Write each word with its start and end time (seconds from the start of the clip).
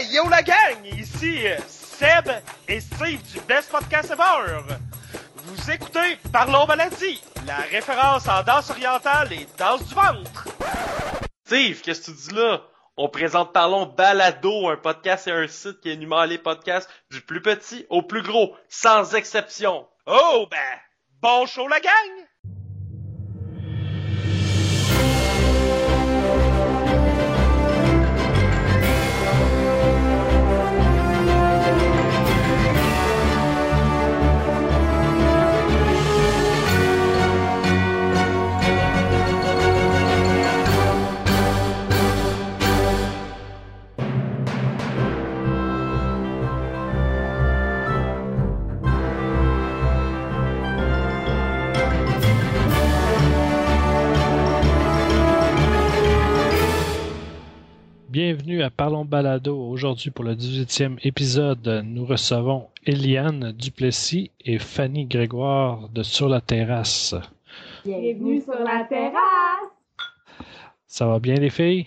Hey, 0.00 0.14
yo 0.14 0.26
la 0.30 0.40
gang! 0.40 0.82
Ici 0.98 1.40
Seb 1.68 2.30
et 2.66 2.80
Steve 2.80 3.20
du 3.34 3.40
Best 3.40 3.70
Podcast 3.70 4.10
Ever. 4.10 4.62
Vous 5.34 5.70
écoutez 5.70 6.16
Parlons 6.32 6.64
Maladie, 6.66 7.22
la 7.46 7.56
référence 7.56 8.26
en 8.26 8.42
danse 8.42 8.70
orientale 8.70 9.30
et 9.34 9.46
danse 9.58 9.86
du 9.86 9.94
ventre. 9.94 10.48
Steve, 11.44 11.82
qu'est-ce 11.82 12.00
que 12.00 12.16
tu 12.16 12.28
dis 12.28 12.34
là? 12.34 12.62
On 12.96 13.10
présente 13.10 13.52
Parlons 13.52 13.84
Balado, 13.84 14.70
un 14.70 14.78
podcast 14.78 15.28
et 15.28 15.32
un 15.32 15.46
site 15.46 15.82
qui 15.82 15.90
énumère 15.90 16.26
les 16.26 16.38
podcasts 16.38 16.88
du 17.10 17.20
plus 17.20 17.42
petit 17.42 17.84
au 17.90 18.00
plus 18.00 18.22
gros, 18.22 18.56
sans 18.70 19.14
exception. 19.14 19.86
Oh 20.06 20.46
ben, 20.50 20.78
bon 21.20 21.44
show 21.44 21.68
la 21.68 21.78
gang! 21.78 22.29
Bienvenue 58.10 58.62
à 58.62 58.70
Parlons 58.70 59.04
Balado. 59.04 59.56
Aujourd'hui, 59.56 60.10
pour 60.10 60.24
le 60.24 60.34
18e 60.34 60.98
épisode, 61.04 61.82
nous 61.84 62.04
recevons 62.04 62.68
Eliane 62.84 63.52
Duplessis 63.52 64.32
et 64.44 64.58
Fanny 64.58 65.06
Grégoire 65.06 65.88
de 65.90 66.02
Sur 66.02 66.28
la 66.28 66.40
terrasse. 66.40 67.14
Bienvenue 67.84 68.40
sur 68.42 68.58
la 68.58 68.84
terrasse! 68.88 69.70
Ça 70.86 71.06
va 71.06 71.20
bien, 71.20 71.34
les 71.34 71.50
filles? 71.50 71.86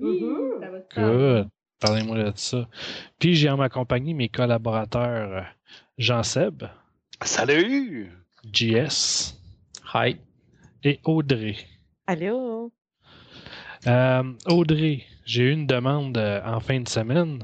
Oui, 0.00 0.24
ça 0.60 0.70
va. 0.70 0.78
Good. 1.08 1.48
Parlez-moi 1.78 2.22
de 2.24 2.32
ça. 2.36 2.66
Puis 3.18 3.34
j'ai 3.34 3.50
en 3.50 3.58
ma 3.58 3.68
compagnie 3.68 4.14
mes 4.14 4.30
collaborateurs 4.30 5.44
Jean-Seb, 5.98 6.62
Salut! 7.22 8.10
JS 8.50 9.38
Hi. 9.92 10.16
et 10.82 11.00
Audrey. 11.04 11.56
Allô? 12.06 12.72
Euh, 13.86 14.22
Audrey, 14.46 15.04
j'ai 15.24 15.44
eu 15.44 15.52
une 15.52 15.66
demande 15.66 16.16
euh, 16.18 16.40
en 16.44 16.60
fin 16.60 16.80
de 16.80 16.88
semaine. 16.88 17.40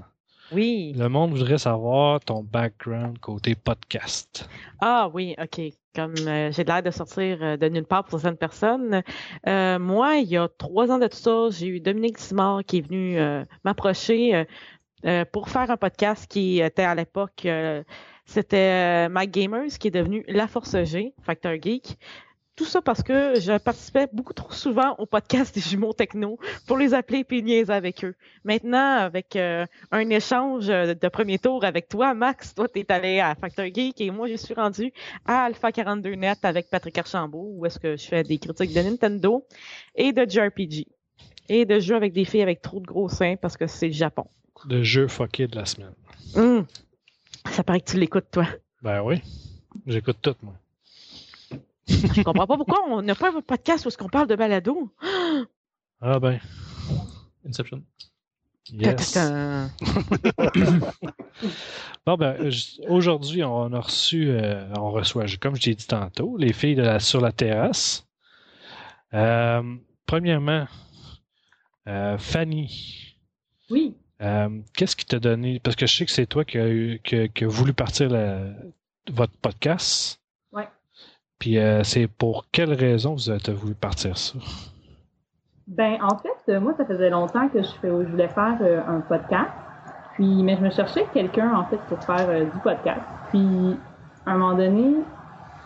Oui. 0.52 0.92
Le 0.96 1.08
monde 1.08 1.30
voudrait 1.30 1.58
savoir 1.58 2.20
ton 2.20 2.42
background 2.42 3.18
côté 3.20 3.54
podcast. 3.54 4.48
Ah 4.80 5.08
oui, 5.12 5.36
OK. 5.40 5.60
Comme 5.94 6.14
euh, 6.26 6.50
j'ai 6.52 6.64
l'air 6.64 6.82
de 6.82 6.90
sortir 6.90 7.38
euh, 7.40 7.56
de 7.56 7.68
nulle 7.68 7.84
part 7.84 8.04
pour 8.04 8.20
certaines 8.20 8.38
personnes. 8.38 9.02
euh, 9.46 9.78
moi, 9.78 10.16
il 10.16 10.28
y 10.28 10.36
a 10.36 10.48
trois 10.48 10.90
ans 10.90 10.98
de 10.98 11.06
tout 11.06 11.16
ça, 11.16 11.48
j'ai 11.50 11.66
eu 11.66 11.80
Dominique 11.80 12.18
Simard 12.18 12.64
qui 12.64 12.78
est 12.78 12.80
venu 12.80 13.18
m'approcher 13.64 14.44
pour 15.32 15.48
faire 15.48 15.70
un 15.70 15.76
podcast 15.76 16.26
qui 16.30 16.60
était 16.60 16.82
à 16.82 16.94
l'époque, 16.94 17.46
c'était 18.24 19.08
Mac 19.08 19.30
Gamers 19.30 19.78
qui 19.78 19.88
est 19.88 19.92
devenu 19.92 20.24
La 20.28 20.46
Force 20.46 20.76
G, 20.84 21.14
Factor 21.22 21.54
Geek. 21.60 21.96
Tout 22.60 22.66
ça 22.66 22.82
parce 22.82 23.02
que 23.02 23.40
je 23.40 23.56
participais 23.56 24.06
beaucoup 24.12 24.34
trop 24.34 24.52
souvent 24.52 24.94
au 24.98 25.06
podcast 25.06 25.54
des 25.54 25.62
jumeaux 25.62 25.94
techno 25.94 26.38
pour 26.66 26.76
les 26.76 26.92
appeler 26.92 27.24
et 27.30 27.40
niaiser 27.40 27.72
avec 27.72 28.04
eux. 28.04 28.14
Maintenant, 28.44 28.98
avec 28.98 29.34
euh, 29.34 29.64
un 29.90 30.10
échange 30.10 30.68
euh, 30.68 30.92
de 30.92 31.08
premier 31.08 31.38
tour 31.38 31.64
avec 31.64 31.88
toi, 31.88 32.12
Max, 32.12 32.54
toi, 32.54 32.68
t'es 32.68 32.84
allé 32.92 33.18
à 33.18 33.34
Factor 33.34 33.64
Geek 33.64 34.02
et 34.02 34.10
moi, 34.10 34.28
je 34.28 34.34
suis 34.34 34.52
rendu 34.52 34.92
à 35.24 35.44
Alpha 35.44 35.72
42 35.72 36.16
Net 36.16 36.44
avec 36.44 36.68
Patrick 36.68 36.98
Archambault 36.98 37.48
où 37.54 37.64
est-ce 37.64 37.78
que 37.78 37.96
je 37.96 38.04
fais 38.04 38.24
des 38.24 38.36
critiques 38.36 38.74
de 38.74 38.80
Nintendo 38.82 39.42
et 39.94 40.12
de 40.12 40.28
JRPG. 40.28 40.86
Et 41.48 41.64
de 41.64 41.80
jeux 41.80 41.96
avec 41.96 42.12
des 42.12 42.26
filles 42.26 42.42
avec 42.42 42.60
trop 42.60 42.78
de 42.78 42.84
gros 42.84 43.08
seins 43.08 43.36
parce 43.36 43.56
que 43.56 43.66
c'est 43.66 43.86
le 43.86 43.94
Japon. 43.94 44.26
Le 44.68 44.82
jeu 44.82 45.08
fucké 45.08 45.46
de 45.46 45.56
la 45.56 45.64
semaine. 45.64 45.94
Hum. 46.34 46.66
Ça 47.52 47.64
paraît 47.64 47.80
que 47.80 47.90
tu 47.90 47.96
l'écoutes, 47.96 48.30
toi. 48.30 48.46
Ben 48.82 49.00
oui. 49.02 49.22
J'écoute 49.86 50.18
tout, 50.20 50.36
moi. 50.42 50.52
Je 51.88 52.22
comprends 52.22 52.46
pas 52.46 52.56
pourquoi 52.56 52.82
on 52.88 53.02
n'a 53.02 53.14
pas 53.14 53.30
un 53.36 53.40
podcast 53.40 53.86
où 53.86 53.90
qu'on 53.90 54.08
parle 54.08 54.26
de 54.28 54.36
balado. 54.36 54.92
Ah 56.02 56.18
ben, 56.18 56.40
Inception. 57.46 57.82
yes. 58.72 59.18
Bon, 62.06 62.16
ben, 62.16 62.50
aujourd'hui, 62.88 63.44
on 63.44 63.72
a 63.74 63.80
reçu, 63.80 64.30
euh, 64.30 64.66
on 64.78 64.90
reçoit, 64.92 65.26
comme 65.40 65.56
je 65.56 65.62
t'ai 65.62 65.74
dit 65.74 65.86
tantôt, 65.86 66.36
les 66.38 66.52
filles 66.54 66.74
de 66.74 66.82
la, 66.82 66.98
sur 67.00 67.20
la 67.20 67.32
terrasse. 67.32 68.06
Euh, 69.12 69.62
premièrement, 70.06 70.66
euh, 71.86 72.16
Fanny, 72.18 73.16
Oui, 73.70 73.94
euh, 74.22 74.60
qu'est-ce 74.76 74.96
qui 74.96 75.04
t'a 75.04 75.18
donné, 75.18 75.60
parce 75.60 75.76
que 75.76 75.86
je 75.86 75.94
sais 75.96 76.06
que 76.06 76.12
c'est 76.12 76.26
toi 76.26 76.44
qui 76.44 76.58
as, 76.58 76.68
eu, 76.68 77.00
qui, 77.04 77.16
a- 77.16 77.28
qui 77.28 77.44
a 77.44 77.48
voulu 77.48 77.72
partir 77.74 78.08
la- 78.08 78.52
votre 79.12 79.36
podcast. 79.38 80.19
Puis 81.40 81.58
euh, 81.58 81.82
c'est 81.82 82.06
pour 82.06 82.46
quelle 82.52 82.72
raison 82.74 83.14
vous 83.14 83.30
avez 83.30 83.52
voulu 83.52 83.74
partir 83.74 84.16
ça? 84.16 84.38
ben 85.66 85.98
en 86.02 86.18
fait, 86.18 86.52
euh, 86.52 86.60
moi, 86.60 86.74
ça 86.76 86.84
faisait 86.86 87.10
longtemps 87.10 87.48
que 87.48 87.62
je, 87.62 87.70
fais, 87.80 87.88
je 87.88 88.10
voulais 88.10 88.28
faire 88.28 88.58
euh, 88.62 88.82
un 88.86 89.00
podcast. 89.02 89.52
Puis, 90.12 90.42
mais 90.42 90.56
je 90.56 90.62
me 90.62 90.70
cherchais 90.70 91.08
quelqu'un, 91.12 91.54
en 91.54 91.66
fait, 91.68 91.86
pour 91.86 92.04
faire 92.04 92.28
euh, 92.30 92.46
du 92.46 92.60
podcast. 92.60 93.02
Puis, 93.26 93.86
à 94.26 94.32
un 94.32 94.38
moment 94.38 94.54
donné, 94.56 95.06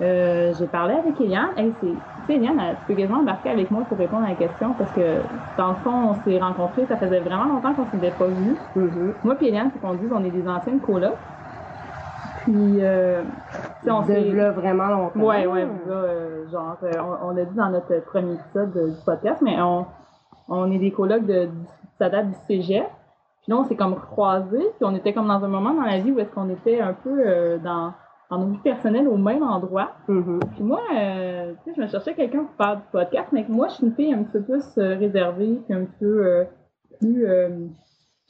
euh, 0.02 0.52
j'ai 0.54 0.68
parlé 0.68 0.94
avec 0.94 1.20
Eliane. 1.20 1.50
Hey, 1.56 1.74
c'est, 1.80 2.04
tu 2.20 2.26
sais, 2.26 2.34
Eliane, 2.36 2.60
elle- 2.60 2.78
tu 2.80 2.86
peux 2.86 2.94
quasiment 2.94 3.20
embarquer 3.20 3.50
avec 3.50 3.70
moi 3.70 3.86
pour 3.88 3.98
répondre 3.98 4.24
à 4.26 4.30
la 4.30 4.36
question 4.36 4.74
parce 4.74 4.92
que, 4.92 5.22
dans 5.56 5.70
le 5.72 5.76
fond, 5.82 6.10
on 6.10 6.24
s'est 6.24 6.38
rencontrés, 6.38 6.86
ça 6.86 6.98
faisait 6.98 7.20
vraiment 7.20 7.46
longtemps 7.46 7.74
qu'on 7.74 7.90
s'était 7.90 8.12
pas 8.12 8.28
vus. 8.28 8.58
Moi 9.22 9.36
puis 9.36 9.48
Eliane, 9.48 9.70
c'est 9.72 9.80
qu'on 9.80 9.94
dit 9.94 10.08
qu'on 10.08 10.24
est 10.24 10.30
des 10.30 10.46
anciennes 10.48 10.80
colocs. 10.80 11.18
Puis, 12.34 12.82
euh, 12.82 13.24
on 13.90 14.02
de 14.02 14.50
vraiment 14.50 14.86
longtemps. 14.86 15.20
Ouais, 15.20 15.46
ouais, 15.46 15.64
là, 15.64 15.94
euh, 15.94 16.48
genre, 16.50 16.76
euh, 16.82 16.92
on, 16.98 17.28
on 17.28 17.30
l'a 17.30 17.44
dit 17.44 17.54
dans 17.54 17.70
notre 17.70 18.04
premier 18.06 18.34
épisode 18.34 18.72
du 18.72 19.04
podcast, 19.04 19.40
mais 19.42 19.60
on, 19.60 19.86
on 20.48 20.70
est 20.70 20.78
des 20.78 20.90
colocs 20.90 21.26
de, 21.26 21.48
ça 21.98 22.08
date 22.08 22.28
du 22.28 22.36
cégep. 22.46 22.86
Puis 23.42 23.52
là, 23.52 23.58
on 23.58 23.64
s'est 23.64 23.76
comme 23.76 23.96
croisés, 23.96 24.66
puis 24.76 24.82
on 24.84 24.94
était 24.94 25.12
comme 25.12 25.28
dans 25.28 25.44
un 25.44 25.48
moment 25.48 25.74
dans 25.74 25.82
la 25.82 25.98
vie 25.98 26.10
où 26.10 26.18
est-ce 26.18 26.30
qu'on 26.30 26.48
était 26.48 26.80
un 26.80 26.94
peu 26.94 27.10
euh, 27.26 27.58
dans, 27.58 27.92
dans 28.30 28.38
nos 28.38 28.46
vies 28.52 28.58
personnelles 28.58 29.06
au 29.06 29.18
même 29.18 29.42
endroit. 29.42 29.90
Mhm. 30.08 30.40
Puis 30.54 30.62
moi, 30.62 30.80
euh, 30.96 31.52
tu 31.62 31.70
sais, 31.70 31.76
je 31.76 31.82
me 31.82 31.86
cherchais 31.86 32.14
quelqu'un 32.14 32.44
pour 32.44 32.56
faire 32.56 32.76
du 32.76 32.82
podcast, 32.90 33.28
mais 33.32 33.44
moi, 33.48 33.68
je 33.68 33.74
suis 33.74 33.86
une 33.86 33.94
fille 33.94 34.14
un 34.14 34.22
petit 34.22 34.32
peu 34.32 34.42
plus 34.42 34.64
euh, 34.78 34.96
réservée, 34.96 35.60
puis 35.66 35.74
un 35.74 35.84
petit 35.84 35.98
peu 36.00 36.46
plus... 37.00 37.26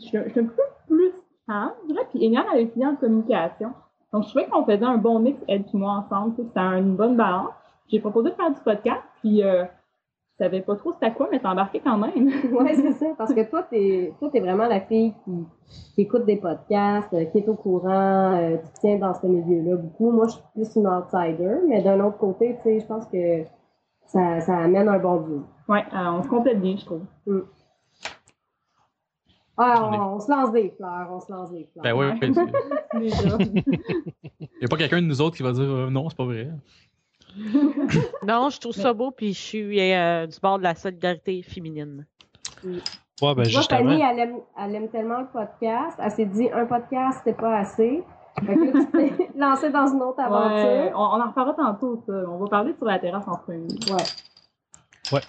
je 0.00 0.04
suis 0.04 0.19
un 0.19 0.25
peu 0.25 0.62
plus 0.88 1.12
calme, 1.47 1.70
je 1.82 1.93
dirais. 1.93 2.06
Puis 2.10 2.25
Eliane, 2.25 2.44
elle 2.53 2.59
a 2.59 2.62
étudié 2.62 2.87
en 2.87 2.97
communication. 2.97 3.70
Donc, 4.14 4.22
je 4.22 4.28
trouvais 4.28 4.47
qu'on 4.47 4.64
faisait 4.64 4.84
un 4.84 4.97
bon 4.97 5.19
mix, 5.19 5.42
elle 5.48 5.62
et 5.62 5.76
moi, 5.76 6.04
ensemble. 6.06 6.34
C'était 6.36 6.60
une 6.60 6.94
bonne 6.94 7.16
balance. 7.16 7.50
J'ai 7.88 7.98
proposé 7.98 8.30
de 8.30 8.36
faire 8.36 8.52
du 8.52 8.60
podcast, 8.60 9.02
puis 9.20 9.42
euh, 9.42 9.64
je 10.38 10.44
savais 10.44 10.60
pas 10.60 10.76
trop 10.76 10.92
c'était 10.92 11.12
quoi, 11.12 11.26
mais 11.32 11.41
t'es 11.41 11.48
embarqué 11.48 11.80
quand 11.80 11.98
même. 11.98 12.30
Ouais, 12.52 12.75
c'est 12.75 12.92
ça. 12.92 13.06
Parce 13.19 13.34
que 13.34 13.42
toi, 13.50 13.64
t'es, 13.64 14.14
toi, 14.20 14.30
t'es 14.32 14.38
vraiment 14.38 14.66
la 14.66 14.80
fille 14.80 15.14
qui, 15.25 15.32
qui 15.97 16.02
écoute 16.02 16.26
des 16.26 16.36
podcasts, 16.36 17.12
euh, 17.12 17.25
qui 17.25 17.38
est 17.38 17.48
au 17.48 17.54
courant, 17.54 18.36
euh, 18.36 18.56
tu 18.58 18.69
te 18.75 18.80
tiens 18.82 18.98
dans 18.98 19.14
ce 19.14 19.26
milieu-là 19.26 19.78
beaucoup. 19.78 20.12
Moi, 20.12 20.26
je 20.28 20.34
suis 20.34 20.42
plus 20.54 20.76
une 20.76 20.86
outsider, 20.86 21.56
mais 21.66 21.82
d'un 21.82 21.98
autre 21.98 22.19
côté, 22.19 22.56
tu 22.58 22.62
sais, 22.62 22.78
je 22.78 22.86
pense 22.86 23.06
que 23.06 23.42
ça, 24.06 24.41
ça 24.42 24.58
amène 24.58 24.88
un 24.88 25.00
bon 25.00 25.16
view. 25.16 25.42
ouais, 25.69 25.82
euh, 25.92 26.10
on 26.12 26.22
se 26.22 26.28
complète 26.28 26.60
bien, 26.60 26.76
je 26.76 26.84
trouve. 26.84 27.02
Ah, 29.56 29.91
On 30.12 30.19
se 30.20 30.31
lance 30.31 30.50
des 30.53 30.70
fleurs, 30.76 31.08
on 31.12 31.20
se 31.20 31.31
lance 31.32 31.50
des 31.52 31.69
fleurs. 31.73 31.82
Ben 31.84 31.93
oui, 31.93 32.06
Ouais. 32.06 32.19
il 32.94 33.00
Déjà. 33.00 33.37
n'y 33.38 34.64
a 34.64 34.69
pas 34.69 34.76
quelqu'un 34.76 35.00
de 35.02 35.06
nous 35.06 35.20
autres 35.20 35.37
qui 35.37 35.43
va 35.43 35.52
dire 35.52 35.62
euh, 35.62 35.90
non, 35.90 36.08
c'est 36.08 36.17
pas 36.17 36.25
vrai. 36.25 36.50
Non, 38.26 38.49
je 38.50 38.61
trouve 38.61 38.73
ça 38.75 38.93
beau 38.93 39.11
puis 39.11 39.32
je 39.32 39.40
suis 39.40 39.81
euh, 39.93 40.26
du 40.26 40.38
bord 40.40 40.58
de 40.58 40.62
la 40.64 40.75
solidarité 40.75 41.43
féminine. 41.43 42.06
Ouais, 42.64 42.73
ben 43.20 43.34
Moi, 43.37 43.44
justement. 43.44 43.90
Fanny, 43.90 44.02
elle 44.02 44.19
aime, 44.19 44.37
elle 44.58 44.75
aime 44.75 44.88
tellement 44.88 45.20
le 45.20 45.26
podcast. 45.26 45.96
Elle 45.99 46.11
s'est 46.11 46.26
dit, 46.26 46.49
un 46.52 46.67
podcast, 46.67 47.19
c'était 47.25 47.37
pas 47.40 47.58
assez. 47.58 48.02
Fait 48.44 48.55
que 48.56 48.73
tu 48.81 48.87
t'es 49.17 49.29
lancée 49.37 49.70
dans 49.70 49.87
une 49.87 50.02
autre 50.02 50.19
Ouais, 50.19 50.25
aventure. 50.25 50.93
on, 50.99 51.00
on 51.00 51.20
en 51.23 51.29
reparlera 51.29 51.55
tantôt, 51.55 52.02
ça. 52.06 52.12
On 52.29 52.38
va 52.38 52.46
parler 52.49 52.75
sur 52.76 52.84
la 52.87 52.99
terrasse 52.99 53.26
en 53.29 53.37
premier. 53.37 53.67
Ouais. 55.12 55.20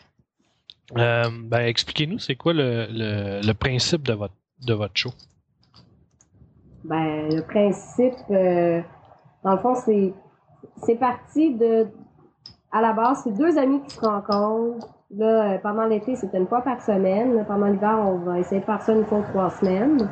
Euh, 0.98 1.24
ben, 1.44 1.62
expliquez-nous, 1.62 2.20
c'est 2.20 2.36
quoi 2.36 2.54
le, 2.54 3.54
principe 3.54 4.04
de 4.04 4.14
votre, 4.14 4.36
de 4.66 4.74
votre 4.74 4.96
show? 4.96 5.12
Ben, 6.84 7.30
le 7.34 7.42
principe, 7.42 8.14
euh, 8.30 8.82
dans 9.44 9.54
le 9.54 9.58
fond, 9.58 9.76
c'est, 9.76 10.14
c'est 10.84 10.96
parti 10.96 11.56
de, 11.56 11.88
à 12.72 12.82
la 12.82 12.94
base, 12.94 13.22
c'est 13.24 13.36
deux 13.36 13.58
amis 13.58 13.82
qui 13.88 13.96
se 13.96 14.02
rencontrent. 14.02 14.88
Là, 15.16 15.54
euh, 15.54 15.58
pendant 15.60 15.86
l'été, 15.86 16.16
c'était 16.16 16.38
une 16.38 16.48
fois 16.48 16.62
par 16.62 16.82
semaine. 16.82 17.44
Pendant 17.48 17.68
l'hiver, 17.68 17.98
on 18.00 18.18
va 18.20 18.40
essayer 18.40 18.62
de 18.62 18.66
faire 18.66 18.82
ça 18.82 18.94
une 18.94 19.06
fois 19.06 19.22
trois 19.30 19.50
semaines. 19.50 20.08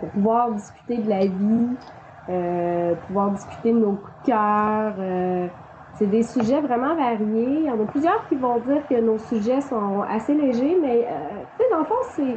pour 0.00 0.10
pouvoir 0.10 0.52
discuter 0.52 0.98
de 0.98 1.08
la 1.08 1.26
vie, 1.26 2.96
pouvoir 3.06 3.30
discuter 3.32 3.72
de 3.72 3.78
nos 3.78 3.92
coups 3.92 4.12
de 4.22 4.26
cœur. 4.26 5.50
C'est 5.96 6.06
des 6.06 6.22
sujets 6.22 6.60
vraiment 6.60 6.94
variés. 6.96 7.60
Il 7.60 7.64
y 7.64 7.70
en 7.70 7.80
a 7.82 7.86
plusieurs 7.86 8.26
qui 8.28 8.36
vont 8.36 8.58
dire 8.60 8.86
que 8.88 9.00
nos 9.00 9.18
sujets 9.18 9.60
sont 9.60 10.02
assez 10.08 10.34
légers, 10.34 10.78
mais 10.80 11.06
euh, 11.06 11.42
tu 11.58 11.64
sais, 11.64 11.70
dans 11.70 11.78
le 11.80 11.84
fond, 11.84 11.94
c'est 12.14 12.36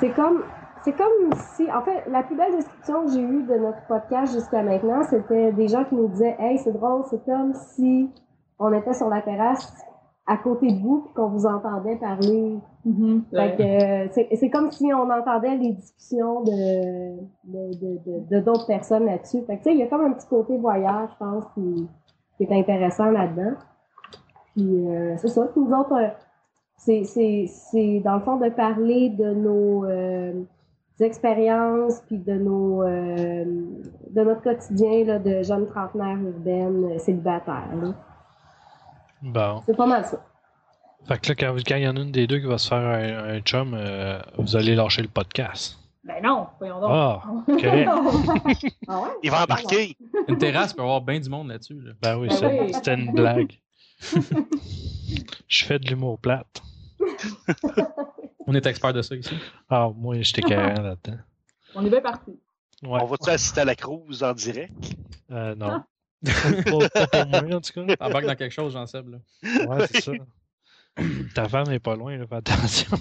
c'est 0.00 0.10
comme 0.10 0.42
c'est 0.84 0.92
comme 0.92 1.32
si, 1.56 1.66
en 1.72 1.80
fait, 1.82 2.04
la 2.08 2.22
plus 2.22 2.36
belle 2.36 2.52
description 2.54 3.06
que 3.06 3.10
j'ai 3.12 3.20
eue 3.22 3.42
de 3.42 3.54
notre 3.56 3.84
podcast 3.88 4.32
jusqu'à 4.34 4.62
maintenant, 4.62 5.02
c'était 5.02 5.50
des 5.52 5.66
gens 5.66 5.82
qui 5.84 5.96
nous 5.96 6.06
disaient, 6.08 6.36
hey, 6.38 6.58
c'est 6.58 6.70
drôle, 6.72 7.02
c'est 7.10 7.24
comme 7.24 7.54
si 7.54 8.08
on 8.60 8.72
était 8.72 8.92
sur 8.92 9.08
la 9.08 9.20
terrasse 9.20 9.72
à 10.28 10.36
côté 10.36 10.70
de 10.70 10.80
vous 10.80 11.00
puis 11.02 11.14
qu'on 11.14 11.28
vous 11.28 11.46
entendait 11.46 11.96
parler. 11.96 12.56
Mhm, 12.84 13.24
Fait 13.32 13.56
que 13.56 13.62
euh, 13.62 14.08
c'est 14.12 14.28
c'est 14.36 14.50
comme 14.50 14.70
si 14.70 14.92
on 14.94 15.10
entendait 15.10 15.56
les 15.56 15.72
discussions 15.72 16.42
de 16.42 17.16
de 17.44 17.70
de 17.80 17.98
de- 18.06 18.28
de 18.30 18.40
d'autres 18.40 18.66
personnes 18.66 19.06
là-dessus. 19.06 19.42
Fait 19.46 19.56
que 19.58 19.62
tu 19.64 19.70
sais, 19.70 19.74
il 19.74 19.78
y 19.80 19.82
a 19.82 19.86
comme 19.88 20.04
un 20.04 20.12
petit 20.12 20.28
côté 20.28 20.56
voyage, 20.56 21.08
je 21.14 21.24
pense, 21.24 21.44
qui, 21.54 21.88
qui 22.36 22.44
est 22.44 22.52
intéressant 22.52 23.10
là-dedans. 23.10 23.56
Puis 24.54 24.64
euh, 24.66 25.16
c'est 25.18 25.28
ça. 25.28 25.42
Puis 25.52 25.60
nous 25.60 25.72
autres, 25.72 25.94
euh, 25.94 26.08
c'est 26.76 28.00
dans 28.04 28.16
le 28.16 28.20
fond 28.20 28.36
de 28.36 28.48
parler 28.50 29.10
de 29.10 29.32
nos 29.34 29.84
euh, 29.84 30.32
expériences 31.00 32.00
puis 32.06 32.18
de 32.18 32.34
nos 32.34 32.82
de 32.84 34.22
notre 34.22 34.42
quotidien 34.42 35.04
là, 35.04 35.18
de 35.18 35.42
jeunes 35.42 35.66
trentenaires 35.66 36.18
urbaines 36.18 36.98
célibataires. 36.98 37.74
là. 37.82 37.94
Bon. 39.22 39.62
C'est 39.66 39.76
pas 39.76 39.86
mal 39.86 40.04
ça. 40.04 40.18
Fait 41.06 41.18
que 41.20 41.28
là, 41.28 41.34
quand 41.36 41.76
il 41.76 41.82
y 41.82 41.88
en 41.88 41.96
a 41.96 42.00
une 42.00 42.10
des 42.10 42.26
deux 42.26 42.38
qui 42.38 42.46
va 42.46 42.58
se 42.58 42.68
faire 42.68 42.78
un, 42.78 43.36
un 43.36 43.40
chum, 43.40 43.76
vous 44.38 44.56
allez 44.56 44.74
lâcher 44.74 45.02
le 45.02 45.08
podcast. 45.08 45.78
Ben 46.06 46.22
non, 46.22 46.46
voyons 46.58 46.80
donc. 46.80 46.90
Ah, 46.92 47.22
correct. 47.46 47.90
Ah 48.86 49.00
ouais? 49.00 49.08
Il 49.24 49.30
va 49.30 49.42
embarquer. 49.42 49.96
Une 50.28 50.38
terrasse 50.38 50.72
peut 50.72 50.82
avoir 50.82 51.00
bien 51.00 51.18
du 51.18 51.28
monde 51.28 51.48
là-dessus. 51.48 51.80
Là. 51.80 51.92
Ben 52.00 52.16
oui, 52.18 52.28
Ben 52.28 52.36
c'est- 52.36 52.60
oui. 52.60 52.72
c'était 52.74 52.94
une 52.94 53.12
blague. 53.12 53.52
Je 55.48 55.64
fais 55.64 55.78
de 55.78 55.88
l'humour 55.88 56.18
plate. 56.20 56.62
On 58.46 58.54
est 58.54 58.64
expert 58.66 58.92
de 58.92 59.02
ça 59.02 59.16
ici. 59.16 59.34
Ah, 59.68 59.88
moi, 59.94 60.16
j'étais 60.20 60.42
carré 60.42 60.74
là-dedans. 60.80 61.18
On 61.74 61.84
est 61.84 61.90
bien 61.90 62.00
parti. 62.00 62.30
Ouais. 62.82 62.98
On 63.02 63.06
va-tu 63.06 63.30
assister 63.30 63.62
à 63.62 63.64
la 63.64 63.74
cruise 63.74 64.22
en 64.22 64.32
direct? 64.32 64.72
Euh, 65.32 65.54
non. 65.56 65.82
pas, 66.24 66.88
pas 67.06 67.06
pour 67.08 67.26
moi, 67.26 67.56
en 67.56 67.60
tout 67.60 67.72
cas. 67.86 67.96
T'embarques 67.96 68.26
dans 68.26 68.36
quelque 68.36 68.52
chose, 68.52 68.72
Jean-Seb. 68.74 69.08
là. 69.08 69.18
Ouais, 69.66 69.86
c'est 69.90 70.00
ça. 70.02 70.12
Ta 71.34 71.48
femme 71.48 71.68
n'est 71.68 71.78
pas 71.78 71.94
loin, 71.96 72.16
là, 72.16 72.26
fais 72.26 72.36
attention. 72.36 72.96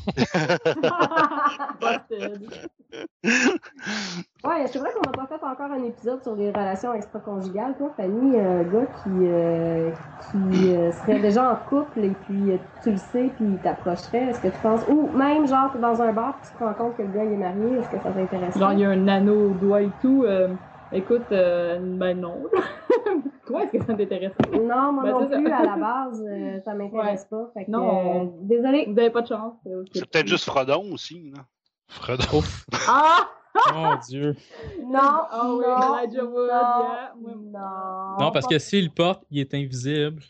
Busted. 4.66 4.82
Ouais, 4.82 4.90
c'est 4.92 5.00
vrai 5.00 5.02
qu'on 5.04 5.12
n'a 5.12 5.28
pas 5.28 5.38
fait 5.38 5.44
encore 5.46 5.72
un 5.72 5.84
épisode 5.84 6.22
sur 6.24 6.36
les 6.36 6.50
relations 6.50 6.94
extra-conjugales. 6.94 7.76
Toi, 7.78 7.92
Fanny, 7.98 8.40
un 8.40 8.64
gars 8.64 8.86
qui, 9.04 9.10
euh, 9.28 9.92
qui 10.32 10.74
euh, 10.76 10.92
serait 10.92 11.20
déjà 11.20 11.52
en 11.52 11.56
couple 11.70 12.00
et 12.00 12.10
puis 12.12 12.52
euh, 12.52 12.58
tu 12.84 12.92
le 12.92 12.98
sais, 12.98 13.32
puis 13.36 13.46
il 13.46 13.58
t'approcherait, 13.60 14.26
est-ce 14.30 14.42
que 14.42 14.48
tu 14.48 14.60
penses... 14.62 14.82
Ou 14.90 15.10
même, 15.16 15.48
genre, 15.48 15.72
t'es 15.72 15.80
dans 15.80 16.02
un 16.02 16.12
bar 16.14 16.38
puis 16.42 16.52
tu 16.52 16.58
te 16.58 16.64
rends 16.64 16.74
compte 16.74 16.98
que 16.98 17.04
le 17.04 17.10
gars, 17.10 17.24
il 17.24 17.34
est 17.34 17.38
marié, 17.38 17.78
est-ce 17.80 17.90
que 17.90 18.00
ça 18.02 18.12
t'intéresse? 18.12 18.58
Genre, 18.58 18.74
il 18.74 18.80
y 18.80 18.86
a 18.86 18.90
un 18.90 19.08
anneau 19.08 19.52
au 19.52 19.54
doigt 19.54 19.82
et 19.82 19.90
tout. 20.02 20.24
euh, 20.26 20.50
écoute, 20.92 21.26
euh, 21.32 21.80
ben 21.82 22.20
non. 22.20 22.44
Toi, 23.46 23.64
est-ce 23.64 23.72
que 23.74 23.86
ça 23.86 23.94
t'intéresse? 23.94 24.32
Non, 24.54 24.92
moi 24.92 25.04
Ben, 25.04 25.12
non 25.12 25.30
ça. 25.30 25.38
plus, 25.38 25.52
à 25.52 25.64
la 25.64 25.76
base, 25.80 26.26
euh, 26.28 26.60
ça 26.66 26.74
m'intéresse 26.74 27.26
pas. 27.26 27.52
Fait 27.54 27.66
que, 27.66 27.72
Non. 27.72 28.24
euh, 28.24 28.26
désolé. 28.42 28.86
Vous 28.88 28.94
n'avez 28.94 29.12
pas 29.12 29.22
de 29.22 29.28
chance. 29.28 29.54
euh. 29.68 29.84
C'est 29.94 30.10
peut-être 30.10 30.28
juste 30.28 30.46
Frodon 30.46 30.92
aussi. 30.92 31.32
Là. 31.36 31.44
Fredon. 31.88 32.42
Ah! 32.90 33.28
Mon 33.74 33.96
Dieu. 34.10 34.36
Non, 34.84 35.28
oui, 35.34 35.66
non, 35.68 35.98
Elijah 36.00 36.24
Wood, 36.26 36.50
non, 36.50 36.50
yeah. 36.50 37.14
Ouais. 37.16 37.36
non. 37.36 38.18
Non, 38.20 38.32
parce 38.32 38.48
que 38.48 38.60
s'il 38.60 38.92
porte, 38.92 39.24
il 39.32 39.40
est 39.40 39.54
invisible. 39.54 40.22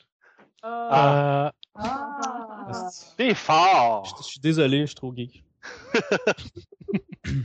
Ah. 0.64 1.48
Euh, 1.48 1.52
Ah. 1.78 2.90
T'es 3.18 3.34
fort! 3.36 4.06
Je, 4.06 4.24
je 4.24 4.28
suis 4.30 4.40
désolé, 4.40 4.82
je 4.82 4.86
suis 4.88 4.96
trop 4.96 5.14
geek. 5.14 5.44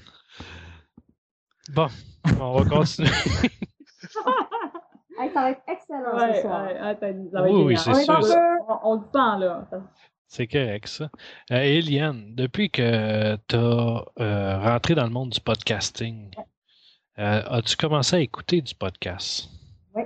bon, 1.75 1.87
on 2.41 2.61
va 2.63 2.69
continuer. 2.71 3.09
Hey, 5.19 5.31
ça 5.35 5.41
va 5.43 5.51
être 5.51 5.63
excellent 5.69 6.17
Ouais, 6.17 6.35
ce 6.37 6.41
soir. 6.43 6.63
ouais, 6.65 6.79
attends, 6.79 7.29
ça 7.33 7.41
va 7.43 7.49
être 7.49 7.55
Oui, 7.55 7.63
oui, 7.65 7.77
On 7.87 7.91
est 7.93 8.03
sûr. 8.05 8.21
on 8.83 8.95
le 8.95 9.01
sent, 9.13 9.39
là. 9.45 9.69
C'est 10.33 10.47
correct, 10.47 10.87
ça. 10.87 11.11
Euh, 11.51 11.57
Eliane, 11.57 12.37
depuis 12.37 12.71
que 12.71 13.35
tu 13.49 13.57
as 13.57 14.59
rentré 14.61 14.95
dans 14.95 15.03
le 15.03 15.11
monde 15.11 15.31
du 15.31 15.41
podcasting, 15.41 16.31
euh, 17.19 17.43
as-tu 17.51 17.77
commencé 17.77 18.15
à 18.15 18.21
écouter 18.21 18.61
du 18.61 18.73
podcast? 18.77 19.49
Oui, 19.93 20.05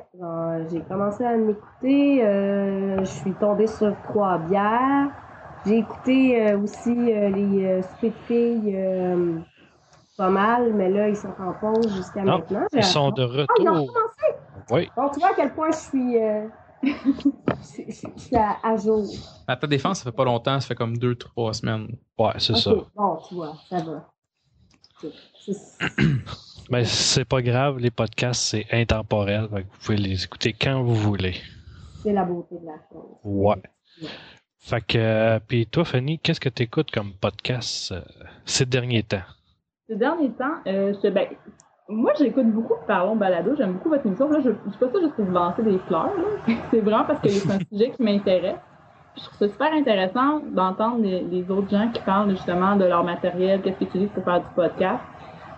j'ai 0.72 0.80
commencé 0.80 1.22
à 1.26 1.36
m'écouter. 1.36 2.24
euh, 2.24 3.00
je 3.00 3.04
suis 3.04 3.34
tombée 3.34 3.66
sur 3.66 3.94
trois 4.04 4.38
bières. 4.38 5.08
J'ai 5.66 5.80
écouté 5.80 6.40
euh, 6.40 6.58
aussi 6.58 6.88
euh, 6.90 7.28
les 7.28 7.64
euh, 7.66 7.82
euh, 8.30 9.38
pas 10.16 10.30
mal, 10.30 10.72
mais 10.72 10.88
là, 10.88 11.10
ils 11.10 11.16
sont 11.16 11.34
en 11.38 11.52
pause 11.52 11.94
jusqu'à 11.94 12.22
maintenant. 12.22 12.66
Ils 12.74 12.82
sont 12.82 13.10
de 13.10 13.24
Ah, 13.24 13.26
ils 13.60 13.68
ont 13.68 13.72
retour. 13.74 13.94
recommencé! 13.94 14.40
Oui. 14.70 14.90
Bon, 14.96 15.10
tu 15.10 15.20
vois 15.20 15.32
à 15.32 15.34
quel 15.34 15.52
point 15.52 15.70
je 15.70 15.76
suis, 15.76 16.16
suis 17.62 18.36
à, 18.36 18.58
à 18.62 18.76
jour. 18.76 19.04
À 19.46 19.56
ta 19.56 19.66
défense, 19.66 19.98
ça 19.98 20.04
fait 20.04 20.16
pas 20.16 20.24
longtemps, 20.24 20.60
ça 20.60 20.66
fait 20.68 20.74
comme 20.74 20.96
deux, 20.96 21.14
trois 21.14 21.52
semaines. 21.54 21.96
Ouais, 22.18 22.32
c'est 22.38 22.56
ça. 22.56 22.72
Bon, 22.94 23.18
tu 23.28 23.34
vois, 23.34 23.56
ça 23.68 23.82
va. 23.82 24.10
C'est- 25.00 25.12
c'est- 25.44 25.92
Mais 26.70 26.84
c'est 26.84 27.24
pas 27.26 27.42
grave, 27.42 27.78
les 27.78 27.90
podcasts, 27.90 28.42
c'est 28.42 28.66
intemporel. 28.72 29.48
vous 29.50 29.60
pouvez 29.82 29.98
les 29.98 30.24
écouter 30.24 30.52
quand 30.54 30.82
vous 30.82 30.94
voulez. 30.94 31.34
C'est 32.02 32.12
la 32.12 32.24
beauté 32.24 32.56
de 32.58 32.66
la 32.66 32.78
chose. 32.90 33.16
Ouais. 33.22 33.62
Fait 34.58 34.80
que, 34.80 34.96
euh, 34.98 35.38
puis 35.46 35.66
toi, 35.66 35.84
Fanny, 35.84 36.18
qu'est-ce 36.18 36.40
que 36.40 36.48
tu 36.48 36.62
écoutes 36.62 36.90
comme 36.90 37.12
podcast 37.12 37.92
euh, 37.92 38.00
ces 38.46 38.64
derniers 38.64 39.02
temps? 39.02 39.22
Ces 39.86 39.96
derniers 39.96 40.32
temps, 40.32 40.54
euh, 40.66 40.94
ben, 41.10 41.28
moi, 41.88 42.12
j'écoute 42.18 42.46
beaucoup 42.46 42.74
Parlons 42.86 43.16
Balado. 43.16 43.54
J'aime 43.56 43.74
beaucoup 43.74 43.90
votre 43.90 44.06
émission. 44.06 44.28
Là, 44.30 44.40
je 44.40 44.48
ne 44.48 44.54
fais 44.54 44.86
pas 44.86 44.92
ça 44.92 45.00
juste 45.00 45.14
pour 45.14 45.26
vous 45.26 45.32
lancer 45.32 45.62
des 45.62 45.78
fleurs. 45.86 46.10
C'est 46.70 46.80
vraiment 46.80 47.04
parce 47.04 47.20
que 47.20 47.28
c'est 47.28 47.50
un 47.50 47.58
sujet 47.70 47.90
qui 47.90 48.02
m'intéresse. 48.02 48.56
Je 49.16 49.22
trouve 49.22 49.38
ça 49.38 49.48
super 49.48 49.72
intéressant 49.72 50.40
d'entendre 50.40 51.02
les, 51.02 51.50
autres 51.50 51.70
gens 51.70 51.88
qui 51.92 52.00
parlent 52.02 52.30
justement 52.30 52.74
de 52.74 52.84
leur 52.84 53.04
matériel, 53.04 53.60
qu'est-ce 53.62 53.76
qu'ils 53.78 53.86
utilisent 53.88 54.10
pour 54.10 54.24
faire 54.24 54.40
du 54.40 54.46
podcast. 54.56 55.04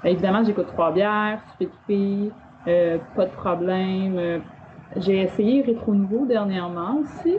Euh, 0.04 0.08
évidemment, 0.08 0.44
j'écoute 0.44 0.66
Trois 0.66 0.92
Bières, 0.92 1.40
Filles, 1.86 2.32
euh, 2.66 2.98
Pas 3.14 3.26
de 3.26 3.30
problème. 3.30 4.18
euh, 4.18 4.38
j'ai 4.96 5.22
essayé 5.22 5.62
Rétro 5.62 5.94
Nouveau 5.94 6.26
dernièrement 6.26 6.98
aussi. 7.00 7.36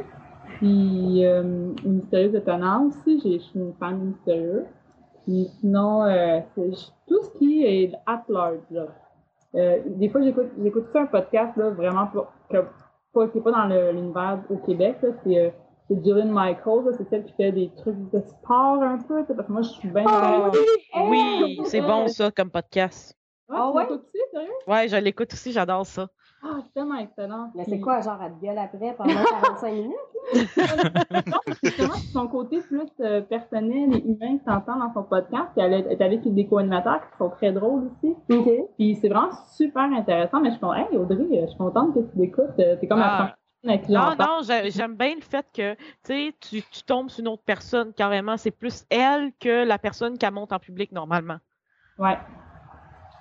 Puis 0.57 1.25
euh, 1.25 1.73
Mystérieuse 1.85 2.35
Étonnante 2.35 2.93
aussi. 2.93 3.19
Je 3.23 3.39
suis 3.39 3.59
une 3.59 3.73
fan 3.79 3.99
de 3.99 4.05
Mystérieux. 4.05 4.65
Puis 5.27 5.49
sinon, 5.59 6.03
euh, 6.05 6.39
tout 6.55 7.21
ce 7.21 7.37
qui 7.37 7.65
est 7.65 7.91
at 8.05 8.23
large. 8.29 8.59
Là. 8.71 8.85
Euh, 9.55 9.79
des 9.85 10.07
fois, 10.07 10.21
j'écoute 10.21 10.47
j'écoute 10.61 10.85
ça 10.93 11.01
un 11.01 11.05
podcast 11.07 11.55
là, 11.57 11.69
vraiment 11.71 12.07
pas, 12.07 12.31
que, 12.49 12.57
pas, 13.13 13.27
qui 13.27 13.37
n'est 13.37 13.43
pas 13.43 13.51
dans 13.51 13.65
le- 13.65 13.91
l'univers 13.91 14.39
au 14.49 14.55
Québec. 14.57 14.97
là. 15.01 15.09
C'est 15.23 15.37
euh, 15.37 15.49
c'est 15.89 16.03
Jillian 16.03 16.25
Michaels, 16.25 16.85
là, 16.85 16.91
c'est 16.97 17.09
celle 17.09 17.23
qui 17.25 17.33
fait 17.33 17.51
des 17.51 17.71
trucs 17.77 18.11
de 18.11 18.21
sport 18.21 18.81
un 18.83 18.97
peu. 18.99 19.21
tu 19.21 19.27
sais, 19.27 19.33
Parce 19.35 19.47
que 19.47 19.51
moi, 19.53 19.61
je 19.63 19.69
suis 19.69 19.89
bien. 19.89 20.03
Ah, 20.07 20.49
oui, 21.09 21.59
c'est 21.65 21.81
bon 21.81 22.07
ça 22.07 22.31
comme 22.31 22.49
podcast. 22.51 23.13
Ah, 23.49 23.69
tu 23.71 23.77
ouais? 23.77 23.83
l'écoutes 23.83 24.03
aussi, 24.03 24.21
sérieux? 24.31 24.51
Ouais, 24.67 24.87
je 24.89 24.95
l'écoute 24.97 25.33
aussi, 25.33 25.51
j'adore 25.53 25.85
ça. 25.85 26.07
Ah, 26.43 26.59
c'est 26.63 26.73
tellement 26.73 26.97
excellent. 26.99 27.51
Mais 27.55 27.63
Puis- 27.63 27.73
c'est 27.73 27.79
quoi, 27.79 27.99
genre, 28.01 28.19
elle 28.23 28.33
te 28.33 28.45
gueule 28.45 28.57
après 28.57 28.93
pendant 28.95 29.23
45 29.41 29.71
minutes? 29.73 29.95
Non, 31.27 31.37
c'est 31.47 31.55
justement 31.63 31.93
c'est 31.95 32.11
son 32.11 32.27
côté 32.27 32.59
plus 32.61 32.81
euh, 32.99 33.21
personnel 33.21 33.95
et 33.95 34.03
humain 34.05 34.37
qui 34.37 34.43
s'entend 34.45 34.77
dans 34.77 34.93
son 34.93 35.03
podcast. 35.03 35.45
Puis 35.55 35.65
elle 35.65 35.73
est 35.73 36.01
avec 36.01 36.21
des 36.33 36.47
co-animateurs 36.47 36.99
qui 37.11 37.17
sont 37.17 37.29
très 37.29 37.51
drôles 37.53 37.89
aussi. 38.03 38.13
OK. 38.31 38.49
Puis 38.77 38.97
c'est 39.01 39.07
vraiment 39.09 39.31
super 39.55 39.83
intéressant. 39.83 40.39
Mais 40.41 40.49
je 40.49 40.53
suis 40.55 40.59
comme, 40.61 40.75
hey 40.75 40.97
Audrey, 40.97 41.15
euh, 41.31 41.41
je 41.43 41.47
suis 41.47 41.57
contente 41.57 41.93
que 41.93 41.99
tu 41.99 42.17
l'écoutes. 42.17 42.59
Euh, 42.59 42.75
T'es 42.75 42.87
comme 42.87 42.99
la 42.99 43.05
Ah. 43.05 43.17
première 43.17 43.35
personne 43.63 43.69
avec 43.69 43.85
qui 43.85 43.91
Non, 43.93 44.15
non, 44.19 44.39
j'ai- 44.43 44.71
j'aime 44.71 44.95
bien 44.95 45.15
le 45.15 45.21
fait 45.21 45.45
que 45.53 45.75
tu 46.05 46.33
tu 46.41 46.61
tu 46.61 46.83
tombes 46.83 47.09
sur 47.09 47.21
une 47.21 47.29
autre 47.29 47.43
personne 47.45 47.93
carrément. 47.93 48.35
C'est 48.37 48.51
plus 48.51 48.85
elle 48.89 49.31
que 49.39 49.65
la 49.65 49.77
personne 49.77 50.17
qui 50.17 50.29
monte 50.29 50.51
en 50.51 50.59
public 50.59 50.91
normalement. 50.91 51.37
Ouais. 51.97 52.17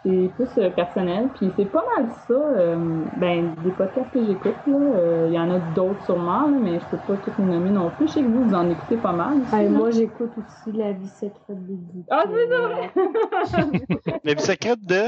C'est 0.09 0.31
plus 0.37 0.49
euh, 0.63 0.71
personnel. 0.71 1.29
Puis 1.35 1.51
c'est 1.57 1.65
pas 1.65 1.85
mal 1.97 2.09
ça. 2.29 2.33
euh, 2.33 3.05
ben, 3.17 3.55
des 3.65 3.71
podcasts 3.73 4.11
que 4.13 4.25
j'écoute, 4.25 4.55
là. 4.67 4.77
euh, 4.77 5.27
Il 5.29 5.35
y 5.35 5.39
en 5.39 5.51
a 5.51 5.59
d'autres 5.75 6.05
sûrement, 6.05 6.43
là, 6.43 6.57
mais 6.63 6.79
je 6.79 6.85
peux 6.87 6.97
pas 6.99 7.17
tous 7.25 7.33
les 7.39 7.45
nommer 7.45 7.71
non 7.71 7.91
plus. 7.91 8.07
Je 8.07 8.13
sais 8.13 8.21
que 8.23 8.27
vous, 8.27 8.45
vous 8.45 8.55
en 8.55 8.71
écoutez 8.71 8.97
pas 8.99 9.13
mal. 9.13 9.39
aussi, 9.43 9.51
là. 9.51 9.69
moi, 9.69 9.91
j'écoute 9.91 10.31
aussi 10.39 10.77
La 10.77 10.93
vie 10.93 11.09
secrète 11.09 11.67
des 11.67 11.75
geeks. 11.93 12.07
Ah, 12.09 12.25
c'est 12.27 12.47
vrai! 12.47 12.91
La 14.25 14.35
vie 14.35 14.43
secrète 14.43 14.87
de? 14.87 15.03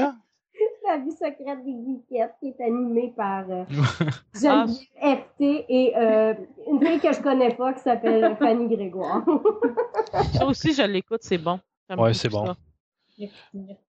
La 0.87 0.97
vie 0.97 1.11
secrète 1.11 1.63
des 1.63 1.71
geekettes 1.71 2.33
qui 2.41 2.47
est 2.49 2.61
animée 2.65 3.13
par 3.15 3.45
euh, 3.49 3.63
Ah. 4.45 4.65
Geneviève 4.65 5.19
FT 5.19 5.41
et 5.69 5.93
euh, 5.95 6.33
une 6.69 6.83
fille 6.85 6.99
que 6.99 7.13
je 7.13 7.21
connais 7.21 7.53
pas 7.53 7.73
qui 7.73 7.79
s'appelle 7.81 8.35
Fanny 8.37 8.67
Grégoire. 8.67 9.23
Ça 10.33 10.45
aussi, 10.45 10.73
je 10.73 10.81
l'écoute, 10.83 11.19
c'est 11.21 11.37
bon. 11.37 11.59
Ouais, 11.97 12.13
c'est 12.13 12.29
bon. 12.29 12.47
ça. 12.47 12.55
Merci, 13.17 13.33
merci. 13.53 13.88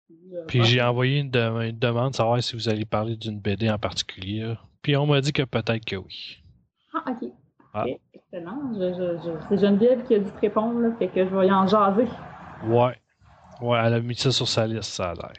Puis 0.48 0.64
j'ai 0.64 0.82
envoyé 0.82 1.20
une, 1.20 1.30
de- 1.32 1.70
une 1.70 1.78
demande 1.78 2.16
savoir 2.16 2.42
si 2.42 2.56
vous 2.56 2.70
allez 2.70 2.86
parler 2.86 3.16
d'une 3.16 3.40
BD 3.40 3.70
en 3.70 3.78
particulier. 3.78 4.54
Puis 4.82 4.96
on 4.96 5.06
m'a 5.06 5.20
dit 5.22 5.34
que 5.34 5.44
peut-être 5.44 5.84
que 5.86 5.96
oui. 5.98 6.38
Ah, 6.94 7.04
ok. 7.12 7.30
Ah. 7.74 7.86
Ok, 7.86 8.00
excellent. 8.14 8.74
Je, 8.74 8.94
je, 8.94 9.18
je... 9.24 9.32
C'est 9.50 9.58
Geneviève 9.58 10.04
qui 10.08 10.16
a 10.16 10.20
dû 10.20 10.32
te 10.32 10.40
répondre, 10.40 10.80
là, 10.80 10.90
fait 10.98 11.08
que 11.08 11.26
je 11.28 11.36
vais 11.36 11.48
y 11.48 11.52
en 11.52 11.68
jaser. 11.68 12.08
Ouais. 12.66 12.96
Ouais, 13.62 13.80
elle 13.84 13.94
a 13.96 14.00
mis 14.00 14.16
ça 14.16 14.32
sur 14.32 14.48
sa 14.48 14.66
liste, 14.68 14.84
ça 14.94 15.12
a 15.12 15.14
l'air. 15.16 15.34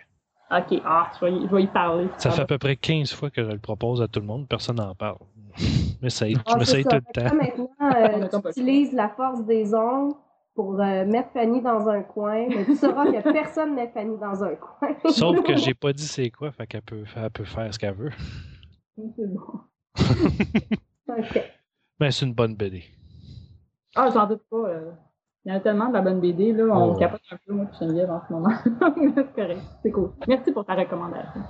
Ok, 0.51 0.81
ah, 0.85 1.11
je 1.21 1.27
vais 1.27 1.33
y, 1.33 1.41
je 1.49 1.55
vais 1.55 1.63
y 1.63 1.67
parler. 1.67 2.09
Ça 2.19 2.31
fait 2.31 2.43
à 2.43 2.47
peu 2.47 2.59
près 2.59 2.77
15 2.77 3.13
fois 3.13 3.31
que 3.31 3.45
je 3.45 3.51
le 3.51 3.59
propose 3.59 4.01
à 4.03 4.09
tout 4.09 4.21
le 4.21 4.27
monde, 4.27 4.49
personne 4.49 4.77
n'en 4.77 4.95
parle. 4.95 5.19
Mais 6.03 6.11
ça, 6.11 6.29
je 6.29 6.37
Ah, 6.47 6.57
m'essaye 6.57 6.85
tout 6.85 6.97
le 6.97 7.13
temps. 7.13 7.35
maintenant, 7.35 7.71
euh, 7.83 8.29
tu 8.43 8.49
utilises 8.61 8.93
la 8.93 9.09
force 9.11 9.45
des 9.45 9.75
ondes 9.75 10.15
pour 10.59 10.81
euh, 10.81 11.05
mettre 11.07 11.31
Fanny 11.35 11.63
dans 11.63 11.89
un 11.89 12.03
coin, 12.03 12.49
mais 12.49 12.65
tu 12.65 12.75
sauras 12.75 13.05
que 13.07 13.23
personne 13.33 13.77
met 13.77 13.87
Fanny 13.95 14.19
dans 14.19 14.43
un 14.43 14.57
coin. 14.57 14.89
Sauf 15.09 15.41
que 15.45 15.55
j'ai 15.57 15.73
pas 15.73 15.93
dit 15.93 16.03
c'est 16.05 16.31
quoi, 16.31 16.51
fait 16.51 16.67
qu'elle 16.67 16.83
peut, 16.83 17.05
elle 17.15 17.31
peut 17.31 17.45
faire 17.45 17.73
ce 17.73 17.79
qu'elle 17.79 17.95
veut. 17.95 18.11
C'est 18.97 19.33
bon. 19.33 19.61
Ok. 21.17 21.43
Mais 22.01 22.11
c'est 22.11 22.27
une 22.27 22.35
bonne 22.35 22.57
BD. 22.57 22.83
Ah, 23.95 24.11
j'en 24.13 24.27
doute 24.27 24.43
pas. 24.51 24.57
euh. 24.69 24.91
Il 25.45 25.53
y 25.53 25.55
en 25.55 25.59
a 25.59 25.61
tellement 25.61 25.89
de 25.89 25.93
la 25.95 26.01
bonne 26.03 26.21
BD, 26.21 26.53
là. 26.53 26.65
On 26.77 26.93
Oh, 26.93 26.95
capote 26.97 27.21
un 27.31 27.37
peu, 27.47 27.55
moi, 27.55 27.65
puis 27.67 27.79
Geneviève, 27.81 28.11
en 28.11 28.21
ce 28.27 28.33
moment. 28.33 28.51
c'est 28.67 29.33
correct. 29.35 29.61
C'est 29.83 29.91
cool. 29.93 30.11
Merci 30.27 30.51
pour 30.53 30.65
ta 30.67 30.75
recommandation. 30.75 31.41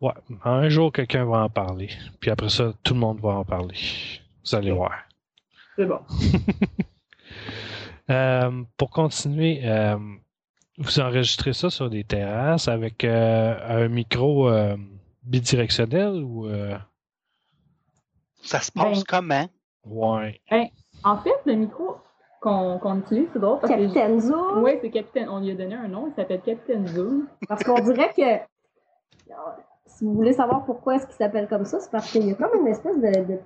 Ouais, 0.00 0.12
un 0.44 0.68
jour 0.68 0.92
quelqu'un 0.92 1.24
va 1.24 1.44
en 1.44 1.48
parler. 1.48 1.88
Puis 2.20 2.30
après 2.30 2.48
ça, 2.50 2.72
tout 2.82 2.92
le 2.94 3.00
monde 3.00 3.20
va 3.20 3.30
en 3.30 3.44
parler. 3.44 3.76
Vous 4.44 4.54
allez 4.56 4.72
voir. 4.72 4.92
C'est 5.76 5.86
bon. 5.86 6.00
Euh, 8.10 8.62
pour 8.76 8.90
continuer, 8.90 9.60
euh, 9.64 9.96
vous 10.78 11.00
enregistrez 11.00 11.52
ça 11.52 11.70
sur 11.70 11.90
des 11.90 12.04
terrasses 12.04 12.68
avec 12.68 13.02
euh, 13.04 13.56
un 13.68 13.88
micro 13.88 14.48
euh, 14.48 14.76
bidirectionnel 15.24 16.22
ou 16.22 16.46
euh, 16.46 16.76
Ça 18.42 18.60
se 18.60 18.70
passe 18.70 18.98
Ben- 18.98 19.04
comment? 19.08 19.46
ouais. 19.86 20.40
En 21.04 21.18
fait, 21.18 21.34
le 21.46 21.54
micro 21.54 21.96
qu'on 22.40 22.98
utilise, 23.00 23.26
c'est 23.32 23.40
drôle 23.40 23.58
parce 23.60 23.72
que. 23.72 23.78
Capitaine 23.78 24.20
Zoom, 24.20 24.62
Oui, 24.62 24.72
c'est 24.80 24.90
Capitaine. 24.90 25.28
On 25.28 25.40
lui 25.40 25.50
a 25.50 25.54
donné 25.54 25.74
un 25.74 25.88
nom, 25.88 26.06
il 26.08 26.14
s'appelle 26.14 26.40
Capitaine 26.42 26.86
Zoom. 26.86 27.26
parce 27.48 27.64
qu'on 27.64 27.80
dirait 27.80 28.12
que 28.16 28.22
si 29.86 30.04
vous 30.04 30.14
voulez 30.14 30.32
savoir 30.32 30.64
pourquoi 30.64 30.96
est-ce 30.96 31.06
qu'il 31.06 31.16
s'appelle 31.16 31.48
comme 31.48 31.64
ça, 31.64 31.80
c'est 31.80 31.90
parce 31.90 32.10
qu'il 32.12 32.26
y 32.26 32.30
a 32.30 32.34
comme 32.34 32.60
une 32.60 32.68
espèce 32.68 32.96
de, 32.96 33.32
de 33.32 33.40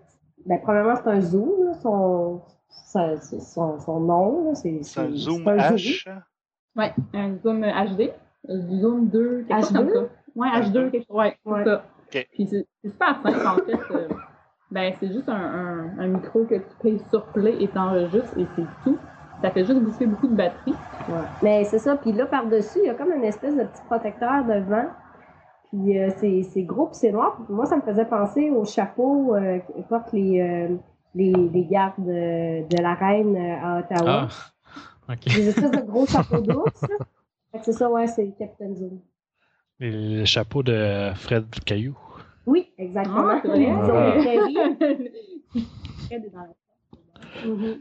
ben, 0.47 0.59
premièrement 0.63 0.97
c'est 0.97 1.09
un 1.09 1.21
zoom, 1.21 1.65
là, 1.65 1.75
son, 1.81 2.43
son, 2.71 3.79
son 3.79 4.01
nom, 4.01 4.55
c'est 4.55 4.83
C'est 4.83 5.01
un 5.01 5.11
zoom 5.11 5.47
un 5.49 5.57
H? 5.57 6.09
Ouais, 6.77 6.93
un 7.15 7.37
Zoom 7.43 7.61
HD. 7.65 8.11
Du 8.49 8.81
Zoom 8.81 9.09
2, 9.09 9.45
quelque 9.49 9.61
chose 9.61 9.73
H2? 9.73 9.77
comme 9.77 9.91
ça. 9.91 10.01
Ouais, 10.37 10.49
H2, 10.49 10.91
quelque 10.91 11.07
chose. 11.07 11.17
Ouais, 11.17 11.37
c'est 11.45 11.51
Ouais. 11.53 11.65
ça. 11.65 11.83
Puis 12.33 12.47
c'est 12.49 12.67
c'est 12.83 12.89
super 12.91 13.21
simple, 13.23 13.47
en 13.47 13.55
fait. 13.65 13.95
euh, 13.95 14.09
ben, 14.71 14.93
c'est 14.99 15.09
juste 15.13 15.29
un, 15.29 15.35
un, 15.35 15.99
un 15.99 16.07
micro 16.07 16.45
que 16.45 16.55
tu 16.55 16.65
payes 16.83 17.01
sur 17.11 17.25
play 17.27 17.57
et 17.63 17.69
t'enregistres 17.69 18.39
et 18.39 18.47
c'est 18.57 18.65
tout. 18.85 18.97
Ça 19.43 19.51
fait 19.51 19.65
juste 19.65 19.81
bouffer 19.81 20.07
beaucoup 20.07 20.29
de 20.29 20.35
batterie. 20.37 20.75
Ouais. 21.09 21.15
Mais 21.43 21.65
c'est 21.65 21.79
ça. 21.79 21.97
Puis 21.97 22.13
là, 22.13 22.27
par-dessus, 22.27 22.79
il 22.83 22.87
y 22.87 22.91
a 22.91 22.95
comme 22.95 23.13
une 23.13 23.25
espèce 23.25 23.57
de 23.57 23.65
petit 23.65 23.83
protecteur 23.87 24.45
devant. 24.45 24.87
Puis 25.71 25.99
euh, 25.99 26.11
c'est 26.17 26.43
c'est 26.45 26.63
gros 26.63 26.87
puis 26.87 26.97
c'est 26.97 27.13
noir. 27.13 27.37
Puis 27.45 27.55
moi, 27.55 27.67
ça 27.67 27.77
me 27.77 27.83
faisait 27.83 28.05
penser 28.05 28.51
au 28.51 28.65
chapeau 28.65 29.35
euh, 29.35 29.59
que 29.59 29.81
portent 29.89 30.13
les, 30.13 30.41
euh, 30.41 30.77
les, 31.15 31.33
les 31.33 31.65
gardes 31.65 32.05
de, 32.05 32.67
de 32.69 32.83
la 32.83 32.95
reine 32.95 33.37
euh, 33.37 33.57
à 33.63 33.79
Ottawa. 33.81 34.29
Ah, 35.09 35.13
ok. 35.15 35.25
Des 35.25 35.49
espèces 35.49 35.71
de 35.71 35.81
gros 35.81 36.07
chapeaux 36.07 36.41
d'ours. 36.43 36.85
c'est 37.63 37.73
ça, 37.73 37.91
ouais, 37.91 38.07
c'est 38.07 38.31
Captain 38.39 38.75
Zoom. 38.75 39.01
Et 39.81 39.91
le 39.91 40.25
chapeau 40.25 40.63
de 40.63 41.11
Fred 41.15 41.47
Caillou. 41.65 41.97
Oui, 42.47 42.71
exactement. 42.79 43.29
Ah, 43.29 43.41
ont 43.45 43.83
Ah. 43.95 44.21
Fred 46.07 46.25
est 46.25 46.31
dans 46.33 46.41
la- 46.41 47.47
Mhm. 47.47 47.81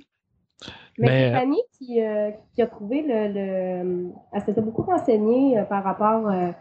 Mais, 1.00 1.07
Mais, 1.07 1.31
c'est 1.31 1.39
Fanny 1.39 1.62
qui, 1.77 2.01
euh, 2.03 2.31
qui 2.53 2.62
a 2.62 2.67
trouvé 2.67 3.01
le. 3.01 3.33
le 3.33 4.12
elle 4.33 4.41
s'était 4.45 4.62
beaucoup 4.62 4.81
renseignée 4.83 5.57
euh, 5.57 5.63
par 5.63 5.83
rapport 5.83 6.27
euh, 6.29 6.51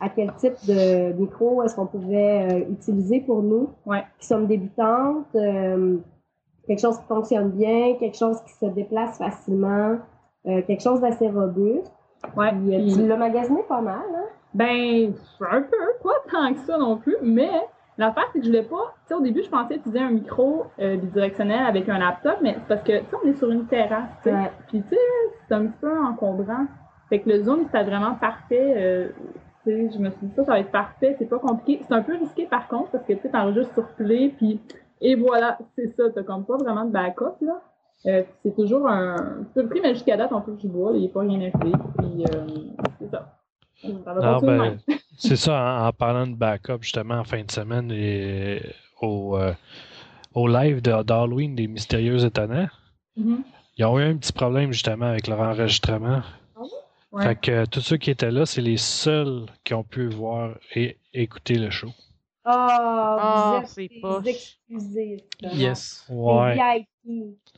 à 0.00 0.08
quel 0.10 0.32
type 0.34 0.52
de 0.68 1.12
micro 1.14 1.62
est-ce 1.62 1.74
qu'on 1.74 1.86
pouvait 1.86 2.46
euh, 2.52 2.70
utiliser 2.70 3.20
pour 3.20 3.42
nous 3.42 3.70
Ouais. 3.86 4.04
qui 4.18 4.26
sommes 4.26 4.46
débutantes. 4.46 5.34
Quelque 6.66 6.80
chose 6.80 6.98
qui 6.98 7.06
fonctionne 7.06 7.50
bien, 7.50 7.94
quelque 7.98 8.16
chose 8.16 8.40
qui 8.44 8.52
se 8.54 8.66
déplace 8.66 9.18
facilement, 9.18 9.98
euh, 10.46 10.62
quelque 10.62 10.82
chose 10.82 11.00
d'assez 11.00 11.28
robuste. 11.28 11.92
Ouais. 12.36 12.50
Puis, 12.52 12.74
euh, 12.74 12.78
puis- 12.82 12.94
tu 12.94 13.06
l'as 13.06 13.16
magasiné 13.16 13.62
pas 13.68 13.80
mal, 13.80 14.00
hein? 14.14 14.24
Ben, 14.54 15.12
un 15.50 15.62
peu, 15.62 15.76
pas 16.02 16.14
tant 16.32 16.52
que 16.54 16.60
ça 16.60 16.78
non 16.78 16.96
plus, 16.96 17.16
mais 17.22 17.50
l'affaire, 17.98 18.24
c'est 18.32 18.38
que 18.38 18.44
je 18.46 18.50
voulais 18.50 18.62
pas. 18.62 18.94
Tu 19.02 19.08
sais, 19.08 19.14
au 19.14 19.20
début, 19.20 19.42
je 19.42 19.50
pensais 19.50 19.76
utiliser 19.76 20.00
un 20.00 20.10
micro 20.10 20.64
euh, 20.80 20.96
bidirectionnel 20.96 21.66
avec 21.66 21.88
un 21.88 21.98
laptop, 21.98 22.38
mais 22.42 22.54
c'est 22.54 22.66
parce 22.68 22.82
que, 22.82 22.98
tu 23.00 23.04
sais, 23.04 23.16
on 23.22 23.28
est 23.28 23.34
sur 23.34 23.50
une 23.50 23.66
terrasse, 23.66 24.08
tu 24.22 24.30
sais. 24.30 24.34
Ouais. 24.34 24.50
Puis, 24.68 24.82
tu 24.82 24.88
sais, 24.94 25.00
c'est 25.46 25.54
un 25.54 25.66
petit 25.66 25.78
peu 25.80 25.98
encombrant. 26.00 26.66
Fait 27.10 27.20
que 27.20 27.28
le 27.28 27.42
zoom, 27.44 27.64
c'était 27.66 27.84
vraiment 27.84 28.14
parfait. 28.14 28.74
euh, 28.76 29.08
tu 29.64 29.70
sais, 29.72 29.90
je 29.94 29.98
me 29.98 30.10
suis 30.10 30.26
dit, 30.26 30.34
ça, 30.34 30.44
ça 30.44 30.52
va 30.52 30.60
être 30.60 30.70
parfait, 30.72 31.16
c'est 31.18 31.28
pas 31.28 31.38
compliqué. 31.38 31.84
C'est 31.86 31.94
un 31.94 32.02
peu 32.02 32.14
risqué, 32.16 32.46
par 32.46 32.66
contre, 32.68 32.90
parce 32.92 33.04
que, 33.04 33.12
tu 33.12 33.20
sais, 33.20 33.28
t'enregistres 33.28 33.74
sur 33.74 33.86
play, 33.88 34.32
puis, 34.36 34.60
et 35.00 35.14
voilà, 35.14 35.58
c'est 35.76 35.94
ça, 35.96 36.04
t'as 36.14 36.22
comme 36.22 36.44
pas 36.44 36.56
vraiment 36.56 36.84
de 36.84 36.90
backup, 36.92 37.36
là. 37.42 37.60
Euh, 38.06 38.22
c'est 38.42 38.54
toujours 38.54 38.86
un 38.88 39.44
peu 39.54 39.66
pris, 39.68 39.80
mais 39.80 39.94
jusqu'à 39.94 40.16
date, 40.16 40.30
on 40.32 40.40
peut 40.40 40.54
que 40.54 40.62
je 40.62 40.68
vois, 40.68 40.92
il 40.94 41.02
n'est 41.02 41.08
pas 41.08 41.20
rien 41.20 41.40
appelé. 41.52 41.72
Puis, 41.98 42.24
euh, 42.24 42.46
c'est 43.00 43.10
ça. 43.10 43.32
Ben, 44.46 44.78
c'est 45.18 45.36
ça, 45.36 45.82
en, 45.82 45.86
en 45.88 45.92
parlant 45.92 46.26
de 46.26 46.34
backup, 46.34 46.78
justement, 46.82 47.14
en 47.16 47.24
fin 47.24 47.42
de 47.42 47.50
semaine, 47.50 47.90
et 47.90 48.62
au, 49.02 49.36
euh, 49.36 49.52
au 50.34 50.46
live 50.46 50.82
de- 50.82 51.02
d'Halloween 51.02 51.54
des 51.56 51.66
Mystérieux 51.66 52.24
Étonnants, 52.24 52.68
Mhm. 53.16 53.42
ils 53.78 53.84
ont 53.86 53.98
eu 53.98 54.04
un 54.04 54.16
petit 54.16 54.32
problème, 54.32 54.72
justement, 54.72 55.06
avec 55.06 55.26
leur 55.26 55.40
enregistrement. 55.40 56.20
Ouais? 57.12 57.22
Fait 57.24 57.36
que 57.36 57.64
tous 57.66 57.80
ceux 57.80 57.96
qui 57.96 58.10
étaient 58.10 58.30
là, 58.30 58.44
c'est 58.44 58.60
les 58.60 58.76
seuls 58.76 59.46
qui 59.64 59.72
ont 59.74 59.84
pu 59.84 60.06
voir 60.08 60.50
et 60.74 60.98
écouter 61.14 61.54
le 61.54 61.70
show. 61.70 61.88
Ah, 62.48 63.56
vous 63.56 63.62
êtes 63.62 63.68
c'est 63.68 64.28
exclusifs. 64.30 65.20
Yes. 65.42 66.06
Ouais. 66.08 66.84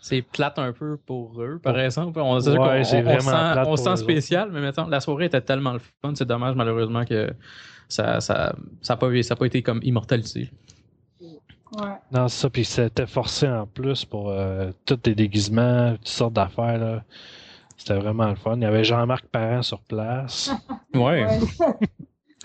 C'est 0.01 0.23
plate 0.23 0.59
un 0.59 0.73
peu 0.73 0.97
pour 0.97 1.41
eux, 1.43 1.59
par 1.63 1.79
exemple. 1.79 2.19
On, 2.21 2.39
Ouais, 2.39 2.57
qu'on- 2.57 2.85
c'est 2.85 2.97
on- 2.97 3.01
on 3.01 3.03
vraiment 3.03 3.21
sent, 3.21 3.53
plate 3.53 3.59
on 3.67 3.75
pour 3.75 3.79
sent 3.79 3.91
eux 3.91 3.97
spécial, 3.97 4.51
mais 4.53 4.61
mettons, 4.61 4.87
la 4.87 5.01
soirée 5.01 5.27
était 5.27 5.41
tellement 5.41 5.73
le 5.73 5.79
fun. 5.79 6.13
C'est 6.15 6.27
dommage, 6.27 6.55
malheureusement, 6.55 7.05
que 7.05 7.31
ça 7.89 8.21
ça, 8.21 8.55
ça 8.83 8.95
a 8.95 8.97
pas, 8.97 9.23
ça 9.23 9.35
a 9.35 9.37
pas 9.37 9.47
été 9.47 9.63
comme 9.63 9.81
immortalisé. 9.83 10.51
Ouais. 11.21 11.91
Non, 12.13 12.29
c'est 12.29 12.41
ça, 12.43 12.51
puis 12.51 12.65
c'était 12.65 13.07
forcé 13.07 13.47
en 13.47 13.67
plus 13.67 14.05
pour 14.07 14.31
euh, 14.31 14.71
tous 14.87 14.99
les 15.05 15.15
déguisements, 15.15 15.93
toutes 15.97 16.09
sortes 16.09 16.33
d'affaires. 16.33 16.79
là. 16.79 17.05
C'était 17.77 17.95
vraiment 17.99 18.27
le 18.29 18.35
fun. 18.37 18.57
Il 18.57 18.63
y 18.63 18.67
avait 18.67 18.85
Jean-Marc 18.85 19.27
Parent 19.27 19.63
sur 19.63 19.81
place. 19.83 20.51
Ouais. 20.95 21.27
Ouais. 21.27 21.39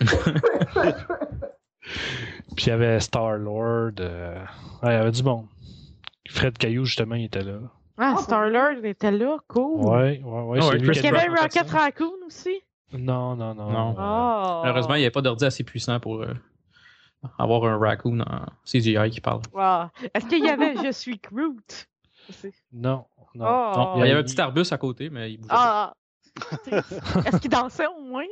Puis 2.56 2.66
il 2.66 2.68
y 2.68 2.72
avait 2.72 3.00
Star-Lord. 3.00 3.92
euh, 4.00 4.38
ouais, 4.82 4.90
il 4.90 4.92
y 4.92 4.96
avait 4.96 5.10
du 5.10 5.22
monde. 5.22 5.46
Fred 6.28 6.56
Caillou, 6.56 6.84
justement, 6.84 7.14
il 7.16 7.24
était 7.24 7.42
là. 7.44 7.58
Ah, 7.98 8.16
Star-Lord 8.18 8.84
était 8.84 9.10
là, 9.12 9.38
cool. 9.48 9.84
Ouais, 9.84 10.20
ouais, 10.24 10.42
ouais. 10.42 10.58
Ah 10.62 10.66
ouais, 10.68 10.76
Est-ce 10.76 10.90
qu'il 11.00 11.04
y 11.04 11.08
avait 11.08 11.28
Rocket. 11.28 11.70
Raccoon 11.70 12.12
aussi? 12.26 12.60
Non, 12.92 13.36
non, 13.36 13.54
non. 13.54 13.70
Non. 13.70 13.90
euh, 13.90 13.94
Oh. 13.98 14.60
Malheureusement, 14.64 14.94
il 14.94 14.98
n'y 14.98 15.04
avait 15.04 15.10
pas 15.12 15.22
d'ordi 15.22 15.44
assez 15.44 15.64
puissant 15.64 16.00
pour 16.00 16.22
euh, 16.22 16.32
avoir 17.38 17.64
un 17.64 17.78
raccoon 17.78 18.20
en 18.20 18.46
CGI 18.64 19.10
qui 19.10 19.20
parle. 19.20 19.42
Wow. 19.52 19.88
Est-ce 20.14 20.26
qu'il 20.26 20.44
y 20.44 20.48
avait 20.48 20.76
Je 20.84 20.92
suis 20.92 21.18
Groot? 21.18 21.88
aussi? 22.28 22.52
Non, 22.72 23.04
non. 23.34 23.46
Oh. 23.46 23.72
Non, 23.76 24.04
il 24.04 24.08
y 24.08 24.10
avait 24.10 24.20
un 24.20 24.22
petit 24.24 24.40
arbus 24.40 24.72
à 24.72 24.78
côté, 24.78 25.10
mais 25.10 25.32
il 25.32 25.36
bougeait 25.38 25.48
pas. 25.54 25.92
Ah! 25.92 25.94
Est-ce 27.26 27.36
qu'il 27.38 27.50
dansait 27.50 27.86
au 27.86 28.00
moins? 28.00 28.24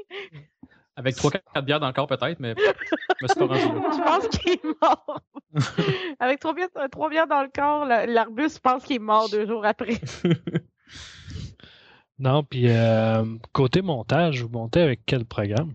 Avec 0.96 1.16
3-4 1.16 1.62
bières 1.64 1.80
dans 1.80 1.86
le 1.86 1.92
corps, 1.92 2.06
peut-être, 2.06 2.38
mais 2.40 2.54
je 2.58 3.22
me 3.22 3.28
suis 3.28 3.38
pas 3.38 3.46
rendu 3.46 3.72
là. 3.72 3.80
Je 3.92 4.00
pense 4.02 4.28
qu'il 4.28 4.52
est 4.52 4.64
mort. 4.82 5.20
Avec 6.20 6.38
trois 6.40 6.54
bières, 6.54 6.68
trois 6.90 7.08
bières 7.08 7.26
dans 7.26 7.42
le 7.42 7.48
corps, 7.54 7.84
la- 7.86 8.06
l'arbuste, 8.06 8.56
je 8.56 8.60
pense 8.60 8.84
qu'il 8.84 8.96
est 8.96 8.98
mort 8.98 9.28
deux 9.30 9.46
jours 9.46 9.64
après. 9.64 9.94
Non, 12.18 12.44
puis 12.44 12.68
euh, 12.68 13.24
côté 13.52 13.82
montage, 13.82 14.42
vous 14.42 14.48
montez 14.50 14.80
avec 14.80 15.00
quel 15.06 15.24
programme? 15.24 15.72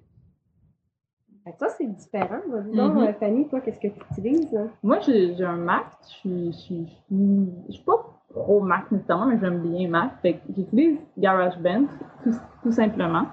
Que 1.45 1.51
ça, 1.59 1.67
c'est 1.77 1.87
différent. 1.87 2.39
Vas-y 2.49 2.75
donc, 2.75 2.93
Mhm. 2.93 3.01
euh, 3.03 3.13
Fanny, 3.19 3.49
toi, 3.49 3.59
qu'est-ce 3.61 3.79
que 3.79 3.87
tu 3.87 3.99
utilises? 4.11 4.55
hein? 4.55 4.69
Moi, 4.83 4.99
j'ai 5.01 5.43
un 5.43 5.57
Mac. 5.57 5.85
Je 6.03 6.07
suis, 6.07 6.51
je 6.53 6.57
suis, 6.57 6.85
je 6.87 6.91
suis, 7.15 7.47
je 7.67 7.73
suis 7.73 7.83
pas 7.83 8.17
pro 8.33 8.61
Mac 8.61 8.89
nécessairement, 8.91 9.25
mais 9.25 9.39
j'aime 9.41 9.61
bien 9.61 9.89
Mac. 9.89 10.11
Fait 10.21 10.33
que 10.35 10.39
j'utilise 10.55 10.99
GarageBand, 11.17 11.85
tout, 12.23 12.35
tout 12.63 12.71
simplement. 12.71 13.27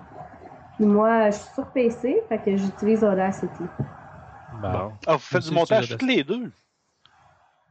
Puis 0.77 0.87
moi, 0.87 1.31
je 1.31 1.37
suis 1.37 1.55
sur 1.55 1.67
PC, 1.67 2.23
fait 2.29 2.39
que 2.39 2.57
j'utilise 2.57 3.05
Audacity. 3.05 3.65
Bon. 4.61 4.93
Ah, 5.07 5.13
vous 5.13 5.19
faites 5.19 5.43
du 5.43 5.55
montage 5.55 5.97
tous 5.97 6.07
les 6.07 6.25
deux? 6.25 6.51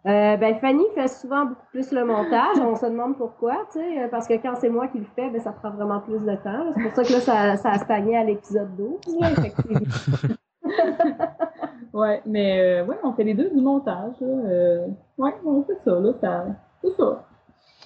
Euh, 0.06 0.36
ben 0.36 0.56
Fanny 0.60 0.84
fait 0.96 1.08
souvent 1.08 1.46
beaucoup 1.46 1.66
plus 1.72 1.92
le 1.94 2.04
montage. 2.04 2.58
On 2.60 2.76
se 2.76 2.86
demande 2.86 3.18
pourquoi, 3.18 3.66
tu 3.72 3.80
sais, 3.80 4.04
euh, 4.04 4.08
parce 4.10 4.28
que 4.28 4.34
quand 4.34 4.56
c'est 4.60 4.70
moi 4.70 4.90
qui 4.90 5.00
le 5.00 5.06
fais, 5.16 5.30
ben 5.30 5.42
ça 5.42 5.54
prend 5.54 5.70
vraiment 5.72 6.02
plus 6.02 6.20
de 6.20 6.36
temps. 6.36 6.74
C'est 6.76 6.84
pour 6.84 6.94
ça 6.94 7.04
que 7.04 7.14
là, 7.14 7.20
ça, 7.22 7.56
ça 7.56 7.72
a 7.72 7.80
stagné 7.80 8.18
à 8.18 8.24
l'épisode 8.26 8.76
12, 8.76 9.22
là, 9.22 9.32
effectivement. 9.32 9.80
Ouais, 11.94 12.24
mais 12.26 12.60
euh, 12.60 12.86
ouais, 12.86 12.98
on 13.04 13.14
fait 13.14 13.24
les 13.24 13.36
deux 13.36 13.52
du 13.52 13.62
montage. 13.62 14.16
Là. 14.20 14.28
Euh, 14.28 14.88
ouais, 15.20 15.34
on 15.46 15.64
fait 15.64 15.78
ça, 15.86 15.92
là. 16.00 16.12
ça 16.20 16.46
c'est 16.82 16.96
ça. 16.98 17.24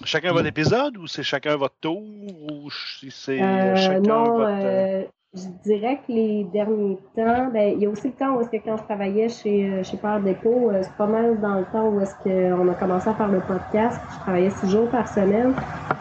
Chacun 0.04 0.32
votre 0.32 0.46
épisode 0.46 0.96
ou 0.96 1.06
c'est 1.06 1.22
chacun 1.22 1.56
votre 1.56 1.74
tour 1.80 2.02
ou 2.02 2.70
si 2.70 3.10
c'est 3.10 3.40
Euh, 3.42 3.74
chacun 3.76 4.00
non, 4.00 4.24
votre. 4.36 4.48
euh, 4.48 5.02
euh, 5.02 5.04
je 5.34 5.48
dirais 5.64 6.00
que 6.06 6.12
les 6.12 6.44
derniers 6.44 6.98
temps, 7.16 7.48
ben, 7.52 7.74
il 7.76 7.82
y 7.82 7.86
a 7.86 7.90
aussi 7.90 8.08
le 8.08 8.12
temps 8.14 8.36
où 8.36 8.40
est-ce 8.40 8.48
que 8.50 8.56
quand 8.64 8.76
je 8.76 8.82
travaillais 8.84 9.28
chez, 9.28 9.70
euh, 9.70 9.82
chez 9.82 9.96
Père 9.96 10.20
Dépôt, 10.20 10.70
euh, 10.70 10.80
c'est 10.82 10.94
pas 10.94 11.06
mal 11.06 11.40
dans 11.40 11.54
le 11.54 11.64
temps 11.66 11.88
où 11.88 12.00
est-ce 12.00 12.14
qu'on 12.22 12.68
a 12.68 12.74
commencé 12.74 13.08
à 13.10 13.14
faire 13.14 13.28
le 13.28 13.40
podcast. 13.40 14.00
Je 14.14 14.18
travaillais 14.20 14.50
six 14.50 14.70
jours 14.70 14.88
par 14.88 15.08
semaine. 15.08 15.54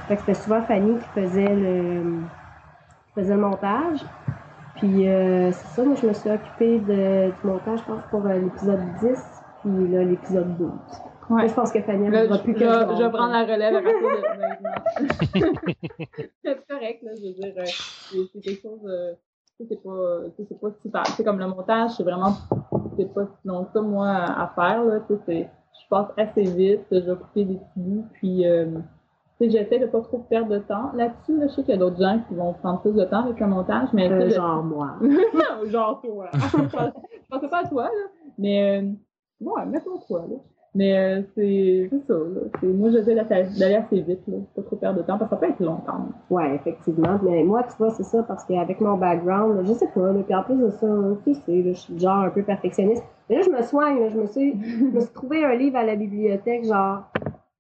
Fait 0.08 0.16
que 0.16 0.22
c'était 0.22 0.34
souvent 0.36 0.62
Fanny 0.64 0.94
qui 1.00 1.22
faisait 1.22 1.56
le, 1.56 2.22
faisait 3.16 3.36
le 3.36 3.42
montage. 3.42 4.00
Puis 4.76 5.08
euh, 5.10 5.52
c'est 5.52 5.68
ça, 5.76 5.84
moi 5.84 5.96
je 6.00 6.08
me 6.08 6.14
suis 6.14 6.30
occupée 6.30 6.80
de, 6.80 7.32
du 7.32 7.48
montage, 7.48 7.80
je 7.80 7.84
pense, 7.86 8.04
pour 8.12 8.26
euh, 8.28 8.38
l'épisode 8.38 8.80
10, 9.02 9.20
puis 9.64 9.88
là, 9.92 10.04
l'épisode 10.04 10.56
12. 10.58 10.70
Ouais. 11.30 11.48
Je 11.48 11.54
pense 11.54 11.72
que 11.72 11.82
Fanny 11.82 12.10
Là, 12.10 12.28
ne 12.28 12.38
plus 12.38 12.54
que 12.54 12.60
je 12.60 12.64
je 12.66 13.04
vais 13.04 13.10
prendre 13.10 13.34
la 13.34 13.44
relève 13.44 13.76
à 13.76 13.82
partir 13.82 14.02
de 14.02 14.40
maintenant. 14.40 14.72
c'est 16.44 16.68
correct, 16.70 17.04
là, 17.04 17.12
je 17.16 17.28
veux 17.28 17.34
dire, 17.34 17.54
euh, 17.58 18.26
c'est 18.34 18.42
quelque 18.42 18.62
chose, 18.62 18.80
euh, 18.86 19.14
tu 19.60 19.64
sais, 19.66 19.70
c'est 19.70 19.84
pas, 19.84 20.20
tu 20.38 20.44
sais, 20.44 20.48
c'est 20.50 20.60
pas 20.60 20.70
super. 20.82 21.06
C'est 21.08 21.24
comme 21.24 21.40
le 21.40 21.48
montage, 21.48 21.92
c'est 21.98 22.04
vraiment, 22.04 22.34
c'est 22.98 23.14
pas 23.14 23.26
si 23.26 23.48
long 23.48 23.66
que 23.66 23.72
ça, 23.74 23.82
moi, 23.82 24.08
à, 24.10 24.52
faire, 24.56 24.84
là, 24.86 25.00
tu 25.08 25.16
sais, 25.16 25.20
c'est- 25.26 25.50
je 25.84 25.88
passe 25.90 26.08
assez 26.18 26.44
vite, 26.44 26.82
je 26.92 26.98
vais 27.00 27.16
couper 27.16 27.46
des 27.46 27.56
petits 27.56 27.80
bouts, 27.80 28.06
puis, 28.14 28.48
euh, 28.48 28.66
tu 29.40 29.46
sais, 29.46 29.50
j'essaie 29.52 29.80
de 29.80 29.86
pas 29.88 30.00
trop 30.02 30.20
perdre 30.20 30.50
de 30.50 30.60
temps 30.60 30.92
là-dessus, 30.94 31.38
là, 31.38 31.48
je 31.48 31.54
sais 31.54 31.62
qu'il 31.64 31.72
y 31.72 31.74
a 31.74 31.78
d'autres 31.78 32.02
gens 32.02 32.20
qui 32.28 32.36
vont 32.36 32.54
prendre 32.54 32.80
plus 32.82 32.94
de 32.96 33.04
temps 33.04 33.24
avec 33.26 33.40
le 33.40 33.48
montage, 33.48 33.90
mais, 33.94 34.10
Euh, 34.12 34.30
je- 34.30 34.36
genre 34.36 34.64
moi. 34.64 34.96
genre 35.70 36.02
toi. 36.02 36.30
je 36.34 37.28
pensais 37.30 37.48
pas 37.50 37.60
à 37.60 37.68
toi, 37.68 37.84
là. 37.84 38.08
Mais, 38.38 38.82
euh, 38.82 38.92
ouais, 39.42 39.66
mettons 39.66 39.98
toi, 40.08 40.26
là. 40.30 40.36
Mais 40.78 40.96
euh, 40.96 41.22
c'est 41.34 41.90
ça, 42.08 42.14
là. 42.14 42.42
Moi, 42.62 42.92
j'essaie 42.92 43.16
d'aller 43.16 43.48
d'aller 43.58 43.76
assez 43.76 44.00
vite, 44.02 44.20
là. 44.28 44.38
Pas 44.56 44.62
trop 44.62 44.76
perdre 44.76 45.00
de 45.00 45.04
temps, 45.08 45.18
parce 45.18 45.32
que 45.32 45.36
ça 45.36 45.40
peut 45.40 45.50
être 45.52 45.60
long 45.60 45.80
quand 45.84 45.98
même. 45.98 46.12
Ouais, 46.30 46.54
effectivement. 46.54 47.20
Mais 47.24 47.44
moi, 47.44 47.64
tu 47.64 47.76
vois, 47.80 47.90
c'est 47.90 48.04
ça, 48.04 48.22
parce 48.22 48.46
qu'avec 48.46 48.80
mon 48.80 48.96
background, 48.96 49.66
je 49.66 49.74
sais 49.74 49.88
pas, 49.88 50.12
là, 50.14 50.20
puis 50.24 50.36
en 50.36 50.44
plus 50.44 50.58
de 50.58 50.70
ça, 50.70 50.88
tu 51.26 51.34
sais, 51.34 51.64
je 51.64 51.74
suis 51.74 51.98
genre 51.98 52.26
un 52.26 52.30
peu 52.30 52.44
perfectionniste. 52.44 53.04
Mais 53.28 53.38
là, 53.38 53.42
je 53.42 53.50
me 53.50 53.62
soigne, 53.64 54.00
là, 54.02 54.10
je 54.10 54.18
me 54.18 54.28
suis, 54.28 54.56
je 54.64 54.96
me 54.96 55.00
suis 55.00 55.14
trouvé 55.14 55.44
un 55.44 55.56
livre 55.56 55.78
à 55.78 55.84
la 55.84 55.96
bibliothèque, 55.96 56.66
genre, 56.66 57.10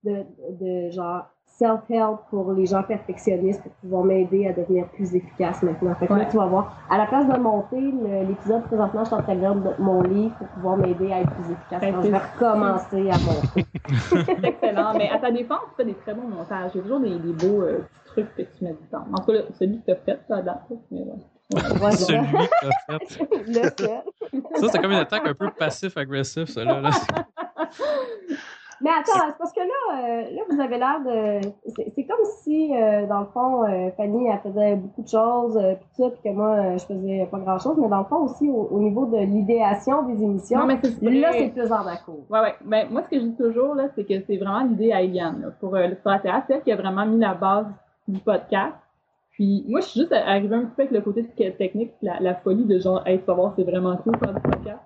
de, 0.03 0.17
de 0.61 0.91
genre, 0.91 1.25
self-help 1.59 2.19
pour 2.29 2.53
les 2.53 2.67
gens 2.67 2.83
perfectionnistes 2.83 3.61
pour 3.63 3.71
pouvoir 3.73 4.03
m'aider 4.03 4.47
à 4.47 4.53
devenir 4.53 4.87
plus 4.89 5.15
efficace 5.15 5.63
maintenant. 5.63 5.95
Fait 5.95 6.05
que 6.07 6.13
là, 6.13 6.25
tu 6.25 6.37
vas 6.37 6.45
voir, 6.45 6.77
à 6.89 6.97
la 6.99 7.07
place 7.07 7.27
de 7.27 7.35
monter 7.37 7.79
l'épisode, 8.27 8.63
présentement, 8.65 9.01
je 9.03 9.07
suis 9.07 9.15
en 9.15 9.21
train 9.23 9.35
de 9.35 9.39
lire 9.39 9.55
de- 9.55 9.73
mon 9.81 10.01
livre 10.03 10.35
pour 10.37 10.47
pouvoir 10.49 10.77
m'aider 10.77 11.11
à 11.11 11.21
être 11.21 11.31
plus 11.31 11.51
efficace. 11.53 11.81
Ben, 11.81 11.93
Donc, 11.95 12.05
je 12.05 12.11
vais 12.11 12.17
recommencer 12.17 13.09
à 13.09 13.17
monter. 13.17 13.65
C'est 14.09 14.43
excellent. 14.45 14.93
Mais 14.97 15.09
à 15.09 15.17
ta 15.17 15.31
défense, 15.31 15.61
tu 15.69 15.75
fais 15.77 15.85
des 15.85 15.95
très 15.95 16.13
bons 16.13 16.27
montages. 16.27 16.71
Il 16.75 16.77
y 16.77 16.79
a 16.79 16.83
toujours 16.83 16.99
des, 16.99 17.17
des 17.17 17.33
beaux 17.33 17.61
euh, 17.63 17.79
petits 17.79 18.05
trucs 18.25 18.35
que 18.35 18.41
tu 18.57 18.63
mets 18.63 18.71
du 18.73 18.87
temps. 18.91 19.05
En 19.11 19.17
tout 19.21 19.31
cas, 19.31 19.39
celui 19.57 19.79
que 19.79 19.85
tu 19.85 19.91
as 19.91 19.95
fait, 19.95 20.19
ça 20.27 20.41
date, 20.43 20.61
là. 20.69 20.75
Mais 20.91 20.99
ouais. 20.99 21.91
Celui 21.93 22.19
que 22.19 22.47
t'as 22.87 22.99
fait. 22.99 23.29
le 23.47 23.53
seul. 23.53 24.01
Ça, 24.59 24.67
c'est 24.71 24.79
comme 24.79 24.91
une 24.91 24.97
attaque 24.99 25.27
un 25.27 25.33
peu 25.33 25.49
passif-agressif, 25.57 26.49
ça, 26.49 26.63
là. 26.63 26.81
là. 26.81 26.89
Mais 28.81 28.89
attends, 28.91 29.25
c'est 29.27 29.37
parce 29.37 29.53
que 29.53 29.59
là, 29.59 29.65
euh, 29.93 30.21
là 30.35 30.41
vous 30.49 30.61
avez 30.61 30.77
l'air 30.77 30.99
de. 31.05 31.49
C'est 31.95 32.03
comme 32.05 32.25
si, 32.43 32.75
euh, 32.75 33.07
dans 33.07 33.21
le 33.21 33.25
fond, 33.27 33.63
euh, 33.63 33.89
Fanny, 33.97 34.27
elle 34.27 34.39
faisait 34.39 34.75
beaucoup 34.75 35.01
de 35.01 35.07
choses, 35.07 35.57
euh, 35.57 35.75
puis 35.75 35.87
tout 35.95 36.03
ça, 36.03 36.09
puis 36.11 36.21
que 36.23 36.35
moi, 36.35 36.49
euh, 36.55 36.77
je 36.77 36.85
faisais 36.85 37.27
pas 37.31 37.39
grand-chose. 37.39 37.75
Mais 37.79 37.87
dans 37.87 37.99
le 37.99 38.05
fond 38.05 38.17
aussi, 38.25 38.49
au, 38.49 38.67
au 38.71 38.79
niveau 38.79 39.05
de 39.05 39.17
l'idéation 39.17 40.03
des 40.03 40.21
émissions, 40.23 40.59
Non, 40.59 40.65
mais 40.67 40.79
c'est 40.83 41.01
là, 41.01 41.31
c'est 41.33 41.49
plus 41.49 41.71
en 41.71 41.83
cour. 42.05 42.25
Ouais, 42.29 42.39
ouais. 42.41 42.55
Ben, 42.65 42.87
moi, 42.91 43.01
ce 43.03 43.09
que 43.09 43.19
je 43.19 43.25
dis 43.25 43.35
toujours, 43.35 43.73
là, 43.75 43.87
c'est 43.95 44.03
que 44.03 44.13
c'est 44.25 44.37
vraiment 44.37 44.63
l'idée 44.63 44.91
à 44.91 45.01
Eliane, 45.01 45.41
là, 45.41 45.47
pour 45.59 45.75
euh, 45.75 45.87
le 45.87 45.95
sur 45.95 46.09
la 46.09 46.21
elle 46.49 46.61
qui 46.61 46.71
a 46.71 46.75
vraiment 46.75 47.05
mis 47.05 47.19
la 47.19 47.33
base 47.33 47.67
du 48.07 48.19
podcast. 48.19 48.75
Puis, 49.31 49.65
moi, 49.67 49.81
je 49.81 49.85
suis 49.87 49.99
juste 50.01 50.13
arrivée 50.13 50.55
un 50.55 50.61
petit 50.65 50.75
peu 50.75 50.81
avec 50.83 50.91
le 50.91 51.01
côté 51.01 51.23
te- 51.23 51.49
technique, 51.57 51.93
la, 52.01 52.19
la 52.19 52.35
folie 52.35 52.65
de 52.65 52.79
genre, 52.79 53.01
hey, 53.05 53.19
tu 53.19 53.25
vas 53.25 53.33
voir, 53.35 53.53
c'est 53.55 53.63
vraiment 53.63 53.95
cool 53.97 54.17
faire 54.17 54.33
du 54.33 54.41
podcast. 54.41 54.79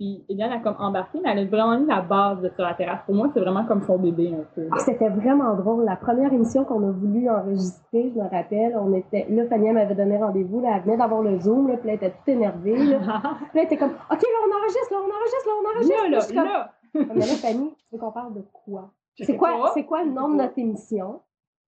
Puis, 0.00 0.24
Eliane 0.30 0.52
a 0.52 0.60
comme 0.60 0.76
embarqué, 0.78 1.20
mais 1.22 1.30
elle 1.30 1.40
a 1.40 1.44
vraiment 1.44 1.78
mis 1.78 1.84
la 1.84 2.00
base 2.00 2.40
de 2.40 2.48
sur 2.48 2.62
la 2.62 2.72
terrasse. 2.72 3.00
Pour 3.04 3.14
moi, 3.14 3.28
c'est 3.34 3.40
vraiment 3.40 3.66
comme 3.66 3.82
son 3.82 3.98
bébé, 3.98 4.32
un 4.34 4.46
peu. 4.54 4.66
Ah, 4.72 4.78
C'était 4.78 5.10
vraiment 5.10 5.52
drôle. 5.52 5.84
La 5.84 5.96
première 5.96 6.32
émission 6.32 6.64
qu'on 6.64 6.88
a 6.88 6.90
voulu 6.90 7.28
enregistrer, 7.28 8.10
je 8.14 8.18
me 8.18 8.26
rappelle, 8.26 8.74
on 8.80 8.94
était. 8.94 9.26
Là, 9.28 9.44
Fanny 9.50 9.70
m'avait 9.70 9.94
donné 9.94 10.16
rendez-vous, 10.16 10.62
là, 10.62 10.76
elle 10.76 10.82
venait 10.84 10.96
d'avoir 10.96 11.20
le 11.20 11.38
Zoom, 11.40 11.68
là, 11.68 11.76
puis 11.76 11.88
là, 11.88 11.92
elle 11.92 12.06
était 12.06 12.16
toute 12.16 12.28
énervée. 12.28 12.78
Là. 12.78 12.98
Puis 12.98 13.08
là, 13.08 13.38
elle 13.56 13.64
était 13.64 13.76
comme 13.76 13.90
OK, 13.90 14.22
là, 14.22 14.38
on 14.46 14.56
enregistre, 14.56 14.90
là, 14.90 14.98
on 15.04 15.12
enregistre, 15.12 15.46
là, 15.46 15.52
on 15.60 15.68
enregistre. 15.68 16.02
là, 16.02 16.08
là, 16.08 16.70
comme, 16.94 17.04
là. 17.04 17.14
Mais 17.14 17.26
là, 17.26 17.34
Fanny, 17.34 17.74
tu 17.76 17.84
veux 17.92 17.98
qu'on 17.98 18.12
parle 18.12 18.32
de 18.32 18.44
quoi? 18.54 18.90
C'est 19.20 19.36
quoi, 19.36 19.70
c'est 19.74 19.84
quoi 19.84 20.02
le 20.02 20.12
nom 20.12 20.30
de 20.30 20.36
notre 20.36 20.58
émission? 20.58 21.20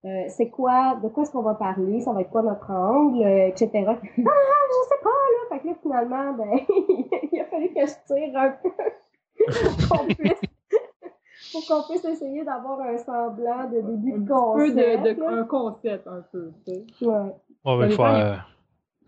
Euh, 0.03 0.23
c'est 0.29 0.49
quoi, 0.49 0.95
de 1.03 1.09
quoi 1.09 1.23
est-ce 1.23 1.31
qu'on 1.31 1.43
va 1.43 1.53
parler? 1.53 2.01
Ça 2.01 2.11
va 2.11 2.21
être 2.21 2.31
quoi 2.31 2.41
notre 2.41 2.71
angle, 2.71 3.23
euh, 3.23 3.47
etc. 3.47 3.69
Ah, 3.85 3.95
je 3.97 4.87
sais 4.89 5.01
pas, 5.03 5.09
là. 5.09 5.49
Fait 5.49 5.59
que 5.59 5.67
là, 5.67 5.73
finalement, 5.81 6.33
ben, 6.33 6.59
il 7.31 7.39
a 7.39 7.45
fallu 7.45 7.69
que 7.73 7.81
je 7.85 7.93
tire 8.07 8.35
un 8.37 8.49
peu 8.63 8.69
pour 9.87 9.97
qu'on 9.99 10.05
puisse, 10.07 10.41
pour 11.51 11.65
qu'on 11.67 11.83
puisse 11.91 12.05
essayer 12.05 12.43
d'avoir 12.43 12.79
un 12.81 12.97
semblant 12.97 13.69
de 13.69 13.81
début 13.81 14.13
Un 14.13 14.17
de 14.19 14.25
peu 14.27 14.33
concept. 14.33 14.75
de, 14.75 15.13
de- 15.13 15.21
là. 15.21 15.41
un 15.41 15.43
concept, 15.45 16.07
un 16.07 16.21
peu, 16.31 16.51
tu 16.65 16.73
sais. 16.73 17.05
Ouais. 17.05 17.35
Ouais, 17.65 17.77
mais 17.77 17.89
faut, 17.91 18.03
euh, 18.05 18.35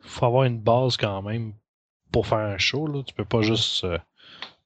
faut 0.01 0.25
avoir 0.27 0.43
une 0.43 0.59
base 0.59 0.95
quand 0.97 1.21
même 1.23 1.53
pour 2.11 2.27
faire 2.27 2.37
un 2.39 2.57
show. 2.59 2.85
Là. 2.85 3.01
Tu 3.03 3.15
peux 3.15 3.25
pas 3.25 3.41
juste 3.41 3.83
euh, 3.83 3.97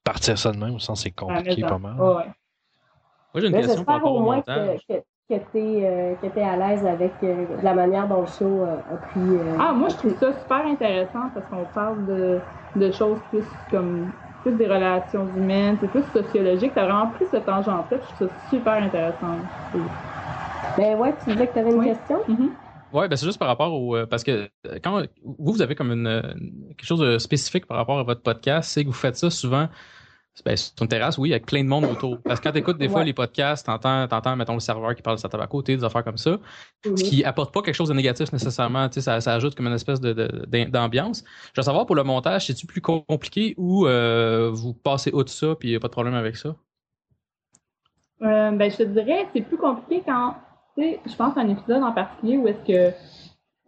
partir 0.04 0.36
ça 0.38 0.52
de 0.52 0.58
même, 0.58 0.78
sinon 0.78 0.94
c'est 0.94 1.10
compliqué 1.10 1.62
Ah, 1.64 1.68
pas 1.68 1.78
mais 1.78 1.88
mal. 1.88 2.00
Ouais. 2.00 2.24
Moi, 3.32 3.40
j'ai 3.40 3.46
une 3.46 3.52
Là, 3.54 3.60
question 3.62 3.84
par 3.84 3.94
rapport 3.96 4.12
au 4.14 4.18
au 4.18 4.22
moins 4.22 4.36
montage. 4.36 4.80
que, 4.86 4.94
que, 4.94 5.02
que 5.28 5.34
t'es 5.52 5.84
euh, 5.84 6.14
que 6.16 6.32
t'es 6.32 6.42
à 6.42 6.56
l'aise 6.56 6.84
avec 6.86 7.22
euh, 7.22 7.58
la 7.62 7.74
manière 7.74 8.08
dont 8.08 8.20
le 8.22 8.26
show 8.26 8.64
euh, 8.64 8.78
a 8.88 8.96
pris. 8.96 9.38
euh, 9.38 9.56
Ah, 9.58 9.72
moi, 9.74 9.88
je 9.88 9.96
trouve 9.96 10.16
ça 10.18 10.32
super 10.38 10.66
intéressant 10.66 11.30
parce 11.34 11.46
qu'on 11.48 11.66
parle 11.66 12.06
de, 12.06 12.40
de 12.74 12.90
choses 12.90 13.20
plus 13.28 13.46
comme 13.70 14.12
plus 14.42 14.52
des 14.52 14.66
relations 14.66 15.32
humaines, 15.34 15.76
c'est 15.80 15.88
plus 15.88 16.04
sociologique. 16.12 16.72
T'as 16.74 16.84
vraiment 16.86 17.10
pris 17.10 17.26
ce 17.26 17.36
tangent-là, 17.36 17.86
je 17.90 17.96
trouve 18.14 18.28
ça 18.28 18.28
super 18.48 18.74
intéressant. 18.74 19.42
pris. 19.72 19.80
Ben 20.76 20.96
ouais, 20.96 21.16
tu 21.18 21.30
disais 21.30 21.48
que 21.48 21.54
t'avais 21.54 21.70
une 21.70 21.78
Oui. 21.78 21.86
question? 21.86 22.18
Mhm. 22.28 22.56
Ouais, 22.90 23.06
ben 23.08 23.16
c'est 23.16 23.26
juste 23.26 23.38
par 23.38 23.48
rapport 23.48 23.72
au. 23.74 23.96
euh, 23.96 24.06
parce 24.06 24.24
que 24.24 24.48
euh, 24.66 24.78
quand 24.82 25.02
vous, 25.22 25.52
vous 25.52 25.62
avez 25.62 25.74
comme 25.74 25.92
une, 25.92 26.06
euh, 26.06 26.22
quelque 26.70 26.86
chose 26.86 27.00
de 27.00 27.18
spécifique 27.18 27.66
par 27.66 27.76
rapport 27.76 27.98
à 27.98 28.02
votre 28.02 28.22
podcast, 28.22 28.70
c'est 28.70 28.82
que 28.82 28.88
vous 28.88 28.94
faites 28.94 29.16
ça 29.16 29.28
souvent 29.30 29.68
ben, 30.44 30.56
sur 30.56 30.72
une 30.80 30.88
terrasse, 30.88 31.18
oui, 31.18 31.32
avec 31.32 31.46
plein 31.46 31.62
de 31.62 31.68
monde 31.68 31.84
autour. 31.84 32.18
Parce 32.22 32.40
que 32.40 32.44
quand 32.44 32.52
tu 32.52 32.58
écoutes 32.58 32.78
des 32.78 32.88
fois 32.88 33.04
les 33.04 33.12
podcasts, 33.12 33.66
t'entends, 33.66 34.06
t'entends, 34.08 34.36
mettons, 34.36 34.54
le 34.54 34.60
serveur 34.60 34.94
qui 34.94 35.02
parle 35.02 35.16
de 35.16 35.20
sa 35.20 35.28
tabac 35.28 35.44
à 35.44 35.46
côté, 35.46 35.76
des 35.76 35.84
affaires 35.84 36.04
comme 36.04 36.16
ça, 36.18 36.38
Mhm. 36.86 36.96
ce 36.96 37.04
qui 37.04 37.24
apporte 37.24 37.52
pas 37.52 37.62
quelque 37.62 37.74
chose 37.74 37.88
de 37.88 37.94
négatif 37.94 38.32
nécessairement. 38.32 38.88
Tu 38.88 38.94
sais, 38.94 39.00
ça, 39.00 39.20
ça 39.20 39.34
ajoute 39.34 39.54
comme 39.54 39.66
une 39.66 39.74
espèce 39.74 40.00
de, 40.00 40.12
de- 40.12 40.44
d'am- 40.46 40.70
d'ambiance. 40.70 41.24
Je 41.54 41.60
veux 41.60 41.64
savoir 41.64 41.86
pour 41.86 41.96
le 41.96 42.04
montage, 42.04 42.46
c'est-tu 42.46 42.66
plus 42.66 42.80
compliqué 42.80 43.54
ou 43.56 43.86
euh, 43.86 44.50
vous 44.52 44.74
passez 44.74 45.10
outre 45.12 45.30
ça 45.30 45.54
puis 45.54 45.74
a 45.74 45.80
pas 45.80 45.88
de 45.88 45.92
problème 45.92 46.14
avec 46.14 46.36
ça? 46.36 46.54
Euh, 48.22 48.50
ben, 48.52 48.70
je 48.70 48.76
te 48.76 48.82
dirais, 48.82 49.28
c'est 49.32 49.42
plus 49.42 49.56
compliqué 49.56 50.02
quand, 50.04 50.34
tu 50.76 50.82
sais, 50.82 51.00
je 51.06 51.14
pense 51.14 51.36
à 51.36 51.40
un 51.40 51.48
épisode 51.48 51.82
en 51.82 51.92
particulier 51.92 52.36
où 52.36 52.48
est-ce 52.48 52.58
que, 52.66 52.90
tu 52.90 52.96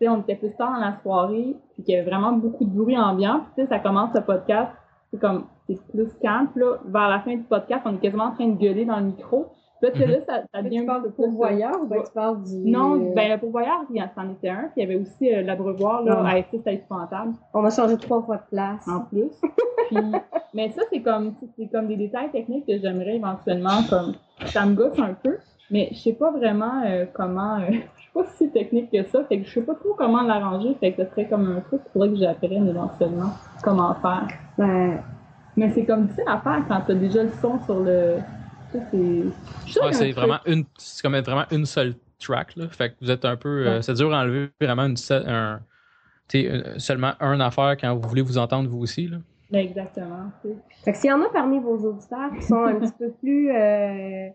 sais, 0.00 0.08
on 0.08 0.20
était 0.22 0.34
plus 0.34 0.54
tard 0.56 0.72
dans 0.72 0.80
la 0.80 0.98
soirée, 1.02 1.54
puis 1.74 1.84
qu'il 1.84 1.94
y 1.94 1.98
avait 1.98 2.08
vraiment 2.10 2.32
beaucoup 2.32 2.64
de 2.64 2.70
bruit 2.70 2.98
ambiant, 2.98 3.40
puis 3.40 3.50
tu 3.56 3.62
sais, 3.62 3.68
ça 3.68 3.78
commence 3.78 4.10
le 4.14 4.22
podcast, 4.24 4.72
c'est 5.12 5.20
comme, 5.20 5.46
c'est 5.76 5.92
plus 5.92 6.12
calme, 6.22 6.48
puis 6.54 6.62
là, 6.62 6.76
vers 6.86 7.08
la 7.08 7.20
fin 7.20 7.34
du 7.36 7.42
podcast, 7.42 7.82
on 7.84 7.94
est 7.94 7.98
quasiment 8.00 8.24
en 8.24 8.32
train 8.32 8.46
de 8.48 8.56
gueuler 8.58 8.84
dans 8.84 8.96
le 8.98 9.06
micro. 9.06 9.46
Puis 9.82 9.88
là, 9.98 10.06
Mhm. 10.06 10.12
là, 10.12 10.18
ça, 10.26 10.42
ça 10.52 10.62
devient 10.62 10.80
tu 10.80 10.86
parles 10.86 11.02
de 11.04 11.08
euh, 11.08 11.10
pourvoyeur 11.16 11.80
ou 11.82 11.86
ben 11.86 12.02
tu 12.04 12.12
parles 12.12 12.42
du. 12.42 12.54
Non, 12.70 12.96
euh, 13.00 13.14
ben, 13.14 13.32
le 13.32 13.38
pourvoyeur, 13.38 13.78
il 13.88 13.96
y 13.96 14.02
en- 14.02 14.10
c'en 14.14 14.28
était 14.30 14.50
un, 14.50 14.64
puis 14.64 14.72
il 14.76 14.80
y 14.80 14.84
avait 14.84 14.96
aussi 15.00 15.34
euh, 15.34 15.40
l'abreuvoir, 15.42 16.02
là, 16.02 16.22
à 16.26 16.36
être 16.38 16.48
à 16.66 16.72
épouvantable, 16.72 17.32
On 17.54 17.64
a 17.64 17.70
changé 17.70 17.96
trois 17.96 18.20
fois 18.22 18.36
de 18.36 18.42
place. 18.50 18.86
en 18.86 19.00
plus. 19.00 19.30
puis, 19.88 19.96
mais 20.54 20.70
ça, 20.72 20.82
c'est 20.92 21.00
comme, 21.00 21.32
c'est 21.56 21.66
comme 21.68 21.86
des 21.86 21.96
détails 21.96 22.30
techniques 22.30 22.66
que 22.66 22.78
j'aimerais 22.78 23.16
éventuellement, 23.16 23.82
comme, 23.88 24.12
ça 24.46 24.66
me 24.66 24.74
gosse 24.74 24.98
un 24.98 25.14
peu, 25.14 25.38
mais 25.70 25.88
je 25.92 25.98
sais 25.98 26.12
pas 26.12 26.30
vraiment 26.30 26.82
euh, 26.84 27.06
comment, 27.14 27.56
euh, 27.60 27.70
je 27.96 28.00
suis 28.02 28.12
pas 28.12 28.24
si 28.36 28.50
technique 28.50 28.90
que 28.92 29.02
ça, 29.04 29.24
fait 29.24 29.38
que 29.40 29.46
je 29.46 29.50
sais 29.54 29.62
pas 29.62 29.76
trop 29.76 29.94
comment 29.96 30.20
l'arranger, 30.20 30.74
fait 30.78 30.92
que 30.92 31.04
ce 31.04 31.10
serait 31.10 31.26
comme 31.26 31.46
un 31.56 31.60
truc 31.62 31.82
qu'il 31.84 31.92
faudrait 31.92 32.10
que 32.10 32.16
j'apprenne 32.16 32.68
éventuellement 32.68 33.30
comment 33.64 33.94
faire. 33.94 34.28
Ben, 34.58 34.98
Mais 35.56 35.70
c'est 35.72 35.84
comme 35.84 36.02
difficile 36.06 36.24
à 36.28 36.38
faire 36.40 36.62
quand 36.68 36.80
t'as 36.86 36.94
déjà 36.94 37.22
le 37.22 37.30
son 37.40 37.58
sur 37.64 37.80
le, 37.80 38.16
c'est, 38.72 39.80
Ouais, 39.80 40.12
vraiment 40.12 40.38
une 40.46 40.64
c'est 40.78 41.02
comme 41.02 41.16
vraiment 41.18 41.44
une 41.50 41.66
seule 41.66 41.94
track 42.18 42.56
là. 42.56 42.68
Fait 42.68 42.90
que 42.90 42.94
vous 43.00 43.10
êtes 43.10 43.24
un 43.24 43.36
peu 43.36 43.66
euh, 43.66 43.76
Ouais. 43.76 43.82
c'est 43.82 43.94
dur 43.94 44.14
à 44.14 44.22
enlever 44.22 44.50
vraiment 44.60 44.86
une 44.86 44.96
seule 44.96 45.28
un 45.28 45.60
euh, 46.34 46.78
seulement 46.78 47.12
un 47.18 47.40
affaire 47.40 47.76
quand 47.76 47.94
vous 47.96 48.08
voulez 48.08 48.22
vous 48.22 48.38
entendre 48.38 48.68
vous 48.68 48.78
aussi 48.78 49.08
là. 49.08 49.16
Exactement. 49.52 50.30
Fait 50.84 50.92
que 50.92 50.98
s'il 50.98 51.10
y 51.10 51.12
en 51.12 51.20
a 51.22 51.28
parmi 51.32 51.58
vos 51.58 51.76
auditeurs 51.76 52.30
qui 52.38 52.42
sont 52.46 52.62
un 52.62 52.74
petit 52.80 52.92
peu 52.98 53.10
plus 53.20 53.50
euh, 53.50 54.28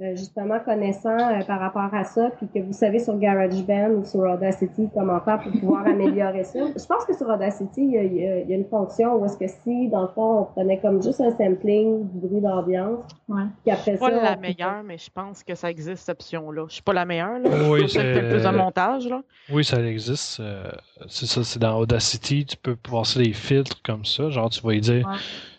justement 0.00 0.58
connaissants 0.58 1.16
euh, 1.16 1.44
par 1.46 1.60
rapport 1.60 1.94
à 1.94 2.02
ça, 2.04 2.30
puis 2.36 2.48
que 2.52 2.58
vous 2.58 2.72
savez 2.72 2.98
sur 2.98 3.16
GarageBand 3.18 3.90
ou 3.90 4.04
sur 4.04 4.20
Audacity 4.20 4.88
comment 4.92 5.20
faire 5.20 5.40
pour 5.40 5.52
pouvoir 5.52 5.86
améliorer 5.86 6.42
ça. 6.44 6.58
Je 6.76 6.84
pense 6.86 7.04
que 7.04 7.14
sur 7.16 7.28
Audacity, 7.28 7.80
il 7.84 7.92
y 7.92 7.98
a, 7.98 8.02
il 8.02 8.48
y 8.48 8.52
y 8.52 8.54
une 8.54 8.64
fonction 8.64 9.14
où 9.14 9.24
est-ce 9.24 9.36
que 9.38 9.46
si, 9.46 9.88
dans 9.88 10.02
le 10.02 10.08
fond, 10.08 10.40
on 10.40 10.44
prenait 10.46 10.80
comme 10.80 11.02
juste 11.02 11.20
un 11.20 11.30
sampling 11.30 12.08
du 12.10 12.26
bruit 12.26 12.40
d'ambiance, 12.40 13.04
Ouais. 13.28 13.42
puis 13.62 13.72
après 13.72 13.92
C'est 13.92 13.98
ça... 13.98 14.10
pas 14.10 14.10
la 14.10 14.36
on- 14.36 14.40
meilleure, 14.40 14.82
mais 14.84 14.98
je 14.98 15.10
pense 15.10 15.42
que 15.44 15.54
ça 15.54 15.70
existe, 15.70 16.04
cette 16.04 16.20
option-là. 16.20 16.64
Je 16.68 16.74
suis 16.74 16.82
pas 16.82 16.92
la 16.92 17.04
meilleure, 17.04 17.38
là. 17.38 17.50
Oui, 17.70 17.82
Je 17.82 17.86
suis 17.86 18.00
plus 18.00 18.42
de 18.42 18.56
montage, 18.56 19.08
là. 19.08 19.22
Oui, 19.52 19.64
ça 19.64 19.80
existe. 19.80 20.40
euh, 20.40 20.70
c'est 21.06 21.26
ça, 21.26 21.44
c'est 21.44 21.58
dans 21.60 21.78
Audacity. 21.78 22.44
Tu 22.46 22.56
peux 22.56 22.74
passer 22.76 23.22
des 23.22 23.32
filtres 23.32 23.80
comme 23.82 24.04
ça. 24.04 24.28
Genre, 24.30 24.50
tu 24.50 24.60
vas 24.60 24.72
lui 24.72 24.80
dire, 24.80 25.06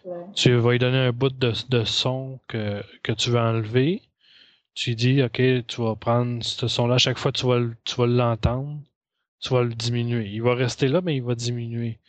Ouais. 0.06 0.12
Ouais. 0.12 0.18
tu 0.36 0.54
vas 0.56 0.72
lui 0.72 0.80
donner 0.80 0.98
un 0.98 1.12
bout 1.12 1.30
de, 1.30 1.54
de 1.70 1.84
son 1.86 2.38
que, 2.48 2.82
que 3.02 3.12
tu 3.14 3.30
veux 3.32 3.40
enlever. 3.40 4.02
Tu 4.76 4.94
dis, 4.94 5.24
OK, 5.24 5.42
tu 5.68 5.82
vas 5.82 5.96
prendre 5.96 6.44
ce 6.44 6.68
son-là. 6.68 6.96
À 6.96 6.98
chaque 6.98 7.18
fois, 7.18 7.32
tu 7.32 7.48
vas, 7.48 7.60
le- 7.60 7.76
tu 7.86 7.96
vas 7.96 8.06
l'entendre. 8.08 8.78
Tu 9.40 9.54
vas 9.54 9.64
le 9.64 9.74
diminuer. 9.74 10.28
Il 10.32 10.42
va 10.42 10.54
rester 10.56 10.88
là, 10.88 11.02
mais 11.02 11.16
il 11.16 11.24
va 11.24 11.34
diminuer. 11.36 12.00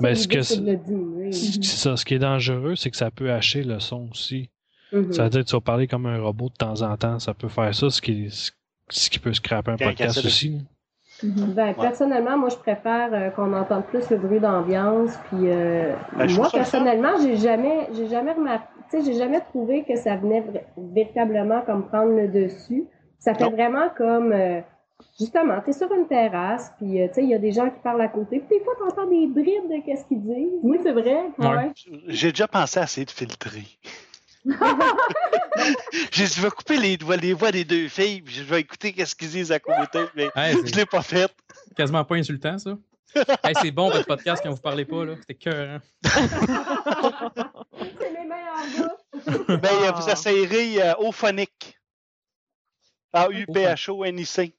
Mais 0.00 0.14
ce 0.14 0.26
que 0.28 0.42
c'est 0.42 1.62
ça. 1.64 1.96
Ce 1.96 2.04
qui 2.04 2.14
est 2.14 2.18
dangereux, 2.18 2.76
c'est 2.76 2.90
que 2.90 2.96
ça 2.96 3.10
peut 3.10 3.30
hacher 3.32 3.62
le 3.62 3.78
son 3.78 4.08
aussi. 4.10 4.50
Mhm. 4.92 5.12
Ça 5.12 5.24
veut 5.24 5.30
dire 5.30 5.40
que 5.44 5.48
tu 5.48 5.54
vas 5.56 5.60
parler 5.60 5.86
comme 5.86 6.06
un 6.06 6.20
robot 6.20 6.48
de 6.48 6.54
temps 6.54 6.80
en 6.82 6.96
temps. 6.96 7.18
Ça 7.18 7.34
peut 7.34 7.48
faire 7.48 7.74
ça, 7.74 7.90
ce 7.90 8.00
qui, 8.00 8.28
ce 8.88 9.10
qui 9.10 9.18
peut 9.18 9.32
scraper 9.34 9.72
un 9.72 9.76
podcast 9.76 10.24
aussi. 10.24 10.60
Mhm. 11.22 11.52
Ben, 11.54 11.74
personnellement, 11.74 12.38
moi, 12.38 12.48
je 12.48 12.56
préfère 12.56 13.10
euh, 13.12 13.30
qu'on 13.30 13.52
entende 13.52 13.84
plus 13.86 14.08
le 14.10 14.16
bruit 14.18 14.40
d'ambiance. 14.40 15.10
Puis, 15.28 15.38
euh, 15.50 15.92
Ben, 16.16 16.26
je 16.28 16.36
moi, 16.36 16.48
personnellement, 16.50 17.20
j'ai 17.20 17.36
jamais, 17.36 17.88
j'ai 17.94 18.08
jamais 18.08 18.32
remarqué, 18.32 18.66
tu 18.90 18.98
sais, 18.98 19.04
j'ai 19.04 19.18
jamais 19.18 19.40
trouvé 19.40 19.84
que 19.84 19.96
ça 19.96 20.16
venait 20.16 20.44
véritablement 20.76 21.62
comme 21.62 21.86
prendre 21.88 22.12
le 22.14 22.28
dessus. 22.28 22.84
Ça 23.18 23.34
fait 23.34 23.44
Non. 23.44 23.50
vraiment 23.50 23.88
comme, 23.96 24.32
euh, 24.32 24.60
justement, 25.18 25.60
t'es 25.64 25.72
sur 25.72 25.92
une 25.92 26.06
terrasse, 26.06 26.72
puis, 26.78 27.00
euh, 27.02 27.08
tu 27.08 27.14
sais, 27.14 27.22
il 27.24 27.30
y 27.30 27.34
a 27.34 27.38
des 27.38 27.52
gens 27.52 27.68
qui 27.68 27.80
parlent 27.82 28.00
à 28.00 28.08
côté. 28.08 28.38
Puis, 28.40 28.58
des 28.58 28.64
fois, 28.64 28.74
t'entends 28.78 29.06
des 29.08 29.26
bribes 29.26 29.68
de 29.70 29.84
qu'est-ce 29.84 30.04
qu'ils 30.06 30.22
disent. 30.22 30.58
Oui, 30.62 30.78
c'est 30.82 30.92
vrai. 30.92 31.24
Ouais. 31.38 31.48
Ouais. 31.48 31.72
J'ai 32.06 32.30
déjà 32.30 32.46
pensé 32.48 32.78
à 32.80 32.84
essayer 32.84 33.04
de 33.06 33.10
filtrer. 33.10 33.64
Dit, 36.12 36.26
je 36.26 36.40
vais 36.40 36.50
couper 36.50 36.76
les 36.78 36.96
voix, 36.96 37.16
les 37.16 37.32
voix 37.32 37.50
des 37.50 37.64
deux 37.64 37.88
filles, 37.88 38.22
puis 38.22 38.34
je 38.34 38.42
vais 38.44 38.60
écouter 38.60 38.92
qu'est-ce 38.92 39.14
qu'ils 39.14 39.28
disent 39.30 39.52
à 39.52 39.58
côté, 39.58 39.98
mais 40.16 40.28
Hey, 40.36 40.56
je 40.64 40.74
l'ai 40.76 40.86
pas 40.86 41.02
fait. 41.02 41.30
quasiment 41.76 42.04
pas 42.04 42.14
insultant, 42.16 42.56
ça. 42.58 42.76
Hey, 43.14 43.54
c'est 43.62 43.70
bon, 43.70 43.88
votre 43.90 44.06
podcast, 44.06 44.42
quand 44.42 44.50
vous 44.50 44.60
parlez 44.60 44.84
pas, 44.84 45.04
là. 45.04 45.14
C'était 45.20 45.34
cœur, 45.34 45.68
hein. 45.70 45.82
C'est 47.98 48.12
les 48.12 48.24
meilleurs 48.24 48.66
gars. 48.76 49.56
Ben, 49.56 49.68
euh, 49.72 49.88
Ah. 49.88 49.92
vous 50.00 50.08
essayerez 50.08 50.82
euh, 50.82 50.94
Ophonic. 50.98 51.78
A-U-P-H-O-N-I-C. 53.12 54.54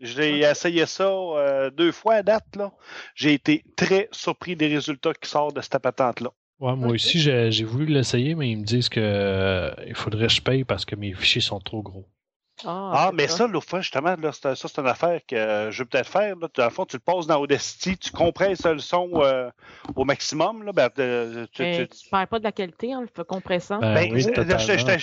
J'ai 0.00 0.38
essayé 0.40 0.86
ça 0.86 1.04
euh, 1.04 1.70
deux 1.70 1.92
fois 1.92 2.14
à 2.14 2.22
date, 2.22 2.56
là. 2.56 2.72
J'ai 3.14 3.34
été 3.34 3.62
très 3.76 4.08
surpris 4.12 4.56
des 4.56 4.68
résultats 4.68 5.12
qui 5.12 5.28
sortent 5.28 5.56
de 5.56 5.60
cette 5.60 5.78
patente-là. 5.78 6.30
Ouais, 6.58 6.74
moi 6.76 6.88
aussi, 6.92 7.18
j'ai 7.20 7.50
j'ai 7.52 7.64
voulu 7.64 7.86
l'essayer, 7.86 8.34
mais 8.34 8.50
ils 8.50 8.58
me 8.58 8.64
disent 8.64 8.88
que 8.88 9.00
euh, 9.00 9.70
il 9.86 9.94
faudrait 9.94 10.26
que 10.28 10.32
je 10.32 10.40
paye 10.42 10.64
parce 10.64 10.84
que 10.86 10.94
mes 10.96 11.12
fichiers 11.12 11.40
sont 11.42 11.60
trop 11.60 11.82
gros. 11.82 12.06
Ah, 12.66 13.06
c'est 13.10 13.16
mais 13.16 13.28
ça, 13.28 13.46
l'autre 13.46 13.68
fois, 13.68 13.80
justement, 13.80 14.16
là, 14.16 14.32
c'est- 14.32 14.54
ça, 14.54 14.68
c'est 14.68 14.80
une 14.80 14.86
affaire 14.86 15.20
que 15.26 15.34
euh, 15.36 15.70
je 15.70 15.82
vais 15.82 15.88
peut-être 15.88 16.08
faire. 16.08 16.36
Là. 16.36 16.48
Dans 16.54 16.64
le 16.64 16.70
fond, 16.70 16.84
tu 16.84 16.96
le 16.96 17.00
passes 17.00 17.26
dans 17.26 17.38
Audacity, 17.40 17.96
tu 17.98 18.10
compresses 18.10 18.64
le 18.64 18.78
son 18.78 19.10
euh, 19.14 19.50
au 19.96 20.04
maximum. 20.04 20.62
Là, 20.64 20.72
ben, 20.72 20.88
euh, 20.98 21.46
tu- 21.52 21.62
Mais 21.62 21.86
tu- 21.88 21.98
tu 22.04 22.08
perds 22.10 22.28
pas 22.28 22.38
de 22.38 22.44
la 22.44 22.52
qualité 22.52 22.94
en 22.94 23.00
le 23.02 23.24
compressant. 23.24 23.78
Ben, 23.78 23.94
Ben, 23.94 24.12
oui, 24.12 24.20
je- 24.22 24.32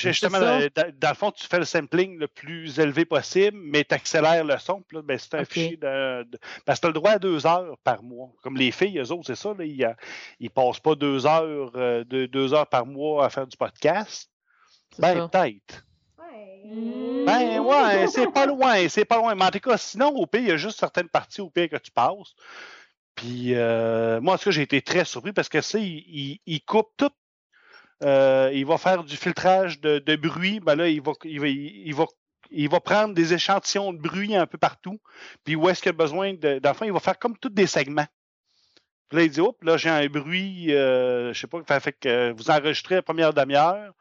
justement, 0.10 0.38
euh, 0.62 0.70
dans, 0.76 0.92
dans 1.00 1.10
le 1.10 1.16
fond, 1.16 1.32
tu 1.32 1.48
fais 1.48 1.60
le 1.60 1.66
sampling 1.66 2.18
le 2.20 2.28
plus 2.28 2.80
élevé 2.80 3.06
possible, 3.06 3.58
mais 3.62 3.84
tu 3.84 3.94
accélères 3.96 4.44
le 4.44 4.58
son. 4.58 4.82
Puis 4.88 4.98
là, 4.98 5.04
ben, 5.04 5.18
c'est 5.18 5.34
un 5.36 5.46
fichier 5.46 5.78
de, 5.78 6.24
de- 6.24 6.40
Parce 6.66 6.80
que 6.80 6.82
tu 6.82 6.88
as 6.88 6.90
le 6.90 6.94
droit 6.94 7.12
à 7.12 7.20
deux 7.20 7.46
heures 7.48 7.78
par 7.84 8.04
mois. 8.04 8.30
Comme 8.44 8.58
les 8.58 8.72
filles, 8.72 9.00
eux 9.00 9.12
autres, 9.12 9.26
c'est 9.28 9.36
ça. 9.36 9.54
Là, 9.58 9.64
ils, 9.66 9.84
euh, 9.84 9.94
ils 10.40 10.50
passent 10.50 10.80
pas 10.80 10.96
deux 10.96 11.26
heures, 11.26 11.72
euh, 11.76 12.04
deux, 12.04 12.28
deux 12.28 12.54
heures 12.54 12.68
par 12.68 12.86
mois 12.86 13.26
à 13.26 13.30
faire 13.30 13.48
du 13.48 13.58
podcast. 13.58 14.30
C'est 14.92 15.02
Ben, 15.02 15.28
peut-être. 15.30 15.84
Ouais. 16.64 17.26
Ben, 17.26 17.60
ouais, 17.60 18.08
c'est 18.08 18.32
pas 18.32 18.46
loin, 18.46 18.88
c'est 18.90 19.06
pas 19.06 19.18
loin. 19.18 19.36
Mais 19.36 19.46
en 19.46 19.52
tout 19.52 19.60
cas, 19.60 19.78
sinon, 19.78 20.10
au 20.10 20.26
pire, 20.26 20.42
il 20.42 20.48
y 20.48 20.52
a 20.52 20.58
juste 20.58 20.80
certaines 20.80 21.10
parties 21.10 21.42
au 21.42 21.50
pire 21.50 21.70
que 21.70 21.78
tu 21.78 21.92
passes. 21.92 22.36
Puis, 23.16 23.56
euh, 23.56 24.22
moi, 24.22 24.36
en 24.36 24.38
tout 24.38 24.46
cas, 24.46 24.52
j'ai 24.52 24.62
été 24.62 24.82
très 24.82 25.04
surpris 25.04 25.34
parce 25.34 25.50
que 25.50 25.60
ça, 25.62 25.80
il, 25.80 26.40
il- 26.46 26.62
coupe 26.62 26.90
tout. 26.98 27.10
Euh, 28.04 28.52
il 28.54 28.66
va 28.66 28.78
faire 28.78 29.04
du 29.04 29.18
filtrage 29.18 29.82
de, 29.82 30.16
bruit. 30.16 30.60
Ben 30.60 30.76
là, 30.76 30.88
il 30.88 31.02
va, 31.02 31.14
il, 31.24 31.40
va, 31.40 32.06
il, 32.52 32.70
va, 32.70 32.80
prendre 32.80 33.14
des 33.14 33.34
échantillons 33.34 33.92
de 33.92 33.98
bruit 33.98 34.36
un 34.36 34.46
peu 34.46 34.58
partout. 34.58 35.00
Puis, 35.44 35.56
où 35.56 35.68
est-ce 35.68 35.82
qu'il 35.82 35.90
a 35.90 35.94
besoin 35.94 36.34
de. 36.34 36.62
Il 36.84 36.94
va 36.94 37.00
faire 37.00 37.20
comme 37.20 37.38
tous 37.38 37.50
des 37.50 37.68
segments. 37.68 38.08
Puis 39.10 39.18
là, 39.20 39.24
il 39.24 39.30
dit, 39.30 39.40
oups, 39.40 39.58
là, 39.64 39.78
j'ai 39.78 39.90
un 39.90 40.06
bruit, 40.08 40.74
euh, 40.74 41.32
je 41.34 41.40
sais 41.40 41.48
pas, 41.48 41.62
fait, 41.66 41.80
fait 41.80 41.92
que 41.94 42.10
euh, 42.10 42.34
vous 42.36 42.50
enregistrez 42.52 42.96
la 42.96 43.02
première 43.02 43.34
demi-heure. 43.34 43.94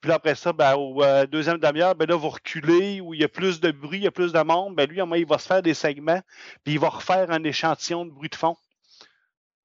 Puis 0.00 0.08
là, 0.08 0.14
après 0.16 0.34
ça, 0.34 0.52
ben, 0.52 0.74
au 0.74 1.02
euh, 1.02 1.26
deuxième 1.26 1.58
demi-heure, 1.58 1.94
ben 1.94 2.08
là, 2.08 2.16
vous 2.16 2.28
reculez, 2.30 3.00
où 3.00 3.12
il 3.14 3.20
y 3.20 3.24
a 3.24 3.28
plus 3.28 3.60
de 3.60 3.70
bruit, 3.70 3.98
il 3.98 4.04
y 4.04 4.06
a 4.06 4.10
plus 4.10 4.32
de 4.32 4.40
monde. 4.42 4.74
Ben 4.74 4.88
lui, 4.88 5.00
moins, 5.02 5.18
il 5.18 5.26
va 5.26 5.38
se 5.38 5.46
faire 5.46 5.62
des 5.62 5.74
segments, 5.74 6.20
puis 6.64 6.74
il 6.74 6.78
va 6.78 6.88
refaire 6.88 7.30
un 7.30 7.42
échantillon 7.44 8.04
de 8.06 8.10
bruit 8.10 8.28
de 8.30 8.34
fond. 8.34 8.56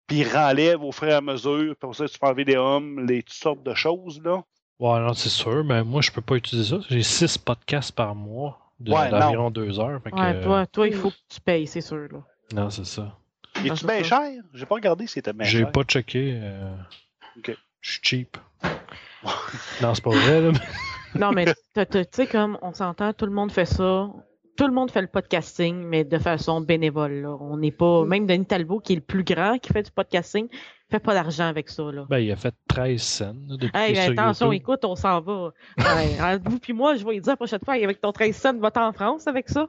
Puis 0.07 0.19
il 0.19 0.27
renlève 0.27 0.81
au 0.83 0.91
fur 0.91 1.07
et 1.07 1.13
à 1.13 1.21
mesure. 1.21 1.75
Pour 1.77 1.95
ça, 1.95 2.07
tu 2.07 2.17
peux 2.17 2.27
enlever 2.27 2.45
des 2.45 2.55
hommes, 2.55 3.05
les 3.05 3.21
toutes 3.23 3.35
sortes 3.35 3.63
de 3.63 3.73
choses, 3.73 4.21
là. 4.23 4.43
Ouais, 4.79 4.99
non, 4.99 5.13
c'est 5.13 5.29
sûr, 5.29 5.63
mais 5.63 5.83
moi, 5.83 6.01
je 6.01 6.09
peux 6.11 6.21
pas 6.21 6.35
utiliser 6.35 6.75
ça. 6.77 6.81
J'ai 6.89 7.03
six 7.03 7.37
podcasts 7.37 7.91
par 7.91 8.15
mois 8.15 8.57
de- 8.79 8.91
Ouais, 8.93 9.09
d'environ 9.09 9.51
deux 9.51 9.77
heures. 9.79 10.01
fait 10.01 10.11
que, 10.11 10.15
Ouais, 10.15 10.35
euh, 10.35 10.41
toi, 10.43 10.65
toi, 10.67 10.87
il 10.87 10.93
faut 10.93 11.11
que 11.11 11.15
tu 11.27 11.41
payes, 11.41 11.67
c'est 11.67 11.81
sûr. 11.81 12.07
Là. 12.11 12.19
Non, 12.53 12.69
c'est 12.69 12.85
ça. 12.85 13.13
Il 13.61 13.67
est-tu 13.67 13.77
c'est 13.77 13.87
bien 13.87 14.03
cher? 14.03 14.21
J'ai 14.53 14.65
pas 14.65 14.75
regardé 14.75 15.07
si 15.07 15.13
c'était 15.13 15.33
bien 15.33 15.45
J'ai 15.45 15.59
cher. 15.59 15.71
pas 15.71 15.83
checké. 15.83 16.39
euh, 16.41 16.73
Ok. 17.37 17.55
Je 17.81 17.91
suis 17.91 17.99
cheap. 18.03 18.37
non, 19.81 19.93
c'est 19.93 20.03
pas 20.03 20.09
vrai, 20.11 20.41
là. 20.41 20.51
mais- 20.51 20.59
Non, 21.19 21.31
mais 21.31 21.45
t'as- 21.73 21.85
t'as- 21.85 22.05
tu 22.05 22.09
sais, 22.11 22.27
comme 22.27 22.57
on 22.61 22.71
s'entend, 22.73 23.13
tout 23.13 23.25
le 23.25 23.31
monde 23.31 23.51
fait 23.51 23.65
ça. 23.65 24.09
Tout 24.57 24.67
le 24.67 24.73
monde 24.73 24.91
fait 24.91 25.01
le 25.01 25.07
podcasting, 25.07 25.75
mais 25.85 26.03
de 26.03 26.17
façon 26.19 26.59
bénévole. 26.61 27.21
Là. 27.21 27.29
On 27.39 27.57
n'est 27.57 27.71
pas. 27.71 28.03
Même 28.05 28.27
Denis 28.27 28.45
Talbot, 28.45 28.79
qui 28.81 28.93
est 28.93 28.97
le 28.97 29.01
plus 29.01 29.23
grand 29.23 29.57
qui 29.57 29.71
fait 29.73 29.83
du 29.83 29.91
podcasting, 29.91 30.49
fait 30.91 30.99
pas 30.99 31.13
d'argent 31.13 31.45
avec 31.47 31.69
ça. 31.69 31.83
Là. 31.91 32.05
Ben, 32.09 32.19
il 32.19 32.29
a 32.31 32.35
fait 32.35 32.53
13 32.67 33.01
scènes 33.01 33.45
là, 33.47 33.55
depuis 33.57 33.71
Hey, 33.79 33.93
est 33.93 34.03
sur 34.03 34.11
attention, 34.11 34.51
YouTube. 34.51 34.61
écoute, 34.61 34.85
on 34.85 34.95
s'en 34.95 35.21
va. 35.21 35.51
Ouais, 35.77 36.17
entre 36.21 36.49
vous 36.49 36.59
puis 36.59 36.73
moi, 36.73 36.95
je 36.95 37.05
vais 37.05 37.13
lui 37.13 37.21
dire 37.21 37.31
la 37.31 37.37
prochaine 37.37 37.59
fois, 37.63 37.75
avec 37.75 38.01
ton 38.01 38.11
13 38.11 38.35
cents, 38.35 38.57
va-t'en 38.59 38.87
en 38.87 38.93
France 38.93 39.25
avec 39.27 39.47
ça? 39.49 39.67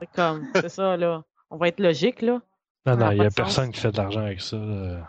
C'est 0.00 0.08
comme, 0.14 0.46
c'est 0.54 0.68
ça, 0.68 0.96
là. 0.96 1.24
On 1.50 1.56
va 1.56 1.68
être 1.68 1.80
logique, 1.80 2.22
là. 2.22 2.40
Non, 2.86 2.96
non, 2.96 3.06
a 3.06 3.14
il 3.14 3.16
y 3.16 3.20
pas 3.20 3.26
a 3.26 3.30
personne 3.30 3.66
sens. 3.66 3.74
qui 3.74 3.80
fait 3.80 3.90
de 3.92 3.96
l'argent 3.96 4.20
avec 4.20 4.40
ça. 4.40 4.56
là. 4.56 5.06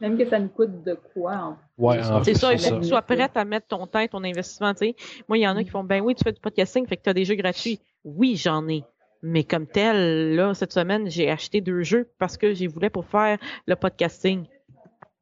Même 0.00 0.18
que 0.18 0.26
ça 0.28 0.38
nous 0.38 0.48
coûte 0.48 0.82
de 0.84 0.98
quoi 1.14 1.32
en 1.36 1.56
Ouais, 1.78 1.98
en 2.04 2.22
C'est 2.22 2.32
plus, 2.32 2.40
ça, 2.40 2.52
il 2.52 2.58
faut 2.60 2.74
que 2.76 2.80
tu 2.82 2.88
sois 2.88 3.02
prête 3.02 3.36
à 3.36 3.44
mettre 3.44 3.66
ton 3.68 3.86
temps 3.86 3.98
et 4.00 4.08
ton 4.08 4.22
investissement, 4.24 4.74
tu 4.74 4.88
sais. 4.88 4.96
Moi, 5.28 5.38
il 5.38 5.40
y 5.42 5.48
en 5.48 5.56
a 5.56 5.64
qui 5.64 5.70
font, 5.70 5.84
ben 5.84 6.02
oui, 6.02 6.14
tu 6.14 6.22
fais 6.22 6.32
du 6.32 6.40
podcasting, 6.40 6.86
fait 6.86 6.96
que 6.98 7.02
tu 7.02 7.10
as 7.10 7.14
des 7.14 7.24
jeux 7.24 7.34
gratuits. 7.34 7.80
Oui, 8.04 8.36
j'en 8.36 8.68
ai. 8.68 8.84
Mais 9.22 9.42
comme 9.44 9.66
tel, 9.66 10.34
là, 10.36 10.52
cette 10.54 10.72
semaine, 10.72 11.08
j'ai 11.10 11.30
acheté 11.30 11.60
deux 11.62 11.82
jeux 11.82 12.10
parce 12.18 12.36
que 12.36 12.52
j'ai 12.52 12.66
voulu 12.66 12.90
pour 12.90 13.06
faire 13.06 13.38
le 13.66 13.74
podcasting. 13.74 14.44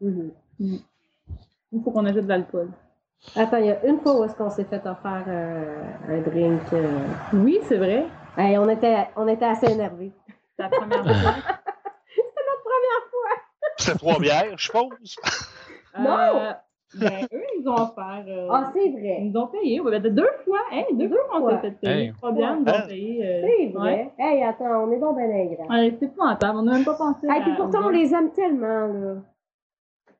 Mhm. 0.00 0.30
Il 0.58 1.82
faut 1.82 1.90
qu'on 1.92 2.04
ajoute 2.04 2.24
de 2.24 2.28
l'alcool. 2.28 2.68
Attends, 3.36 3.56
il 3.58 3.66
y 3.66 3.70
a 3.70 3.84
une 3.86 4.00
fois 4.00 4.20
où 4.20 4.24
est-ce 4.24 4.34
qu'on 4.34 4.50
s'est 4.50 4.64
fait 4.64 4.84
offrir 4.86 5.24
euh, 5.28 5.82
un 6.08 6.20
drink. 6.20 6.60
euh, 6.72 6.98
Oui, 7.32 7.58
c'est 7.68 7.78
vrai. 7.78 8.04
hey, 8.36 8.58
on, 8.58 8.68
était, 8.68 9.06
on 9.16 9.26
était 9.28 9.46
assez 9.46 9.70
énervés. 9.72 10.12
C'est 10.56 10.62
la 10.62 10.68
première 10.68 11.04
fois. 11.04 11.14
C'était 13.76 13.98
trois 13.98 14.18
bières, 14.18 14.56
je 14.56 14.64
suppose. 14.64 15.16
Non! 15.98 16.36
Euh, 16.36 16.52
ben, 16.96 17.26
eux, 17.32 17.42
ils 17.58 17.68
ont 17.68 17.74
offert. 17.74 18.24
euh, 18.28 18.46
Ah, 18.50 18.70
c'est 18.72 18.86
Ils 18.86 18.92
vrai. 18.92 19.18
nous 19.22 19.40
ont 19.40 19.46
payé. 19.48 19.80
Ouais, 19.80 19.98
ben, 19.98 20.14
deux 20.14 20.30
fois. 20.44 20.60
Hein, 20.72 20.84
deux, 20.92 21.08
Deux 21.08 21.16
fois, 21.28 21.38
on 21.38 21.40
fois. 21.40 21.60
s'est 21.60 21.70
fait 21.70 21.80
payer. 21.80 22.12
Trois 22.18 22.32
bières, 22.32 22.56
ils 22.56 22.64
nous 22.64 22.72
ont 22.72 22.86
payé. 22.86 23.26
euh, 23.26 23.40
C'est 23.42 23.66
ouais. 23.66 23.72
vrai. 23.74 24.12
Hey, 24.18 24.42
attends, 24.44 24.84
on 24.86 24.92
est 24.92 24.98
donc 25.00 25.16
bien 25.16 25.28
ingrats. 25.28 25.74
Ouais, 25.74 25.96
c'est 25.98 26.06
épouvantable. 26.06 26.58
On 26.58 26.62
n'a 26.62 26.72
même 26.74 26.84
pas 26.84 26.94
pensé. 26.94 27.26
Hey, 27.28 27.42
puis 27.42 27.52
pourtant, 27.56 27.86
on 27.86 27.90
les 27.90 28.14
aime 28.14 28.30
tellement, 28.32 28.86
là. 28.86 29.14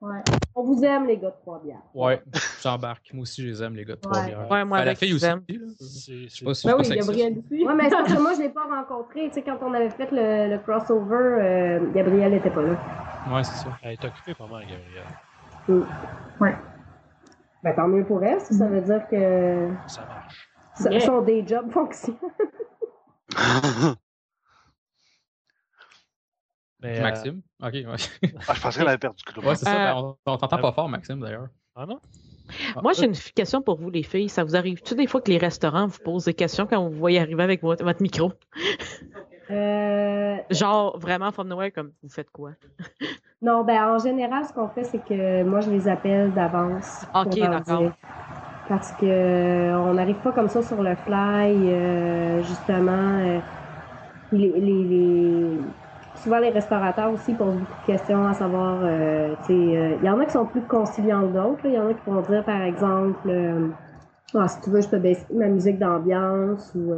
Ouais. 0.00 0.20
On 0.54 0.62
vous 0.62 0.82
aime, 0.84 1.06
les 1.06 1.16
gars 1.16 1.30
de 1.30 1.36
Trois-Bières. 1.42 1.82
Ouais, 1.94 2.22
j'embarque. 2.62 3.10
Moi 3.12 3.22
aussi, 3.22 3.42
je 3.42 3.48
les 3.48 3.62
aime, 3.62 3.74
les 3.74 3.84
gars 3.84 3.94
de 3.96 4.00
trois 4.00 4.18
Ouais. 4.20 4.26
bières. 4.26 4.50
Ouais, 4.50 4.64
moi, 4.64 4.78
Ben, 4.78 4.84
la 4.84 4.94
fille 4.94 5.14
aussi. 5.14 5.26
Je 5.26 6.28
sais 6.28 6.44
pas 6.44 6.54
si 6.54 6.66
Ben 6.66 6.76
oui. 6.78 6.88
Gabriel 6.96 7.38
aussi. 7.38 7.64
Ouais, 7.66 7.74
mais 7.74 7.84
c'est 7.84 7.90
parce 7.96 8.12
que 8.14 8.20
moi, 8.20 8.32
je 8.34 8.40
l'ai 8.42 8.48
pas 8.50 8.64
rencontré. 8.64 9.28
Tu 9.28 9.34
sais, 9.34 9.42
quand 9.42 9.58
on 9.62 9.72
avait 9.74 9.90
fait 9.90 10.10
le, 10.12 10.54
le 10.54 10.58
crossover, 10.58 11.16
euh, 11.16 11.92
Gabriel 11.92 12.32
n'était 12.32 12.50
pas 12.50 12.62
là. 12.62 12.76
Ouais, 13.32 13.42
c'est 13.44 13.64
ça. 13.64 13.70
Elle 13.82 13.92
est 13.92 14.04
occupée 14.04 14.34
pas 14.34 14.46
mal, 14.46 14.62
Gabriel. 14.62 15.86
Ouais. 16.40 16.54
Ben, 17.62 17.74
tant 17.74 17.88
mieux 17.88 18.04
pour 18.04 18.22
elle, 18.22 18.40
ça, 18.40 18.54
ça 18.54 18.66
veut 18.66 18.82
dire 18.82 19.08
que 19.10 19.70
Ça 19.86 20.02
marche. 20.06 20.50
sa- 20.74 20.90
Yeah. 20.90 21.00
son 21.00 21.22
day 21.22 21.42
job 21.46 21.70
fonctionne. 21.70 22.16
Mais, 26.84 27.00
euh, 27.00 27.02
Maxime? 27.02 27.42
Ok, 27.62 27.72
ouais. 27.72 27.84
Ah, 28.46 28.54
je 28.54 28.60
pensais 28.60 28.78
qu'elle 28.78 28.88
avait 28.88 28.98
perdu 28.98 29.22
le 29.26 29.32
groupe. 29.32 29.44
Ouais, 29.46 29.56
c'est 29.56 29.64
ça. 29.66 29.76
Euh, 29.76 29.80
ben, 29.80 29.94
on 29.94 30.18
on 30.26 30.36
t'entend 30.38 30.58
pas 30.58 30.72
fort, 30.72 30.88
Maxime, 30.88 31.20
d'ailleurs. 31.20 31.48
Ah 31.74 31.86
non? 31.86 32.00
Ah, 32.74 32.80
Moi, 32.82 32.92
j'ai 32.92 33.06
une 33.06 33.14
question 33.34 33.62
pour 33.62 33.78
vous, 33.80 33.90
les 33.90 34.02
filles. 34.02 34.28
Ça 34.28 34.44
vous 34.44 34.56
arrive-tu 34.56 34.94
des 34.94 35.06
fois 35.06 35.20
que 35.20 35.30
les 35.30 35.38
restaurants 35.38 35.86
vous 35.86 35.98
posent 36.00 36.24
des 36.26 36.34
questions 36.34 36.66
quand 36.66 36.82
vous 36.84 36.90
vous 36.92 36.98
voyez 36.98 37.18
arriver 37.20 37.42
avec 37.42 37.62
votre, 37.62 37.84
votre 37.84 38.02
micro? 38.02 38.32
Euh, 39.50 40.38
Genre, 40.50 40.98
vraiment, 40.98 41.32
from 41.32 41.48
nowhere, 41.48 41.70
comme, 41.72 41.92
vous 42.02 42.08
faites 42.08 42.30
quoi? 42.30 42.52
non, 43.42 43.64
ben 43.64 43.94
en 43.94 43.98
général, 43.98 44.44
ce 44.46 44.52
qu'on 44.52 44.68
fait, 44.70 44.84
c'est 44.84 45.02
que 45.02 45.42
moi, 45.44 45.60
je 45.60 45.70
les 45.70 45.88
appelle 45.88 46.32
d'avance. 46.32 47.04
pour 47.22 47.32
Ok, 47.32 47.38
d'accord. 47.40 47.62
dire. 47.64 47.92
Parce 48.68 48.92
que 48.92 49.06
euh, 49.06 49.78
on 49.80 49.94
n'arrive 49.94 50.20
pas 50.20 50.32
comme 50.32 50.48
ça 50.48 50.62
sur 50.62 50.82
le 50.82 50.96
fly, 50.96 51.70
euh, 51.72 52.42
justement. 52.42 52.92
euh, 53.20 53.40
les, 54.32 54.52
les, 54.60 54.84
les- 54.84 55.76
Souvent, 56.24 56.38
les 56.38 56.50
restaurateurs 56.50 57.12
aussi 57.12 57.34
posent 57.34 57.54
beaucoup 57.58 57.80
de 57.82 57.86
questions 57.86 58.26
à 58.26 58.32
savoir, 58.32 58.78
euh, 58.82 59.34
tu 59.46 59.46
sais, 59.46 59.52
euh, 59.76 59.96
il 60.00 60.04
y 60.04 60.10
en 60.10 60.18
a 60.18 60.24
qui 60.24 60.32
sont 60.32 60.46
plus 60.46 60.62
conciliants 60.62 61.20
que 61.22 61.32
d'autres. 61.34 61.66
Il 61.66 61.72
y 61.74 61.78
en 61.78 61.88
a 61.88 61.94
qui 61.94 62.00
vont 62.10 62.22
dire, 62.22 62.42
par 62.44 62.62
exemple, 62.62 63.28
euh, 63.28 63.68
Ah, 64.34 64.48
si 64.48 64.60
tu 64.62 64.70
veux, 64.70 64.80
je 64.80 64.88
peux 64.88 64.98
baisser 64.98 65.26
ma 65.34 65.46
musique 65.48 65.78
d'ambiance. 65.78 66.72
Ou, 66.74 66.94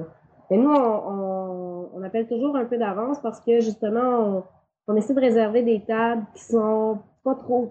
mais 0.50 0.56
nous, 0.58 0.70
on, 0.70 1.02
on, 1.10 1.90
on 1.94 2.02
appelle 2.04 2.28
toujours 2.28 2.56
un 2.56 2.64
peu 2.66 2.78
d'avance 2.78 3.18
parce 3.20 3.40
que 3.40 3.60
justement, 3.60 4.00
on, 4.00 4.44
on 4.92 4.96
essaie 4.96 5.12
de 5.12 5.20
réserver 5.20 5.62
des 5.62 5.80
tables 5.84 6.24
qui 6.34 6.44
sont 6.44 7.00
pas 7.24 7.34
trop. 7.34 7.66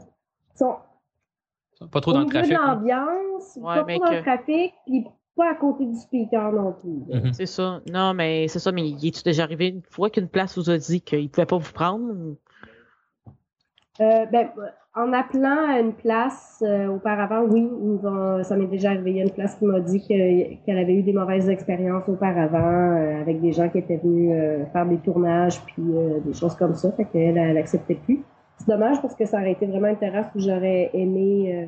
qui 0.52 0.58
sont 0.58 0.76
Pas 1.90 2.02
trop 2.02 2.12
dans 2.12 2.20
le 2.20 2.26
trafic. 2.26 2.52
l'ambiance, 2.52 3.56
Ouais, 3.56 3.76
pas 3.76 3.84
trop 3.86 4.00
dans 4.06 4.12
le 4.12 4.22
trafic, 4.22 4.74
puis 4.86 5.08
pas 5.36 5.52
à 5.52 5.56
côté 5.56 5.86
du 5.86 5.96
speaker 5.96 6.52
non 6.54 6.74
plus. 6.82 7.14
Mhm. 7.14 7.34
C'est 7.34 7.46
ça. 7.46 7.82
Non, 7.92 8.14
mais 8.14 8.48
c'est 8.48 8.60
ça, 8.60 8.72
mais 8.72 8.88
y 8.88 9.08
est-tu 9.08 9.24
déjà 9.24 9.44
arrivé 9.44 9.68
une 9.70 9.82
fois 9.90 10.10
qu'une 10.10 10.28
place 10.30 10.58
vous 10.58 10.70
a 10.70 10.78
dit 10.78 11.02
qu'il 11.02 11.30
pouvait 11.30 11.46
pas 11.46 11.58
vous 11.58 11.74
prendre? 11.74 12.06
ou- 12.12 12.38
Euh, 14.02 14.26
ben, 14.30 14.50
en 14.94 15.14
appelant 15.14 15.70
à 15.70 15.80
une 15.80 15.94
place 15.94 16.62
euh, 16.66 16.88
auparavant, 16.88 17.44
oui, 17.44 17.62
ont- 18.04 18.44
ça 18.44 18.58
m'est 18.58 18.68
déjà 18.68 18.90
arrivé. 18.90 19.12
Il 19.12 19.18
y 19.18 19.22
a 19.22 19.24
une 19.24 19.32
place 19.32 19.56
qui 19.56 19.64
m'a 19.66 19.80
dit 19.80 20.02
que- 20.02 20.66
qu'elle 20.66 20.78
avait 20.78 20.96
eu 20.96 21.02
des 21.04 21.14
mauvaises 21.14 21.48
expériences 21.50 22.04
auparavant 22.10 22.58
euh, 22.98 23.22
avec 23.22 23.40
des 23.40 23.54
gens 23.54 23.70
qui 23.70 23.78
étaient 23.78 23.96
venus 23.98 24.32
euh, 24.34 24.66
faire 24.74 24.86
des 24.86 24.98
tournages 24.98 25.62
puis 25.66 25.84
euh, 25.94 26.20
des 26.26 26.34
choses 26.34 26.56
comme 26.56 26.76
ça. 26.76 26.92
Fait 26.92 27.06
qu'elle, 27.06 27.38
elle 27.38 27.58
acceptait 27.58 27.96
plus. 27.96 28.22
C'est 28.58 28.68
dommage 28.68 29.02
parce 29.02 29.16
que 29.16 29.26
ça 29.26 29.38
aurait 29.40 29.54
été 29.54 29.66
vraiment 29.66 29.88
intéressant 29.88 30.30
où 30.36 30.40
j'aurais 30.40 30.90
aimé 30.94 31.54
euh, 31.56 31.66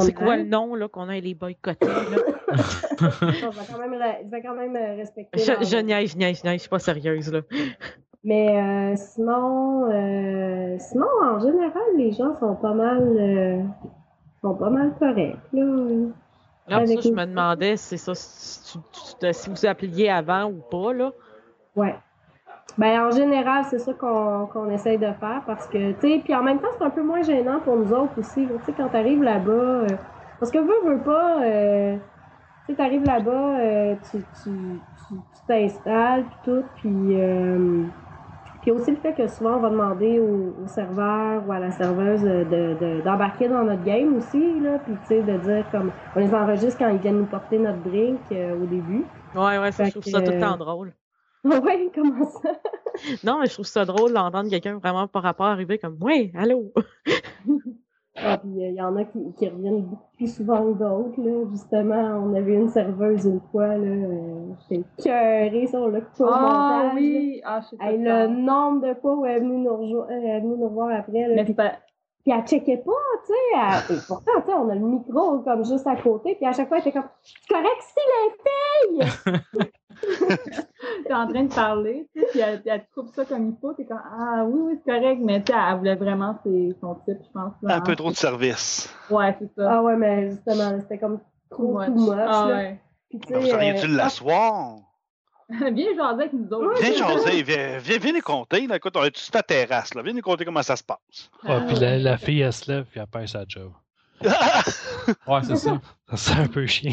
C'est 0.00 0.12
quoi 0.12 0.36
le 0.36 0.44
nom, 0.44 0.74
là, 0.74 0.88
qu'on 0.88 1.08
a 1.08 1.18
les 1.18 1.34
boycottés, 1.34 1.86
je 2.50 3.46
vais 3.46 3.66
quand 3.70 3.78
même, 3.78 3.92
re- 3.94 4.24
je 4.24 4.30
vais 4.30 4.42
quand 4.42 4.54
même 4.54 4.76
euh, 4.76 4.96
respecter. 4.96 5.38
je, 5.38 5.52
je 5.64 5.76
niaise, 5.78 6.12
je 6.12 6.16
niaise, 6.18 6.38
je 6.38 6.42
niaise, 6.46 6.54
je 6.54 6.60
suis 6.60 6.68
pas 6.68 6.78
sérieuse, 6.78 7.32
là. 7.32 7.40
Mais 8.24 8.48
euh, 8.60 8.96
sinon, 8.96 9.90
euh, 9.90 10.76
sinon, 10.78 11.06
en 11.22 11.38
général, 11.40 11.82
les 11.96 12.12
gens 12.12 12.36
sont 12.40 12.56
pas 12.56 12.74
mal, 12.74 13.02
euh, 13.18 13.62
sont 14.42 14.54
pas 14.54 14.70
mal 14.70 14.92
corrects. 14.98 15.36
Là. 15.52 15.64
Là, 16.68 16.76
Avec 16.78 17.00
ça, 17.02 17.08
je 17.08 17.14
me 17.14 17.24
demandais, 17.24 17.76
c'est 17.76 17.96
ça, 17.96 18.12
si, 18.14 18.72
tu- 18.72 18.78
tu- 19.20 19.32
si 19.32 19.48
vous 19.50 19.64
appeliez 19.66 20.08
avant 20.10 20.44
ou 20.50 20.60
pas, 20.70 20.92
là. 20.92 21.12
Ouais. 21.76 21.94
Ben, 22.76 23.00
en 23.06 23.10
général, 23.10 23.64
c'est 23.68 23.78
ça 23.80 23.92
qu'on 23.94 24.70
essaye 24.70 24.98
de 24.98 25.12
faire 25.12 25.42
parce 25.46 25.66
que, 25.66 25.92
tu 25.92 26.00
sais, 26.00 26.20
puis 26.22 26.34
en 26.34 26.42
même 26.44 26.60
temps, 26.60 26.68
c'est 26.78 26.84
un 26.84 26.90
peu 26.90 27.02
moins 27.02 27.22
gênant 27.22 27.60
pour 27.60 27.76
nous 27.76 27.92
autres 27.92 28.18
aussi. 28.18 28.46
Tu 28.48 28.64
sais, 28.64 28.74
quand 28.74 28.88
t'arrives 28.90 29.22
là-bas, 29.22 29.50
euh, 29.52 29.96
parce 30.38 30.52
que 30.52 30.58
veux, 30.58 30.94
veux 30.96 31.02
pas, 31.02 31.42
euh, 31.44 31.96
tu 32.66 32.72
sais, 32.72 32.76
t'arrives 32.76 33.04
là-bas, 33.04 33.60
euh, 33.60 33.96
tu 34.10 34.24
tu- 34.42 34.84
tu- 35.08 35.22
tu 35.32 35.42
t'installes, 35.46 36.26
puis 36.28 36.38
tout, 36.44 36.64
puis... 36.76 37.20
euh, 37.20 37.88
puis 38.62 38.70
aussi 38.72 38.90
le 38.92 38.96
fait 38.98 39.14
que 39.14 39.28
souvent, 39.28 39.56
on 39.56 39.60
va 39.60 39.70
demander 39.70 40.20
au, 40.20 40.56
au 40.62 40.66
serveur 40.68 41.46
ou 41.48 41.52
à 41.52 41.60
la 41.60 41.70
serveuse 41.72 42.22
de- 42.22 42.44
de- 42.80 43.02
d'embarquer 43.02 43.48
dans 43.48 43.64
notre 43.64 43.82
game 43.84 44.14
aussi, 44.14 44.60
là, 44.60 44.78
puis 44.80 44.98
tu 45.00 45.06
sais, 45.06 45.22
de 45.22 45.36
dire 45.38 45.70
comme... 45.70 45.92
On 46.16 46.20
les 46.20 46.34
enregistre 46.34 46.78
quand 46.78 46.88
ils 46.90 46.98
viennent 47.00 47.18
nous 47.18 47.26
porter 47.26 47.58
notre 47.58 47.80
drink 47.82 48.22
au 48.32 48.66
début. 48.66 49.06
Ouais, 49.34 49.58
ouais, 49.58 49.72
ça, 49.72 49.84
je 49.84 49.92
trouve 49.92 50.04
ça 50.04 50.20
tout 50.22 50.32
le 50.32 50.36
temps 50.38 50.56
drôle. 50.56 50.94
ouais, 51.64 51.90
comment 51.94 52.24
ça? 52.30 52.50
Non, 53.24 53.38
mais 53.40 53.46
je 53.46 53.54
trouve 53.54 53.66
ça 53.66 53.84
drôle 53.84 54.12
d'entendre 54.12 54.50
quelqu'un 54.50 54.78
vraiment 54.78 55.06
par 55.06 55.22
rapport 55.22 55.46
arriver 55.46 55.78
comme, 55.78 55.96
ouais, 56.02 56.32
allô? 56.36 56.72
Ah, 58.20 58.36
puis 58.38 58.50
il 58.56 58.74
y 58.74 58.82
en 58.82 58.96
a 58.96 59.04
qui, 59.04 59.32
qui 59.36 59.48
reviennent 59.48 59.82
beaucoup 59.82 60.02
plus 60.16 60.34
souvent 60.34 60.72
que 60.72 60.78
d'autres, 60.78 61.22
là. 61.22 61.48
Justement, 61.52 62.20
on 62.26 62.34
avait 62.34 62.54
une 62.54 62.68
serveuse 62.68 63.26
une 63.26 63.40
fois, 63.52 63.76
là, 63.76 63.86
euh, 63.86 64.48
j'étais 64.68 64.82
cœurée 65.04 65.68
sur 65.68 65.86
le 65.86 66.00
coup 66.00 66.24
Ah 66.26 66.40
montage, 66.40 66.94
oui, 66.96 67.40
ah, 67.44 67.60
je 67.60 67.68
sais 67.68 67.76
là. 67.76 67.84
pas. 67.84 67.92
Hey, 67.92 67.98
le 68.02 68.26
nombre 68.42 68.88
de 68.88 68.94
fois 69.00 69.14
où 69.14 69.24
elle 69.24 69.36
est 69.36 69.38
venue 69.40 69.58
nous, 69.58 69.70
rejo- 69.70 70.02
euh, 70.02 70.06
elle 70.10 70.24
est 70.30 70.40
venue 70.40 70.56
nous 70.58 70.68
voir 70.68 70.90
après, 70.98 71.28
là, 71.28 71.34
Mais 71.36 71.44
puis, 71.44 71.52
c'est 71.52 71.54
pas... 71.54 71.74
puis 72.24 72.32
elle 72.36 72.44
checkait 72.44 72.78
pas, 72.78 72.90
tu 73.24 73.32
sais. 73.32 73.84
elle- 73.90 73.96
Et 73.96 74.00
pourtant, 74.08 74.32
tu 74.40 74.46
sais, 74.46 74.54
on 74.54 74.68
a 74.68 74.74
le 74.74 74.80
micro 74.80 75.38
comme 75.38 75.64
juste 75.64 75.86
à 75.86 75.94
côté, 75.94 76.34
puis 76.34 76.46
à 76.46 76.52
chaque 76.52 76.66
fois, 76.66 76.78
elle 76.78 76.88
était 76.88 76.98
comme 76.98 77.08
«C'est 77.22 77.54
correct, 77.54 77.82
si, 77.82 78.98
les 78.98 79.04
filles! 79.04 79.70
t'es 81.06 81.14
en 81.14 81.28
train 81.28 81.44
de 81.44 81.54
parler, 81.54 82.08
tu 82.14 82.20
sais, 82.20 82.26
puis 82.30 82.40
elle, 82.40 82.62
elle 82.64 82.80
te 82.82 82.94
coupe 82.94 83.08
ça 83.14 83.24
comme 83.24 83.48
il 83.50 83.56
faut, 83.60 83.72
t'es 83.74 83.84
comme 83.86 84.00
ah 84.04 84.44
oui 84.46 84.60
oui 84.64 84.78
c'est 84.84 84.92
correct, 84.92 85.20
mais 85.22 85.42
tu 85.42 85.52
sais, 85.52 85.58
elle 85.70 85.78
voulait 85.78 85.94
vraiment 85.96 86.38
ses- 86.44 86.76
son 86.80 86.94
type, 87.06 87.18
je 87.26 87.32
pense. 87.32 87.52
là, 87.62 87.76
Un 87.76 87.80
peu 87.80 87.96
trop 87.96 88.10
de 88.10 88.16
service. 88.16 88.92
Ouais, 89.10 89.36
c'est» 89.38 89.50
ça. 89.56 89.68
Ah 89.78 89.82
ouais, 89.82 89.96
mais 89.96 90.30
justement, 90.30 90.78
c'était 90.80 90.98
comme 90.98 91.20
trop 91.50 91.84
Too 91.84 91.92
too 91.92 92.12
much. 92.12 92.18
Ah 92.18 92.46
là. 92.48 92.56
ouais. 92.56 92.80
Puis, 93.10 93.18
tu 93.20 93.34
Vous 93.34 93.46
euh, 93.48 93.72
dû 93.80 93.86
l'asseoir. 93.96 94.76
Viens 95.50 95.94
jaser 95.96 96.02
avec 96.02 96.32
nous 96.34 96.46
autres. 96.52 96.78
Viens, 96.82 96.92
José, 97.08 97.42
viens, 97.42 97.78
viens, 97.78 97.98
viens 97.98 98.12
nous 98.12 98.20
compter. 98.20 98.66
Là. 98.66 98.76
Écoute, 98.76 98.94
on 98.96 99.04
est 99.04 99.16
sur 99.16 99.30
ta 99.32 99.42
terrasse. 99.42 99.94
Là? 99.94 100.02
Viens 100.02 100.12
nous 100.12 100.20
compter 100.20 100.44
comment 100.44 100.62
ça 100.62 100.76
se 100.76 100.84
passe. 100.84 101.30
Ouais, 101.42 101.64
puis 101.66 101.76
la, 101.76 101.96
la 101.98 102.18
fille, 102.18 102.42
elle 102.42 102.52
se 102.52 102.70
lève, 102.70 102.84
puis 102.84 103.00
elle 103.00 103.06
perd 103.06 103.28
sa 103.28 103.44
job. 103.48 103.72
Ouais, 105.26 105.40
c'est 105.44 105.56
ça. 105.56 105.80
Ça, 106.10 106.16
c'est 106.16 106.40
un 106.40 106.46
peu 106.48 106.66
chiant. 106.66 106.92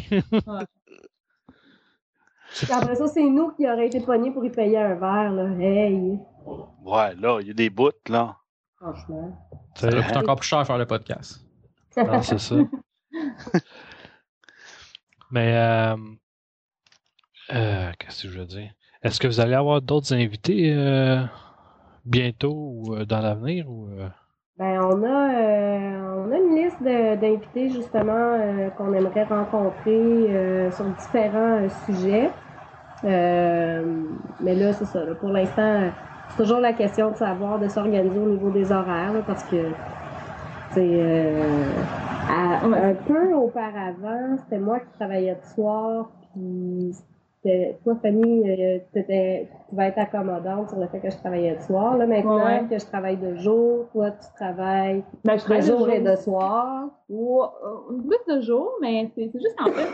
Puis 2.58 2.72
après 2.72 2.96
ça, 2.96 3.08
c'est 3.08 3.24
nous 3.24 3.52
qui 3.52 3.68
aurions 3.68 3.84
été 3.84 4.00
pognés 4.00 4.32
pour 4.32 4.46
y 4.46 4.50
payer 4.50 4.78
un 4.78 4.96
verre, 4.96 5.32
là. 5.32 5.50
Hey! 5.60 6.20
ouais, 6.84 7.15
là, 7.15 7.39
il 7.41 7.48
y 7.48 7.52
a 7.52 7.54
des 7.54 7.70
bouts, 7.70 7.89
là. 8.10 8.36
Franchement. 8.78 9.36
Ça 9.76 9.89
coûte 9.89 10.18
encore 10.18 10.36
plus 10.38 10.48
cher 10.48 10.65
faire 10.65 10.78
le 10.78 10.86
podcast. 10.86 11.46
Non, 11.98 12.22
c'est 12.24 12.39
ça. 12.39 12.56
Mais, 15.32 15.56
euh, 15.58 15.96
euh, 17.54 17.91
qu'est-ce 18.00 18.24
que 18.24 18.30
je 18.30 18.39
veux 18.39 18.46
dire? 18.46 18.72
Est-ce 19.04 19.20
que 19.20 19.28
vous 19.28 19.39
allez 19.39 19.54
avoir 19.56 19.82
d'autres 19.82 20.13
invités 20.13 20.74
euh, 20.74 21.24
bientôt 22.06 22.54
ou 22.54 22.96
euh, 22.96 23.06
dans 23.06 23.20
l'avenir? 23.20 23.70
Ou, 23.70 23.89
euh? 23.89 24.08
Ben, 24.58 24.80
on 24.82 25.04
a, 25.04 25.34
euh, 25.36 26.26
on 26.28 26.32
a 26.32 26.38
une 26.38 26.56
liste 26.56 26.82
de- 26.82 27.15
d'invités, 27.15 27.70
justement, 27.70 28.13
euh, 28.13 28.70
qu'on 28.72 28.94
aimerait 28.94 29.26
rencontrer 29.26 29.91
euh, 29.91 30.72
sur 30.72 30.86
différents 30.86 31.63
euh, 31.63 31.70
sujets. 31.86 32.32
Euh, 33.06 33.84
mais 34.41 34.56
là, 34.56 34.74
c'est 34.74 34.86
ça. 34.86 35.04
là, 35.04 35.15
pour 35.15 35.30
l'instant, 35.30 35.62
euh, 35.62 35.89
c'est 36.30 36.44
toujours 36.44 36.60
la 36.60 36.74
question 36.74 37.12
de 37.12 37.15
savoir, 37.15 37.60
de 37.60 37.68
s'organiser 37.68 38.20
au 38.20 38.30
niveau 38.30 38.50
des 38.50 38.72
horaires, 38.72 39.13
là, 39.13 39.22
parce 39.26 39.44
que, 39.44 39.58
c'est 40.72 41.02
un 42.28 42.94
peu 43.08 43.34
auparavant, 43.34 44.38
c'était 44.44 44.60
moi 44.60 44.80
qui 44.80 44.91
travaillais 44.98 45.36
de 45.36 45.46
soir, 45.56 46.10
puis 46.34 46.94
toi, 47.84 47.96
Fanny, 48.02 48.50
euh, 48.50 48.80
tu 48.94 49.04
pouvais 49.70 49.88
être 49.88 50.00
accommodante 50.00 50.70
sur 50.70 50.80
le 50.80 50.88
fait 50.88 51.00
que 51.00 51.10
je 51.12 51.18
travaillais 51.18 51.56
de 51.56 51.62
soir. 51.62 51.98
Là, 51.98 52.08
maintenant 52.08 52.44
Ouais, 52.44 52.65
que 52.70 52.80
je 52.80 52.86
travaille 52.86 53.18
de 53.18 53.36
jour, 53.36 53.86
toi, 53.91 54.12
tu 54.12 54.28
travailles 54.36 55.04
Ben, 55.24 55.38
je 55.38 55.48
de 55.48 55.62
jour 55.62 55.80
jour 55.80 55.89
et 55.89 56.00
de 56.00 56.15
soir. 56.15 56.88
Ouais, 57.10 57.46
euh, 57.63 58.02
plus 58.08 58.36
de 58.36 58.41
jours, 58.41 58.72
mais 58.82 59.12
c'est 59.15 59.32
juste 59.32 59.56
qu'en 59.58 59.72
fait, 59.72 59.88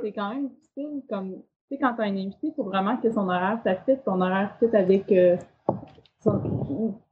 c'est 0.00 0.12
quand 0.12 0.30
même 0.30 0.48
difficile. 0.48 1.02
Comme, 1.08 1.36
sais, 1.74 1.78
quand 1.80 1.94
tu 1.94 2.00
as 2.02 2.04
un 2.04 2.16
invité, 2.16 2.38
il 2.48 2.52
faut 2.54 2.64
vraiment 2.64 2.96
que 2.96 3.10
son 3.12 3.28
horaire, 3.28 3.58
ça 3.64 3.74
fit, 3.76 3.96
ton 4.04 4.20
horaire 4.20 4.54
fit 4.58 4.74
avec. 4.76 5.10
Euh, 5.12 5.36
son- 6.22 6.40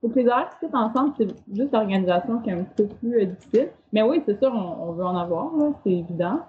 faut 0.01 0.09
que 0.09 0.19
les 0.19 0.29
horaires 0.29 0.53
fit 0.61 0.67
ensemble, 0.73 1.13
c'est 1.19 1.29
juste 1.53 1.73
l'organisation 1.73 2.39
qui 2.41 2.51
est 2.51 2.53
un 2.55 2.63
petit 2.65 2.83
peu 2.87 2.95
plus 2.97 3.21
euh, 3.23 3.27
difficile. 3.27 3.69
Mais 3.93 4.03
oui, 4.03 4.23
c'est 4.27 4.39
sûr, 4.39 4.53
on, 4.55 4.89
on 4.89 4.93
veut 4.93 5.05
en 5.05 5.17
avoir, 5.17 5.51
c'est 5.85 5.91
évident. 5.93 6.41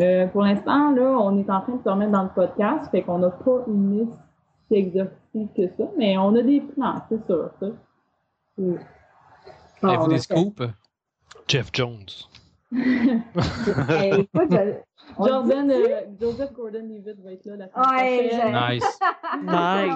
Euh, 0.00 0.26
pour 0.28 0.42
l'instant, 0.42 0.90
là, 0.92 1.16
on 1.20 1.36
est 1.38 1.50
en 1.50 1.60
train 1.60 1.74
de 1.74 1.82
se 1.82 1.88
remettre 1.88 2.12
dans 2.12 2.22
le 2.24 2.28
podcast, 2.28 2.90
fait 2.90 3.02
qu'on 3.02 3.18
n'a 3.18 3.30
pas 3.30 3.64
une 3.66 3.98
liste 3.98 4.12
si 4.68 4.74
exhaustive 4.76 5.48
que 5.56 5.68
ça, 5.76 5.84
mais 5.96 6.16
on 6.18 6.34
a 6.36 6.42
des 6.42 6.60
plans, 6.60 6.94
c'est 7.08 7.24
sûr. 7.26 7.50
ça. 7.60 7.66
Ah, 9.82 9.88
Avez-vous 9.88 10.08
des 10.08 10.18
scoops? 10.18 10.62
Jeff 11.46 11.70
Jones. 11.72 12.06
Hey, 13.88 14.28
Jordan, 15.18 15.70
euh, 15.70 16.00
Joseph 16.20 16.52
Gordon-Levitt 16.52 17.18
va 17.24 17.32
être 17.32 17.46
là 17.46 17.56
la 17.56 17.68
semaine 17.68 17.86
Ouais, 17.88 18.28
prochaine. 18.28 18.52
j'ai- 18.52 18.74
Nice. 18.76 18.98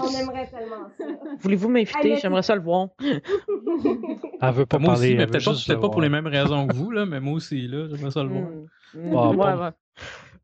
on 0.00 0.06
Nice. 0.06 0.20
aimerait 0.20 0.46
tellement 0.50 0.88
ça. 0.98 1.04
Voulez-vous 1.40 1.68
m'inviter? 1.68 2.16
J'aimerais 2.16 2.42
ça 2.42 2.54
le 2.54 2.62
voir. 2.62 2.88
Elle 3.00 4.52
veut 4.54 4.66
pas 4.66 4.78
moi 4.78 4.94
parler. 4.94 5.08
aussi, 5.08 5.16
mais 5.16 5.26
peut-être 5.26 5.44
pas, 5.44 5.74
pas 5.74 5.88
pour 5.90 6.00
les 6.00 6.08
voir. 6.08 6.22
mêmes 6.22 6.32
raisons 6.32 6.66
que 6.66 6.74
vous, 6.74 6.90
là, 6.90 7.04
mais 7.06 7.20
moi 7.20 7.34
aussi, 7.34 7.68
là, 7.68 7.88
j'aimerais 7.90 8.10
ça 8.10 8.22
le 8.22 8.30
voir. 8.30 8.42
Mm. 8.44 8.66
Mm. 8.94 9.10
Bon, 9.10 9.30
Ouais, 9.30 9.36
bon. 9.36 9.44
ouais. 9.64 9.70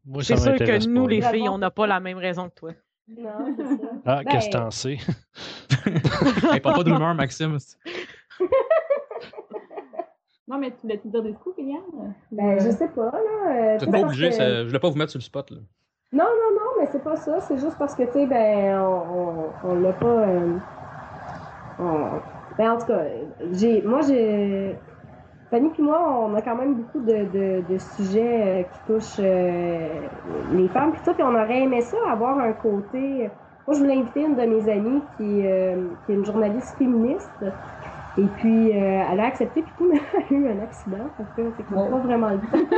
Moi, 0.04 0.22
ça 0.22 0.36
C'est 0.36 0.42
sûr 0.42 0.54
que 0.56 0.86
nous, 0.88 1.04
pas, 1.04 1.10
les 1.10 1.22
filles, 1.22 1.48
on 1.48 1.58
n'a 1.58 1.70
pas 1.70 1.86
la 1.86 2.00
même 2.00 2.18
raison 2.18 2.48
que 2.50 2.54
toi. 2.54 2.70
Non, 3.08 3.30
c'est 3.56 3.64
ça. 3.64 3.74
Ah, 4.04 4.16
Ben, 4.22 4.24
qu'est-ce 4.30 4.46
que 4.48 4.52
t'en 4.52 4.70
sais? 4.70 4.98
Hey, 6.52 6.60
parle 6.60 6.76
pas 6.76 6.84
de 6.84 6.92
rumeur, 6.92 7.14
Maxime. 7.14 7.56
Non, 10.48 10.58
mais 10.58 10.70
tu 10.70 10.76
voulais-tu 10.82 11.08
dire 11.08 11.22
des 11.22 11.34
coups, 11.34 11.58
Eliane? 11.58 12.14
Ben, 12.32 12.58
je 12.58 12.70
sais 12.70 12.88
pas, 12.88 13.11
là. 13.12 13.74
euh, 13.76 13.78
pas 13.78 14.00
obligé, 14.00 14.28
que- 14.30 14.34
ça- 14.34 14.62
je 14.62 14.66
voulais 14.66 14.78
pas 14.78 14.88
vous 14.88 14.96
mettre 14.96 15.11
sur 15.11 15.18
le 15.18 15.24
spot. 15.24 15.50
Là. 15.50 15.58
Non, 16.12 16.24
non, 16.24 16.54
non, 16.54 16.70
mais 16.80 16.88
c'est 16.90 17.04
pas 17.04 17.16
ça. 17.16 17.40
C'est 17.40 17.58
juste 17.58 17.76
parce 17.78 17.94
que, 17.94 18.04
tu 18.04 18.12
sais, 18.12 18.26
ben, 18.26 18.80
on, 18.80 19.52
on, 19.62 19.70
on 19.70 19.74
l'a 19.74 19.92
pas. 19.92 20.06
euh, 20.26 20.58
on- 21.78 22.20
Ben, 22.56 22.72
en 22.72 22.78
tout 22.78 22.87
cas, 22.87 23.04
j'ai, 23.52 23.82
moi, 23.82 24.00
j'ai. 24.02 24.76
Fanny 25.50 25.70
puis 25.70 25.82
moi, 25.82 25.98
on 26.28 26.34
a 26.34 26.42
quand 26.42 26.56
même 26.56 26.74
beaucoup 26.74 27.00
de, 27.00 27.24
de, 27.24 27.62
de 27.66 27.78
sujets 27.78 28.42
euh, 28.46 28.62
qui 28.64 28.80
touchent 28.87 29.16
euh, 29.20 30.08
les 30.52 30.68
femmes. 30.68 30.92
Puis 30.92 31.00
ça, 31.04 31.14
puis 31.14 31.22
on 31.22 31.34
aurait 31.34 31.62
aimé 31.62 31.80
ça, 31.80 31.96
avoir 32.11 32.38
un 32.38 32.52
côté. 32.52 33.30
Moi, 33.66 33.74
je 33.74 33.78
voulais 33.78 33.96
inviter 33.96 34.22
une 34.24 34.34
de 34.34 34.42
mes 34.42 34.68
amies 34.70 35.02
qui, 35.16 35.46
euh, 35.46 35.88
qui 36.04 36.12
est 36.12 36.16
une 36.16 36.24
journaliste 36.24 36.76
féministe. 36.76 37.44
Et 38.18 38.26
puis, 38.37 38.72
euh, 38.72 39.04
elle 39.11 39.20
a 39.20 39.26
accepté, 39.26 39.62
puis 39.62 39.72
tout, 39.78 39.88
mais 39.90 40.00
elle 40.31 40.37
a 40.37 40.40
eu 40.40 40.48
un 40.48 40.62
accident. 40.62 41.09
Fait 41.16 41.42
que 41.42 41.52
c'est 41.57 41.66
pas 41.66 41.88
vraiment 41.88 42.31
le 42.31 42.38
temps. 42.38 42.76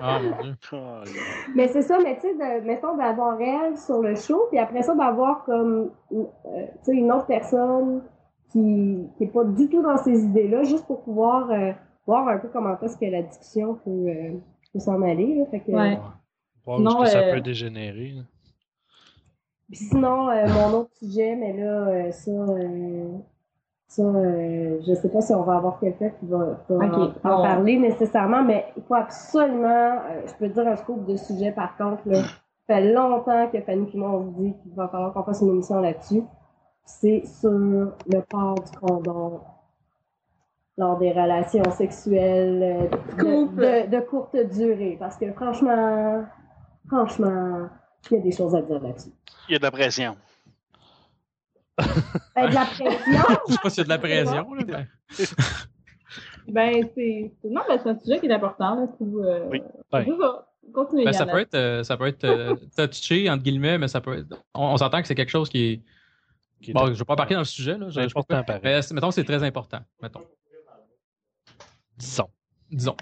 Ah. 0.00 0.20
Mais 1.54 1.68
c'est 1.68 1.82
ça, 1.82 1.98
mais 2.02 2.18
tu 2.18 2.28
sais, 2.28 2.60
mettons 2.60 2.96
d'avoir 2.96 3.40
elle 3.40 3.76
sur 3.76 4.02
le 4.02 4.14
show, 4.14 4.46
puis 4.50 4.58
après 4.58 4.82
ça, 4.82 4.94
d'avoir 4.94 5.44
comme, 5.44 5.90
euh, 6.12 6.24
tu 6.46 6.66
sais, 6.82 6.92
une 6.92 7.10
autre 7.12 7.26
personne 7.26 8.02
qui, 8.50 9.06
qui 9.16 9.24
est 9.24 9.32
pas 9.32 9.44
du 9.44 9.68
tout 9.68 9.82
dans 9.82 9.96
ces 9.96 10.24
idées-là, 10.24 10.62
juste 10.64 10.86
pour 10.86 11.02
pouvoir 11.02 11.50
euh, 11.50 11.72
voir 12.06 12.28
un 12.28 12.38
peu 12.38 12.48
comment 12.48 12.78
est-ce 12.80 12.96
que 12.96 13.06
la 13.06 13.22
discussion 13.22 13.74
peut, 13.84 13.90
euh, 13.90 14.32
peut 14.72 14.78
s'en 14.78 15.00
aller. 15.02 15.36
Là. 15.36 15.46
Fait 15.46 15.60
que, 15.60 15.72
Ouais. 15.72 15.98
Voir 16.64 16.80
est-ce 16.80 16.96
que 16.96 17.06
ça 17.06 17.18
euh, 17.20 17.34
peut 17.34 17.40
dégénérer. 17.40 18.12
là. 18.16 18.22
Puis 19.72 19.84
sinon, 19.84 20.28
euh, 20.28 20.46
mon 20.48 20.80
autre 20.80 20.90
sujet, 20.96 21.34
mais 21.34 21.54
là, 21.54 21.88
euh, 21.88 22.10
ça, 22.12 22.30
euh, 22.30 23.08
ça 23.92 24.02
euh, 24.02 24.78
je 24.86 24.94
sais 24.94 25.10
pas 25.10 25.20
si 25.20 25.34
on 25.34 25.42
va 25.42 25.56
avoir 25.56 25.78
quelqu'un 25.78 26.08
qui 26.08 26.24
va, 26.26 26.58
qui 26.66 26.72
va 26.72 26.86
Ok, 26.86 27.12
en, 27.24 27.42
parler 27.42 27.78
nécessairement, 27.78 28.42
mais 28.42 28.64
il 28.74 28.82
faut 28.84 28.94
absolument, 28.94 29.68
euh, 29.68 30.22
je 30.26 30.32
peux 30.38 30.48
te 30.48 30.54
dire 30.54 30.66
un 30.66 30.76
scoop 30.76 31.04
de 31.04 31.16
sujet 31.16 31.52
par 31.52 31.76
contre, 31.76 32.00
là, 32.06 32.22
ça 32.22 32.28
fait 32.66 32.90
longtemps 32.90 33.48
que 33.52 33.60
Fanny 33.60 33.86
et 33.92 33.98
moi, 33.98 34.10
on 34.12 34.24
se 34.24 34.40
dit 34.40 34.54
qu'il 34.62 34.72
va 34.72 34.88
falloir 34.88 35.12
qu'on 35.12 35.24
fasse 35.24 35.42
une 35.42 35.50
émission 35.50 35.80
là-dessus. 35.80 36.22
C'est 36.86 37.24
sur 37.26 37.50
le 37.50 38.20
port 38.30 38.54
du 38.54 38.78
condom 38.78 39.40
lors 40.78 40.96
des 40.96 41.12
relations 41.12 41.70
sexuelles 41.72 42.88
euh, 43.18 43.86
de, 43.86 43.90
de 43.90 44.00
courte 44.00 44.36
durée. 44.54 44.96
Parce 44.98 45.16
que 45.16 45.30
franchement, 45.32 46.24
franchement, 46.88 47.68
il 48.10 48.16
y 48.16 48.20
a 48.20 48.22
des 48.22 48.32
choses 48.32 48.54
à 48.54 48.62
dire 48.62 48.80
là-dessus. 48.80 49.10
Il 49.48 49.52
y 49.52 49.56
a 49.56 49.58
de 49.58 49.64
la 49.64 49.70
pression. 49.70 50.16
Ben, 52.36 52.48
de 52.48 52.54
la 52.54 52.64
pression, 52.64 52.98
Je 53.48 53.52
sais 53.52 53.58
pas 53.62 53.70
s'il 53.70 53.78
y 53.78 53.80
a 53.80 53.84
de 53.84 53.88
la 53.88 53.98
pression. 53.98 54.54
Là, 54.54 54.64
mais- 54.66 54.86
Ben, 56.48 56.88
c'est. 56.94 57.32
Non, 57.44 57.62
ben, 57.68 57.78
c'est 57.82 57.88
un 57.90 57.98
sujet 57.98 58.18
qui 58.20 58.26
est 58.26 58.32
important, 58.32 58.74
là. 58.74 58.86
Tout, 58.98 59.20
euh... 59.24 59.48
Oui. 59.50 59.62
Continuez, 60.74 61.04
Ben, 61.04 61.12
ça 61.12 61.26
peut 61.26 61.38
être, 61.40 61.54
euh, 61.54 61.82
ça 61.84 61.96
peut 61.96 62.06
être 62.06 62.24
euh, 62.24 62.54
touché, 62.86 63.28
entre 63.30 63.42
guillemets, 63.42 63.78
mais 63.78 63.88
ça 63.88 64.00
peut 64.00 64.18
être. 64.18 64.42
On, 64.54 64.64
on 64.72 64.76
s'entend 64.76 65.00
que 65.00 65.06
c'est 65.08 65.14
quelque 65.14 65.30
chose 65.30 65.48
qui 65.48 65.64
est. 65.72 65.80
Qui 66.62 66.70
est 66.70 66.74
Bon, 66.74 66.86
je 66.86 66.90
ne 66.92 66.94
vais 66.96 67.04
pas 67.04 67.14
embarquer 67.14 67.34
dans 67.34 67.40
le 67.40 67.44
sujet, 67.46 67.76
là. 67.78 67.88
Je, 67.88 68.00
je- 68.00 68.06
important, 68.06 68.42
pareil. 68.44 68.60
mais 68.62 68.82
c'est- 68.82 68.94
mettons, 68.94 69.10
c'est 69.10 69.24
très 69.24 69.42
important. 69.42 69.80
Mettons. 70.00 70.22
Disons. 71.96 72.28
Disons. 72.70 72.96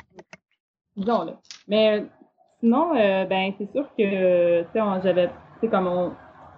Disons-le. 0.97 1.33
Mais 1.69 2.01
euh, 2.01 2.05
sinon, 2.61 2.95
euh, 2.97 3.25
ben, 3.27 3.53
c'est 3.59 3.71
sûr 3.73 3.89
que, 3.97 4.63
tu 4.63 4.69
sais, 4.73 4.81
on- 4.81 5.01
j'avais, 5.03 5.29
tu 5.29 5.33
sais, 5.63 5.69
comme 5.69 5.87
on, 5.87 6.13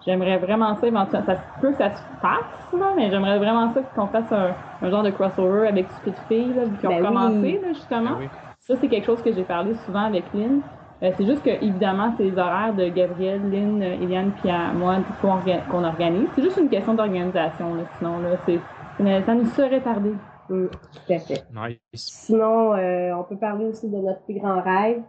j'aimerais 0.05 0.37
vraiment 0.37 0.75
ça 0.75 0.87
éventuellement, 0.87 1.25
ça 1.25 1.35
se 1.35 1.61
peut 1.61 1.71
que 1.71 1.77
ça 1.77 1.95
se 1.95 2.01
fasse, 2.21 2.71
là, 2.73 2.93
mais 2.95 3.09
j'aimerais 3.09 3.37
vraiment 3.37 3.73
ça 3.73 3.81
qu'on 3.81 4.07
fasse 4.07 4.31
un, 4.31 4.55
un 4.81 4.89
genre 4.89 5.03
de 5.03 5.11
crossover 5.11 5.67
avec 5.67 5.89
Stupid 5.91 6.17
Fille, 6.27 6.53
là, 6.53 6.65
vu 6.65 6.87
ont 6.87 6.89
Ben 6.89 6.97
oui. 6.99 7.07
commencé, 7.07 7.59
là, 7.61 7.73
justement. 7.73 8.15
Oui. 8.19 8.27
Ça, 8.59 8.75
c'est 8.79 8.87
quelque 8.87 9.05
chose 9.05 9.21
que 9.21 9.31
j'ai 9.33 9.43
parlé 9.43 9.75
souvent 9.75 10.03
avec 10.05 10.31
Lynn. 10.33 10.61
Euh, 11.03 11.11
c'est 11.17 11.25
juste 11.25 11.43
que, 11.43 11.49
évidemment, 11.49 12.13
c'est 12.15 12.23
les 12.23 12.37
horaires 12.37 12.73
de 12.73 12.87
Gabriel, 12.87 13.49
Lynn, 13.49 13.81
Eliane, 13.81 14.31
puis 14.31 14.49
à 14.49 14.71
moi 14.71 14.99
qu'on 15.21 15.39
orga- 15.39 15.65
qu'on 15.67 15.83
organise. 15.83 16.29
C'est 16.33 16.41
juste 16.41 16.57
une 16.57 16.69
question 16.69 16.93
d'organisation, 16.93 17.75
là, 17.75 17.83
sinon, 17.97 18.19
là, 18.19 18.37
c'est, 18.45 18.61
ça 18.99 19.35
nous 19.35 19.45
serait 19.47 19.81
tardé. 19.81 20.13
Hum, 20.49 20.69
tout 20.69 21.13
à 21.13 21.19
fait. 21.19 21.43
Nice. 21.53 21.79
Sinon, 21.93 22.73
euh, 22.73 23.13
on 23.15 23.23
peut 23.23 23.37
parler 23.37 23.65
aussi 23.65 23.89
de 23.89 23.97
notre 23.97 24.21
plus 24.21 24.35
grand 24.35 24.61
rêve, 24.61 25.01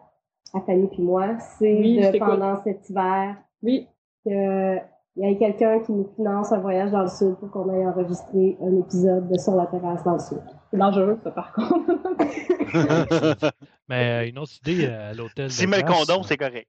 à 0.53 0.61
Fanny 0.61 0.89
puis 0.89 1.03
moi. 1.03 1.39
C'est 1.39 1.73
Oui, 1.73 1.97
de, 1.97 2.19
pendant 2.19 2.63
cet 2.63 2.89
hiver, 2.89 3.37
Oui, 3.63 3.89
qu'il 4.25 4.83
y 5.17 5.25
ait 5.31 5.39
quelqu'un 5.39 5.81
qui 5.81 5.93
nous 5.93 6.09
finance 6.17 6.51
un 6.53 6.59
voyage 6.59 6.91
dans 6.91 7.03
le 7.03 7.09
sud 7.09 7.37
pour 7.39 7.51
qu'on 7.51 7.69
aille 7.73 7.87
enregistrer 7.87 8.57
un 8.61 8.77
épisode 8.81 9.29
de 9.31 9.39
Sur 9.39 9.55
la 9.55 9.67
terrasse 9.67 10.03
dans 10.05 10.15
le 10.15 10.19
sud. 10.19 10.41
c'est 10.71 10.77
dangereux, 10.79 11.19
ça, 11.23 11.31
par 11.31 11.53
contre. 11.53 11.77
Mais 13.89 14.25
euh, 14.25 14.29
une 14.29 14.39
autre 14.39 14.53
idée 14.67 14.87
euh, 14.87 15.11
à 15.11 15.15
l'hôtel. 15.15 15.49
De 15.49 15.67
met 15.67 15.83
le 15.83 15.85
condom, 15.85 16.23
c'est 16.23 16.37
correct. 16.37 16.69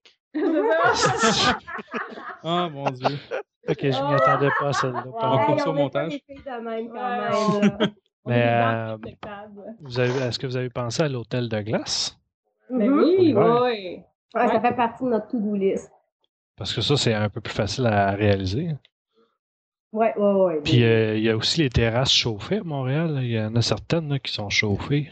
Oh 2.44 2.68
mon 2.72 2.90
dieu. 2.92 3.18
Ok, 3.68 3.80
je 3.82 3.88
m'y 3.88 4.14
attendais 4.14 4.50
pas 4.60 4.68
à 4.68 4.74
celle-là. 4.74 5.04
On 5.08 5.12
pardon. 5.20 5.46
coupe 5.46 5.60
ça 5.60 5.70
au 5.70 5.74
montage. 5.74 6.20
Mais, 8.28 8.44
euh, 8.48 8.98
est-ce 9.88 10.40
que 10.40 10.48
vous 10.48 10.58
avez 10.58 10.70
pensé 10.70 11.04
à 11.04 11.08
l'hôtel 11.10 11.48
de 11.48 11.62
glace? 11.62 12.18
Ben 12.70 12.90
Mhm. 12.90 12.98
oui, 13.00 13.34
Ouais. 13.34 13.44
oui. 13.62 14.02
Ouais, 14.36 14.48
Ça 14.48 14.60
fait 14.60 14.76
partie 14.76 15.04
de 15.04 15.10
notre 15.10 15.28
to-do 15.28 15.54
list. 15.56 15.92
Parce 16.58 16.74
que 16.74 16.82
ça, 16.82 16.96
c'est 16.98 17.14
un 17.14 17.30
peu 17.30 17.42
plus 17.42 17.54
facile 17.54 17.86
à 17.88 18.12
réaliser. 18.12 18.70
Ouais, 19.92 20.14
ouais, 20.18 20.32
ouais. 20.34 20.62
Puis 20.64 20.84
euh, 20.84 21.18
il 21.18 21.24
y 21.24 21.30
a 21.30 21.36
aussi 21.38 21.62
les 21.62 21.70
terrasses 21.70 22.12
chauffées 22.14 22.58
à 22.58 22.64
Montréal. 22.64 23.14
là. 23.16 23.22
Il 23.22 23.32
y 23.32 23.40
en 23.40 23.56
a 23.56 23.62
certaines 23.62 24.10
là, 24.10 24.20
qui 24.20 24.32
sont 24.32 24.50
chauffées. 24.50 25.10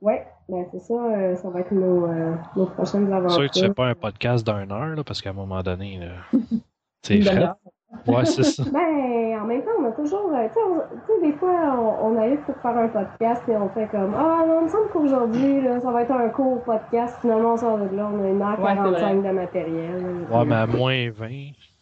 Ouais, 0.00 0.26
ben 0.48 0.64
c'est 0.70 0.80
ça, 0.80 0.94
euh, 0.94 1.34
ça 1.36 1.48
va 1.50 1.60
être 1.60 1.72
nos, 1.72 2.06
euh, 2.06 2.34
nos 2.54 2.66
prochaines 2.66 3.06
C'est 3.06 3.12
aventures. 3.12 3.30
sûr 3.42 3.50
que 3.50 3.52
tu 3.54 3.60
fais 3.60 3.74
pas 3.74 3.86
un 3.88 3.94
podcast 3.94 4.46
d'une 4.46 4.70
heure, 4.70 4.94
là, 4.94 5.02
parce 5.02 5.22
qu'à 5.22 5.30
un 5.30 5.32
moment 5.32 5.62
donné, 5.62 6.00
c'est 7.02 7.18
demi-heure. 7.18 7.56
Ouais, 8.06 8.24
c'est 8.24 8.42
ça. 8.42 8.62
Ben, 8.72 9.38
en 9.40 9.44
même 9.46 9.62
temps, 9.62 9.70
on 9.80 9.84
a 9.84 9.92
toujours, 9.92 10.30
euh, 10.34 10.46
tu 10.48 11.12
sais, 11.14 11.20
des 11.26 11.32
fois, 11.34 11.50
on, 11.78 12.12
on 12.12 12.18
arrive 12.18 12.38
pour 12.40 12.56
faire 12.56 12.76
un 12.76 12.88
podcast 12.88 13.42
et 13.48 13.56
on 13.56 13.68
fait 13.70 13.86
comme, 13.88 14.14
ah, 14.16 14.44
non, 14.46 14.60
il 14.60 14.64
me 14.64 14.68
semble 14.68 14.88
qu'aujourd'hui, 14.92 15.60
là, 15.62 15.80
ça 15.80 15.90
va 15.90 16.02
être 16.02 16.12
un 16.12 16.28
court 16.28 16.62
podcast. 16.62 17.16
Finalement, 17.20 17.54
on 17.54 17.56
sort 17.56 17.78
de 17.78 17.94
là, 17.96 18.08
on 18.12 18.22
a 18.24 18.28
une 18.28 18.42
heure 18.42 18.60
Ouais, 18.60 18.70
c'est 18.70 18.74
45 19.02 19.22
de 19.22 19.30
matériel. 19.30 20.04
Ouais, 20.30 20.44
mais 20.44 20.54
à 20.54 20.66
moins 20.66 21.10
20, 21.10 21.26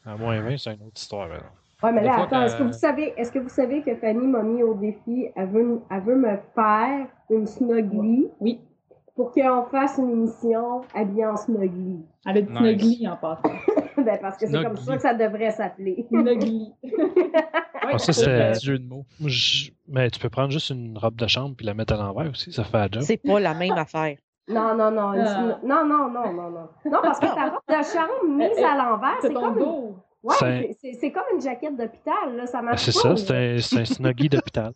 à 0.06 0.16
moins 0.16 0.40
20, 0.40 0.56
c'est 0.58 0.70
une 0.74 0.86
autre 0.86 0.96
histoire. 0.96 1.28
là. 1.28 1.34
Ouais, 1.82 1.92
mais 1.92 2.00
Des 2.00 2.06
là, 2.06 2.14
fois, 2.14 2.22
attends, 2.24 2.42
est-ce 2.42 2.56
que 2.56 2.62
vous 2.62 2.72
savez, 2.72 3.12
est-ce 3.16 3.30
que 3.30 3.38
vous 3.38 3.48
savez 3.50 3.82
que 3.82 3.94
Fanny 3.96 4.26
m'a 4.26 4.42
mis 4.42 4.62
au 4.62 4.72
défi, 4.74 5.28
elle 5.36 5.48
veut, 5.48 5.80
elle 5.90 6.00
veut 6.00 6.16
me 6.16 6.38
faire 6.54 7.06
une 7.30 7.46
snuggly 7.46 8.28
Oui. 8.40 8.60
Pour 9.14 9.32
qu'on 9.32 9.64
fasse 9.70 9.96
une 9.98 10.10
émission 10.10 10.82
habillée 10.94 11.26
en 11.26 11.36
snuggly. 11.36 12.04
Elle 12.26 12.38
a 12.38 12.40
dit 12.42 12.50
Nice. 12.52 12.58
Snuggly 12.58 13.08
en 13.08 13.16
passant. 13.16 13.42
ben, 13.96 14.18
parce 14.20 14.36
que 14.38 14.46
c'est 14.46 14.62
comme 14.62 14.76
ça 14.76 14.96
que 14.96 15.02
ça 15.02 15.14
devrait 15.14 15.50
s'appeler. 15.52 16.06
Snuggly. 16.08 16.72
Ah, 17.86 17.98
ça, 17.98 18.14
c'est- 18.14 18.52
Petit 18.54 18.64
jeu 18.66 18.78
de 18.78 18.88
mots. 18.88 19.04
Je- 19.26 19.70
Mais 19.88 20.08
tu 20.10 20.18
peux 20.18 20.30
prendre 20.30 20.50
juste 20.50 20.70
une 20.70 20.96
robe 20.96 21.16
de 21.16 21.26
chambre 21.26 21.54
puis 21.54 21.66
la 21.66 21.74
mettre 21.74 21.92
à 21.92 21.96
l'envers 21.98 22.30
aussi, 22.30 22.50
ça 22.50 22.64
fait 22.64 22.78
la 22.78 22.88
job. 22.90 23.02
C'est 23.02 23.18
pas 23.18 23.38
la 23.38 23.52
même 23.52 23.72
affaire. 23.72 24.16
Non, 24.48 24.74
non, 24.74 24.90
non, 24.90 25.12
Ah. 25.14 25.58
non, 25.62 25.84
non, 25.84 26.08
non, 26.08 26.32
non, 26.32 26.50
non. 26.50 26.68
Non, 26.86 26.98
parce 27.02 27.20
que 27.20 27.26
ta 27.26 27.50
robe 27.50 27.60
de 27.68 27.74
chambre 27.74 28.24
mise 28.38 28.58
à 28.64 28.74
l'envers, 28.76 29.18
C'est 29.20 29.34
comme 29.34 29.58
une... 29.58 29.64
dos. 29.64 29.96
Ouais, 30.22 30.34
C'est- 30.38 30.46
c'est- 30.46 30.76
c'est 30.80 30.92
c'est 30.98 31.12
comme 31.12 31.24
une 31.34 31.42
jaquette 31.42 31.76
d'hôpital, 31.76 32.34
là, 32.36 32.46
ça 32.46 32.60
Ben, 32.60 32.64
marche 32.68 32.84
c'est 32.90 32.92
pas. 33.02 33.14
ça, 33.14 33.16
c'est 33.16 33.54
un, 33.54 33.58
c'est 33.60 33.80
un 33.80 33.84
snuggie 33.84 34.28
d'hôpital. 34.30 34.72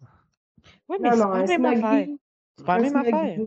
Oui, 0.91 0.99
mais 1.01 1.09
Non, 1.09 1.15
c'est 1.17 1.23
non, 1.23 1.31
pas 1.31 1.37
un 1.39 1.41
la 1.47 1.59
même 1.59 1.65
affaire. 1.85 2.07
C'est 2.59 2.67
pas 2.67 2.79
la 2.79 2.79
un 2.79 2.83
même 2.91 2.97
affaire. 2.97 3.39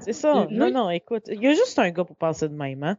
C'est 0.00 0.12
ça. 0.12 0.46
Non, 0.50 0.70
non, 0.70 0.90
écoute, 0.90 1.24
il 1.28 1.42
y 1.42 1.46
a 1.46 1.54
juste 1.54 1.78
un 1.78 1.90
gars 1.90 2.04
pour 2.04 2.16
penser 2.16 2.48
de 2.48 2.54
même, 2.54 2.82
hein? 2.82 2.98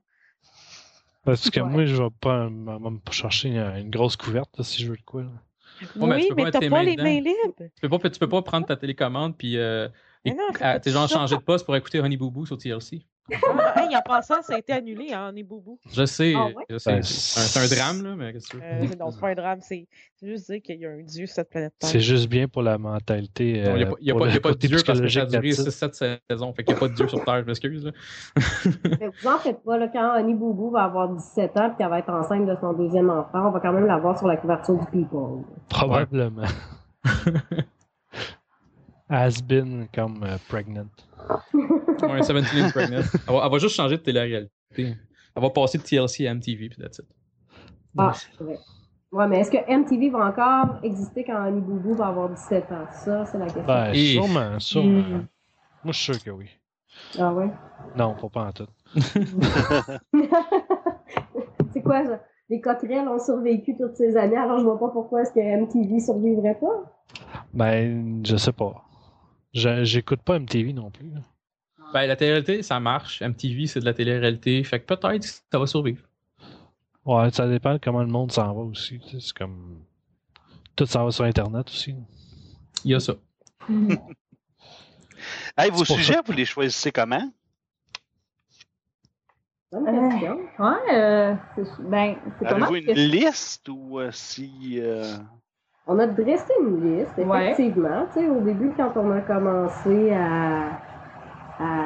Parce 1.23 1.49
que 1.49 1.59
Ouais. 1.59 1.69
moi, 1.69 1.85
je 1.85 1.95
vais 2.01 2.09
pas 2.21 2.45
m- 2.47 2.69
m- 2.85 2.99
chercher 3.11 3.49
une, 3.49 3.89
grosse 3.89 4.15
couverte 4.15 4.57
là, 4.57 4.63
si 4.63 4.83
je 4.83 4.91
veux 4.91 4.97
de 4.97 5.01
quoi. 5.01 5.23
là. 5.23 5.29
Ouais, 5.95 6.07
mais 6.07 6.21
tu 6.21 6.29
oui, 6.29 6.33
mais 6.35 6.43
mettre 6.45 6.59
t'as 6.59 6.69
pas 6.69 6.77
mains 6.77 6.83
les 6.83 6.91
dedans. 6.91 7.03
mains 7.03 7.19
libres. 7.19 7.53
Tu 7.57 7.81
peux 7.81 7.89
pas, 7.89 8.09
tu 8.09 8.19
peux 8.19 8.29
pas 8.29 8.41
prendre 8.41 8.65
ta 8.67 8.77
télécommande 8.77 9.35
puis 9.37 9.57
euh, 9.57 9.89
non, 10.25 10.33
t'es 10.81 10.91
genre 10.91 11.09
changer 11.09 11.35
de 11.35 11.41
poste 11.41 11.65
pour 11.65 11.75
écouter 11.75 11.99
Honey 11.99 12.17
Boo 12.17 12.31
Boo 12.31 12.45
sur 12.45 12.57
TLC. 12.57 13.05
Ah, 13.33 13.83
hey, 13.83 13.95
en 13.95 14.01
passant, 14.01 14.41
ça 14.43 14.53
a 14.53 14.57
été 14.59 14.71
annulé, 14.73 15.11
hein, 15.11 15.31
on 15.33 15.35
est 15.35 15.43
boubou. 15.43 15.79
Je 15.91 16.05
sais, 16.05 16.33
Ah 16.35 16.45
ouais? 16.45 16.65
je 16.69 16.77
sais, 16.77 16.91
Ben, 16.93 17.03
c'est 17.03 17.59
un, 17.59 17.67
drame 17.67 18.03
là, 18.03 18.15
mais 18.15 18.33
qu'est-ce 18.33 18.47
que 18.49 18.57
tu 18.57 18.63
veux? 18.63 18.63
Euh, 18.63 18.95
non, 18.99 19.09
c'est 19.09 19.19
pas 19.19 19.29
un 19.29 19.35
drame, 19.35 19.59
c'est 19.61 19.87
juste 20.21 20.51
dire 20.51 20.61
qu'il 20.61 20.79
y 20.79 20.85
a 20.85 20.91
un 20.91 21.01
dieu 21.01 21.25
sur 21.25 21.35
cette 21.35 21.49
planète 21.49 21.73
Terre. 21.79 21.89
C'est 21.89 22.01
juste 22.01 22.29
bien 22.29 22.47
pour 22.47 22.61
la 22.61 22.77
mentalité. 22.77 23.49
Il 23.49 23.61
n'y 23.61 23.67
a, 23.67 23.71
euh, 23.71 23.85
pas- 23.85 23.95
il 23.99 24.07
y 24.07 24.11
a 24.11 24.13
pour 24.13 24.19
pas, 24.19 24.25
le 24.25 24.31
il 24.31 24.35
y 24.35 24.37
a 24.37 24.41
pas 24.41 24.51
de 24.51 24.57
dieu 24.57 24.77
parce 24.85 25.01
que 25.01 25.07
ça 25.07 25.21
a 25.21 25.25
duré 25.25 25.41
là-dessus. 25.41 25.61
6-7 25.63 26.19
saisons. 26.29 26.53
Fait 26.53 26.63
qu'il 26.63 26.73
n'y 26.73 26.77
a 26.77 26.79
pas 26.79 26.87
de 26.87 26.93
dieu 26.93 27.07
sur 27.07 27.25
Terre, 27.25 27.41
je 27.41 27.45
m'excuse. 27.45 27.91
vous 28.35 29.27
en 29.27 29.39
faites 29.39 29.63
pas, 29.63 29.77
là, 29.77 29.87
quand 29.87 30.11
Annie 30.11 30.35
Boubou 30.35 30.69
va 30.69 30.83
avoir 30.83 31.09
17 31.09 31.57
ans 31.57 31.71
et 31.73 31.77
qu'elle 31.77 31.89
va 31.89 31.99
être 31.99 32.09
enceinte 32.09 32.45
de 32.45 32.55
son 32.61 32.73
deuxième 32.73 33.09
enfant, 33.09 33.47
on 33.47 33.51
va 33.51 33.59
quand 33.59 33.73
même 33.73 33.87
la 33.87 33.97
voir 33.97 34.17
sur 34.17 34.27
la 34.27 34.37
couverture 34.37 34.77
du 34.77 34.85
People. 34.87 35.43
Probablement. 35.69 36.45
Has 39.09 39.41
been 39.41 39.87
comme 39.93 40.23
euh, 40.23 40.37
pregnant. 40.47 40.87
Ouais, 42.01 42.19
17 42.19 42.53
is 42.53 42.71
pregnant. 42.71 43.01
Elle 43.27 43.33
va, 43.33 43.41
elle 43.45 43.51
va 43.51 43.57
juste 43.57 43.75
changer 43.75 43.97
de 43.97 44.01
télé-réalité. 44.01 44.51
Elle 44.77 45.41
va 45.41 45.49
passer 45.49 45.77
de 45.77 45.83
TLC 45.83 46.27
à 46.27 46.31
MTV 46.33 46.69
puis 46.69 46.77
that's 46.81 46.99
it. 46.99 47.05
Ah, 47.97 48.11
c'est 48.13 48.43
vrai. 48.43 48.59
Ouais, 49.11 49.27
mais 49.27 49.39
est-ce 49.39 49.49
que 49.51 49.57
MTV 49.57 50.09
va 50.09 50.27
encore 50.27 50.77
exister 50.83 51.23
quand 51.23 51.41
Annie 51.41 51.61
Boubou 51.61 51.95
va 51.95 52.07
avoir 52.07 52.29
17 52.29 52.71
ans? 52.71 52.85
Ça, 52.91 53.25
c'est 53.25 53.37
la 53.37 53.45
question. 53.45 53.63
Ben, 53.63 53.91
Et- 53.93 54.13
sûrement, 54.13 54.59
sûrement. 54.59 54.99
Mm. 54.99 55.27
Moi, 55.83 55.93
je 55.93 55.99
suis 55.99 56.13
sûr 56.13 56.23
que 56.23 56.31
oui. 56.31 56.49
Ah 57.17 57.33
ouais? 57.33 57.49
Non, 57.95 58.13
pas, 58.15 58.29
pas 58.29 58.45
en 58.47 58.51
tout. 58.51 58.67
c'est 61.73 61.81
quoi, 61.81 62.05
ça? 62.05 62.21
Les 62.49 62.61
coquerelles 62.61 63.07
ont 63.07 63.19
survécu 63.19 63.75
toutes 63.77 63.95
ces 63.95 64.15
années, 64.17 64.37
alors 64.37 64.59
je 64.59 64.63
vois 64.65 64.79
pas 64.79 64.89
pourquoi 64.89 65.21
est-ce 65.21 65.31
que 65.31 65.39
MTV 65.39 65.99
survivrait 65.99 66.59
pas? 66.59 66.91
Ben, 67.53 68.23
je 68.25 68.35
sais 68.35 68.51
pas. 68.51 68.84
J'écoute 69.55 70.21
pas 70.21 70.37
MTV 70.37 70.73
non 70.73 70.91
plus. 70.91 71.11
Ben, 71.93 72.05
la 72.07 72.15
télé-réalité, 72.15 72.61
ça 72.61 72.79
marche. 72.79 73.21
MTV, 73.21 73.67
c'est 73.67 73.79
de 73.79 73.85
la 73.85 73.93
télé-réalité. 73.93 74.61
Fait 74.65 74.79
que 74.81 74.85
peut-être 74.85 75.21
que 75.21 75.27
ça 75.27 75.57
va 75.59 75.65
survivre. 75.65 76.03
Ouais, 77.05 77.31
ça 77.31 77.47
dépend 77.47 77.73
de 77.73 77.79
comment 77.81 78.01
le 78.01 78.07
monde 78.09 78.31
s'en 78.31 78.53
va 78.53 78.61
aussi. 78.61 78.99
C'est 79.19 79.33
comme. 79.33 79.79
Tout 80.75 80.85
s'en 80.85 81.05
va 81.05 81.11
sur 81.11 81.23
Internet 81.23 81.67
aussi. 81.69 81.95
Il 82.83 82.91
y 82.91 82.95
a 82.95 82.99
ça. 82.99 83.13
Hey, 85.57 85.71
vos 85.71 85.85
sujets, 85.85 86.17
vous 86.25 86.33
les 86.33 86.45
choisissez 86.45 86.91
comment? 86.91 87.31
Euh. 89.73 89.77
Ouais, 90.59 90.93
euh, 90.93 91.35
c'est 91.55 91.89
ben, 91.89 92.15
c'est 92.39 92.47
comment 92.47 92.65
Avez-vous 92.67 92.75
une 92.75 92.85
que- 92.93 92.99
liste 92.99 93.67
ou 93.69 93.99
euh, 93.99 94.11
si. 94.11 94.79
On 95.87 95.99
a 95.99 96.07
dressé 96.07 96.51
une 96.61 96.81
liste, 96.97 97.13
effectivement. 97.49 98.05
Au 98.17 98.41
début, 98.41 98.73
quand 98.75 98.91
on 98.95 99.11
a 99.11 99.21
commencé 99.21 100.11
à, 100.13 100.69
à, 101.59 101.85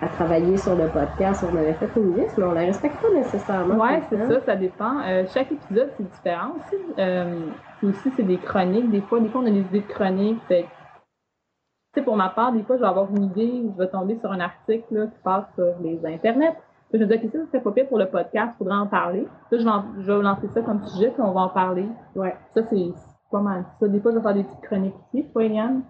à 0.00 0.08
travailler 0.08 0.56
sur 0.56 0.74
le 0.74 0.88
podcast, 0.88 1.44
on 1.50 1.54
avait 1.56 1.74
fait 1.74 1.90
une 1.96 2.16
liste, 2.16 2.38
mais 2.38 2.44
on 2.44 2.52
la 2.52 2.62
respecte 2.62 2.96
pas 3.02 3.10
nécessairement. 3.14 3.74
Tout 4.00 4.06
c'est 4.10 4.16
ça, 4.34 4.40
ça 4.40 4.56
dépend. 4.56 5.00
Euh, 5.04 5.24
chaque 5.34 5.52
épisode, 5.52 5.90
c'est 5.96 6.10
différent 6.10 6.52
aussi. 6.56 6.76
Euh, 6.98 7.50
aussi, 7.82 8.10
c'est 8.16 8.22
des 8.22 8.38
chroniques. 8.38 8.90
Des 8.90 9.02
fois, 9.02 9.20
des 9.20 9.28
fois, 9.28 9.42
on 9.42 9.46
a 9.46 9.50
des 9.50 9.60
idées 9.60 9.80
de 9.80 9.86
chroniques. 9.92 10.40
Fait 10.48 10.62
que, 10.62 10.66
tu 10.68 12.00
sais, 12.00 12.02
pour 12.02 12.16
ma 12.16 12.30
part, 12.30 12.52
des 12.52 12.62
fois, 12.62 12.76
je 12.76 12.80
vais 12.82 12.88
avoir 12.88 13.10
une 13.14 13.24
idée 13.24 13.64
je 13.74 13.78
vais 13.78 13.88
tomber 13.88 14.16
sur 14.18 14.32
un 14.32 14.40
article 14.40 14.84
là, 14.92 15.06
qui 15.08 15.18
passe 15.22 15.44
sur 15.56 15.74
les 15.82 16.00
internets. 16.06 16.56
Puis 16.90 16.98
je 17.00 17.04
me 17.04 17.08
dis, 17.10 17.14
OK, 17.22 17.30
ça, 17.32 17.38
ça 17.40 17.46
serait 17.48 17.60
pas 17.62 17.72
pire 17.72 17.88
pour 17.88 17.98
le 17.98 18.06
podcast, 18.06 18.52
il 18.54 18.58
faudrait 18.58 18.76
en 18.78 18.86
parler. 18.86 19.26
Là, 19.50 19.58
je 19.58 19.62
vais, 19.64 19.70
en- 19.70 19.84
je 19.98 20.10
vais 20.12 20.22
lancer 20.22 20.48
ça 20.54 20.62
comme 20.62 20.82
sujet, 20.86 21.10
puis 21.10 21.20
on 21.22 21.32
va 21.32 21.40
en 21.42 21.48
parler. 21.48 21.86
Ouais. 22.14 22.34
Ça, 22.54 22.62
c'est 22.70 22.76
c'est 22.76 23.15
pas 23.30 23.40
mal. 23.40 23.64
Ça, 23.80 23.88
des 23.88 24.00
fois, 24.00 24.12
je 24.12 24.16
vais 24.18 24.22
faire 24.22 24.34
des 24.34 24.44
petites 24.44 24.60
chroniques 24.62 24.94
ici. 25.12 25.26
Toi, 25.32 25.44
Eliane? 25.44 25.82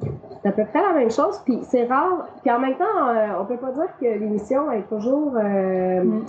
C'est 0.42 0.48
à 0.48 0.52
peu 0.52 0.64
près 0.64 0.82
la 0.82 0.92
même 0.94 1.10
chose, 1.10 1.38
puis 1.44 1.58
c'est 1.62 1.84
rare. 1.86 2.28
Puis 2.42 2.50
en 2.50 2.58
même 2.60 2.76
temps, 2.76 3.08
euh, 3.08 3.40
on 3.40 3.44
peut 3.44 3.58
pas 3.58 3.72
dire 3.72 3.88
que 4.00 4.04
l'émission 4.06 4.70
est 4.72 4.88
toujours. 4.88 5.34
euh, 5.36 6.02
Mm. 6.02 6.24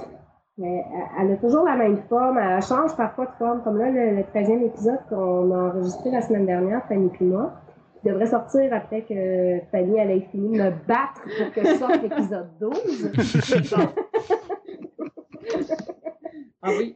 mais 0.57 0.83
elle- 0.93 1.25
elle 1.27 1.31
a 1.33 1.37
toujours 1.37 1.63
la 1.65 1.75
même 1.75 1.97
forme. 2.09 2.37
Elle 2.39 2.61
change 2.61 2.95
parfois 2.97 3.25
de 3.27 3.31
forme. 3.37 3.61
Comme 3.63 3.77
là, 3.77 3.89
le, 3.89 4.17
le 4.17 4.23
13e 4.23 4.63
épisode 4.63 4.99
qu'on 5.09 5.51
a 5.53 5.69
enregistré 5.69 6.11
la 6.11 6.21
semaine 6.21 6.45
dernière, 6.45 6.81
Fanny 6.87 7.09
puis 7.09 7.25
moi, 7.25 7.51
qui 8.01 8.07
devrait 8.09 8.25
sortir 8.27 8.73
après 8.73 9.01
que 9.03 9.59
Fanny 9.71 9.97
elle 9.97 10.11
ait 10.11 10.27
fini 10.31 10.57
de 10.57 10.63
me 10.63 10.69
battre 10.87 11.21
pour 11.23 11.51
que 11.53 11.61
je 11.67 11.75
sorte 11.75 12.01
l'épisode 12.01 12.49
12. 12.59 13.11
Ah 16.63 16.71
oui. 16.77 16.95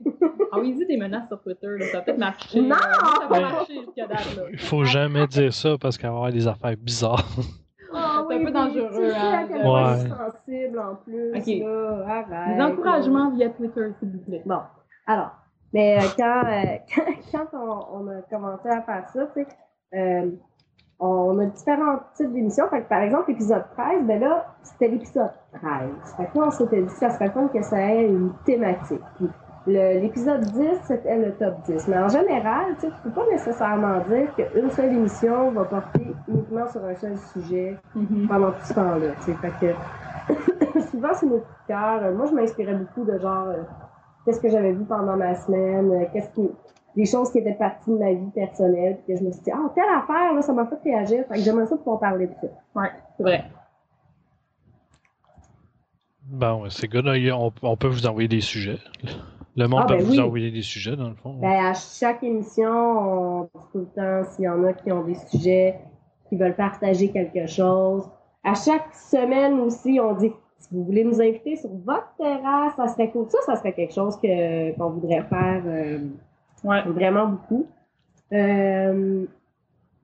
Ah 0.52 0.60
oui, 0.60 0.74
dis 0.74 0.86
des 0.86 0.98
menaces 0.98 1.28
sur 1.28 1.42
Twitter, 1.42 1.68
là. 1.68 1.86
Ça 1.88 1.98
va 2.00 2.04
peut-être 2.04 2.18
marcher. 2.20 2.62
Non! 2.62 2.70
là. 2.70 2.78
Ça 3.22 3.28
va 3.30 3.40
marcher 3.40 3.74
jusqu'à 3.86 4.08
date, 4.08 4.36
là. 4.36 4.44
Il 4.52 4.60
faut 4.60 4.84
jamais 4.84 5.28
dire 5.28 5.54
ça 5.54 5.78
parce 5.80 5.98
qu'il 5.98 6.08
va 6.08 6.14
y 6.14 6.18
avoir 6.18 6.32
des 6.32 6.48
affaires 6.48 6.76
bizarres. 6.78 7.26
Ah 7.94 8.24
C'est 8.30 8.36
un 8.40 8.46
peu 8.46 8.52
dangereux, 8.52 8.90
Tu 8.94 9.10
sais 9.10 9.18
hein, 9.18 9.48
Ouais. 9.52 10.10
sensible 10.10 10.80
en 10.80 10.96
plus. 10.96 11.32
Ok. 11.36 11.46
Là, 11.68 12.06
arrête, 12.08 12.56
Des 12.56 12.64
encouragements 12.64 13.32
via 13.32 13.50
Twitter, 13.50 13.88
s'il 14.00 14.12
vous 14.12 14.20
plaît. 14.20 14.44
Bon, 14.46 14.60
alors, 15.06 15.32
mais 15.74 15.98
euh, 15.98 16.08
quand, 16.18 16.44
euh, 16.46 16.78
quand, 16.96 17.48
quand 17.52 17.58
on, 17.94 18.00
on 18.00 18.08
a 18.08 18.22
commencé 18.30 18.70
à 18.70 18.82
faire 18.84 19.10
ça, 19.14 19.28
tu 19.36 19.44
sais, 19.44 19.48
euh, 19.94 20.32
on 21.02 21.38
a 21.40 21.46
différents 21.48 22.00
types 22.16 22.32
d'émissions. 22.32 22.70
Fait 22.70 22.84
que, 22.84 22.88
par 22.88 23.02
exemple, 23.02 23.26
l'épisode 23.32 23.66
13, 23.76 24.06
ben 24.06 24.22
là, 24.22 24.56
c'était 24.64 24.88
l'épisode 24.88 25.32
13. 25.54 25.90
Fait 26.16 26.28
que 26.28 26.38
là, 26.38 26.46
on 26.48 26.52
s'était 26.52 26.82
dit 26.82 26.88
que 26.88 26.92
ça 26.94 27.10
serait 27.10 27.30
fun 27.32 27.50
que 27.50 27.62
ça 27.62 27.78
ait 27.78 28.06
une 28.08 28.32
thématique. 28.46 29.02
Puis 29.18 29.28
l'épisode 29.68 30.42
10, 30.42 30.70
c'était 30.84 31.18
le 31.18 31.34
top 31.36 31.62
10. 31.66 31.88
Mais 31.88 31.98
en 32.00 32.08
général, 32.08 32.74
tu 32.76 32.82
sais, 32.82 32.88
tu 32.88 33.02
peux 33.04 33.12
pas 33.12 33.26
nécessairement 33.32 34.00
dire 34.10 34.34
qu'une 34.36 34.70
seule 34.72 34.94
émission 34.94 35.52
va 35.52 35.66
porter 35.66 36.08
uniquement 36.28 36.68
sur 36.68 36.84
un 36.86 36.96
seul 36.96 37.18
sujet 37.34 37.78
Mhm. 37.96 38.28
pendant 38.28 38.52
tout 38.52 38.64
ce 38.64 38.74
temps-là. 38.74 39.12
tu 39.24 39.32
sais. 39.32 39.34
Fait 39.36 39.52
que 39.60 40.80
souvent, 40.92 41.14
c'est 41.14 41.26
nos 41.28 41.40
coups 41.40 41.48
de 41.64 41.68
cœur. 41.68 42.12
Moi, 42.14 42.26
je 42.28 42.34
m'inspirais 42.34 42.76
beaucoup 42.76 43.06
de 43.06 43.18
genre 43.20 43.48
euh, 43.50 43.64
qu'est-ce 44.26 44.40
que 44.40 44.50
j'avais 44.50 44.72
vu 44.72 44.84
pendant 44.86 45.16
ma 45.16 45.36
semaine, 45.36 45.92
euh, 45.92 46.06
qu'est-ce 46.14 46.30
qui 46.32 46.50
des 46.94 47.06
choses 47.06 47.32
qui 47.32 47.38
étaient 47.38 47.54
parties 47.54 47.90
de 47.90 47.98
ma 47.98 48.12
vie 48.12 48.30
personnelle, 48.36 48.98
puis 49.06 49.14
que 49.14 49.20
je 49.22 49.26
me 49.26 49.32
suis 49.32 49.42
dit, 49.44 49.52
ah, 49.54 49.70
telle 49.74 49.86
affaire, 49.98 50.34
là, 50.34 50.42
ça 50.42 50.52
m'a 50.52 50.66
fait 50.66 50.78
réagir. 50.84 51.24
Fait 51.30 51.36
que 51.36 51.40
j'aimerais 51.40 51.66
ça 51.66 51.78
pouvoir 51.78 52.00
parler 52.02 52.28
de 52.28 52.34
ça. 52.34 52.48
Ouais, 52.76 52.90
c'est 53.16 53.24
vrai. 53.24 53.46
Bon, 56.24 56.70
c'est 56.70 56.88
good. 56.90 57.08
on 57.64 57.78
peut 57.78 57.88
vous 57.88 58.08
envoyer 58.08 58.28
des 58.28 58.42
sujets. 58.42 58.78
Le 59.58 59.68
monde 59.68 59.82
Ah, 59.84 59.88
peut 59.88 59.98
ben 59.98 60.04
vous 60.06 60.12
oui. 60.14 60.20
envoyer 60.20 60.52
des 60.52 60.62
sujets, 60.62 60.96
dans 60.96 61.10
le 61.10 61.16
fond. 61.16 61.34
Ben, 61.42 61.66
à 61.66 61.74
chaque 61.74 62.24
émission, 62.24 62.70
on 62.70 63.42
dit 63.44 63.50
tout 63.74 63.80
le 63.80 63.86
temps 63.88 64.24
s'il 64.32 64.46
y 64.46 64.50
en 64.50 64.64
a 64.64 64.74
qui 64.74 64.92
ont 64.92 65.04
des 65.04 65.16
sujets, 65.16 65.80
qui 66.30 66.38
veulent 66.38 66.56
partager 66.56 67.10
quelque 67.12 67.48
chose. 67.48 68.10
À 68.44 68.54
chaque 68.56 68.94
semaine 68.96 69.60
aussi, 69.60 70.00
on 70.02 70.14
dit 70.16 70.32
si 70.58 70.70
vous 70.72 70.84
voulez 70.86 71.04
nous 71.04 71.20
inviter 71.22 71.56
sur 71.58 71.70
votre 71.86 72.14
terrasse, 72.18 72.74
ça 72.78 72.88
serait 72.88 73.12
cool. 73.12 73.26
Ça, 73.30 73.40
ça 73.46 73.56
serait 73.58 73.74
quelque 73.74 73.94
chose 73.94 74.16
que 74.22 74.72
qu'on 74.78 74.90
voudrait 74.92 75.24
faire 75.24 75.62
euh, 75.66 76.00
Ouais. 76.64 76.84
vraiment 76.86 77.28
beaucoup. 77.28 77.66
Euh, 78.32 79.26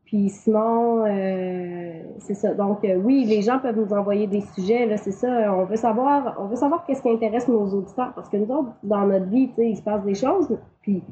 puis 0.08 0.30
sinon, 0.30 1.06
euh, 1.06 1.92
c'est 2.20 2.34
ça. 2.34 2.54
Donc 2.54 2.84
euh, 2.86 2.96
oui, 2.96 3.26
les 3.26 3.42
gens 3.42 3.60
peuvent 3.60 3.76
nous 3.78 3.94
envoyer 3.94 4.26
des 4.26 4.40
sujets. 4.42 4.86
Là, 4.86 4.96
c'est 4.96 5.12
ça. 5.12 5.54
On 5.54 5.66
veut 5.66 5.76
savoir, 5.76 6.36
on 6.40 6.46
veut 6.46 6.56
savoir 6.56 6.86
qu'est-ce 6.86 7.02
qui 7.02 7.10
intéresse 7.10 7.48
nos 7.50 7.66
auditeurs 7.74 8.14
parce 8.16 8.30
que 8.30 8.38
nous 8.38 8.50
autres, 8.56 8.70
dans 8.84 9.06
notre 9.06 9.26
vie, 9.26 9.50
tu 9.50 9.56
sais, 9.56 9.70
il 9.70 9.76
se 9.76 9.82
passe 9.84 10.02
des 10.04 10.16
choses. 10.16 10.58
Puis 10.82 11.04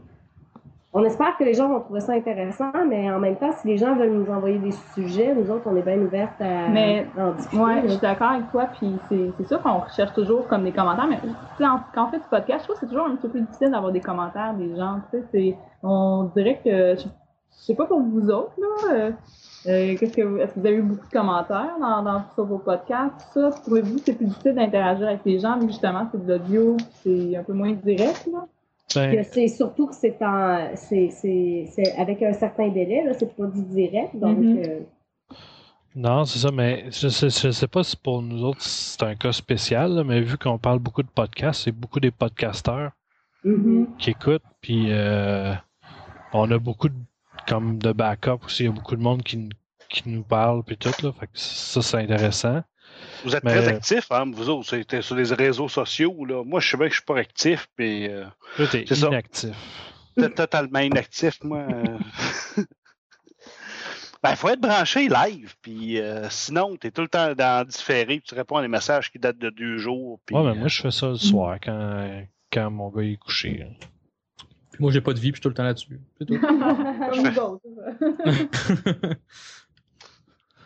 on 0.93 1.03
espère 1.03 1.35
que 1.37 1.43
les 1.43 1.53
gens 1.53 1.67
vont 1.67 1.81
trouver 1.81 1.99
ça 1.99 2.13
intéressant, 2.13 2.71
mais 2.87 3.11
en 3.11 3.19
même 3.19 3.35
temps, 3.35 3.51
si 3.51 3.67
les 3.67 3.75
gens 3.77 3.95
veulent 3.97 4.13
nous 4.13 4.31
envoyer 4.31 4.59
des 4.59 4.71
sujets, 4.93 5.35
nous 5.35 5.51
autres, 5.51 5.63
on 5.69 5.75
est 5.75 5.81
bien 5.81 5.99
ouvertes 5.99 6.39
à, 6.39 6.69
Mais, 6.69 7.05
en 7.19 7.33
discuter. 7.33 7.61
Ouais, 7.61 7.75
là. 7.75 7.81
je 7.83 7.87
suis 7.89 7.99
d'accord 7.99 8.31
avec 8.31 8.49
toi, 8.49 8.67
puis 8.79 8.95
c'est 9.09 9.29
c'est 9.37 9.45
sûr 9.49 9.61
qu'on 9.61 9.79
recherche 9.79 10.13
toujours 10.13 10.47
comme 10.47 10.63
des 10.63 10.71
commentaires, 10.71 11.07
mais 11.09 11.19
en- 11.65 11.81
quand 11.93 12.05
on 12.05 12.11
fait 12.11 12.19
du 12.19 12.27
podcast, 12.29 12.59
je 12.61 12.63
trouve 12.63 12.75
que 12.75 12.79
c'est 12.79 12.87
toujours 12.87 13.07
un 13.07 13.15
petit 13.17 13.23
peu 13.23 13.27
plus 13.29 13.41
difficile 13.41 13.71
d'avoir 13.71 13.91
des 13.91 13.99
commentaires 13.99 14.53
des 14.53 14.73
gens, 14.77 14.99
tu 15.11 15.17
sais, 15.17 15.23
c'est- 15.33 15.57
on 15.83 16.31
dirait 16.33 16.61
que, 16.63 16.95
je, 16.95 17.07
je 17.59 17.63
sais 17.65 17.75
pas 17.75 17.85
pour 17.85 18.01
vous 18.01 18.29
autres, 18.29 18.53
là, 18.59 18.93
euh, 18.93 19.11
euh, 19.67 19.97
qu'est-ce 19.97 20.13
que 20.13 20.21
vous- 20.21 20.37
est-ce 20.37 20.53
que 20.53 20.59
vous 20.59 20.65
avez 20.67 20.75
eu 20.77 20.81
beaucoup 20.83 21.07
de 21.07 21.11
commentaires 21.11 21.75
dans, 21.79 22.03
dans, 22.03 22.23
sur 22.35 22.45
vos 22.45 22.59
podcasts, 22.59 23.15
tout 23.33 23.41
ça, 23.41 23.49
trouvez-vous 23.63 23.95
que 23.95 24.05
c'est 24.05 24.13
plus 24.13 24.27
difficile 24.27 24.53
d'interagir 24.55 25.07
avec 25.07 25.21
les 25.25 25.39
gens, 25.39 25.59
que 25.59 25.67
justement 25.67 26.07
c'est 26.11 26.23
de 26.25 26.33
l'audio, 26.33 26.77
puis 26.77 26.87
c'est 27.31 27.37
un 27.37 27.43
peu 27.43 27.53
moins 27.53 27.71
direct, 27.73 28.27
là? 28.31 28.45
Ben, 28.93 29.23
c'est 29.23 29.47
surtout 29.47 29.87
que 29.87 29.95
c'est 29.95 30.15
en 30.21 30.69
c'est 30.75 31.09
c'est 31.09 31.65
c'est 31.71 31.95
avec 31.97 32.21
un 32.21 32.33
certain 32.33 32.69
délai 32.69 33.03
là, 33.03 33.13
c'est 33.13 33.35
pas 33.35 33.47
du 33.47 33.63
direct 33.63 34.15
donc 34.15 34.37
Mhm. 34.37 34.61
euh, 34.63 34.79
non, 35.95 36.25
c'est 36.25 36.39
ça, 36.39 36.51
mais 36.51 36.85
je 36.91 37.07
sais, 37.07 37.29
je 37.29 37.51
sais 37.51 37.67
pas 37.67 37.83
si 37.83 37.95
pour 37.97 38.21
nous 38.21 38.43
autres 38.43 38.61
c'est 38.61 39.01
un 39.03 39.15
cas 39.15 39.31
spécial, 39.31 39.93
là, 39.93 40.03
mais 40.03 40.21
vu 40.21 40.37
qu'on 40.37 40.57
parle 40.57 40.79
beaucoup 40.79 41.01
de 41.03 41.09
podcasts, 41.09 41.63
c'est 41.63 41.71
beaucoup 41.71 41.99
des 41.99 42.11
podcasteurs 42.11 42.91
mhm. 43.43 43.87
qui 43.97 44.09
écoutent, 44.11 44.43
puis 44.61 44.87
euh, 44.91 45.53
on 46.33 46.49
a 46.51 46.57
beaucoup 46.59 46.89
de, 46.89 46.95
comme 47.47 47.77
de 47.77 47.91
backup 47.91 48.39
aussi, 48.45 48.63
il 48.63 48.65
y 48.67 48.69
a 48.69 48.71
beaucoup 48.71 48.95
de 48.95 49.01
monde 49.01 49.23
qui, 49.23 49.49
qui 49.89 50.03
nous 50.09 50.23
parle, 50.23 50.63
puis 50.63 50.77
tout, 50.77 50.91
là, 51.03 51.11
fait 51.19 51.27
que 51.27 51.31
ça 51.35 51.81
c'est 51.81 51.97
intéressant. 51.97 52.63
Vous 53.23 53.35
êtes 53.35 53.43
Mais- 53.43 53.51
très 53.51 53.67
actifs, 53.67 54.11
hein, 54.11 54.29
vous 54.33 54.49
autres, 54.49 54.69
c'était 54.69 55.01
sur 55.01 55.15
les 55.15 55.33
réseaux 55.33 55.67
sociaux. 55.67 56.25
Là. 56.25 56.43
Moi, 56.45 56.59
je 56.59 56.69
sais 56.69 56.77
bien 56.77 56.87
que 56.87 56.93
je 56.93 56.99
suis 56.99 57.05
pas 57.05 57.17
actif, 57.17 57.67
mais 57.77 58.09
euh, 58.09 58.25
t'es 58.71 58.83
inactif. 58.83 59.55
t'es 60.15 60.29
totalement 60.29 60.79
inactif, 60.79 61.43
moi. 61.43 61.59
euh. 61.69 61.97
ben, 64.23 64.31
il 64.31 64.35
faut 64.37 64.49
être 64.49 64.61
branché 64.61 65.07
live, 65.09 65.55
puis 65.61 65.99
euh, 65.99 66.27
sinon, 66.29 66.75
tu 66.77 66.87
es 66.87 66.91
tout 66.91 67.01
le 67.01 67.07
temps 67.09 67.33
dans 67.33 67.67
différé, 67.67 68.05
puis 68.19 68.23
tu 68.27 68.35
réponds 68.35 68.57
à 68.57 68.61
des 68.61 68.67
messages 68.67 69.11
qui 69.11 69.19
datent 69.19 69.37
de 69.39 69.49
deux 69.49 69.77
jours. 69.77 70.19
Puis, 70.25 70.35
Ouais, 70.35 70.43
mais 70.43 70.49
euh, 70.51 70.55
moi 70.55 70.67
je 70.67 70.81
fais 70.81 70.91
ça 70.91 71.07
le 71.09 71.15
soir 71.15 71.57
quand, 71.61 72.23
quand 72.51 72.71
mon 72.71 72.89
gars 72.89 73.03
est 73.03 73.17
couché. 73.17 73.57
là. 73.59 73.65
Puis 74.75 74.83
moi, 74.83 74.91
j'ai 74.91 74.99
pas 74.99 75.13
de 75.13 75.19
vie, 75.19 75.31
puis 75.31 75.35
je 75.35 75.35
suis 75.35 75.41
tout 75.41 75.47
le 75.47 75.55
temps 75.55 75.63
là-dessus. 75.63 76.01
C'est 76.17 76.25
tout. 76.25 76.37
Comme 76.41 76.59
vous 76.59 77.39
autres, 77.39 77.61
c'est 77.97 78.53
ça. 78.53 79.09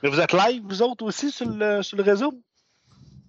Mais 0.01 0.09
vous 0.09 0.19
êtes 0.19 0.33
live, 0.33 0.63
vous 0.65 0.81
autres 0.81 1.05
aussi, 1.05 1.29
sur 1.29 1.47
le, 1.47 1.83
sur 1.83 1.95
le 1.95 2.01
réseau? 2.01 2.33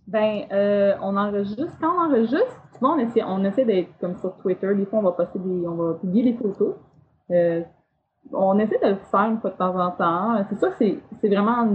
Ben, 0.06 0.46
euh, 0.50 0.94
on 1.02 1.18
enregistre. 1.18 1.76
Quand 1.82 1.92
on 1.94 2.10
enregistre, 2.10 2.62
souvent 2.78 2.94
on 2.94 2.98
essaie, 2.98 3.22
on 3.22 3.44
essaie 3.44 3.66
d'être 3.66 3.90
comme 4.00 4.16
sur 4.20 4.34
Twitter. 4.38 4.74
Des 4.74 4.86
fois, 4.86 5.00
on 5.00 5.02
va 5.02 5.12
poster 5.12 5.38
des, 5.38 5.66
on 5.66 5.74
va 5.74 5.94
publier 5.98 6.32
des 6.32 6.38
photos. 6.38 6.76
Euh, 7.30 7.60
on 8.32 8.58
essaie 8.58 8.78
de 8.82 8.88
le 8.88 8.96
faire 9.10 9.28
une 9.28 9.38
fois 9.38 9.50
de 9.50 9.56
temps 9.56 9.78
en 9.78 9.90
temps. 9.90 10.46
C'est 10.48 10.58
sûr 10.58 10.70
que 10.70 10.76
c'est, 10.78 10.98
c'est 11.20 11.28
vraiment, 11.28 11.68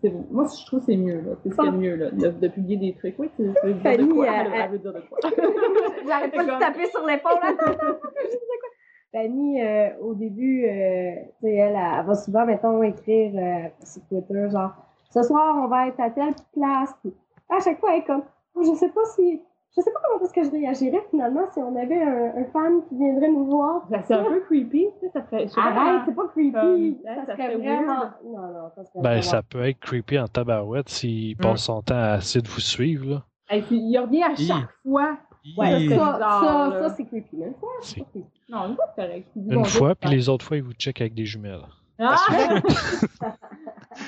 c'est 0.00 0.08
c'est- 0.08 0.30
moi, 0.30 0.46
je 0.58 0.66
trouve 0.66 0.80
que 0.80 0.86
c'est 0.86 0.96
mieux, 0.96 1.20
là. 1.20 1.32
C'est 1.42 1.50
ce 1.50 1.56
qu'il 1.56 1.64
y 1.64 1.68
a 1.68 1.70
de 1.72 1.76
mieux, 1.76 1.96
là, 1.96 2.10
de, 2.10 2.28
de 2.28 2.48
publier 2.48 2.76
des 2.76 2.94
trucs. 2.94 3.18
Oui, 3.18 3.28
tu 3.36 3.42
tu 3.60 3.66
veux 3.66 3.74
dire 3.74 3.98
de 4.06 4.12
quoi? 4.12 4.26
elle- 4.26 4.52
Elle, 4.54 4.70
veut 4.70 4.78
dire 4.78 4.92
de 4.92 5.00
quoi? 5.00 5.18
J'arrête 6.06 6.32
pas 6.34 6.44
de 6.44 6.58
taper 6.58 6.86
sur 6.86 7.04
l'épaule. 7.06 7.32
Attends, 7.42 7.66
attends, 7.72 7.98
je 8.24 8.30
sais 8.30 8.38
quoi. 8.60 8.70
Fanny, 9.12 9.62
euh, 9.62 9.88
au 10.02 10.14
début, 10.14 10.64
euh, 10.66 11.12
tu 11.40 11.46
sais, 11.46 11.54
elle, 11.54 11.76
elle, 11.76 12.04
va 12.06 12.14
souvent, 12.14 12.44
mettons, 12.44 12.82
écrire 12.82 13.32
euh, 13.36 13.68
sur 13.84 14.02
Twitter, 14.08 14.48
genre, 14.50 14.72
ce 15.10 15.22
soir, 15.22 15.56
on 15.64 15.68
va 15.68 15.88
être 15.88 16.00
à 16.00 16.10
telle 16.10 16.34
place. 16.52 16.94
Puis, 17.02 17.14
à 17.48 17.60
chaque 17.60 17.78
fois, 17.80 17.94
elle 17.94 18.00
est 18.00 18.04
comme, 18.04 18.24
je 18.60 18.74
sais 18.74 18.88
pas 18.90 19.04
si, 19.14 19.40
je 19.76 19.82
sais 19.82 19.90
pas 19.92 20.00
comment 20.08 20.24
est-ce 20.24 20.32
que 20.32 20.42
je 20.44 20.50
réagirais 20.50 21.02
finalement 21.10 21.42
si 21.52 21.58
on 21.58 21.76
avait 21.76 22.02
un, 22.02 22.32
un 22.38 22.44
fan 22.52 22.80
qui 22.88 22.96
viendrait 22.96 23.28
nous 23.28 23.44
voir. 23.46 23.86
Ben, 23.90 24.02
c'est 24.06 24.14
un 24.14 24.24
peu 24.24 24.40
creepy, 24.40 24.86
tu 25.00 25.06
sais, 25.06 25.10
ça 25.12 25.22
ferait. 25.24 25.46
Arrête, 25.56 25.76
comment- 25.76 26.02
c'est 26.06 26.14
pas 26.14 26.28
creepy. 26.28 26.52
Comme, 26.52 26.96
ça, 27.04 27.14
ça 27.14 27.22
serait 27.32 27.36
serait 27.36 27.56
vraiment. 27.56 27.86
weird. 27.86 28.12
Non, 28.24 28.32
non, 28.40 28.68
ça 28.74 28.84
serait 28.84 28.92
Ben, 28.96 29.00
vraiment- 29.02 29.22
ça 29.22 29.42
peut 29.42 29.64
être 29.68 29.78
creepy 29.80 30.18
en 30.18 30.26
tabarouette 30.28 30.88
s'il 30.88 31.34
Mm. 31.36 31.40
passe 31.40 31.60
son 31.62 31.82
temps 31.82 31.94
à 31.94 32.16
essayer 32.18 32.42
de 32.42 32.48
vous 32.48 32.60
suivre. 32.60 33.06
Là. 33.06 33.22
Puis 33.60 33.76
il 33.76 33.98
revient 33.98 34.22
à 34.24 34.32
Hi. 34.32 34.46
chaque 34.46 34.70
fois. 34.82 35.16
Ouais, 35.56 35.70
Ça, 35.70 35.78
c'est 35.78 35.88
ça, 35.88 35.94
bizarre, 36.12 36.44
ça, 36.44 36.68
là. 36.70 36.88
ça, 36.88 36.94
c'est 36.96 37.04
creepy. 37.04 37.36
Même 37.36 37.54
fois, 37.60 37.68
c'est. 37.80 38.00
Non, 38.48 38.66
une 38.68 38.74
fois, 38.74 38.84
c'est 38.96 39.02
correct. 39.06 39.28
Une 39.36 39.64
fois, 39.64 39.94
puis 39.94 40.10
les 40.10 40.28
autres 40.28 40.44
fois, 40.44 40.56
il 40.56 40.62
vous 40.64 40.72
check 40.72 41.00
avec 41.00 41.14
des 41.14 41.24
jumelles. 41.24 41.62
Ah! 42.00 42.16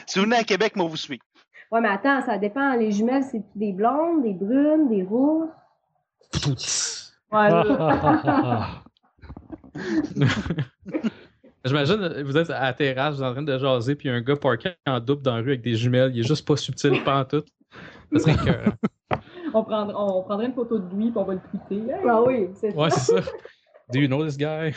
Si 0.07 0.19
vous 0.19 0.25
venez 0.25 0.37
à 0.37 0.45
Québec, 0.45 0.75
moi, 0.77 0.87
vous 0.89 0.97
suivez. 0.97 1.21
Ouais, 1.71 1.81
mais 1.81 1.89
attends, 1.89 2.21
ça 2.23 2.39
dépend. 2.39 2.73
Les 2.75 2.91
jumelles, 2.91 3.23
c'est 3.23 3.43
des 3.55 3.73
blondes, 3.73 4.23
des 4.23 4.33
brunes, 4.35 4.89
des 4.89 5.03
rousses. 5.03 5.49
J'imagine, 11.65 12.23
vous 12.23 12.37
êtes 12.37 12.51
à 12.51 12.61
la 12.63 12.73
terrasse, 12.73 13.17
vous 13.17 13.23
êtes 13.23 13.29
en 13.29 13.33
train 13.33 13.43
de 13.43 13.59
jaser, 13.59 13.95
puis 13.95 14.09
il 14.09 14.13
y 14.13 14.15
a 14.15 14.17
un 14.17 14.21
gars 14.21 14.37
parké 14.37 14.71
en 14.87 15.01
double 15.01 15.23
dans 15.23 15.37
la 15.37 15.43
rue 15.43 15.49
avec 15.49 15.63
des 15.63 15.75
jumelles. 15.75 16.13
Il 16.15 16.21
est 16.21 16.27
juste 16.27 16.47
pas 16.47 16.57
subtil, 16.57 17.03
pas 17.05 17.21
en 17.21 17.25
tout. 17.25 17.43
Ça 18.13 18.19
serait 18.21 18.37
cœur. 18.45 18.73
on, 19.55 19.65
prendrait, 19.65 19.95
on 19.97 20.23
prendrait 20.23 20.47
une 20.47 20.55
photo 20.55 20.79
de 20.79 20.95
lui, 20.95 21.11
puis 21.11 21.19
on 21.19 21.25
va 21.25 21.35
le 21.35 21.41
tweeter. 21.41 21.91
Hey, 21.93 22.09
Ah 22.09 22.23
oui, 22.23 22.49
c'est 22.55 22.75
Ouais, 22.75 22.91
ça. 22.91 23.01
c'est 23.01 23.23
ça. 23.23 23.31
Do 23.93 23.99
you 23.99 24.07
know 24.07 24.25
this 24.25 24.37
guy? 24.37 24.73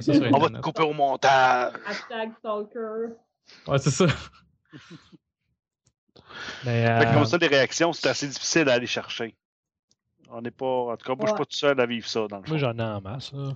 Ça 0.00 0.12
On 0.32 0.38
va 0.38 0.48
te 0.48 0.60
couper 0.60 0.82
au 0.82 0.92
montage. 0.92 1.72
Hashtag 1.86 2.32
stalker. 2.38 3.14
Ouais, 3.66 3.78
c'est 3.78 3.90
ça. 3.90 4.06
Mais, 6.64 6.86
Fait 6.98 7.04
que 7.04 7.10
euh, 7.10 7.14
comme 7.14 7.26
ça, 7.26 7.36
les 7.38 7.46
réactions, 7.46 7.92
c'est 7.92 8.08
assez 8.08 8.26
difficile 8.26 8.68
à 8.68 8.74
aller 8.74 8.86
chercher. 8.86 9.36
On 10.36 10.40
n'est 10.42 10.50
pas. 10.50 10.66
En 10.92 10.96
tout 10.96 11.06
cas, 11.06 11.14
moi, 11.14 11.22
je 11.22 11.26
suis 11.26 11.32
Ouais. 11.32 11.38
pas 11.38 11.44
tout 11.44 11.56
seul 11.56 11.80
à 11.80 11.86
vivre 11.86 12.06
ça 12.08 12.26
dans 12.28 12.38
le 12.38 12.42
fond. 12.42 12.48
moi, 12.50 12.58
j'en 12.58 12.76
ai 12.78 12.82
en 12.82 13.00
masse. 13.00 13.32
là. 13.32 13.52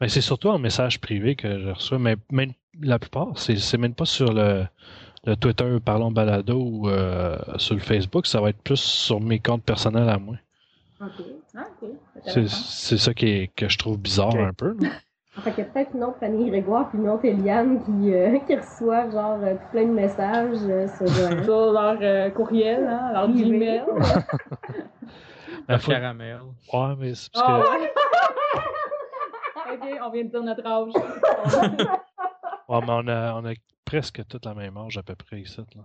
Mais 0.00 0.08
c'est 0.08 0.20
surtout 0.20 0.48
en 0.48 0.58
message 0.58 1.00
privé 1.00 1.34
que 1.36 1.58
je 1.60 1.68
reçois. 1.70 1.98
Mais 1.98 2.16
même 2.30 2.52
la 2.80 2.98
plupart, 2.98 3.28
c'est 3.36 3.56
c'est 3.56 3.78
même 3.78 3.94
pas 3.94 4.04
sur 4.04 4.32
le, 4.32 4.64
le 5.24 5.36
Twitter 5.36 5.76
Parlons 5.84 6.10
Balado 6.10 6.58
ou 6.60 6.88
euh, 6.88 7.36
sur 7.58 7.74
le 7.74 7.80
Facebook. 7.80 8.26
Ça 8.26 8.40
va 8.40 8.50
être 8.50 8.62
plus 8.62 8.80
sur 8.80 9.20
mes 9.20 9.38
comptes 9.40 9.64
personnels 9.64 10.08
à 10.08 10.18
moi. 10.18 10.36
Ok. 11.00 11.24
Ah, 11.56 11.64
ok. 11.82 11.90
C'est 12.48 12.98
ça 12.98 13.12
qui 13.12 13.26
est, 13.26 13.54
que 13.54 13.68
je 13.68 13.76
trouve 13.78 13.98
bizarre 13.98 14.34
un 14.36 14.52
peu. 14.52 14.76
là. 14.80 14.88
Fait 15.42 15.50
a 15.50 15.64
peut-être 15.64 15.90
une 15.94 16.04
autre 16.04 16.18
Fanny 16.20 16.48
Grégoire 16.48 16.90
puis 16.90 16.98
une 17.00 17.08
autre 17.08 17.24
Eliane 17.24 17.82
qui, 17.84 18.14
euh, 18.14 18.38
qui 18.46 18.54
reçoivent 18.54 19.10
genre 19.10 19.40
euh, 19.42 19.56
plein 19.72 19.84
de 19.86 19.90
messages 19.92 20.58
euh, 20.68 20.86
sur 20.96 21.06
euh, 21.18 21.42
Sur 21.42 21.72
leur 21.72 21.98
euh, 22.00 22.30
courriel, 22.30 22.86
hein, 22.86 23.10
leur. 23.12 23.28
Gmail. 23.28 23.82
Un 25.68 25.78
faut- 25.78 25.90
caramel. 25.90 26.40
Ouais, 26.72 26.94
mais 26.98 27.14
c'est 27.14 27.32
parce 27.32 27.44
Ah, 27.46 27.62
que. 27.62 27.80
ouais. 27.82 27.92
ok, 29.74 30.00
on 30.02 30.10
vient 30.10 30.24
de 30.24 30.28
dire 30.30 30.42
notre 30.42 30.66
âge. 30.66 30.92
Ouais, 32.66 32.80
mais 32.80 32.92
on 32.92 33.06
a, 33.08 33.34
on 33.34 33.44
a 33.44 33.52
presque 33.84 34.26
toute 34.26 34.46
la 34.46 34.54
même 34.54 34.74
âge 34.78 34.96
à 34.96 35.02
peu 35.02 35.14
près 35.14 35.40
ici. 35.40 35.60
Là. 35.76 35.82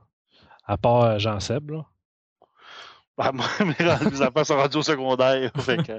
À 0.66 0.78
part 0.78 1.04
euh, 1.04 1.18
Jean-Seb, 1.20 1.72
là. 1.72 1.84
Ben, 3.18 3.32
moi, 3.34 3.46
mes 4.10 4.22
enfants 4.22 4.44
sont 4.46 4.56
rendus 4.56 4.78
au 4.78 4.82
secondaire. 4.82 5.52
fait 5.60 5.76
que, 5.86 5.92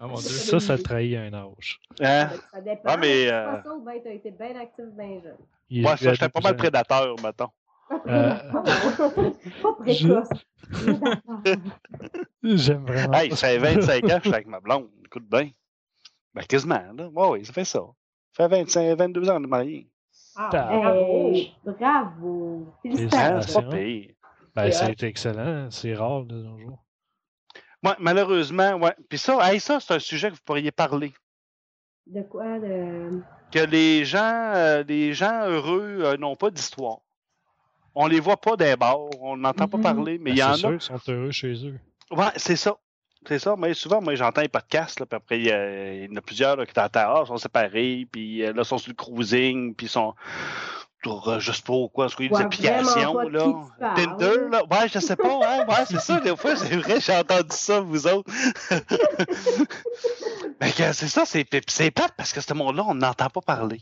Oh 0.00 0.08
mon 0.08 0.14
dieu. 0.16 0.28
Ça, 0.28 0.58
ça 0.58 0.76
trahit 0.76 1.16
un 1.16 1.32
âge. 1.32 1.80
hein? 2.00 2.30
Ça 2.52 2.60
dépend. 2.60 2.82
Ah, 2.84 2.96
mais, 2.96 3.30
euh, 3.30 3.44
pas 3.52 3.62
ça 3.62 3.74
ou 3.76 3.84
ben 3.84 4.00
t'as 4.02 4.10
été 4.10 4.32
bien 4.32 4.56
actif, 4.60 4.86
bien 4.98 5.20
jeune. 5.22 5.36
Il 5.70 5.82
Moi, 5.82 5.96
ça, 5.96 6.12
j'étais 6.14 6.28
pas 6.30 6.40
mal 6.40 6.56
prédateur, 6.56 7.14
mettons. 7.22 7.50
Euh, 7.90 8.34
pas 9.62 9.72
précoce. 9.78 10.28
J'aime 12.42 12.84
vraiment. 12.86 13.12
Hey, 13.14 13.30
ça 13.36 13.48
fait 13.48 13.58
25 13.58 14.04
ans 14.04 14.08
que 14.08 14.14
je 14.16 14.20
suis 14.20 14.34
avec 14.34 14.46
ma 14.46 14.60
blonde. 14.60 14.88
Écoute 15.04 15.28
bien. 15.28 15.50
Ben, 16.34 16.42
quasiment, 16.44 16.82
là. 16.96 17.08
Ouais, 17.08 17.28
oui, 17.30 17.44
ça 17.44 17.52
fait 17.52 17.64
ça. 17.64 17.80
Ça 18.36 18.48
fait 18.48 18.56
25, 18.58 18.98
22 18.98 19.30
ans 19.30 19.40
de 19.40 19.46
marié. 19.46 19.88
Ah, 20.36 20.50
Ah. 20.52 20.66
bravo. 20.66 21.32
Hey, 21.32 21.54
bravo. 21.64 22.66
Félicitations. 22.82 23.70
Ben, 24.54 24.72
C'est 24.72 25.02
excellent. 25.04 25.70
C'est 25.70 25.94
rare 25.94 26.24
de 26.24 26.42
nos 26.42 26.58
jours. 26.58 26.84
Ouais, 27.84 27.92
malheureusement, 27.98 28.74
ouais. 28.76 28.94
Puis 29.08 29.18
ça, 29.18 29.38
hey, 29.52 29.60
ça, 29.60 29.80
c'est 29.80 29.94
un 29.94 29.98
sujet 29.98 30.28
que 30.30 30.34
vous 30.34 30.40
pourriez 30.44 30.72
parler. 30.72 31.12
De 32.06 32.22
quoi? 32.22 32.58
De... 32.58 33.20
Que 33.52 33.60
les 33.64 34.04
gens, 34.04 34.52
euh, 34.54 34.82
les 34.82 35.12
gens 35.14 35.46
heureux 35.46 36.00
euh, 36.02 36.16
n'ont 36.16 36.36
pas 36.36 36.50
d'histoire. 36.50 36.98
On 37.98 38.06
les 38.06 38.20
voit 38.20 38.36
pas 38.36 38.56
des 38.56 38.76
bars, 38.76 38.98
on 39.20 39.36
n'entend 39.36 39.66
pas 39.68 39.78
parler, 39.78 40.18
mais 40.18 40.30
Ben, 40.30 40.36
il 40.36 40.38
y 40.38 40.42
en 40.44 40.52
c'est 40.52 40.58
sûr 40.60 40.68
a. 40.68 40.72
qu'ils 40.72 40.80
sont 40.82 41.00
heureux 41.12 41.30
chez 41.32 41.54
eux. 41.66 41.78
Ouais, 42.10 42.26
c'est 42.36 42.56
ça. 42.56 42.76
C'est 43.26 43.38
ça. 43.40 43.56
Mais 43.58 43.74
souvent, 43.74 44.00
moi, 44.00 44.14
j'entends 44.14 44.42
les 44.42 44.48
podcasts, 44.48 45.00
là, 45.00 45.06
puis 45.06 45.16
après, 45.16 45.38
il 45.38 45.46
y, 45.46 45.50
a- 45.50 45.94
il 45.94 46.10
y 46.10 46.12
en 46.12 46.16
a 46.16 46.20
plusieurs 46.20 46.56
là, 46.56 46.66
qui 46.66 46.74
t'entendent, 46.74 47.22
ah, 47.22 47.24
sont 47.26 47.38
séparés, 47.38 48.06
puis 48.12 48.44
euh, 48.44 48.52
là, 48.52 48.62
ils 48.62 48.64
sont 48.64 48.78
sur 48.78 48.90
le 48.90 48.94
cruising, 48.94 49.74
puis 49.74 49.86
ils 49.86 49.90
sont 49.90 50.14
euh, 51.06 51.38
je 51.38 51.52
sais 51.52 51.62
pas 51.62 51.74
quoi, 51.92 52.08
sur 52.08 52.18
des 52.18 52.28
Ouais, 52.30 52.42
applications, 52.42 53.12
vraiment 53.12 53.12
pas 53.12 53.24
de 53.24 53.30
là. 53.84 53.94
Tinder, 53.94 54.48
là? 54.50 54.62
Ouais, 54.68 54.88
je 54.92 54.98
sais 54.98 55.14
pas, 55.16 55.38
hein. 55.44 55.64
Ouais, 55.68 55.84
c'est 55.88 56.00
ça, 56.00 56.20
des 56.20 56.36
fois, 56.36 56.56
c'est 56.56 56.76
vrai, 56.76 57.00
j'ai 57.00 57.14
entendu 57.16 57.46
ça, 57.50 57.80
vous 57.80 58.06
autres. 58.08 58.28
Mais 60.60 60.72
que 60.72 60.92
c'est 60.92 61.08
ça, 61.08 61.24
c'est 61.26 61.44
plate 61.44 62.12
parce 62.16 62.32
que 62.32 62.40
ce 62.40 62.52
monde-là, 62.54 62.84
on 62.88 62.94
n'entend 62.94 63.28
pas 63.28 63.40
parler. 63.40 63.80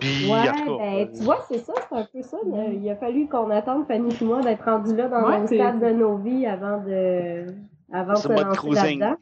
Puis, 0.00 0.30
Ouais, 0.30 0.48
en 0.48 0.52
tout 0.54 0.76
cas, 0.76 0.84
ben, 0.84 0.94
euh, 0.98 1.06
tu 1.16 1.22
vois, 1.24 1.38
c'est 1.48 1.58
ça, 1.58 1.72
c'est 1.88 1.94
un 1.96 2.04
peu 2.04 2.22
ça. 2.22 2.36
là. 2.46 2.64
Il 2.68 2.88
a 2.90 2.96
fallu 2.96 3.28
qu'on 3.28 3.50
attende 3.50 3.86
Fanny 3.88 4.14
et 4.20 4.24
moi 4.24 4.40
d'être 4.42 4.64
rendus 4.64 4.94
là 4.94 5.08
dans 5.08 5.26
Ouais, 5.28 5.40
le 5.40 5.46
stade 5.46 5.80
de 5.80 5.90
nos 5.90 6.16
vies 6.18 6.46
avant 6.46 6.78
de, 6.84 7.46
avant 7.92 8.12
de 8.12 8.18
se 8.18 8.28
lancer 8.28 8.56
cruising. 8.58 9.00
là-dedans. 9.00 9.16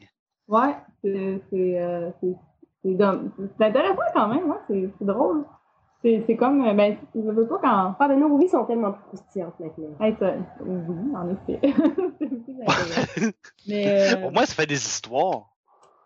Ouais, 0.49 0.75
c'est 1.03 1.41
c'est 1.49 1.81
euh, 1.81 2.09
c'est 2.21 2.35
c'est 2.83 2.93
dom- 2.93 3.31
c'est 3.57 3.65
intéressant 3.65 4.01
quand 4.13 4.27
même, 4.27 4.49
ouais, 4.49 4.57
c'est 4.69 4.89
c'est 4.99 5.05
drôle. 5.05 5.45
C'est 6.03 6.23
c'est 6.27 6.35
comme 6.37 6.63
euh, 6.65 6.73
ben 6.73 6.95
je 7.15 7.19
veux 7.21 7.47
pas 7.47 7.57
quand 7.61 7.95
Ah, 7.99 8.07
mais 8.07 8.15
nos 8.17 8.37
vies 8.37 8.47
sont 8.47 8.63
tellement 8.65 8.91
plus 8.91 9.03
croustillantes 9.07 9.59
maintenant. 9.59 9.95
hey, 9.99 10.15
ça- 10.19 10.35
oui, 10.61 10.95
en 11.15 11.27
effet. 11.29 11.59
c'est 12.19 12.27
plus 12.27 12.55
intéressant. 12.61 13.31
Mais 13.67 13.85
euh, 13.87 14.27
Au 14.27 14.31
moins, 14.31 14.45
ça 14.45 14.53
fait 14.53 14.67
des 14.67 14.75
histoires. 14.75 15.49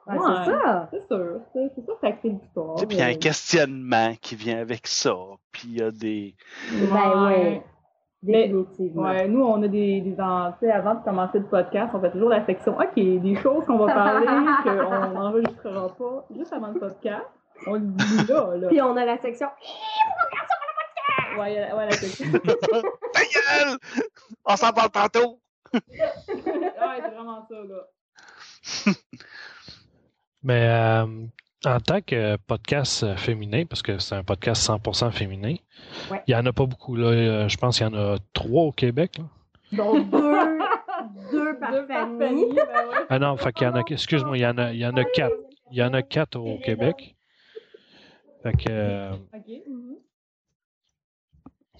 Ouais, 0.08 0.18
Ouais. 0.18 0.26
C'est 0.46 0.52
ça. 0.52 0.90
c'est 0.92 1.08
sûr, 1.08 1.40
c'est 1.54 1.72
c'est 1.76 1.86
sûr 1.86 2.00
que 2.00 2.08
ça 2.08 2.12
crée 2.14 2.30
de 2.32 2.40
l'histoire. 2.42 2.76
Puis 2.76 2.88
il 2.92 2.98
y 2.98 3.02
a 3.02 3.06
un 3.06 3.12
euh, 3.14 3.18
questionnement 3.18 4.14
qui 4.20 4.36
vient 4.36 4.60
avec 4.60 4.88
ça. 4.88 5.14
Puis 5.52 5.64
il 5.68 5.78
y 5.80 5.82
a 5.84 5.92
des. 5.92 6.36
Ben 6.92 7.28
ouais. 7.28 7.64
Mais- 8.24 8.48
Définitivement. 8.50 9.02
Ouais, 9.04 9.28
nous, 9.28 9.44
on 9.44 9.64
a 9.64 9.68
des, 9.68 10.00
des 10.02 10.20
en- 10.22 10.52
tu 10.54 10.60
sais, 10.68 10.72
avant 10.72 10.94
de 10.96 11.04
commencer 11.04 11.40
le 11.40 11.46
podcast, 11.46 11.90
on 11.96 12.00
fait 12.02 12.12
toujours 12.12 12.30
la 12.30 12.46
section 12.46 12.78
OK, 12.78 12.94
des 12.96 13.36
choses 13.42 13.66
qu'on 13.66 13.80
va 13.80 13.88
parler, 13.94 14.28
qu'on 14.64 15.10
n'enregistrera 15.10 15.90
pas 15.96 16.26
juste 16.36 16.54
avant 16.54 16.68
le 16.68 16.80
podcast. 16.80 17.26
On 17.66 17.74
le 17.74 17.80
dit 17.80 18.26
là, 18.28 18.56
là. 18.58 18.68
Puis 18.68 18.80
on 18.82 18.96
a 18.96 19.06
la 19.06 19.18
section. 19.20 19.48
Ouais, 21.40 21.74
ouais, 21.74 21.86
la 21.86 21.92
section. 21.92 22.26
Ta 23.14 23.22
gueule! 23.22 23.78
On 24.46 24.56
s'en 24.56 24.72
parle 24.72 24.92
tantôt! 24.92 25.40
ouais, 25.74 25.82
c'est 26.28 27.16
vraiment 27.16 27.48
ça, 27.50 27.56
là. 27.56 28.94
Mais 30.44 30.68
euh, 30.68 31.06
en 31.66 31.80
tant 31.80 32.02
que 32.02 32.36
podcast 32.38 33.04
euh, 33.04 33.16
féminin, 33.16 33.66
parce 33.66 33.82
que 33.82 34.00
c'est 34.00 34.16
un 34.16 34.24
podcast 34.24 34.68
100% 34.68 35.12
féminin, 35.12 35.56
Ouais. 36.10 36.22
il 36.28 36.34
n'y 36.34 36.40
en 36.40 36.46
a 36.46 36.54
pas 36.54 36.66
beaucoup. 36.66 36.96
Là. 36.96 37.08
Euh, 37.08 37.48
Je 37.48 37.58
pense 37.58 37.78
qu'il 37.78 37.88
y 37.88 37.90
en 37.90 37.94
a 37.94 38.18
trois 38.34 38.64
au 38.64 38.72
Québec. 38.72 39.18
là. 39.18 39.26
Donc 39.78 40.10
deux, 40.10 40.20
deux 41.32 41.58
par 41.60 41.72
Deux 41.72 41.88
par 41.88 42.00
famille. 42.02 42.54
ben 42.54 42.90
ouais. 42.90 43.06
Ah 43.10 43.20
non, 43.20 43.38
fait 43.38 43.54
qu'il 43.54 43.68
y 43.68 43.70
en 43.70 43.76
a, 43.76 43.82
excuse-moi, 43.88 44.38
il 44.38 44.42
y 44.42 44.46
en 44.46 44.58
a, 44.58 44.72
il 44.74 44.80
y 44.80 44.86
en 44.86 44.96
a 44.98 45.04
quatre. 45.04 45.36
Il 45.72 45.78
y 45.78 45.84
en 45.84 45.94
a 45.94 46.02
quatre 46.02 46.38
au 46.38 46.58
Québec. 46.60 47.16
Fait 48.44 48.54
que, 48.54 48.66
euh, 48.70 49.12
mhm. 49.12 49.96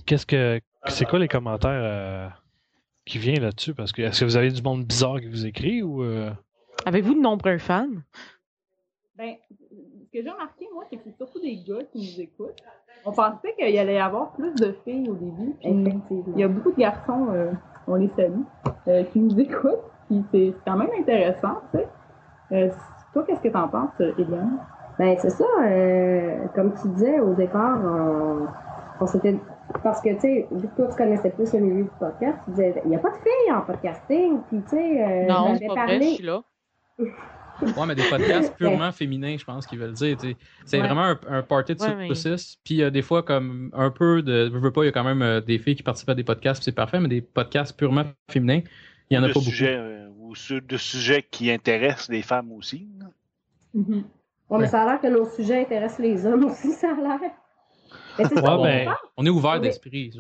qu'est-ce 0.06 0.26
que, 0.26 0.62
c'est 0.88 1.06
quoi 1.06 1.20
les 1.20 1.28
commentaires 1.28 1.72
euh, 1.74 2.28
qui 3.06 3.18
viennent 3.18 3.42
là-dessus? 3.42 3.74
Parce 3.74 3.92
que, 3.92 4.02
est-ce 4.04 4.22
que 4.22 4.26
vous 4.26 4.38
avez 4.38 4.52
du 4.52 4.62
monde 4.62 4.86
bizarre 4.86 5.20
qui 5.20 5.28
vous 5.28 5.46
écrit 5.46 5.82
ou, 5.82 6.04
euh, 6.04 6.32
Avez-vous 6.86 7.16
de 7.16 7.20
nombreux 7.20 7.58
fans? 7.58 7.88
Ben, 9.22 9.36
ce 9.70 10.12
que 10.12 10.24
j'ai 10.24 10.30
remarqué, 10.32 10.68
moi, 10.74 10.84
c'est 10.90 10.98
que 10.98 11.04
c'est 11.06 11.16
surtout 11.16 11.40
des 11.40 11.58
gars 11.58 11.84
qui 11.92 12.00
nous 12.00 12.22
écoutent. 12.22 12.64
On 13.06 13.12
pensait 13.12 13.54
qu'il 13.56 13.78
allait 13.78 13.94
y 13.94 14.00
avoir 14.00 14.32
plus 14.32 14.52
de 14.56 14.76
filles 14.84 15.08
au 15.10 15.14
début. 15.14 15.54
Il 15.64 16.40
y 16.40 16.44
a 16.44 16.48
beaucoup 16.48 16.72
de 16.72 16.78
garçons, 16.80 17.28
euh, 17.32 17.52
on 17.88 17.96
les 17.96 18.10
salue, 18.16 18.42
euh, 18.88 19.04
qui 19.04 19.20
nous 19.20 19.40
écoutent. 19.40 19.84
Puis 20.08 20.24
c'est 20.32 20.54
quand 20.66 20.76
même 20.76 20.90
intéressant, 21.00 21.62
tu 21.72 21.78
sais. 21.82 21.88
Euh, 22.52 22.70
toi, 23.14 23.24
qu'est-ce 23.28 23.42
que 23.42 23.50
t'en 23.50 23.68
penses, 23.68 23.92
Eliane? 24.00 24.58
Ben, 24.98 25.16
c'est 25.20 25.30
ça. 25.30 25.46
euh, 25.66 26.48
comme 26.56 26.74
tu 26.82 26.88
disais 26.90 27.20
au 27.20 27.36
départ, 27.36 27.80
on, 27.80 28.48
on 29.02 29.06
s'était 29.06 29.38
Parce 29.84 30.02
que, 30.02 30.10
tu 30.16 30.20
sais, 30.22 30.48
vu 30.52 30.68
que 30.68 30.76
toi, 30.78 30.88
tu 30.88 30.96
connaissais 30.96 31.30
plus 31.30 31.54
le 31.54 31.60
milieu 31.60 31.84
du 31.84 31.90
podcast, 32.00 32.40
tu 32.46 32.52
disais, 32.52 32.74
il 32.86 32.90
n'y 32.90 32.96
a 32.96 33.00
pas 33.00 33.12
de 33.12 33.18
filles 33.18 33.54
en 33.54 33.62
podcasting. 33.62 34.40
Puis, 34.48 34.62
tu 34.64 34.70
sais, 34.70 35.04
euh, 35.04 35.28
non, 35.28 35.56
c'est 35.56 35.68
pas 35.68 35.74
vrai, 35.74 35.82
je 35.84 35.90
parlé. 36.00 36.06
suis 36.16 36.26
là. 36.26 36.42
Ouais, 37.62 37.86
mais 37.88 37.96
des 37.96 38.04
podcasts 38.04 38.56
purement 38.58 38.92
féminins, 38.92 39.36
je 39.38 39.44
pense 39.46 39.66
qu'ils 39.66 39.80
veulent 39.80 39.94
dire. 39.94 40.18
C'est 40.66 40.80
Ouais. 40.80 40.86
vraiment 40.86 41.04
un, 41.04 41.20
un 41.28 41.42
party 41.44 41.76
de 41.76 41.82
Ouais, 41.82 41.96
mais- 41.96 42.16
saucisses. 42.16 42.58
Puis 42.64 42.82
euh, 42.82 42.90
des 42.90 43.02
fois, 43.02 43.24
comme 43.24 43.70
un 43.74 43.90
peu 43.92 44.22
de. 44.22 44.50
Je 44.52 44.58
veux 44.58 44.72
pas, 44.72 44.84
il 44.84 44.88
y 44.88 44.90
a 44.90 44.92
quand 44.92 45.04
même 45.04 45.22
euh, 45.22 45.42
des 45.42 45.58
filles 45.60 45.76
qui 45.76 45.84
participent 45.84 46.10
à 46.10 46.16
des 46.16 46.24
podcasts, 46.24 46.60
puis 46.60 46.66
c'est 46.66 46.72
parfait, 46.76 47.00
mais 47.00 47.08
des 47.10 47.22
podcasts 47.22 47.78
purement 47.78 48.06
féminins, 48.30 48.62
il 49.10 49.16
y 49.16 49.18
en 49.18 49.24
a 49.24 49.28
de 49.28 49.34
pas 49.34 49.40
beaucoup. 49.40 49.50
sujets, 49.52 49.76
euh, 49.78 50.10
ou 50.18 50.34
de 50.34 50.78
sujets 50.78 51.24
qui 51.30 51.52
intéressent 51.52 52.10
les 52.10 52.22
femmes 52.22 52.52
aussi. 52.54 52.88
Mhm. 53.74 54.04
Ouais, 54.50 54.60
mais 54.60 54.68
ça 54.68 54.84
a 54.84 54.86
l'air 54.86 55.02
que 55.02 55.08
nos 55.08 55.30
sujets 55.30 55.62
intéressent 55.62 56.00
les 56.00 56.26
hommes 56.26 56.46
aussi, 56.46 56.72
ça 56.74 56.90
a 56.90 56.96
l'air. 56.96 57.32
Mais 58.20 58.26
c'est 58.26 58.36
ça, 58.40 58.42
Ouais, 58.44 58.60
au 58.60 58.64
ben, 58.64 58.80
départ- 58.80 59.02
On 59.18 59.26
est 59.26 59.30
ouvert 59.30 59.60
d'esprit. 59.62 60.12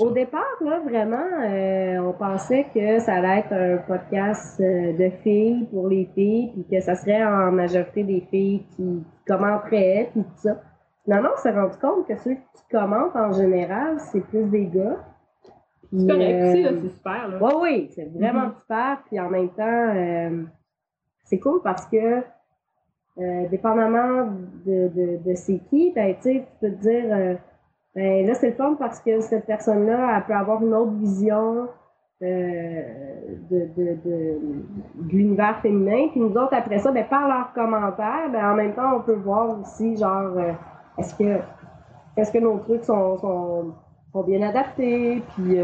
Au 0.00 0.10
départ, 0.10 0.42
là, 0.60 0.80
vraiment, 0.80 1.16
euh, 1.42 1.98
on 1.98 2.12
pensait 2.12 2.66
que 2.74 2.98
ça 3.00 3.14
allait 3.14 3.40
être 3.40 3.52
un 3.52 3.76
podcast 3.78 4.60
euh, 4.60 4.92
de 4.96 5.10
filles 5.22 5.66
pour 5.70 5.88
les 5.88 6.08
filles, 6.14 6.52
puis 6.52 6.64
que 6.70 6.80
ça 6.80 6.94
serait 6.94 7.24
en 7.24 7.50
majorité 7.52 8.04
des 8.04 8.20
filles 8.30 8.64
qui, 8.76 9.02
commenteraient, 9.26 10.10
puis 10.12 10.22
tout 10.22 10.30
ça. 10.36 10.60
Finalement, 11.04 11.30
on 11.34 11.40
s'est 11.40 11.50
rendu 11.52 11.76
compte 11.78 12.06
que 12.06 12.16
ceux 12.18 12.34
qui 12.34 12.62
commentent 12.70 13.16
en 13.16 13.32
général, 13.32 13.98
c'est 13.98 14.20
plus 14.26 14.44
des 14.50 14.66
gars. 14.66 14.96
C'est 15.92 16.06
correct 16.06 16.34
Euh, 16.34 16.52
aussi, 16.52 16.62
là, 16.62 16.70
c'est 16.82 16.88
super. 16.96 17.28
Là. 17.28 17.38
oui, 17.40 17.52
oui, 17.62 17.88
c'est 17.94 18.04
vraiment 18.16 18.46
Mhm. 18.48 18.54
super. 18.60 18.98
Puis 19.06 19.18
en 19.20 19.28
même 19.30 19.48
temps, 19.50 19.62
euh, 19.96 20.42
c'est 21.24 21.38
cool 21.40 21.60
parce 21.62 21.86
que, 21.86 22.22
euh, 23.18 23.48
dépendamment 23.48 24.28
de, 24.64 24.88
de, 24.88 25.18
de 25.26 25.34
c'est 25.34 25.58
qui, 25.68 25.92
ben, 25.92 26.14
tu 26.22 26.42
peux 26.60 26.70
te 26.70 26.80
dire, 26.80 27.04
euh, 27.10 27.34
ben, 27.94 28.26
là, 28.26 28.34
c'est 28.34 28.50
le 28.50 28.54
fun 28.54 28.76
parce 28.78 29.00
que 29.00 29.20
cette 29.20 29.46
personne-là, 29.46 30.16
elle 30.16 30.24
peut 30.24 30.34
avoir 30.34 30.62
une 30.62 30.72
autre 30.72 30.92
vision 30.92 31.68
euh, 32.22 32.82
de, 33.50 33.68
de, 33.76 33.96
de, 34.04 34.38
l'univers 35.10 35.58
féminin. 35.60 36.08
Puis 36.12 36.20
nous 36.20 36.30
autres, 36.36 36.54
après 36.54 36.78
ça, 36.78 36.92
ben, 36.92 37.04
par 37.10 37.26
leurs 37.26 37.52
commentaires, 37.52 38.30
ben, 38.32 38.52
en 38.52 38.54
même 38.54 38.74
temps, 38.74 38.96
on 38.98 39.00
peut 39.00 39.16
voir 39.16 39.58
aussi, 39.58 39.96
genre, 39.96 40.38
est-ce 40.96 41.14
que, 41.16 41.40
est-ce 42.16 42.30
que 42.32 42.38
nos 42.38 42.58
trucs 42.58 42.84
sont, 42.84 43.18
sont, 43.18 43.74
sont 44.12 44.22
bien 44.22 44.40
adaptés, 44.48 45.20
puis 45.34 45.56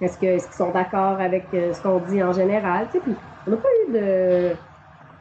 est-ce 0.00 0.18
qu'ils 0.18 0.40
sont 0.40 0.70
d'accord 0.70 1.20
avec 1.20 1.46
ce 1.50 1.82
qu'on 1.82 1.98
dit 1.98 2.22
en 2.22 2.32
général, 2.32 2.86
puis 2.90 3.00
on 3.46 3.50
n'a 3.50 3.56
pas 3.56 3.68
eu 3.88 3.92
de, 3.92 4.56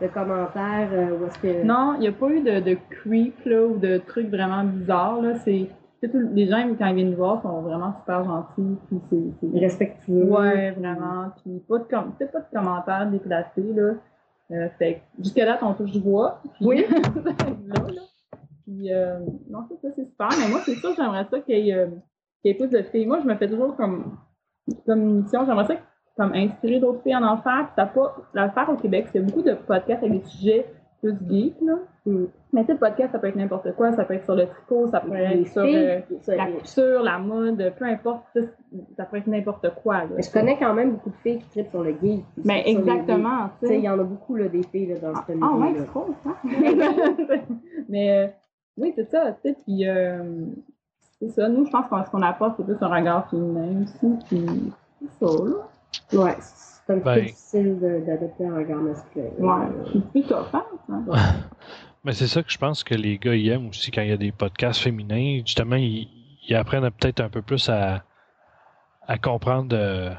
de 0.02 0.08
commentaires 0.08 0.90
euh, 0.94 1.18
où 1.20 1.26
est-ce 1.26 1.40
que... 1.40 1.64
Non, 1.64 1.94
il 1.96 2.02
n'y 2.02 2.08
a 2.08 2.12
pas 2.12 2.30
eu 2.30 2.42
de, 2.42 2.60
de 2.60 2.78
creep 2.90 3.36
là, 3.46 3.66
ou 3.66 3.78
de 3.78 3.98
trucs 3.98 4.30
vraiment 4.30 4.64
bizarres. 4.64 5.22
Là. 5.22 5.36
C'est, 5.44 5.70
les 6.02 6.48
gens, 6.48 6.58
quand 6.78 6.86
ils 6.88 6.96
viennent 6.96 7.10
nous 7.12 7.18
voir, 7.18 7.42
sont 7.42 7.62
vraiment 7.62 7.94
super 8.00 8.24
gentils. 8.24 8.78
Puis 8.88 9.00
c'est, 9.10 9.24
c'est- 9.52 9.60
respectueux. 9.60 10.26
Ouais, 10.26 10.72
vraiment. 10.72 11.32
Puis 11.42 11.60
pas 11.68 11.80
de, 11.80 11.84
com- 11.86 12.12
peut-être 12.18 12.32
pas 12.32 12.40
de 12.42 12.46
commentaires 12.54 13.10
déplacés. 13.10 13.74
Là. 13.76 13.94
Euh, 14.52 14.68
fait 14.78 14.96
que 15.18 15.24
jusque-là, 15.24 15.58
ton 15.60 15.74
touche 15.74 15.92
du 15.92 16.00
bois. 16.00 16.42
Puis, 16.56 16.66
Oui. 16.66 16.86
là, 17.68 17.74
là. 17.88 18.02
Puis, 18.66 18.94
euh, 18.94 19.20
non, 19.50 19.60
c'est 19.70 19.88
ça, 19.88 19.94
c'est 19.96 20.06
super. 20.06 20.30
Mais 20.40 20.50
moi, 20.50 20.60
c'est 20.66 20.76
sûr, 20.76 20.94
j'aimerais 20.96 21.26
ça 21.32 21.40
qu'il 21.40 21.58
y, 21.66 21.70
ait, 21.72 21.74
euh, 21.74 21.88
qu'il 22.42 22.52
y 22.52 22.54
ait 22.54 22.54
plus 22.58 22.70
de 22.70 22.82
filles. 22.84 23.06
Moi, 23.06 23.20
je 23.24 23.28
me 23.28 23.36
fais 23.36 23.48
toujours 23.50 23.76
comme, 23.76 24.18
comme 24.86 25.00
une 25.02 25.22
mission. 25.22 25.46
J'aimerais 25.46 25.66
ça 25.68 25.76
comme 26.18 26.34
inspirer 26.34 26.80
d'autres 26.80 27.02
filles 27.04 27.14
à 27.14 27.22
en 27.22 27.38
faire. 27.38 27.66
Puis 27.66 27.74
t'as 27.76 27.86
pas 27.86 28.16
l'affaire 28.34 28.70
au 28.70 28.76
Québec, 28.76 29.08
c'est 29.12 29.20
beaucoup 29.20 29.44
de 29.44 29.54
podcasts 29.54 30.04
avec 30.04 30.24
des 30.24 30.30
sujets 30.30 30.66
plus 31.02 31.16
geeks, 31.30 31.62
là. 31.62 31.76
Mm. 32.06 32.26
Mais 32.54 32.62
tu 32.62 32.68
sais, 32.68 32.74
le 32.74 32.80
podcast, 32.80 33.12
ça 33.12 33.20
peut 33.20 33.28
être 33.28 33.36
n'importe 33.36 33.76
quoi. 33.76 33.92
Ça 33.94 34.04
peut 34.06 34.16
être 34.16 34.24
sur 34.24 34.36
le 34.36 34.48
tricot, 34.48 34.88
ça 34.88 35.02
peut 35.02 35.14
être 35.16 35.48
sur 35.48 35.62
euh, 35.64 36.00
la 36.28 36.48
couture, 36.48 37.04
la 37.04 37.20
mode, 37.20 37.74
peu 37.78 37.86
importe. 37.86 38.24
ça, 38.96 39.06
peut 39.06 39.18
être 39.18 39.28
n'importe 39.28 39.70
quoi, 39.84 39.98
là. 39.98 40.10
mais 40.16 40.24
je 40.24 40.32
connais 40.32 40.58
quand 40.58 40.74
même 40.74 40.94
beaucoup 40.94 41.10
de 41.10 41.16
filles 41.18 41.40
qui 41.40 41.50
trippent 41.50 41.70
sur 41.70 41.84
le 41.84 41.92
geek. 41.92 42.24
puis 42.34 42.44
Ben, 42.44 42.62
exactement, 42.66 43.50
Tu 43.62 43.68
sais, 43.68 43.78
il 43.78 43.84
y 43.84 43.90
en 43.90 44.00
a 44.00 44.04
beaucoup, 44.04 44.36
là, 44.36 44.48
des 44.48 44.64
filles, 44.64 44.88
là, 44.88 45.00
dans 45.00 45.16
ce 45.16 45.22
Ah 45.42 45.56
ouais, 45.56 45.74
c'est 45.78 45.86
trop, 45.86 46.08
ça. 46.24 46.36
Mais 47.90 48.12
euh, 48.12 48.28
oui, 48.78 48.94
c'est 48.96 49.10
ça, 49.10 49.34
tu 49.44 49.50
sais, 49.50 49.58
puis 49.66 49.88
euh, 49.88 50.46
c'est 51.20 51.30
ça. 51.30 51.50
Nous, 51.50 51.66
je 51.66 51.72
pense 51.72 51.88
qu'on 51.88 52.04
ce 52.04 52.10
qu'on 52.10 52.22
apporte, 52.22 52.56
c'est 52.58 52.64
plus 52.64 52.78
un 52.82 52.88
regard 52.88 53.30
féminin 53.30 53.84
aussi, 53.84 54.26
puis 54.30 54.74
c'est 55.00 55.26
ça, 55.26 55.44
là. 55.44 55.68
Ouais, 56.14 56.36
c'est 56.40 56.94
un 56.94 57.00
petit 57.00 57.04
Ben. 57.06 57.14
peu 57.16 57.22
difficile 57.22 57.80
de- 57.80 58.06
d'adopter 58.06 58.46
un 58.46 58.56
regard 58.56 58.80
masculin. 58.82 59.26
Ouais, 59.40 60.22
tough, 60.24 60.46
hein, 60.54 60.66
ça. 61.12 61.36
Mais 62.04 62.14
c'est 62.14 62.28
ça 62.28 62.42
que 62.44 62.52
je 62.52 62.58
pense 62.58 62.84
que 62.84 62.94
les 62.96 63.18
gars 63.18 63.36
ils 63.36 63.50
aiment 63.50 63.68
aussi 63.68 63.92
quand 63.92 64.02
il 64.02 64.10
y 64.10 64.14
a 64.14 64.18
des 64.18 64.32
podcasts 64.32 64.82
féminins. 64.82 65.40
Justement, 65.46 65.76
ils, 65.76 66.08
ils 66.48 66.56
apprennent 66.56 66.90
peut-être 66.92 67.20
un 67.20 67.28
peu 67.30 67.42
plus 67.42 67.68
à, 67.70 68.04
à 69.06 69.18
comprendre 69.18 69.76
euh, 69.78 70.12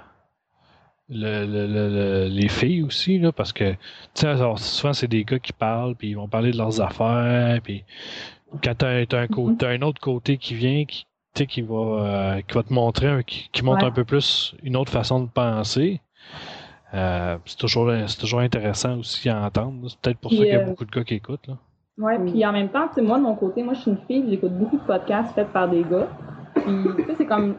le- 1.09 1.47
le- 1.47 1.67
le- 1.67 1.89
le- 1.89 2.29
les 2.29 2.49
filles 2.49 2.83
aussi, 2.83 3.19
là, 3.19 3.33
parce 3.33 3.55
que 3.55 3.73
tu 3.73 3.79
sais, 4.15 4.27
alors, 4.27 4.59
souvent 4.59 4.93
c'est 4.93 5.09
des 5.09 5.25
gars 5.25 5.39
qui 5.39 5.55
parlent, 5.55 5.95
puis 5.95 6.11
ils 6.11 6.15
vont 6.17 6.29
parler 6.29 6.51
de 6.51 6.59
leurs 6.59 6.81
affaires, 6.83 7.61
puis 7.63 7.85
quand 8.63 8.75
t'as 8.77 9.07
t'as 9.07 9.21
un, 9.21 9.27
cô- 9.27 9.53
t'as 9.55 9.71
un 9.71 9.81
autre 9.83 10.01
côté 10.03 10.37
qui 10.37 10.55
vient, 10.55 10.85
qui, 10.85 11.07
qui 11.47 11.63
va 11.63 11.75
euh, 12.37 12.41
qui 12.43 12.55
va 12.55 12.63
te 12.63 12.73
montrer, 12.73 13.25
qui, 13.25 13.49
qui 13.53 13.63
montre 13.65 13.85
Ouais. 13.85 13.87
un 13.87 13.93
peu 13.93 14.05
plus 14.05 14.55
une 14.63 14.77
autre 14.77 14.93
façon 14.93 15.21
de 15.23 15.29
penser. 15.29 16.01
euh, 16.95 17.39
c'est 17.47 17.59
toujours 17.59 17.91
c'est 18.09 18.19
toujours 18.19 18.41
intéressant 18.41 18.99
aussi 18.99 19.29
à 19.29 19.43
entendre. 19.45 19.89
C'est 19.91 20.01
peut-être 20.01 20.19
pour 20.21 20.33
Puis, 20.33 20.37
ça 20.37 20.47
qu'il 20.47 20.55
y 20.55 20.57
a 20.57 20.61
euh, 20.61 20.65
beaucoup 20.65 20.85
de 20.85 20.91
gars 20.91 21.05
qui 21.05 21.15
écoutent. 21.15 21.47
Là. 21.49 21.59
Ouais, 21.99 22.19
puis 22.21 22.47
en 22.47 22.53
même 22.53 22.69
temps, 22.71 22.87
tu 22.89 22.95
sais, 22.95 23.03
moi, 23.03 23.19
de 23.19 23.25
mon 23.25 23.35
côté, 23.35 23.63
moi, 23.63 23.75
je 23.75 23.81
suis 23.81 23.91
une 23.91 23.99
fille, 24.07 24.25
j'écoute 24.31 24.53
beaucoup 24.53 24.79
de 24.79 24.85
podcasts 24.85 25.35
faits 25.35 25.53
par 25.53 25.69
des 25.69 25.83
gars. 25.85 26.09
Puis, 26.55 26.95
tu 27.01 27.07
sais, 27.07 27.15
c'est 27.17 27.27
comme, 27.27 27.57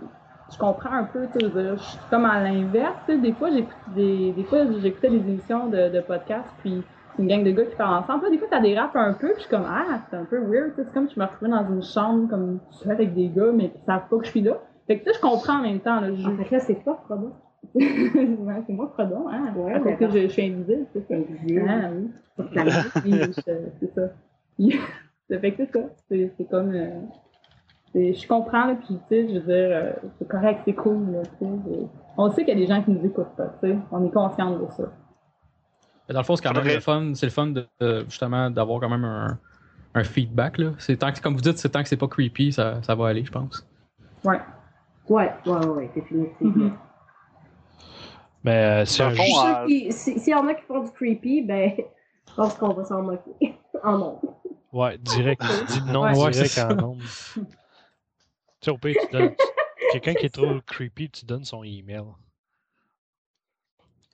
je 0.51 0.57
comprends 0.57 0.93
un 0.93 1.03
peu, 1.03 1.27
tu 1.27 1.33
sais, 1.33 1.45
je 1.47 1.51
veux 1.51 1.63
dire, 1.63 1.77
je 1.77 1.83
suis 1.83 1.99
comme 2.09 2.25
à 2.25 2.41
l'inverse, 2.41 2.95
des 3.07 3.33
fois, 3.33 3.51
j'écoute 3.51 3.75
des, 3.87 4.31
des 4.31 4.43
fois, 4.45 4.59
j'écoutais 4.81 5.09
des 5.09 5.17
émissions 5.17 5.67
de, 5.67 5.89
de 5.89 5.99
podcasts, 6.01 6.55
puis 6.59 6.85
une 7.19 7.27
gang 7.27 7.43
de 7.43 7.51
gars 7.51 7.65
qui 7.65 7.75
parlent 7.75 8.03
ensemble. 8.03 8.25
Là, 8.25 8.29
des 8.31 8.37
fois, 8.37 8.47
t'as 8.49 8.61
des 8.61 8.77
raps 8.77 8.95
un 8.95 9.13
peu, 9.13 9.27
puis 9.27 9.35
je 9.37 9.41
suis 9.41 9.49
comme, 9.49 9.65
ah, 9.67 9.99
c'est 10.09 10.15
un 10.15 10.25
peu 10.25 10.39
weird, 10.39 10.71
c'est 10.75 10.91
comme 10.93 11.07
si 11.07 11.15
je 11.15 11.19
me 11.19 11.25
retrouvais 11.25 11.51
dans 11.51 11.67
une 11.69 11.83
chambre, 11.83 12.29
comme, 12.29 12.59
seule 12.71 12.91
avec 12.93 13.13
des 13.13 13.27
gars, 13.27 13.51
mais 13.53 13.69
qui 13.69 13.79
savent 13.85 14.07
pas 14.09 14.17
que 14.17 14.25
je 14.25 14.31
suis 14.31 14.41
là. 14.41 14.53
Fait 14.87 14.97
que, 14.99 15.03
tu 15.05 15.11
sais, 15.11 15.17
je 15.17 15.21
comprends 15.21 15.59
en 15.59 15.61
même 15.61 15.79
temps, 15.79 15.99
là, 15.99 16.13
je... 16.13 16.27
En 16.27 16.35
fait, 16.37 16.49
là, 16.49 16.59
c'est 16.59 16.83
pas 16.83 16.99
Frodo. 17.05 17.31
ouais, 17.75 18.63
c'est 18.65 18.73
moi, 18.73 18.89
Frodon, 18.93 19.27
hein, 19.29 19.53
Ouais, 19.55 19.73
à 19.73 19.79
cause 19.79 19.85
mais 19.91 19.97
que 19.97 20.09
je, 20.09 20.19
je 20.19 20.27
suis 20.27 20.45
invisible, 20.45 20.85
c'est 20.93 21.07
ça. 21.07 21.13
Invisible. 21.13 21.65
Ah, 21.69 21.89
oui. 21.93 22.09
Je- 23.05 23.41
c'est 23.79 23.93
ça. 23.93 24.01
Ça 25.29 25.39
fait 25.39 25.51
que 25.51 25.57
c'est 25.65 25.71
ça. 25.71 25.79
C'est 26.37 26.49
comme. 26.49 26.71
euh, 26.73 26.89
je 27.95 28.27
comprends, 28.27 28.65
là, 28.65 28.75
puis, 28.75 28.95
tu 28.95 29.15
sais, 29.15 29.27
je 29.27 29.33
veux 29.33 29.39
dire, 29.41 29.69
euh, 29.71 29.91
c'est 30.17 30.27
correct, 30.27 30.61
c'est 30.65 30.73
cool, 30.73 31.11
là, 31.11 31.21
tu 31.23 31.45
sais. 31.45 31.51
je- 31.67 31.85
On 32.17 32.29
sait 32.31 32.43
qu'il 32.45 32.53
y 32.57 32.57
a 32.57 32.65
des 32.65 32.67
gens 32.73 32.81
qui 32.81 32.91
nous 32.91 33.05
écoutent 33.05 33.35
pas, 33.37 33.53
tu 33.61 33.69
sais. 33.69 33.77
On 33.91 34.05
est 34.05 34.11
conscient 34.11 34.51
de 34.51 34.65
ça. 34.77 34.83
Mais 36.09 36.13
Dans 36.13 36.21
le 36.21 36.25
fond, 36.25 36.35
c'est 36.35 36.43
quand 36.43 36.53
même 36.53 36.65
le 36.65 36.79
fun. 36.79 37.11
C'est 37.13 37.27
le 37.27 37.31
fun 37.31 37.47
de, 37.47 37.67
justement 38.09 38.49
d'avoir 38.49 38.79
quand 38.81 38.89
même 38.89 39.05
un, 39.05 39.37
un 39.93 40.03
feedback. 40.03 40.57
Là. 40.57 40.71
C'est 40.79 40.97
tant 40.97 41.11
que, 41.11 41.21
comme 41.21 41.35
vous 41.35 41.41
dites, 41.41 41.59
c'est 41.59 41.69
tant 41.69 41.83
que 41.83 41.87
c'est 41.87 41.97
pas 41.97 42.07
creepy, 42.07 42.51
ça, 42.51 42.81
ça 42.83 42.95
va 42.95 43.07
aller, 43.09 43.23
je 43.23 43.31
pense. 43.31 43.65
Ouais. 44.23 44.39
Ouais, 45.07 45.31
ouais, 45.45 45.65
ouais, 45.67 45.91
définitivement. 45.93 46.29
Mhm. 46.41 46.73
Mais 48.43 48.51
euh, 48.81 48.85
c'est 48.85 49.03
Dans 49.03 49.09
un 49.09 49.15
fond, 49.15 49.47
euh, 49.47 49.67
si- 49.91 50.19
S'il 50.19 50.31
y 50.31 50.35
en 50.35 50.47
a 50.47 50.53
qui 50.55 50.63
font 50.63 50.83
du 50.83 50.91
creepy, 50.91 51.41
ben, 51.41 51.73
je 52.29 52.33
pense 52.35 52.55
qu'on 52.55 52.73
va 52.73 52.83
s'en 52.85 53.01
moquer. 53.03 53.57
en 53.83 53.97
nom. 53.97 54.21
Ouais, 54.73 54.97
direct. 54.97 55.41
Dis 55.67 55.79
le 55.85 55.91
nom 55.93 56.03
Ouais. 56.03 56.17
Ouais, 56.17 56.31
direct 56.31 56.51
c'est 56.51 56.63
en 56.63 56.75
nombre. 56.75 57.03
tu 57.33 57.41
sais, 58.61 58.71
au 58.71 58.77
pire, 58.77 58.95
tu 59.01 59.15
donnes. 59.15 59.33
Quelqu'un 59.91 60.13
qui 60.13 60.25
est 60.25 60.33
trop 60.33 60.59
creepy, 60.65 61.09
tu 61.09 61.25
donnes 61.25 61.45
son 61.45 61.63
email. 61.63 62.03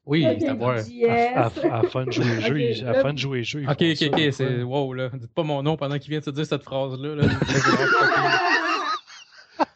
Oui, 0.08 0.24
à 0.26 1.46
à 1.46 1.50
fin 1.84 2.06
de 2.06 2.12
jouer 2.12 2.26
le 2.36 2.42
jeu, 2.42 2.86
à 2.88 2.92
là- 2.94 3.02
fin 3.02 3.14
de 3.14 3.18
jouer 3.18 3.38
le 3.40 3.44
jeu. 3.44 3.64
Ok, 3.68 3.82
ok, 3.82 3.96
ça, 3.96 4.06
ok, 4.08 4.22
c'est 4.32 4.62
wow 4.64 4.94
là. 4.94 5.10
Dites 5.14 5.34
pas 5.34 5.44
mon 5.44 5.64
nom 5.64 5.76
pendant 5.78 5.98
qu'il 5.98 6.12
vient 6.12 6.20
de 6.20 6.26
te 6.26 6.30
dire 6.30 6.46
cette 6.46 6.64
phrase-là. 6.64 7.16
Là. 7.16 7.24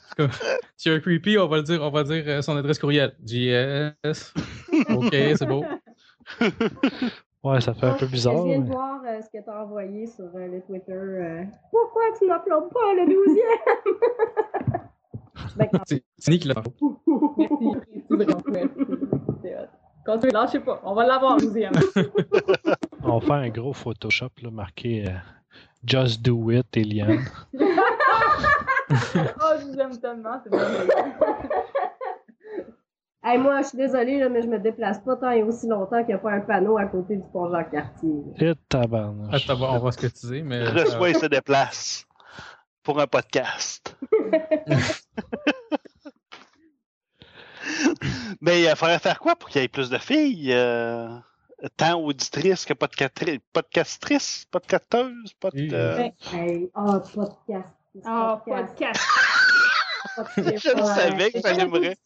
C'est 0.07 0.15
comme, 0.17 0.30
a 0.30 0.89
un 0.95 0.99
creepy, 0.99 1.38
on 1.38 1.47
va 1.47 1.57
le 1.57 1.63
dire, 1.63 1.82
on 1.82 1.89
va 1.89 2.03
dire 2.03 2.23
euh, 2.27 2.41
son 2.41 2.55
adresse 2.57 2.77
courriel. 2.80 3.15
JS. 3.25 4.34
Ok, 4.95 5.09
c'est 5.11 5.45
beau. 5.47 5.63
Ouais, 7.41 7.61
ça 7.61 7.73
fait 7.73 7.86
un 7.86 7.93
peu 7.93 8.05
bizarre. 8.05 8.36
Je 8.39 8.43
viens 8.49 8.59
de 8.59 8.63
mais- 8.65 8.69
voir 8.69 8.99
euh, 9.07 9.21
ce 9.21 9.27
que 9.27 9.41
tu 9.41 9.49
as 9.49 9.63
envoyé 9.63 10.05
sur 10.07 10.25
euh, 10.25 10.47
le 10.47 10.59
Twitter. 10.61 10.91
euh, 10.91 11.43
Pourquoi 11.71 12.01
tu 12.19 12.25
n'uploades 12.25 12.69
pas 12.69 12.93
le 12.95 13.05
12e? 13.05 14.82
Ben, 15.55 15.69
quand- 15.71 15.80
C'est 15.88 16.03
c'est 16.17 16.32
Nick 16.32 16.41
qui 16.41 16.47
l'a 16.49 16.55
fait. 16.61 16.69
Merci. 18.09 18.43
Hot. 20.10 20.14
Continue, 20.14 20.32
lâchez 20.34 20.60
pas. 20.60 20.82
On 20.84 20.93
va 20.93 21.05
l'avoir, 21.05 21.38
douzième. 21.38 21.74
On 23.03 23.20
va 23.20 23.26
faire 23.26 23.36
un 23.36 23.49
gros 23.49 23.74
Photoshop 23.74 24.30
là, 24.41 24.49
marqué 24.51 25.05
euh, 25.07 25.12
Just 25.86 26.22
Do 26.22 26.51
It, 26.51 26.76
Eliane. 26.76 27.24
oh, 27.53 27.66
je 29.60 29.66
vous 29.72 29.80
aime 29.80 29.97
tellement. 29.99 30.41
C'est. 30.43 30.51
Hey, 33.22 33.38
moi, 33.38 33.62
je 33.62 33.68
suis 33.68 33.78
désolée, 33.78 34.18
là, 34.18 34.30
mais 34.30 34.41
je 34.41 34.47
me 34.47 34.57
déplace 34.60 34.99
pas 34.99 35.18
tant 35.18 35.32
et 35.32 35.43
aussi 35.43 35.68
longtemps 35.68 35.97
qu'il 35.99 36.07
n'y 36.07 36.14
a 36.14 36.20
pas 36.20 36.32
un 36.32 36.39
panneau 36.39 36.78
à 36.78 36.86
côté 36.86 37.18
du 37.18 37.24
pont 37.34 37.51
Jacques-Cartier. 37.51 38.10
là. 38.39 38.45
Et 38.47 38.49
Ah, 38.51 38.55
tabarnouche. 38.70 39.45
t'as- 39.45 39.55
on 39.55 39.80
va 39.80 39.91
se 39.91 39.97
cotiser, 39.97 40.41
mais. 40.41 40.64
Reçoit 40.70 41.10
et 41.10 41.14
se 41.16 41.26
déplace 41.26 42.05
pour 42.82 42.97
un 43.01 43.07
podcast. 43.07 43.97
Mais 48.41 48.63
il 48.63 48.75
faudrait 48.75 48.99
faire 48.99 49.19
quoi 49.19 49.36
pour 49.36 49.49
qu'il 49.49 49.61
y 49.61 49.65
ait 49.65 49.67
plus 49.67 49.89
de 49.89 49.97
filles? 49.97 50.51
Euh, 50.53 51.09
tant 51.77 51.99
auditrices 51.99 52.65
que 52.65 52.73
podcastri- 52.73 53.39
podcastrices, 53.53 54.45
podcasteuses, 54.51 55.34
pod, 55.39 55.53
euh, 55.55 56.09
Hey, 56.34 56.69
ah, 56.75 57.01
podcast. 57.13 57.69
Ah, 58.05 58.41
podcast. 58.45 59.01
Je 60.38 60.75
le 60.75 60.84
savais 60.86 61.32
que 61.32 61.39
ça 61.41 61.53
l'aimerait. 61.53 61.97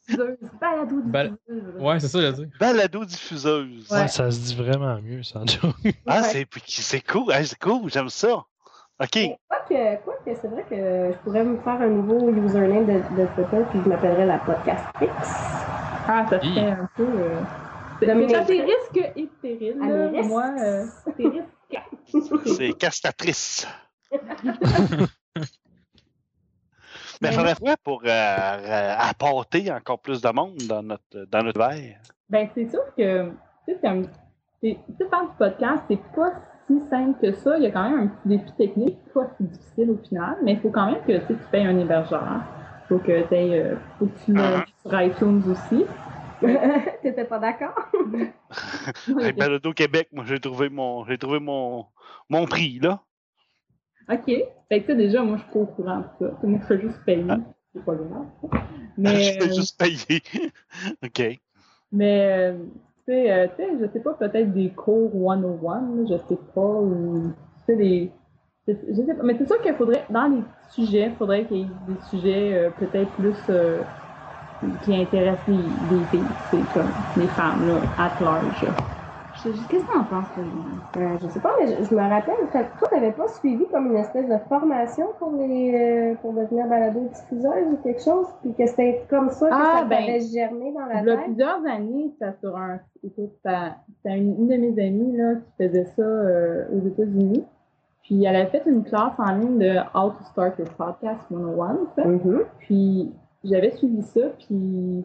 Balado 0.59 1.01
Bal- 1.03 1.35
diffuseuse. 1.47 1.81
Ouais, 1.81 1.99
c'est 1.99 2.07
ça, 2.07 2.21
je 2.21 2.25
veux 2.27 2.33
dire. 2.45 2.57
balado-diffuseuse. 2.59 3.87
Ouais. 3.91 3.97
Ouais, 4.01 4.07
ça 4.07 4.29
se 4.31 4.39
dit 4.39 4.55
vraiment 4.55 4.99
mieux, 5.01 5.23
sans 5.23 5.45
doute. 5.45 5.59
Ah, 6.05 6.21
Ouais. 6.21 6.27
c'est, 6.31 6.47
c'est 6.67 7.01
cool, 7.01 7.33
c'est 7.45 7.59
cool, 7.59 7.91
j'aime 7.91 8.09
ça. 8.09 8.45
OK. 9.01 9.37
Quoique, 9.49 10.03
quoique 10.03 10.39
c'est 10.39 10.47
vrai 10.47 10.63
que 10.69 10.75
je 10.75 11.17
pourrais 11.23 11.43
me 11.43 11.57
faire 11.57 11.81
un 11.81 11.87
nouveau 11.87 12.29
username 12.29 12.85
de, 12.85 12.93
de 12.93 13.27
Twitter 13.35 13.63
puis 13.71 13.79
je 13.83 13.89
m'appellerais 13.89 14.25
la 14.25 14.37
Podcastrix. 14.39 15.09
Ah, 16.07 16.25
ça 16.29 16.37
Hi. 16.43 16.53
fait 16.53 16.69
un 16.71 16.89
peu. 16.95 17.03
Euh... 17.03 17.41
Tes 17.99 18.11
risques 18.11 18.97
et 18.97 19.73
là. 19.73 19.85
mes 19.85 20.17
risques. 20.17 20.29
Moi, 20.29 20.45
euh, 20.59 20.85
tes 21.17 21.27
risques. 21.27 21.47
C'est 22.45 22.73
castatrice. 22.73 23.67
Mais 27.21 27.29
il 27.29 27.35
faudrait 27.35 27.55
quoi 27.55 27.77
pour 27.81 28.01
euh, 28.05 28.95
apporter 28.99 29.71
encore 29.71 29.99
plus 29.99 30.21
de 30.21 30.29
monde 30.29 30.57
dans 30.67 30.83
notre, 30.83 31.25
dans 31.31 31.41
notre 31.41 31.57
verre? 31.57 31.97
Ben, 32.29 32.49
c'est 32.53 32.69
sûr 32.69 32.83
que, 32.97 33.29
tu 33.65 33.73
sais, 33.73 33.79
comme, 33.81 34.03
c'est- 34.61 34.77
tu 34.99 35.07
faire 35.09 35.21
du 35.21 35.35
podcast, 35.37 35.83
c'est 35.89 36.03
pas 36.13 36.33
si 36.67 36.79
simple 36.89 37.19
que 37.21 37.33
ça. 37.33 37.57
Il 37.57 37.63
y 37.63 37.67
a 37.67 37.71
quand 37.71 37.89
même 37.89 37.99
un 37.99 38.07
petit 38.07 38.27
défi 38.37 38.51
technique, 38.57 38.97
pas 39.13 39.27
si 39.37 39.43
difficile 39.43 39.91
au 39.91 39.97
final, 39.97 40.37
mais 40.43 40.53
il 40.53 40.59
faut 40.59 40.69
quand 40.69 40.87
même 40.87 41.01
que, 41.01 41.17
tu 41.17 41.27
sais, 41.27 41.33
tu 41.33 41.49
payes 41.51 41.65
un 41.65 41.77
hébergeur. 41.79 42.43
Faut 42.89 42.99
que 42.99 43.21
tu 43.27 43.33
euh, 43.33 43.75
faut 43.97 44.07
que 44.07 44.19
tu 44.25 44.33
le 44.33 44.41
Ah. 44.41 44.65
sur 44.81 45.01
iTunes 45.01 45.43
aussi. 45.49 45.85
T'étais 47.01 47.25
pas 47.25 47.39
d'accord? 47.39 47.75
Avec 49.19 49.37
Balado 49.37 49.71
Québec, 49.71 50.09
moi 50.11 50.25
j'ai 50.27 50.39
trouvé 50.39 50.69
mon 50.69 51.05
j'ai 51.05 51.17
trouvé 51.17 51.39
mon, 51.39 51.85
mon 52.29 52.45
prix 52.45 52.79
là. 52.79 53.01
OK. 54.09 54.25
Fait 54.25 54.45
que, 54.69 54.79
tu 54.79 54.85
sais, 54.85 54.95
déjà, 54.95 55.23
moi, 55.23 55.37
je 55.37 55.43
suis 55.43 55.51
pas 55.51 55.59
au 55.59 55.65
courant 55.65 55.99
de 55.99 56.05
ça. 56.19 56.39
Moi, 56.43 56.59
je 56.61 56.67
fais 56.67 56.81
juste 56.81 56.99
payer. 57.05 57.25
Ah. 57.29 57.37
C'est 57.73 57.85
pas 57.85 57.95
grave. 57.95 58.25
Mais, 58.97 59.23
je 59.33 59.39
vais 59.39 59.51
euh, 59.51 59.55
juste 59.55 59.79
payer. 59.79 60.21
OK. 61.03 61.39
Mais, 61.91 62.55
euh, 63.11 63.47
tu 63.49 63.63
sais, 63.63 63.69
je 63.81 63.91
sais 63.91 63.99
pas, 63.99 64.13
peut-être 64.13 64.53
des 64.53 64.69
cours 64.71 65.11
101, 65.11 65.81
là, 65.81 66.03
je 66.09 66.17
sais 66.27 66.39
pas, 66.53 66.61
ou, 66.61 67.33
tu 67.67 67.73
sais, 67.73 67.75
des... 67.75 68.11
Je 68.67 68.73
sais 68.73 69.13
pas, 69.13 69.23
mais 69.23 69.35
c'est 69.37 69.45
sûr 69.45 69.61
qu'il 69.61 69.73
faudrait, 69.75 70.05
dans 70.09 70.27
les 70.27 70.43
sujets, 70.69 71.07
il 71.07 71.15
faudrait 71.15 71.45
qu'il 71.45 71.57
y 71.57 71.61
ait 71.63 71.75
des 71.81 71.99
sujets 72.01 72.53
euh, 72.53 72.69
peut-être 72.69 73.11
plus 73.11 73.45
euh, 73.49 73.83
qui 74.81 74.95
intéressent 74.95 75.47
les, 75.47 75.75
les 75.81 76.05
filles, 76.05 76.27
sais, 76.49 76.63
comme 76.73 76.93
les 77.15 77.27
femmes, 77.27 77.67
là, 77.67 77.81
at 77.97 78.15
large. 78.21 78.65
Qu'est-ce 79.43 79.83
que 79.85 79.91
t'en 79.93 80.03
penses, 80.05 80.27
toi? 80.33 80.43
Euh, 81.01 81.17
je 81.21 81.27
sais 81.27 81.39
pas, 81.41 81.51
mais 81.59 81.67
je, 81.67 81.83
je 81.83 81.93
me 81.95 81.99
rappelle, 82.01 82.35
toi, 82.51 82.87
t'avais 82.89 83.11
pas 83.11 83.27
suivi 83.27 83.65
comme 83.67 83.87
une 83.87 83.97
espèce 83.97 84.27
de 84.29 84.37
formation 84.47 85.07
pour 85.19 85.31
les 85.33 85.73
euh, 85.75 86.15
pour 86.21 86.33
devenir 86.33 86.65
balado-diffuseuse 86.67 87.73
ou 87.73 87.77
quelque 87.83 88.01
chose, 88.01 88.27
puis 88.41 88.53
que 88.53 88.65
c'était 88.65 89.03
comme 89.09 89.29
ça 89.29 89.49
que 89.49 89.53
Ah, 89.55 89.79
ça 89.79 89.85
ben, 89.85 89.97
t'avait 90.05 90.19
germé 90.21 90.71
dans 90.73 90.85
la 90.85 91.01
Il 91.01 91.07
y 91.07 91.11
a 91.11 91.15
tête? 91.17 91.25
plusieurs 91.25 91.65
années, 91.65 92.11
c'était 92.13 92.33
sur 92.39 92.55
un. 92.57 92.79
Écoute, 93.03 93.31
c'était 93.43 94.17
une, 94.17 94.35
une 94.39 94.47
de 94.47 94.55
mes 94.57 94.87
amies 94.87 95.17
là, 95.17 95.35
qui 95.35 95.63
faisait 95.67 95.85
ça 95.85 96.01
euh, 96.01 96.65
aux 96.71 96.87
États-Unis. 96.87 97.43
Puis 98.03 98.23
elle 98.25 98.35
a 98.35 98.45
fait 98.47 98.63
une 98.65 98.83
classe 98.83 99.13
en 99.17 99.35
ligne 99.35 99.57
de 99.59 99.75
How 99.93 100.09
to 100.11 100.23
Start 100.31 100.57
Your 100.59 100.69
Podcast 100.77 101.21
101. 101.29 101.71
en 101.71 101.77
fait. 101.95 102.05
Mhm. 102.05 102.41
Puis 102.59 103.13
j'avais 103.43 103.71
suivi 103.71 104.01
ça, 104.03 104.21
puis 104.39 105.03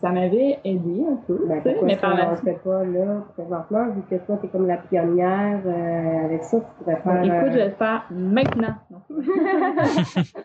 ça 0.00 0.10
m'avait 0.10 0.58
aidé 0.64 1.04
un 1.10 1.16
peu. 1.26 1.44
Ben, 1.48 1.62
pourquoi 1.62 1.86
mais 1.86 1.96
par 1.96 2.16
la 2.16 2.36
fait 2.36 2.54
pas 2.64 2.84
là, 2.84 3.22
présentement, 3.34 3.88
vu 3.90 4.02
que 4.10 4.16
toi, 4.24 4.36
t'es 4.40 4.48
comme 4.48 4.66
la 4.66 4.78
pionnière 4.78 5.60
euh, 5.64 6.24
avec 6.24 6.42
ça, 6.44 6.58
tu 6.60 6.66
pourrais 6.78 6.96
faire... 6.96 7.22
Écoute, 7.22 7.52
je 7.52 7.56
vais 7.58 7.64
le 7.66 7.74
faire 7.74 8.04
maintenant. 8.10 8.74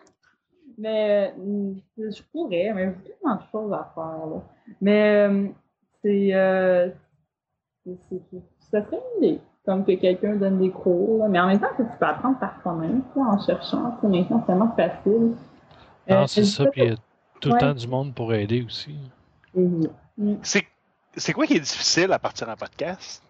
Mais 0.78 1.32
euh, 1.38 1.72
je 1.96 2.22
pourrais, 2.32 2.70
mais 2.74 2.94
j'ai 3.04 3.12
tellement 3.14 3.36
de 3.36 3.42
choses 3.50 3.72
à 3.72 3.90
faire. 3.94 4.26
Là. 4.26 4.42
Mais 4.82 5.26
euh, 5.26 5.46
c'est, 6.02 6.34
euh, 6.34 6.90
c'est, 7.84 7.96
c'est- 8.10 8.22
c'est- 8.30 8.42
ça 8.70 8.84
serait 8.84 9.00
une 9.18 9.24
idée. 9.24 9.40
Comme 9.64 9.84
que 9.84 9.92
quelqu'un 9.92 10.36
donne 10.36 10.58
des 10.58 10.70
cours. 10.70 11.20
là. 11.20 11.28
Mais 11.28 11.40
en 11.40 11.46
même 11.46 11.58
temps, 11.58 11.68
que 11.78 11.82
tu 11.82 11.88
peux 11.98 12.04
apprendre 12.04 12.38
par 12.38 12.60
toi-même, 12.62 13.00
en 13.16 13.38
cherchant. 13.38 13.96
Sais, 14.00 14.06
Maintenant, 14.06 14.40
c'est 14.40 14.46
tellement 14.52 14.70
facile. 14.76 15.32
Non, 16.08 16.16
Euh, 16.16 16.26
c'est 16.26 16.44
ça, 16.44 16.66
puis 16.66 16.82
il 16.82 16.88
y 16.90 16.92
a 16.92 16.96
tout 17.40 17.48
le 17.48 17.54
Ouais. 17.54 17.60
temps 17.60 17.72
du 17.74 17.88
monde 17.88 18.14
pour 18.14 18.32
aider 18.34 18.62
aussi. 18.62 18.96
Mhm. 19.56 20.38
C'est 20.42 20.64
c'est 21.16 21.32
quoi 21.32 21.46
qui 21.46 21.54
est 21.54 21.60
difficile 21.60 22.12
à 22.12 22.18
partir 22.18 22.46
d'un 22.46 22.56
podcast? 22.56 23.22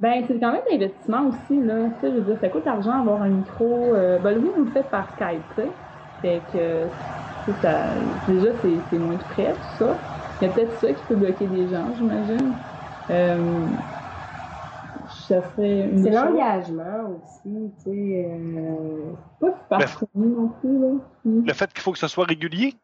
Ben, 0.00 0.24
c'est 0.26 0.40
quand 0.40 0.52
même 0.52 0.62
un 0.70 0.74
investissement 0.74 1.28
aussi, 1.28 1.62
là. 1.62 1.84
Tu 2.00 2.00
sais, 2.00 2.12
je 2.12 2.18
veux 2.18 2.22
dire, 2.22 2.38
ça 2.40 2.48
coûte 2.48 2.64
l'argent 2.64 3.02
avoir 3.02 3.22
un 3.22 3.28
micro. 3.28 3.94
Euh, 3.94 4.18
ben, 4.18 4.36
oui, 4.36 4.50
vous 4.56 4.64
le 4.64 4.70
faites 4.72 4.90
par 4.90 5.08
Skype, 5.14 5.42
tu 5.54 5.62
sais. 5.62 5.68
Fait 6.22 6.42
que, 6.52 6.86
tu 7.44 7.52
sais, 7.52 7.58
ça, 7.62 7.84
déjà, 8.26 8.48
c'est, 8.62 8.72
c'est 8.90 8.98
moins 8.98 9.14
de 9.14 9.22
frais, 9.22 9.52
tout 9.52 9.84
ça. 9.84 9.96
Il 10.40 10.48
y 10.48 10.50
a 10.50 10.52
peut-être 10.54 10.80
ça 10.80 10.92
qui 10.92 11.02
peut 11.08 11.14
bloquer 11.14 11.46
des 11.46 11.68
gens, 11.68 11.94
j'imagine. 11.96 12.52
Euh, 13.10 13.66
ça 15.28 15.42
serait 15.50 15.82
une 15.82 16.02
C'est 16.02 16.10
l'engagement 16.10 17.16
aussi, 17.16 17.70
tu 17.84 17.90
sais... 17.90 18.26
euh, 18.28 19.12
Pas 19.40 19.52
super 19.86 19.98
connu 19.98 20.26
non 20.34 20.48
plus, 20.60 20.80
là. 20.80 20.88
Mm. 21.24 21.46
Le 21.46 21.52
fait 21.52 21.72
qu'il 21.72 21.82
faut 21.82 21.92
que 21.92 21.98
ce 21.98 22.08
soit 22.08 22.24
régulier? 22.24 22.74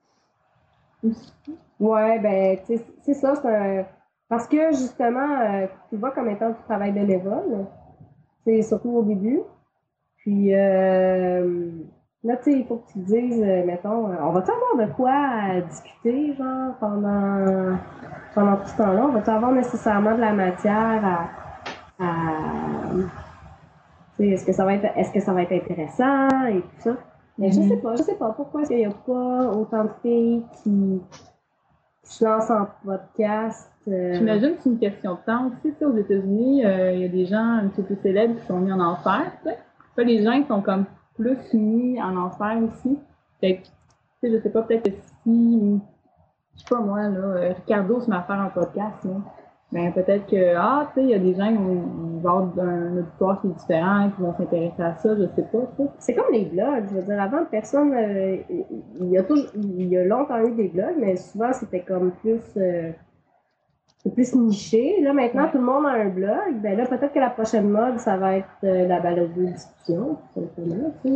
Ouais, 1.80 2.18
ben, 2.18 2.58
c'est 3.02 3.14
ça, 3.14 3.34
c'est 3.36 3.48
un... 3.48 3.84
Parce 4.28 4.46
que, 4.46 4.70
justement, 4.72 5.40
euh, 5.40 5.66
tu 5.88 5.96
vois 5.96 6.10
comme 6.10 6.28
étant 6.28 6.50
du 6.50 6.62
travail 6.68 6.92
bénévole, 6.92 7.66
c'est 8.44 8.62
surtout 8.62 8.90
au 8.90 9.02
début. 9.02 9.40
Puis, 10.18 10.54
euh, 10.54 11.70
là, 12.24 12.36
tu 12.36 12.42
sais, 12.44 12.58
il 12.58 12.66
faut 12.66 12.76
que 12.76 12.92
tu 12.92 12.98
te 13.00 13.06
dises, 13.06 13.42
euh, 13.42 13.64
mettons, 13.64 14.06
on 14.06 14.32
va-tu 14.32 14.50
avoir 14.50 14.86
de 14.86 14.92
quoi 14.92 15.60
discuter, 15.68 16.34
genre, 16.34 16.74
pendant, 16.80 17.76
pendant 18.34 18.56
tout 18.56 18.68
ce 18.68 18.76
temps-là? 18.76 19.06
On 19.06 19.12
va-tu 19.12 19.30
avoir 19.30 19.52
nécessairement 19.52 20.14
de 20.14 20.20
la 20.20 20.32
matière 20.32 21.04
à... 21.04 22.04
à 22.04 22.08
est-ce 24.18 24.44
que 24.44 24.52
ça 24.52 24.64
va 24.64 24.74
être, 24.74 24.96
est-ce 24.96 25.12
que 25.12 25.20
ça 25.20 25.32
va 25.32 25.42
être 25.42 25.52
intéressant 25.52 26.46
et 26.48 26.60
tout 26.60 26.80
ça? 26.80 26.96
Mais 27.38 27.50
je 27.52 27.60
Mhm. 27.60 27.68
sais 27.68 27.76
pas, 27.76 27.94
je 27.96 28.02
sais 28.02 28.16
pas 28.16 28.30
pourquoi 28.32 28.62
est-ce 28.62 28.70
qu'il 28.70 28.78
n'y 28.78 28.84
a 28.86 28.90
pas 28.90 29.52
autant 29.52 29.84
de 29.84 29.90
filles 30.02 30.42
qui, 30.62 31.00
se 32.02 32.24
lancent 32.24 32.50
en 32.50 32.66
podcast. 32.84 33.70
euh, 33.86 34.14
J'imagine 34.14 34.56
que 34.56 34.62
c'est 34.62 34.70
une 34.70 34.78
question 34.78 35.12
de 35.14 35.18
temps 35.26 35.46
aussi. 35.48 35.72
Tu 35.72 35.74
sais, 35.78 35.84
aux 35.84 35.94
États-Unis, 35.96 36.64
euh, 36.64 36.92
il 36.92 37.00
y 37.00 37.04
a 37.04 37.08
des 37.08 37.26
gens 37.26 37.36
un 37.62 37.68
petit 37.68 37.82
peu 37.82 37.96
célèbres 38.02 38.40
qui 38.40 38.46
sont 38.46 38.58
mis 38.60 38.72
en 38.72 38.80
enfer. 38.80 39.30
Les 39.98 40.22
gens 40.22 40.40
qui 40.40 40.46
sont 40.48 40.62
comme 40.62 40.86
plus 41.16 41.36
mis 41.52 42.00
en 42.00 42.16
enfer 42.16 42.58
aussi. 42.62 42.98
Fait 43.40 43.60
que, 44.22 44.30
je 44.30 44.38
sais 44.40 44.48
pas, 44.48 44.62
peut-être 44.62 44.84
que 44.84 44.96
si, 45.22 45.80
je 46.56 46.60
sais 46.60 46.74
pas 46.74 46.80
moi, 46.80 47.02
là, 47.08 47.18
euh, 47.18 47.52
Ricardo 47.52 48.00
se 48.00 48.08
met 48.08 48.16
à 48.16 48.22
faire 48.22 48.40
un 48.40 48.48
podcast, 48.48 49.04
là, 49.04 49.10
ben 49.70 49.92
peut-être 49.92 50.26
que, 50.26 50.54
ah, 50.56 50.86
tu 50.88 50.94
sais, 51.00 51.06
il 51.06 51.10
y 51.10 51.14
a 51.14 51.18
des 51.18 51.34
gens 51.34 51.48
qui 51.48 51.56
vont, 51.58 52.18
avoir 52.18 52.48
un 52.66 52.96
auditoire 52.98 53.38
qui 53.42 53.48
est 53.48 53.50
différent, 53.50 54.10
qui 54.16 54.22
vont 54.22 54.34
s'intéresser 54.34 54.82
à 54.82 54.94
ça, 54.96 55.14
je 55.14 55.26
sais 55.36 55.42
pas, 55.42 55.58
tu 55.76 55.82
sais. 55.84 55.90
C'est 55.98 56.14
comme 56.14 56.32
les 56.32 56.46
blogs. 56.46 56.86
Je 56.90 56.94
veux 56.94 57.02
dire, 57.02 57.20
avant, 57.20 57.44
personne. 57.50 57.92
euh, 57.92 58.36
il, 59.00 59.10
y 59.10 59.18
a 59.18 59.22
toujours, 59.24 59.50
il 59.56 59.88
y 59.88 59.96
a 59.98 60.04
longtemps 60.04 60.42
eu 60.42 60.52
des 60.52 60.68
blogs, 60.68 60.96
mais 60.98 61.16
souvent, 61.16 61.52
c'était 61.52 61.82
comme 61.82 62.12
plus. 62.12 62.40
euh, 62.56 62.92
c'est 64.02 64.14
plus 64.14 64.34
niché. 64.36 65.00
Là, 65.02 65.12
maintenant, 65.12 65.42
Ouais. 65.44 65.50
tout 65.50 65.58
le 65.58 65.64
monde 65.64 65.84
a 65.86 65.90
un 65.90 66.08
blog. 66.08 66.60
Ben 66.62 66.76
là, 66.78 66.86
peut-être 66.86 67.12
que 67.12 67.18
la 67.18 67.30
prochaine 67.30 67.68
mode, 67.68 67.98
ça 67.98 68.16
va 68.16 68.36
être 68.36 68.46
euh, 68.64 68.86
la 68.86 69.00
balade 69.00 69.34
de 69.34 69.44
discussion, 69.46 70.16
tout 70.34 70.40
simplement. 70.40 70.92
Tu 71.02 71.10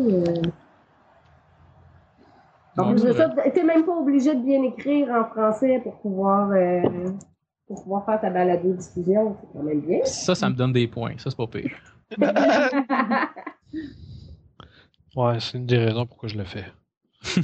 sais, 2.98 3.12
ça, 3.12 3.28
vrai. 3.28 3.50
t'es 3.52 3.62
même 3.64 3.84
pas 3.84 3.96
obligé 3.96 4.34
de 4.34 4.40
bien 4.40 4.62
écrire 4.64 5.08
en 5.10 5.24
français 5.24 5.80
pour 5.82 5.94
pouvoir, 6.00 6.50
euh, 6.50 6.82
pour 7.66 7.82
pouvoir 7.82 8.04
faire 8.04 8.20
ta 8.20 8.30
balado 8.30 8.72
diffusion. 8.74 9.36
C'est 9.40 9.46
quand 9.52 9.62
même 9.62 9.80
bien. 9.80 10.04
Ça, 10.04 10.34
ça 10.34 10.48
me 10.50 10.54
donne 10.54 10.72
des 10.72 10.86
points. 10.86 11.16
Ça, 11.18 11.30
c'est 11.30 11.36
pas 11.36 11.46
pire. 11.46 11.72
Ouais, 15.14 15.38
c'est 15.40 15.58
une 15.58 15.66
des 15.66 15.76
raisons 15.76 16.06
pourquoi 16.06 16.30
je 16.30 16.38
le 16.38 16.44
fais. 16.44 16.64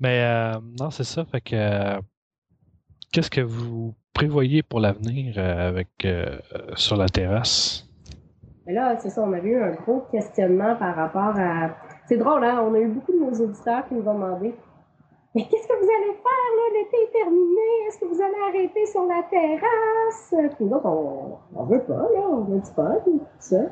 Mais 0.00 0.22
euh, 0.22 0.58
non, 0.80 0.90
c'est 0.90 1.04
ça. 1.04 1.24
Fait 1.26 1.42
que 1.42 1.54
euh, 1.54 2.00
qu'est-ce 3.12 3.30
que 3.30 3.42
vous 3.42 3.94
prévoyez 4.14 4.62
pour 4.62 4.80
l'avenir 4.80 5.34
euh, 5.36 5.68
avec 5.68 5.88
euh, 6.06 6.38
sur 6.76 6.96
la 6.96 7.08
terrasse? 7.08 7.86
Mais 8.66 8.72
là, 8.72 8.96
c'est 8.98 9.10
ça, 9.10 9.22
on 9.22 9.34
avait 9.34 9.50
eu 9.50 9.62
un 9.62 9.72
gros 9.72 10.06
questionnement 10.10 10.76
par 10.76 10.96
rapport 10.96 11.36
à. 11.36 11.76
C'est 12.06 12.16
drôle, 12.16 12.42
hein? 12.44 12.64
On 12.66 12.72
a 12.74 12.78
eu 12.78 12.88
beaucoup 12.88 13.12
de 13.12 13.18
nos 13.18 13.32
auditeurs 13.32 13.86
qui 13.86 13.94
nous 13.94 14.08
ont 14.08 14.14
demandé 14.14 14.54
Mais 15.34 15.44
qu'est-ce 15.48 15.66
que 15.66 15.74
vous 15.74 15.90
allez 15.90 16.12
faire, 16.12 16.50
là? 16.56 16.78
L'été 16.78 16.96
est 17.02 17.18
terminé. 17.18 17.60
Est-ce 17.88 17.98
que 17.98 18.04
vous 18.04 18.20
allez 18.22 18.34
arrêter 18.48 18.86
sur 18.86 19.04
la 19.04 19.22
terrasse? 19.30 20.34
Puis 20.56 20.64
donc, 20.66 20.84
on, 20.84 21.38
on 21.56 21.64
veut 21.64 21.82
pas, 21.82 22.08
là. 22.14 22.20
On 22.30 22.40
veut 22.44 22.60
du 22.60 22.70
fun, 22.70 22.96
tout 23.04 23.20
ça. 23.40 23.62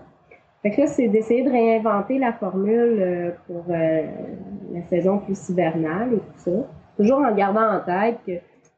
Fait 0.62 0.70
que 0.70 0.80
là, 0.82 0.86
c'est 0.86 1.08
d'essayer 1.08 1.42
de 1.42 1.50
réinventer 1.50 2.18
la 2.18 2.32
formule 2.32 2.98
euh, 3.00 3.30
pour 3.46 3.64
euh, 3.70 4.02
la 4.72 4.82
saison 4.88 5.18
plus 5.18 5.48
hivernale 5.48 6.14
et 6.14 6.18
tout 6.18 6.38
ça. 6.38 6.50
toujours 6.96 7.18
en 7.18 7.34
gardant 7.34 7.68
en 7.76 7.80
tête 7.80 8.18
que 8.26 8.32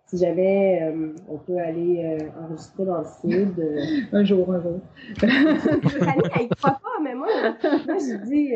si 0.07 0.19
jamais 0.19 0.81
euh, 0.83 1.15
on 1.29 1.39
peut 1.39 1.59
aller 1.59 2.19
euh, 2.21 2.43
enregistrer 2.43 2.85
dans 2.85 2.99
le 2.99 3.05
sud. 3.21 3.59
euh, 3.59 3.81
Un 4.19 4.25
jour, 4.25 4.51
un 4.53 4.61
jour. 4.63 4.81
Fanny, 5.19 6.23
elle 6.41 6.49
croit 6.57 6.73
pas, 6.73 7.01
mais 7.03 7.15
moi, 7.15 7.29
moi 7.63 7.97
je 7.99 8.25
dis, 8.25 8.53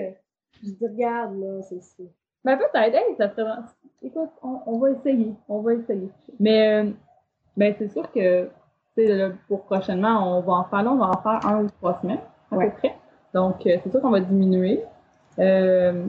je 0.62 0.70
dis, 0.70 0.87
regarde, 0.87 1.39
là, 1.39 1.62
c'est 1.62 1.83
ça. 1.83 2.03
Ben 2.45 2.57
peut-être, 2.57 2.95
hey, 2.95 3.14
ça 3.18 3.29
serait. 3.35 3.51
Écoute, 4.03 4.30
on, 4.42 4.61
on 4.66 4.78
va 4.78 4.90
essayer. 4.90 5.34
On 5.49 5.61
va 5.61 5.74
essayer. 5.74 6.11
Mais 6.38 6.82
euh, 6.84 6.90
ben 7.57 7.74
c'est 7.78 7.88
sûr 7.88 8.11
que 8.12 8.49
là, 8.96 9.28
pour 9.49 9.62
prochainement, 9.64 10.36
on 10.38 10.40
va 10.40 10.53
en 10.55 10.64
faire 10.64 10.82
là, 10.82 10.90
on 10.92 10.96
va 10.99 11.07
en 11.11 11.16
faire 11.22 11.40
un 11.51 11.64
ou 11.64 11.68
trois 11.80 11.99
semaines, 12.01 12.18
à 12.53 12.57
Ouais. 12.57 12.70
peu 12.70 12.76
près. 12.78 12.94
Donc, 13.34 13.66
euh, 13.66 13.76
c'est 13.82 13.90
sûr 13.90 14.01
qu'on 14.01 14.11
va 14.11 14.20
diminuer. 14.20 14.82
Euh, 15.38 16.05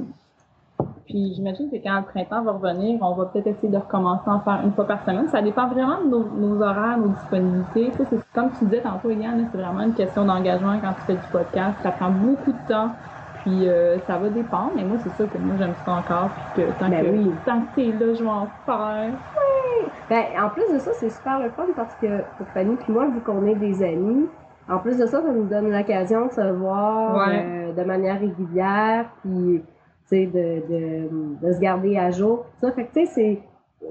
puis 1.06 1.34
j'imagine 1.34 1.70
que 1.70 1.76
quand 1.78 1.98
le 1.98 2.04
printemps 2.06 2.44
va 2.44 2.52
revenir, 2.54 3.00
on 3.02 3.14
va 3.14 3.26
peut-être 3.26 3.48
essayer 3.48 3.68
de 3.70 3.78
recommencer 3.78 4.24
à 4.30 4.34
en 4.36 4.40
faire 4.40 4.62
une 4.64 4.72
fois 4.74 4.86
par 4.86 5.04
semaine. 5.04 5.28
Ça 5.30 5.42
dépend 5.42 5.68
vraiment 5.68 6.02
de 6.02 6.08
nos, 6.10 6.24
nos 6.24 6.62
horaires, 6.62 6.98
nos 7.00 7.10
disponibilités. 7.10 7.92
Ça, 7.98 8.04
c'est 8.10 8.20
comme 8.34 8.52
tu 8.58 8.66
disais 8.66 8.82
tantôt, 8.82 9.10
Eliane, 9.10 9.42
là, 9.42 9.48
c'est 9.52 9.58
vraiment 9.58 9.82
une 9.82 9.94
question 9.96 10.26
d'engagement 10.26 10.80
quand 10.80 10.94
tu 10.94 11.02
fais 11.02 11.14
du 11.16 11.28
podcast. 11.32 11.78
Ça 11.84 11.92
prend 11.92 12.12
beaucoup 12.12 12.52
de 12.52 12.68
temps. 12.68 12.92
Puis 13.40 13.68
euh, 13.70 14.00
ça 14.00 14.18
va 14.18 14.30
dépendre, 14.30 14.74
mais 14.76 14.84
moi 14.84 14.98
c'est 15.00 15.10
sûr 15.12 15.30
que 15.30 15.38
moi 15.38 15.56
j'aime 15.58 15.76
ça 15.76 15.94
encore, 15.94 16.36
puis 16.36 16.46
que 16.56 16.72
tant 16.72 16.90
Ben 16.90 17.04
que 17.06 17.12
oui. 17.12 17.34
tant 17.46 17.62
que 17.62 17.76
t'es 17.76 17.92
là, 17.98 18.14
je 18.14 18.24
vais 18.24 18.30
en 18.30 18.48
faire. 18.66 19.14
Ben, 20.10 20.24
en 20.42 20.50
plus 20.50 20.72
de 20.74 20.80
ça, 20.80 20.92
c'est 20.94 21.10
super 21.10 21.40
le 21.40 21.50
fun 21.52 21.68
parce 21.76 21.96
que 21.96 22.24
pour 22.38 22.48
Fanny 22.50 22.76
puis 22.76 22.92
moi, 22.92 23.08
vu 23.08 23.22
qu'on 23.22 23.46
est 23.46 23.56
des 23.56 23.82
amis, 23.84 24.28
en 24.68 24.80
plus 24.80 24.98
de 24.98 25.06
ça, 25.06 25.22
ça 25.22 25.32
nous 25.32 25.46
donne 25.48 25.72
l'occasion 25.72 26.28
de 26.28 26.32
se 26.32 26.52
voir 26.54 27.28
Ouais. 27.28 27.46
euh, 27.46 27.74
de 27.74 27.84
manière 27.84 28.20
régulière, 28.20 29.10
puis 29.22 29.62
tu 30.10 30.16
sais, 30.16 30.26
de, 30.26 30.68
de, 30.68 31.48
de 31.48 31.54
se 31.54 31.60
garder 31.60 31.96
à 31.98 32.12
jour. 32.12 32.46
Ça 32.60 32.72
fait 32.72 32.86
que 32.88 32.94
tu 33.00 33.06
sais, 33.06 33.12
c'est 33.14 33.40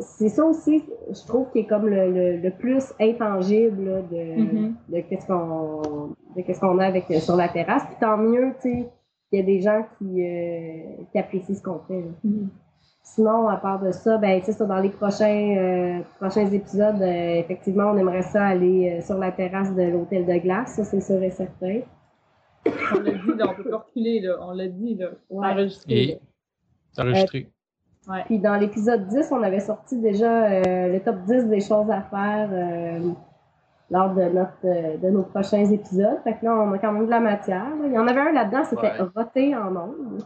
c'est 0.01 0.29
ça 0.29 0.45
aussi, 0.45 0.85
je 1.11 1.27
trouve, 1.27 1.51
qui 1.51 1.61
est 1.61 1.67
comme 1.67 1.89
le, 1.89 2.13
le, 2.13 2.37
le 2.37 2.51
plus 2.51 2.93
intangible 3.01 3.85
là, 3.89 4.01
de, 4.03 4.41
Mhm. 4.43 4.75
de 4.91 5.01
qu'est-ce 5.01 5.27
qu'on 5.27 6.09
de 6.37 6.43
qu'est-ce 6.43 6.61
qu'on 6.61 6.79
a 6.79 6.85
avec 6.87 7.11
euh, 7.11 7.21
sur 7.21 7.37
la 7.37 7.49
terrasse. 7.49 7.85
Puis 7.87 7.97
tant 8.01 8.19
mieux, 8.19 8.53
tu 8.61 8.71
sais, 8.71 8.89
qu'il 9.29 9.41
y 9.41 9.43
a 9.43 9.45
des 9.45 9.61
gens 9.61 9.85
qui, 9.99 10.25
euh, 10.25 11.05
qui 11.11 11.19
apprécient 11.19 11.55
ce 11.55 11.63
qu'on 11.63 11.81
fait. 11.81 12.01
là. 12.01 12.31
Sinon, 13.15 13.49
à 13.49 13.57
part 13.57 13.81
de 13.81 13.91
ça, 13.91 14.19
ben, 14.19 14.43
ça, 14.43 14.67
dans 14.67 14.81
les 14.81 14.91
prochains, 14.91 15.57
euh, 15.57 16.01
prochains 16.21 16.47
épisodes, 16.51 17.01
euh, 17.01 17.35
effectivement, 17.37 17.93
on 17.93 17.97
aimerait 17.97 18.23
ça 18.23 18.45
aller 18.45 18.99
euh, 18.99 19.01
sur 19.01 19.17
la 19.17 19.33
terrasse 19.33 19.75
de 19.75 19.83
l'hôtel 19.83 20.27
de 20.27 20.37
glace, 20.39 20.75
ça, 20.75 20.85
c'est 20.85 21.01
sûr 21.01 21.23
et 21.23 21.31
certain. 21.31 21.81
On 22.67 23.01
l'a 23.01 23.13
dit, 23.13 23.35
là, 23.35 23.47
on 23.49 23.55
peut 23.55 23.71
pas 23.71 23.79
reculer, 23.79 24.21
là. 24.21 24.37
On 24.43 24.53
l'a 24.53 24.69
dit, 24.69 24.95
là. 24.95 25.09
Ouais. 25.31 25.47
Enregistré. 25.47 25.95
Et 25.95 26.21
c'est 26.93 27.01
enregistré. 27.03 27.49
Ouais. 28.09 28.23
Puis 28.27 28.39
dans 28.39 28.57
l'épisode 28.57 29.07
10, 29.09 29.29
on 29.33 29.43
avait 29.43 29.61
sorti 29.61 29.99
déjà 29.99 30.47
euh, 30.47 30.93
le 30.93 31.01
top 31.01 31.17
10 31.27 31.45
des 31.47 31.61
choses 31.61 31.91
à 31.91 32.03
faire 32.03 32.51
euh, 32.53 33.11
lors 33.91 34.15
de, 34.15 34.23
notre, 34.25 34.53
euh, 34.65 34.97
de 34.99 35.09
nos 35.11 35.23
prochains 35.23 35.65
épisodes. 35.71 36.19
Fait 36.25 36.35
que 36.39 36.45
là, 36.45 36.55
on 36.55 36.73
a 36.73 36.79
quand 36.79 36.93
même 36.93 37.07
de 37.07 37.11
la 37.11 37.21
matière. 37.21 37.65
là. 37.71 37.87
Il 37.87 37.93
y 37.93 37.99
en 37.99 38.07
avait 38.07 38.21
un 38.21 38.33
là-dedans, 38.33 38.65
c'était 38.65 38.83
Ouais. 39.01 39.09
voter 39.15 39.57
en 39.57 39.75
ondes. 39.77 40.23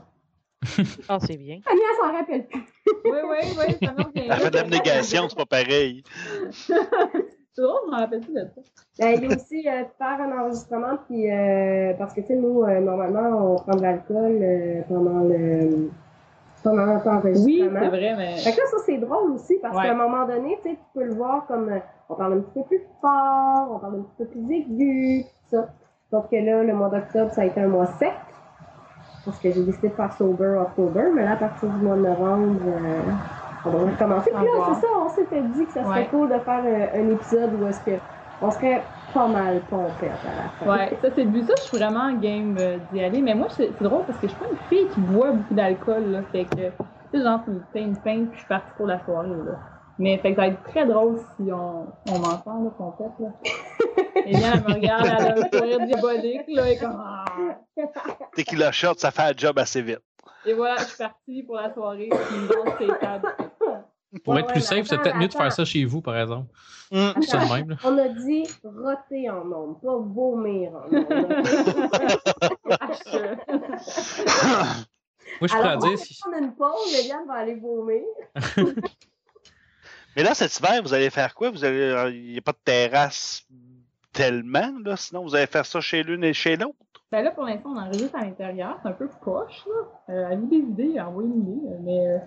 Ah, 1.09 1.19
c'est 1.21 1.37
bien. 1.37 1.59
Fanny, 1.65 1.81
elle 1.91 1.97
s'en 2.07 2.13
rappelle 2.17 2.47
plus. 2.47 2.61
Oui, 3.05 3.19
oui, 3.31 3.39
oui, 3.59 3.77
ça 3.87 3.93
me 3.93 4.03
revient. 4.05 4.29
Elle 4.31 4.37
fait 4.37 4.51
de 4.51 4.57
l'abnégation, 4.57 5.29
c'est 5.29 5.37
pas 5.39 5.47
pareil. 5.47 6.03
C'est 7.55 7.61
drôle, 7.61 7.81
je 7.85 7.91
me 7.91 7.97
rappelle 8.01 8.21
plus 8.21 8.33
de 8.33 8.41
ça. 8.55 8.61
Ben, 8.99 9.15
il 9.15 9.29
y 9.29 9.31
a 9.31 9.37
aussi 9.37 9.69
euh, 9.69 9.85
faire 9.99 10.21
un 10.23 10.41
enregistrement, 10.41 10.97
puis 11.07 11.31
euh, 11.31 11.93
parce 11.99 12.15
que 12.15 12.23
tu 12.23 12.29
sais, 12.29 12.35
nous, 12.37 12.63
euh, 12.63 12.81
normalement, 12.81 13.53
on 13.53 13.57
prend 13.57 13.77
de 13.77 13.83
l'alcool 13.83 14.39
euh, 14.41 14.81
pendant 14.89 15.21
le 15.25 15.91
pendant 16.65 16.87
notre 16.87 17.45
Oui, 17.45 17.59
c'est 17.63 17.89
vrai, 17.89 18.15
mais. 18.17 18.37
Fait 18.39 18.53
que 18.53 18.57
là, 18.57 18.63
ça, 18.71 18.77
c'est 18.87 18.97
drôle 18.97 19.33
aussi, 19.33 19.59
parce 19.61 19.77
Ouais. 19.77 19.83
qu'à 19.83 19.91
un 19.93 19.97
moment 19.97 20.27
donné, 20.27 20.59
tu 20.63 20.71
sais, 20.71 20.77
tu 20.77 20.85
peux 20.95 21.05
le 21.05 21.13
voir 21.13 21.45
comme 21.47 21.69
euh, 21.69 21.79
on 22.13 22.17
parle 22.17 22.33
un 22.35 22.41
petit 22.41 22.53
peu 22.61 22.65
plus 22.65 22.83
fort, 23.01 23.69
on 23.73 23.79
parle 23.79 23.95
un 23.97 24.03
petit 24.03 24.17
peu 24.19 24.25
plus 24.27 24.55
aigu, 24.55 25.25
tout 25.25 25.57
ça. 25.57 25.69
Sauf 26.11 26.29
que 26.31 26.37
là, 26.37 26.63
le 26.63 26.75
mois 26.75 26.89
d'octobre, 26.89 27.33
ça 27.33 27.43
a 27.43 27.45
été 27.47 27.61
un 27.61 27.69
mois 27.69 27.87
sec, 27.87 28.13
parce 29.25 29.39
que 29.39 29.51
j'ai 29.51 29.63
décidé 29.65 29.89
de 29.89 29.95
faire 29.95 30.13
Sober 30.13 30.59
October, 30.61 31.05
mais 31.15 31.25
là, 31.25 31.33
à 31.33 31.37
partir 31.37 31.69
du 31.69 31.85
mois 31.85 31.97
de 31.97 32.03
novembre, 32.03 32.61
euh, 32.67 33.01
on 33.65 33.71
va 33.71 33.91
recommencer. 33.91 34.31
Puis 34.31 34.45
là, 34.45 34.51
c'est 34.75 34.81
ça, 34.81 34.87
on 35.05 35.09
s'était 35.09 35.41
dit 35.43 35.67
que 35.67 35.73
ça 35.73 35.85
serait 35.85 36.01
Ouais. 36.01 36.09
cool 36.11 36.29
de 36.29 36.39
faire 36.39 36.63
euh, 36.65 36.87
un 37.03 37.11
épisode 37.11 37.51
où 37.61 37.67
est-ce 37.67 37.81
que 37.81 37.93
on 38.43 38.51
serait 38.51 38.83
pas 39.15 39.29
mal 39.29 39.61
pompette 39.71 40.11
à 40.11 40.43
la 40.43 40.49
fin. 40.75 40.79
Ouais, 40.79 40.99
ça 41.01 41.09
c'est 41.15 41.25
le 41.25 41.31
but. 41.31 41.47
Ça, 41.47 41.55
je 41.59 41.63
suis 41.63 41.79
vraiment 41.79 42.13
game 42.15 42.57
euh, 42.59 42.79
d'y 42.93 43.03
aller. 43.03 43.23
Mais 43.23 43.35
moi, 43.35 43.47
c'est 43.51 43.71
drôle 43.81 44.03
parce 44.05 44.19
que 44.19 44.27
je 44.27 44.33
suis 44.33 44.41
pas 44.41 44.51
une 44.51 44.57
fille 44.69 44.89
qui 44.89 45.01
boit 45.01 45.31
beaucoup 45.31 45.55
d'alcool, 45.55 46.11
là. 46.11 46.23
Fait 46.33 46.45
que, 46.45 46.57
tu 46.57 46.73
sais, 47.13 47.23
genre, 47.23 47.41
tu 47.45 47.51
me 47.51 47.61
une 47.81 47.97
pinte 47.97 48.29
puis 48.31 48.31
je 48.33 48.39
suis 48.39 48.49
partie 48.49 48.71
pour 48.77 48.87
la 48.87 48.99
soirée, 49.05 49.29
là. 49.29 49.53
Mais 50.03 50.19
fait 50.19 50.31
que 50.31 50.35
ça 50.35 50.43
va 50.43 50.49
être 50.49 50.63
très 50.65 50.85
drôle 50.85 51.21
si 51.37 51.53
on, 51.53 51.87
on 52.11 52.19
m'entend, 52.19 52.65
là, 52.65 52.71
qu'on 52.77 52.91
fait, 52.93 53.23
là. 53.23 53.31
Et 54.27 54.35
bien, 54.37 54.55
elle 54.55 54.61
me 54.69 54.75
regarde, 54.75 55.07
elle 55.07 55.27
a 55.27 55.35
un 55.47 55.49
sourire 55.53 55.87
diabolique, 55.87 56.43
là, 56.49 56.71
et 56.73 56.77
comme, 56.77 57.01
ah. 57.01 57.25
Tequila 58.35 58.73
shot, 58.73 58.95
ça 58.97 59.13
fait 59.13 59.23
un 59.23 59.33
job 59.37 59.57
assez 59.61 59.81
vite. 59.81 60.01
Et 60.45 60.55
voilà, 60.55 60.79
je 60.79 60.85
suis 60.87 60.99
partie 60.99 61.43
pour 61.45 61.55
la 61.55 61.73
soirée, 61.73 62.09
puis 62.11 62.49
dans 62.49 62.77
ces 62.79 62.89
tables. 62.99 63.33
Pour 64.25 64.35
Ouais, 64.35 64.41
être 64.41 64.49
plus 64.49 64.61
safe, 64.61 64.87
c'est 64.89 64.99
peut-être 64.99 65.17
mieux 65.19 65.29
de 65.29 65.33
faire 65.35 65.53
ça 65.53 65.65
chez 65.65 65.85
vous, 65.85 66.01
par 66.03 66.19
exemple. 66.19 66.49
Hum. 66.91 67.13
C'est 67.21 67.29
ça 67.31 67.39
de 67.39 67.53
même. 67.55 67.71
là. 67.71 67.77
On 67.85 67.97
a 67.97 68.09
dit 68.09 68.43
roter 68.65 69.31
en 69.31 69.51
ondes, 69.53 69.81
pas 69.81 69.97
vomir 69.99 70.73
en 70.73 70.93
ondes. 70.93 71.07
Moi, 75.41 75.49
je 75.49 75.55
pourrais 75.55 75.77
on 75.77 75.79
dire 75.79 75.99
si. 75.99 76.19
prendre 76.21 76.39
une 76.39 76.55
pause, 76.55 76.93
Eliane 76.99 77.25
va 77.29 77.35
aller 77.35 77.55
vomir. 77.55 78.03
Mais 80.17 80.23
là, 80.23 80.35
cet 80.35 80.59
hiver, 80.59 80.83
vous 80.83 80.93
allez 80.95 81.11
faire 81.11 81.35
quoi? 81.35 81.51
Vous 81.51 81.65
allez, 81.65 82.11
il 82.15 82.33
n'y 82.33 82.39
a 82.39 82.43
pas 82.43 82.53
de 82.53 82.59
terrasse 82.65 83.47
tellement, 84.13 84.71
là. 84.85 84.97
Sinon, 84.97 85.23
vous 85.23 85.35
allez 85.35 85.47
faire 85.47 85.65
ça 85.65 85.81
chez 85.81 86.03
l'une 86.03 86.23
et 86.25 86.33
chez 86.35 86.57
l'autre? 86.57 86.77
Ben 87.11 87.23
là, 87.23 87.31
pour 87.31 87.45
l'instant, 87.45 87.71
on 87.75 87.79
enregistre 87.79 88.17
à 88.17 88.25
l'intérieur. 88.25 88.79
C'est 88.83 88.89
un 88.89 88.93
peu 88.93 89.09
poche, 89.23 89.67
là. 89.67 90.15
Euh, 90.15 90.27
avez-vous 90.27 90.47
des 90.47 90.57
idées? 90.57 91.01
Envoyez 91.01 91.29
une 91.29 91.41
idée. 91.43 91.69
euh, 91.69 91.79
Mais 91.83 92.09
euh, 92.09 92.19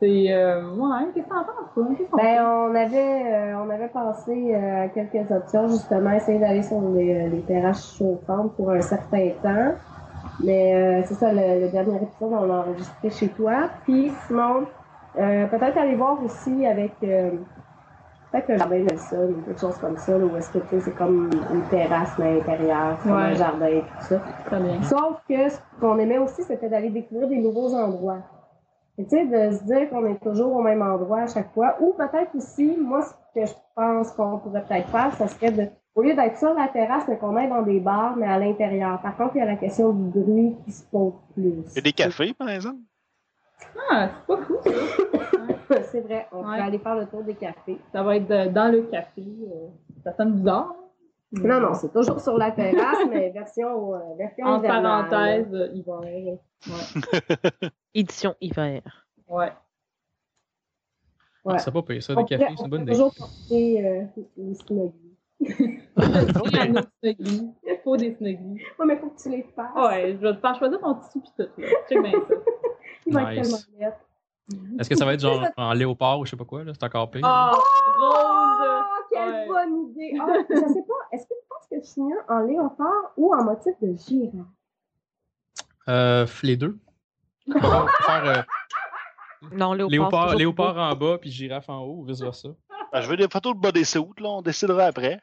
c'est... 0.00 0.32
Euh, 0.32 0.70
ouais, 0.74 1.06
qu'est-ce 1.14 1.24
que 1.24 1.30
t'en 1.30 1.44
penses, 1.44 1.72
toi? 1.74 1.86
Qu'est-ce 1.96 2.10
qu'on 2.10 2.16
Ben, 2.16 2.44
on 2.44 2.74
avait, 2.74 3.32
euh, 3.52 3.58
on 3.58 3.70
avait 3.70 3.88
pensé 3.88 4.54
euh, 4.54 4.84
à 4.84 4.88
quelques 4.88 5.30
options, 5.30 5.68
justement, 5.68 6.12
essayer 6.12 6.38
d'aller 6.38 6.62
sur 6.62 6.80
les, 6.92 7.14
euh, 7.14 7.28
les 7.28 7.40
terrasses 7.42 7.96
chauffantes 7.96 8.54
pour 8.56 8.70
un 8.70 8.80
certain 8.82 9.30
temps. 9.42 9.74
Mais 10.44 10.74
euh, 10.74 11.02
c'est 11.06 11.14
ça, 11.14 11.32
le, 11.32 11.60
le 11.62 11.68
dernier 11.70 11.96
épisode, 11.96 12.32
on 12.32 12.44
l'a 12.44 12.54
enregistré 12.60 13.10
chez 13.10 13.28
toi. 13.28 13.70
Puis 13.84 14.12
sinon, 14.26 14.66
euh, 15.16 15.46
peut-être 15.46 15.76
aller 15.78 15.94
voir 15.94 16.22
aussi 16.22 16.66
avec 16.66 16.92
euh, 17.02 17.30
peut-être 18.30 18.48
le 18.48 18.58
jardin 18.58 18.78
Nelson 18.78 19.34
ou 19.38 19.42
quelque 19.42 19.60
chose 19.60 19.78
comme 19.78 19.96
ça, 19.96 20.18
là, 20.18 20.24
où 20.24 20.36
est-ce 20.36 20.50
que 20.50 20.58
tu 20.58 20.68
sais, 20.70 20.80
c'est 20.80 20.94
comme 20.96 21.30
une 21.52 21.62
terrasse 21.70 22.10
mais 22.18 22.26
à 22.26 22.34
l'intérieur, 22.34 22.98
c'est 23.02 23.08
comme 23.08 23.18
Ouais. 23.18 23.24
un 23.24 23.34
jardin 23.34 23.66
et 23.66 23.80
tout 23.80 24.04
ça. 24.08 24.20
Très 24.46 24.60
bien. 24.60 24.82
Sauf 24.82 25.20
que 25.28 25.48
ce 25.48 25.58
qu'on 25.80 25.98
aimait 25.98 26.18
aussi, 26.18 26.42
c'était 26.42 26.68
d'aller 26.68 26.90
découvrir 26.90 27.28
des 27.28 27.38
nouveaux 27.38 27.74
endroits. 27.74 28.18
Et 28.98 29.04
Tu 29.04 29.10
sais, 29.10 29.24
de 29.26 29.56
se 29.56 29.62
dire 29.64 29.88
qu'on 29.90 30.04
est 30.06 30.20
toujours 30.22 30.54
au 30.56 30.60
même 30.62 30.82
endroit 30.82 31.20
à 31.20 31.26
chaque 31.28 31.52
fois. 31.54 31.76
Ou 31.80 31.94
peut-être 31.96 32.34
aussi, 32.34 32.76
moi, 32.76 33.02
ce 33.02 33.40
que 33.40 33.46
je 33.46 33.52
pense 33.76 34.10
qu'on 34.12 34.38
pourrait 34.38 34.64
peut-être 34.68 34.88
faire, 34.88 35.12
ça 35.14 35.28
serait 35.28 35.52
de, 35.52 35.68
au 35.94 36.02
lieu 36.02 36.14
d'être 36.14 36.36
sur 36.36 36.52
la 36.52 36.66
terrasse, 36.66 37.04
mais 37.08 37.16
qu'on 37.16 37.36
aille 37.36 37.48
dans 37.48 37.62
des 37.62 37.78
bars, 37.78 38.16
mais 38.16 38.26
à 38.26 38.38
l'intérieur. 38.40 39.00
Par 39.00 39.16
contre, 39.16 39.36
il 39.36 39.38
y 39.38 39.42
a 39.42 39.46
la 39.46 39.54
question 39.56 39.92
du 39.92 40.18
bruit 40.20 40.56
qui 40.64 40.72
se 40.72 40.82
pose 40.84 41.12
plus. 41.32 41.44
Il 41.44 41.74
y 41.76 41.78
a 41.78 41.82
des 41.82 41.92
cafés, 41.92 42.34
par 42.34 42.48
exemple? 42.50 42.80
Ah, 43.90 44.10
c'est 44.14 44.26
pas 44.26 44.42
fou, 44.42 44.56
ça. 45.68 45.82
C'est 45.84 46.00
vrai, 46.00 46.26
on 46.32 46.38
Ouais. 46.48 46.56
peut 46.56 46.62
aller 46.62 46.78
faire 46.78 46.94
le 46.96 47.06
tour 47.06 47.22
des 47.22 47.34
cafés. 47.34 47.78
Ça 47.92 48.02
va 48.02 48.16
être 48.16 48.26
de- 48.28 48.52
dans 48.52 48.70
le 48.72 48.82
café. 48.82 49.22
euh, 49.22 49.68
ça 50.04 50.12
sonne 50.16 50.32
bizarre. 50.36 50.74
Non, 51.32 51.60
non, 51.60 51.74
c'est 51.74 51.92
toujours 51.92 52.20
sur 52.20 52.38
la 52.38 52.50
terrasse, 52.52 53.04
mais 53.10 53.30
version, 53.30 53.94
euh, 53.94 53.98
version 54.16 54.46
En 54.46 54.58
hivernale. 54.60 55.08
parenthèse, 55.10 55.54
euh, 55.54 55.68
hiver. 55.74 56.00
Ouais. 56.00 56.38
Édition 57.94 58.34
hiver. 58.40 58.82
ouais. 59.28 59.52
Ouais. 61.44 61.58
C'est 61.58 61.70
pas 61.72 61.82
pire, 61.82 62.02
ça, 62.02 62.14
des 62.14 62.24
cafés, 62.24 62.44
c'est 62.48 62.60
une 62.60 62.66
on 62.66 62.68
bonne 62.68 62.82
idée. 62.82 62.92
toujours 62.92 63.14
porter 63.14 63.86
euh, 63.86 64.02
les 64.36 64.54
snuggies. 64.66 64.92
Il 65.40 65.80
y 66.52 66.58
a 66.58 66.68
nos 66.68 66.80
snuggies. 67.00 67.52
Il 67.66 67.78
faut 67.84 67.96
des 67.96 68.14
snuggies. 68.16 68.62
Ouais, 68.78 68.86
mais 68.86 68.96
faut 68.96 69.08
que 69.10 69.22
tu 69.22 69.30
les 69.30 69.42
fasses. 69.54 69.74
Ouais, 69.76 70.12
je 70.20 70.26
vais 70.26 70.34
te 70.34 70.40
faire 70.40 70.54
choisir 70.56 70.78
ton 70.80 70.94
tissu 70.96 71.20
pis 71.20 71.30
tout, 71.38 71.48
là. 71.58 71.68
Check 71.88 72.02
bien 72.02 72.12
ça. 72.12 72.34
Il 73.08 73.14
va 73.14 73.32
être 73.34 73.40
Nice. 73.42 73.66
tellement 73.70 73.90
net. 73.90 73.94
Est-ce 74.80 74.88
que 74.88 74.94
ça 74.96 75.04
va 75.04 75.14
être 75.14 75.20
genre 75.20 75.42
en 75.56 75.72
léopard 75.72 76.20
ou 76.20 76.24
je 76.26 76.30
sais 76.30 76.36
pas 76.36 76.44
quoi, 76.44 76.64
là? 76.64 76.72
C'est 76.74 76.84
encore 76.84 77.10
pire. 77.10 77.22
Ah, 77.24 77.52
rose! 77.52 77.62
Oh, 78.00 78.82
quelle 79.12 79.28
Ouais. 79.28 79.46
bonne 79.48 79.90
idée! 79.90 80.12
Ah, 80.20 80.26
je 80.48 80.56
sais 80.56 80.82
pas, 80.82 80.94
est-ce 81.12 81.24
que 81.24 81.34
tu 81.34 81.46
penses 81.48 81.66
que 81.70 81.76
je 81.80 81.86
suis 81.86 82.00
mieux 82.02 82.20
en 82.28 82.38
léopard 82.40 83.12
ou 83.16 83.34
en 83.34 83.44
motif 83.44 83.74
de 83.82 83.94
girafe? 83.96 84.46
Euh, 85.88 86.26
les 86.42 86.56
deux. 86.56 86.78
Faire 87.52 88.24
euh, 88.24 88.42
Non, 89.52 89.72
léopard. 89.72 89.90
léopard, 89.90 90.34
léopard 90.36 90.76
en 90.76 90.94
bas 90.96 91.18
puis 91.18 91.30
girafe 91.30 91.68
en 91.68 91.80
haut 91.80 91.98
ou 92.00 92.04
vice 92.04 92.20
versa. 92.20 92.48
Ben, 92.92 93.00
je 93.02 93.08
veux 93.08 93.16
des 93.16 93.28
photos 93.28 93.54
de 93.54 93.60
bodysuit, 93.60 94.02
là. 94.18 94.28
On 94.30 94.42
décidera 94.42 94.84
après. 94.86 95.20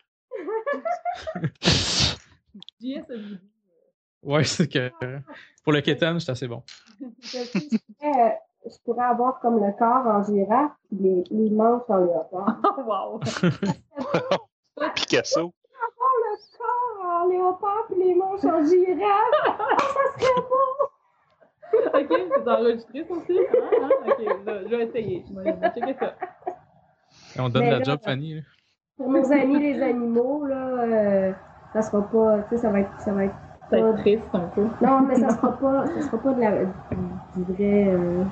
JS 2.79 3.03
a 3.09 3.17
dit. 3.17 3.39
Ouais, 4.25 4.43
c'est 4.43 4.67
que 4.67 4.91
pour 5.63 5.71
le 5.73 5.81
keten, 5.81 6.19
c'est 6.19 6.31
assez 6.31 6.47
bon. 6.47 6.63
Je 7.31 8.77
pourrais 8.83 9.05
avoir 9.05 9.39
comme 9.39 9.63
le 9.63 9.71
corps 9.77 10.07
en 10.07 10.23
girafe 10.23 10.71
puis 10.89 10.97
les, 10.99 11.23
les 11.29 11.49
manches 11.51 11.83
en 11.87 11.97
léopard. 11.97 12.57
Oh, 12.63 12.81
wow! 12.87 13.19
Picasso. 14.95 15.53
Avoir 15.85 16.13
le 16.23 16.37
corps 16.57 17.05
en 17.05 17.27
léopard 17.27 17.85
puis 17.87 18.03
les 18.03 18.15
manches 18.15 18.43
en 18.45 18.63
girafe, 18.63 19.31
ça 19.77 20.19
serait 20.19 20.41
beau! 20.49 20.89
ok, 21.93 22.31
c'est 22.35 22.47
enregistré 22.49 23.05
ça 23.07 23.13
aussi? 23.13 23.37
Hein? 23.39 23.69
Hein? 23.83 23.89
Ok, 24.07 24.45
là, 24.45 24.61
je 24.63 24.75
vais 24.75 24.83
essayer. 24.85 25.23
Je 25.29 25.33
vais 25.39 25.53
je 25.53 25.59
vais 25.59 25.71
checker 25.73 25.95
ça. 25.99 26.15
On 27.37 27.49
donne 27.49 27.63
Mais 27.63 27.71
la 27.71 27.79
là, 27.79 27.83
job, 27.83 27.99
Fanny. 28.03 28.35
là. 28.35 28.41
Pour 28.97 29.09
nos 29.11 29.31
amis 29.31 29.59
les 29.59 29.81
animaux, 29.83 30.45
là, 30.45 30.55
euh, 30.55 31.33
ça 31.73 31.81
sera 31.81 32.01
pas, 32.01 32.43
tu 32.43 32.55
sais, 32.55 32.61
ça 32.61 32.71
va 32.71 32.79
être, 32.79 32.99
ça 33.01 33.11
va 33.13 33.25
être 33.25 33.35
Ça 33.69 33.81
va 33.81 33.89
être 33.89 33.97
triste 34.01 34.23
un 34.33 34.39
peu. 34.53 34.61
Non, 34.81 35.01
mais 35.07 35.15
ça 35.15 35.29
sera 35.29 35.51
pas, 35.57 35.85
ça 35.87 36.01
sera 36.01 36.17
pas 36.17 36.33
de 36.33 36.39
la, 36.41 36.51
du, 37.35 37.43
vrai, 37.53 37.87
euh, 37.89 38.23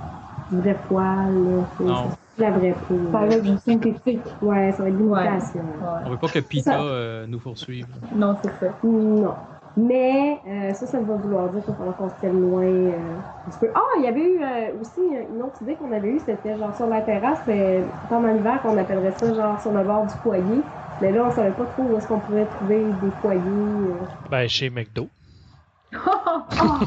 du 0.51 0.57
vrai 0.61 0.77
poil, 0.88 1.34
là. 1.79 1.93
La 2.39 2.49
vraie 2.51 2.75
peau. 2.88 2.95
Ça 3.11 3.19
va 3.19 3.25
être 3.27 3.43
du 3.43 3.57
synthétique. 3.57 4.21
Ouais, 4.41 4.71
ça 4.71 4.84
va 4.84 4.89
être 4.89 4.97
l'imitation. 4.97 5.61
On 5.81 6.03
Ouais. 6.05 6.09
veut 6.11 6.17
pas 6.17 6.27
que 6.29 6.39
Pita 6.39 6.71
Ça- 6.71 6.81
euh, 6.81 7.25
nous 7.27 7.38
poursuive. 7.39 7.86
Non, 8.15 8.36
c'est 8.43 8.65
ça. 8.65 8.71
Non. 8.84 9.34
Mais 9.75 10.38
euh, 10.47 10.73
ça, 10.73 10.86
ça 10.86 10.99
va 10.99 11.15
vouloir 11.15 11.49
dire 11.49 11.61
qu'il 11.63 11.71
va 11.73 11.77
falloir 11.77 11.97
qu'on 11.97 12.09
se 12.09 12.15
tienne 12.19 12.39
loin 12.41 12.63
euh, 12.63 12.91
un 12.91 13.49
petit 13.49 13.59
peu. 13.59 13.69
Ah, 13.73 13.79
il 13.97 14.03
y 14.03 14.07
avait 14.07 14.21
eu 14.21 14.39
euh, 14.41 14.79
aussi 14.81 15.01
une 15.36 15.41
autre 15.41 15.61
idée 15.61 15.73
qu'on 15.75 15.91
avait 15.91 16.09
eue, 16.09 16.19
c'était 16.25 16.55
genre 16.57 16.75
sur 16.75 16.88
la 16.88 17.01
terrasse, 17.01 17.39
mais 17.47 17.81
pendant 18.07 18.27
l'hiver 18.27 18.61
qu'on 18.61 18.77
appellerait 18.77 19.13
ça 19.13 19.34
genre 19.34 19.59
sur 19.61 19.71
le 19.71 19.84
bord 19.84 20.05
du 20.05 20.13
foyer. 20.21 20.61
Mais 21.01 21.11
là, 21.11 21.25
on 21.27 21.31
savait 21.31 21.49
pas 21.51 21.65
trop 21.65 21.84
où 21.84 21.97
est-ce 21.97 22.07
qu'on 22.07 22.19
pouvait 22.19 22.45
trouver 22.45 22.84
des 23.01 23.09
foyers. 23.21 23.41
euh. 23.41 24.05
Ben, 24.29 24.47
chez 24.47 24.69
McDo. 24.69 25.07
Oh, 25.96 26.80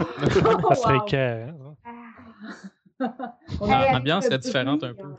Ça 0.68 0.74
serait 0.74 0.96
wow. 0.98 1.06
écœurant, 1.06 1.76
hein. 1.84 3.14
On 3.60 3.66
Hey, 3.66 3.72
a- 3.72 3.78
avec 3.80 3.92
L'ambiance 3.92 4.24
serait 4.24 4.38
différente 4.38 4.82
un 4.84 4.94
peu. 4.94 5.06
euh, 5.06 5.14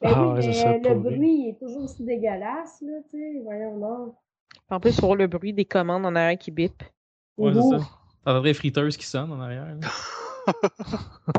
Ben 0.00 0.12
Ah 0.14 0.22
oui, 0.22 0.32
ouais, 0.34 0.42
ça 0.42 0.46
mais 0.48 0.52
serait 0.54 0.78
le 0.78 0.94
pourri. 1.00 1.14
bruit 1.16 1.48
est 1.48 1.58
toujours 1.58 1.84
aussi 1.84 2.04
dégueulasse, 2.04 2.82
là, 2.82 2.92
tu 3.10 3.18
sais. 3.18 3.40
Voyons 3.42 3.78
donc. 3.78 4.14
En 4.68 4.80
plus, 4.80 4.98
pour 5.00 5.16
le 5.16 5.26
bruit 5.26 5.52
des 5.52 5.64
commandes 5.64 6.04
en 6.06 6.14
arrière 6.16 6.38
qui 6.38 6.50
bip. 6.50 6.82
Ouais, 7.38 7.52
c'est 7.54 7.62
ça. 7.78 7.78
T'entendrais 8.24 8.48
les 8.50 8.54
friteuses 8.54 8.96
qui 8.96 9.06
sonnent 9.06 9.32
en 9.32 9.40
arrière. 9.40 9.66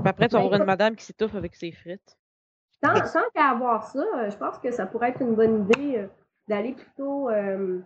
après, 0.06 0.28
tu 0.28 0.34
vas 0.36 0.40
avoir 0.44 0.60
une 0.60 0.66
madame 0.66 0.96
qui 0.96 1.06
s'étouffe 1.06 1.36
avec 1.36 1.56
ses 1.56 1.72
frites. 1.72 2.18
Tant, 2.82 2.94
tant 2.94 3.22
qu'à 3.36 3.50
avoir 3.50 3.84
ça, 3.86 4.00
euh, 4.00 4.30
je 4.32 4.38
pense 4.38 4.58
que 4.58 4.72
ça 4.72 4.86
pourrait 4.88 5.10
être 5.10 5.22
une 5.22 5.36
bonne 5.36 5.66
idée 5.70 5.98
euh, 6.00 6.08
d'aller 6.48 6.74
plutôt, 6.74 7.30
euh, 7.30 7.80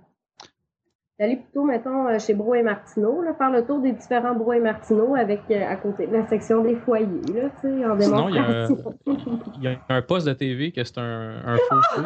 d'aller 1.20 1.38
plutôt, 1.38 1.64
mettons, 1.64 2.08
euh, 2.08 2.20
chez 2.20 2.34
Bro 2.34 2.56
et 2.56 2.64
Martineau, 2.64 3.22
là, 3.22 3.34
faire 3.36 3.50
le 3.52 3.66
tour 3.66 3.80
des 3.80 3.94
différents 3.94 4.36
Bro 4.36 4.54
et 4.54 4.60
Martineau 4.60 5.16
avec 5.16 5.42
euh, 5.50 5.66
à 5.68 5.76
côté 5.78 6.08
de 6.08 6.14
la 6.14 6.28
section 6.28 6.62
des 6.62 6.76
foyers, 6.76 7.08
là, 7.34 7.50
tu 7.62 7.68
sais, 7.80 7.86
en 7.86 8.00
Sinon, 8.00 8.30
il 8.30 8.36
y 8.36 8.40
a 8.40 8.44
un- 8.46 8.68
démonstration. 8.68 8.94
Il 9.58 9.64
y 9.64 9.68
a 9.68 9.78
un 9.90 10.02
poste 10.02 10.28
de 10.28 10.34
TV 10.34 10.72
que 10.72 10.84
c'est 10.84 10.98
un, 10.98 11.42
un 11.46 11.58
faux 11.58 11.82
feu. 11.96 12.04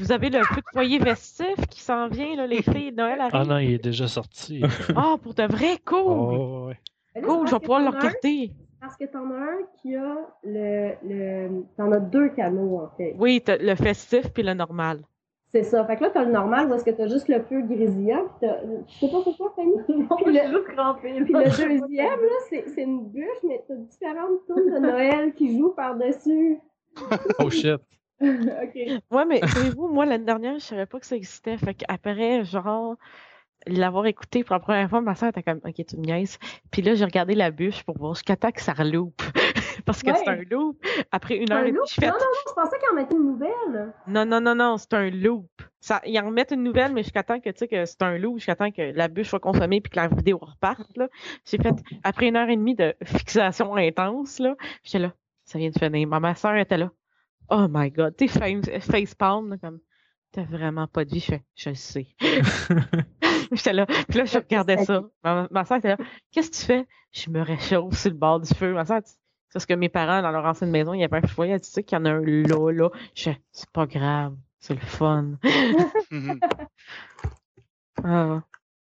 Vous 0.00 0.10
avez 0.10 0.30
le 0.30 0.42
feu 0.42 0.56
de 0.56 0.66
foyer 0.72 0.98
festif 0.98 1.54
qui 1.70 1.80
s'en 1.80 2.08
vient, 2.08 2.34
là, 2.36 2.46
les 2.48 2.62
filles 2.62 2.90
de 2.90 2.96
Noël 2.96 3.18
Ah 3.20 3.28
arrivent. 3.32 3.48
non, 3.48 3.58
il 3.58 3.74
est 3.74 3.82
déjà 3.84 4.08
sorti. 4.08 4.62
Ah, 4.96 5.14
pour 5.22 5.34
de 5.34 5.44
vrai, 5.44 5.78
cool! 5.84 5.98
oh, 6.06 6.66
ouais. 6.68 7.22
Cool, 7.22 7.46
je 7.46 7.52
vais 7.54 7.60
pouvoir 7.60 7.80
le 7.80 7.92
parce 7.92 7.94
que 7.94 7.96
t'en 7.96 8.02
as 8.02 8.06
un- 8.06 8.08
regarder. 8.08 8.52
Parce 8.80 8.96
que 8.96 9.04
t'en 9.04 9.30
as 9.30 9.34
un 9.36 9.58
qui 9.80 9.96
a 9.96 10.16
le, 10.44 10.90
le 11.04 11.62
t'en 11.76 11.92
as 11.92 12.00
deux 12.00 12.28
canaux, 12.30 12.80
en 12.84 12.96
fait. 12.96 13.14
Oui, 13.18 13.42
le 13.46 13.74
festif 13.76 14.32
puis 14.32 14.42
le 14.42 14.54
normal. 14.54 15.00
C'est 15.52 15.62
ça. 15.62 15.84
Fait 15.86 15.96
que 15.96 16.02
là, 16.04 16.10
t'as 16.10 16.24
le 16.24 16.32
normal 16.32 16.68
où 16.70 16.74
est-ce 16.74 16.84
que 16.84 16.90
t'as 16.90 17.06
juste 17.06 17.28
le 17.28 17.40
feu 17.42 17.62
grésillant, 17.62 18.24
pis 18.24 18.34
t'as, 18.46 18.58
tu 18.86 18.98
sais 18.98 19.08
pas 19.10 19.22
pourquoi, 19.22 19.52
Fanny? 19.56 19.72
Non, 19.88 20.16
Puis 20.16 20.26
je 20.26 20.30
le- 20.42 20.48
juste 20.48 20.68
crampée. 20.76 21.12
Puis 21.24 21.32
le 21.32 21.44
deuxième, 21.44 22.20
là, 22.20 22.36
c'est, 22.50 22.68
c'est 22.74 22.82
une 22.82 23.06
bûche, 23.08 23.42
mais 23.44 23.62
t'as 23.66 23.74
différentes 23.76 24.44
tunes 24.46 24.72
de 24.74 24.78
Noël 24.78 25.34
qui 25.34 25.56
jouent 25.56 25.74
par-dessus. 25.74 26.58
Oh 27.38 27.50
shit. 27.50 27.80
ok. 28.20 28.74
Ouais, 29.10 29.24
mais 29.26 29.40
savez-vous, 29.46 29.88
moi, 29.88 30.06
l'année 30.06 30.24
dernière, 30.24 30.54
je 30.54 30.64
savais 30.64 30.86
pas 30.86 30.98
que 30.98 31.04
ça 31.06 31.16
existait. 31.16 31.58
Fait 31.58 31.74
qu'après, 31.74 32.44
genre, 32.44 32.96
l'avoir 33.66 34.06
écouté 34.06 34.44
pour 34.44 34.54
la 34.54 34.60
première 34.60 34.88
fois, 34.88 35.00
ma 35.00 35.14
soeur 35.14 35.30
était 35.30 35.42
comme, 35.42 35.60
OK, 35.64 35.74
tu 35.86 35.96
me 35.96 36.02
niaises. 36.04 36.38
Puis 36.70 36.82
là, 36.82 36.94
j'ai 36.94 37.04
regardé 37.04 37.34
la 37.34 37.50
bûche 37.50 37.82
pour 37.84 37.96
voir 37.98 38.14
jusqu'à 38.14 38.36
temps 38.36 38.50
que 38.52 38.60
ça 38.62 38.72
reloupe. 38.72 39.22
Parce 39.84 40.02
que 40.02 40.10
Ouais. 40.10 40.16
c'est 40.24 40.30
un 40.30 40.40
loop. 40.50 40.82
Après 41.12 41.36
une 41.36 41.52
Un 41.52 41.56
heure 41.58 41.64
et 41.64 41.70
demie, 41.72 41.80
je 41.88 41.94
fais, 41.94 42.06
Non, 42.06 42.12
non, 42.12 42.18
non, 42.18 42.26
je 42.48 42.52
pensais 42.54 42.78
qu'il 42.78 42.88
en 42.90 42.94
mettait 42.94 43.14
une 43.14 43.24
nouvelle. 43.24 43.92
non, 44.08 44.24
non, 44.24 44.40
non, 44.40 44.54
non, 44.54 44.76
c'est 44.78 44.94
un 44.94 45.10
loop. 45.10 45.48
Ça, 45.80 46.00
ils 46.04 46.18
en 46.18 46.26
remettent 46.26 46.50
une 46.50 46.64
nouvelle, 46.64 46.92
mais 46.92 47.02
jusqu'à 47.04 47.22
temps 47.22 47.38
que, 47.38 47.50
tu 47.50 47.58
sais, 47.58 47.68
que 47.68 47.84
c'est 47.84 48.02
un 48.02 48.18
loop, 48.18 48.38
jusqu'à 48.38 48.56
temps 48.56 48.70
que 48.72 48.82
la 48.82 49.06
bûche 49.08 49.28
soit 49.28 49.38
consommée 49.38 49.80
puis 49.80 49.90
que 49.90 49.96
la 49.96 50.08
vidéo 50.08 50.38
reparte, 50.40 50.96
là. 50.96 51.08
J'ai 51.44 51.58
fait, 51.58 51.74
après 52.02 52.26
une 52.28 52.36
heure 52.36 52.48
et 52.48 52.56
demie 52.56 52.74
de 52.74 52.94
fixation 53.04 53.76
intense, 53.76 54.40
là, 54.40 54.56
j'étais 54.82 54.98
là, 54.98 55.12
ça 55.44 55.58
vient 55.58 55.70
de 55.70 55.78
finir. 55.78 56.08
Ma, 56.08 56.18
ma 56.18 56.34
soeur 56.34 56.56
était 56.56 56.78
là. 56.78 56.90
Oh 57.50 57.66
my 57.70 57.90
god, 57.92 58.16
tu 58.16 58.26
sais, 58.26 58.40
face- 58.40 58.80
facepalm, 58.90 59.50
là, 59.50 59.56
comme, 59.58 59.78
t'as 60.32 60.44
vraiment 60.44 60.86
pas 60.86 61.04
de 61.04 61.10
vie. 61.10 61.20
Je 61.20 61.26
fais, 61.26 61.44
je 61.54 61.68
le 61.70 61.74
sais. 61.74 62.06
J'étais 63.52 63.72
là. 63.72 63.86
Puis 63.86 64.18
là, 64.18 64.24
je 64.24 64.38
regardais 64.38 64.84
ça. 64.84 65.02
Ma, 65.22 65.48
ma 65.50 65.64
soeur 65.64 65.78
était 65.78 65.88
là. 65.88 65.96
Qu'est-ce 66.32 66.50
que 66.50 66.56
tu 66.56 66.62
fais? 66.62 66.86
Je 67.12 67.30
me 67.30 67.40
réchauffe 67.42 67.96
sur 67.96 68.10
le 68.10 68.16
bord 68.16 68.40
du 68.40 68.52
feu. 68.54 68.72
Ma 68.72 68.84
soeur, 68.84 69.00
c'est 69.04 69.16
parce 69.52 69.66
que 69.66 69.74
mes 69.74 69.88
parents, 69.88 70.22
dans 70.22 70.30
leur 70.30 70.44
ancienne 70.44 70.70
maison, 70.70 70.94
il 70.94 71.00
y 71.00 71.04
avait 71.04 71.18
un 71.18 71.26
foyer. 71.26 71.52
Elle 71.52 71.60
dit, 71.60 71.68
tu 71.68 71.72
sais 71.72 71.84
qu'il 71.84 71.96
y 71.98 72.00
en 72.00 72.04
a 72.04 72.10
un 72.10 72.20
là, 72.20 72.72
là. 72.72 72.90
Je 73.14 73.22
fais, 73.24 73.40
c'est 73.52 73.70
pas 73.70 73.86
grave. 73.86 74.36
C'est 74.58 74.74
le 74.74 74.80
fun. 74.80 75.38
Mhm. 76.10 76.40
Ah, 78.04 78.42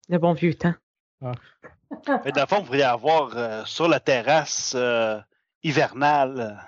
le 0.08 0.18
bon 0.20 0.34
vieux 0.34 0.54
temps. 0.54 0.76
Mais 1.20 2.32
dans 2.32 2.42
le 2.42 2.48
fond, 2.48 2.60
vous 2.60 2.66
pourriez 2.66 2.84
avoir 2.84 3.36
euh, 3.36 3.66
sur 3.66 3.88
la 3.88 4.00
terrasse 4.00 4.74
euh, 4.76 5.20
hivernale. 5.64 6.62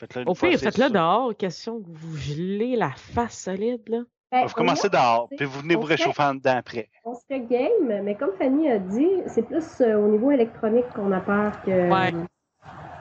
Faites-le 0.00 0.22
Au 0.26 0.32
pire, 0.34 0.58
faites-le 0.58 0.88
dehors. 0.90 1.36
Question 1.36 1.78
que 1.80 1.86
vous 1.88 2.16
gelez 2.16 2.74
la 2.74 2.90
face 2.90 3.38
solide, 3.44 3.82
là. 3.88 3.98
Ben, 4.32 4.46
Vous 4.46 4.54
commencez 4.54 4.88
dehors, 4.88 5.28
puis 5.36 5.44
vous 5.44 5.60
venez 5.60 5.74
vous 5.74 5.82
réchauffer 5.82 6.22
en 6.22 6.34
dedans 6.34 6.56
après. 6.56 6.88
On 7.04 7.14
serait 7.14 7.40
game, 7.40 8.02
mais 8.04 8.14
comme 8.14 8.30
Fanny 8.38 8.70
a 8.70 8.78
dit, 8.78 9.08
c'est 9.26 9.42
plus 9.42 9.64
euh, 9.80 9.98
au 9.98 10.08
niveau 10.08 10.30
électronique 10.30 10.88
qu'on 10.94 11.10
a 11.12 11.20
peur 11.20 11.52
que. 11.66 11.90
Ouais. 11.92 12.12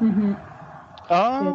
Mhm. 0.02 0.36
Ah, 1.12 1.54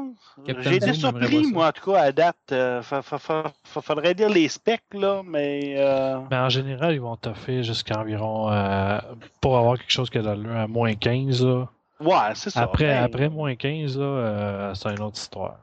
j'ai 0.58 0.76
été 0.76 0.92
surpris, 0.94 1.46
moi, 1.52 1.68
en 1.68 1.72
tout 1.72 1.90
cas, 1.92 2.00
à 2.00 2.12
date. 2.12 2.36
Euh, 2.52 2.82
fa- 2.82 3.02
fa- 3.02 3.18
fa- 3.18 3.52
fa- 3.64 3.80
faudrait 3.82 4.14
dire 4.14 4.28
les 4.28 4.48
specs, 4.48 4.82
là, 4.94 5.22
mais. 5.24 5.74
euh, 5.78 6.18
Mais 6.30 6.38
en 6.38 6.48
général, 6.48 6.94
ils 6.94 7.00
vont 7.00 7.16
toffer 7.16 7.62
jusqu'à 7.62 8.00
environ, 8.00 8.50
euh, 8.50 8.98
pour 9.40 9.56
avoir 9.58 9.76
quelque 9.78 9.92
chose 9.92 10.08
qui 10.10 10.18
a 10.18 10.22
de 10.22 10.48
à 10.50 10.66
moins 10.66 10.94
15. 10.94 11.44
Là. 11.44 11.68
Ouais, 12.04 12.34
c'est 12.34 12.50
ça. 12.50 12.62
Après, 12.62 12.86
Ben, 12.86 13.04
après 13.04 13.28
moins 13.28 13.54
15, 13.56 13.98
là, 13.98 14.04
euh, 14.04 14.74
c'est 14.74 14.90
une 14.90 15.00
autre 15.02 15.18
histoire. 15.18 15.58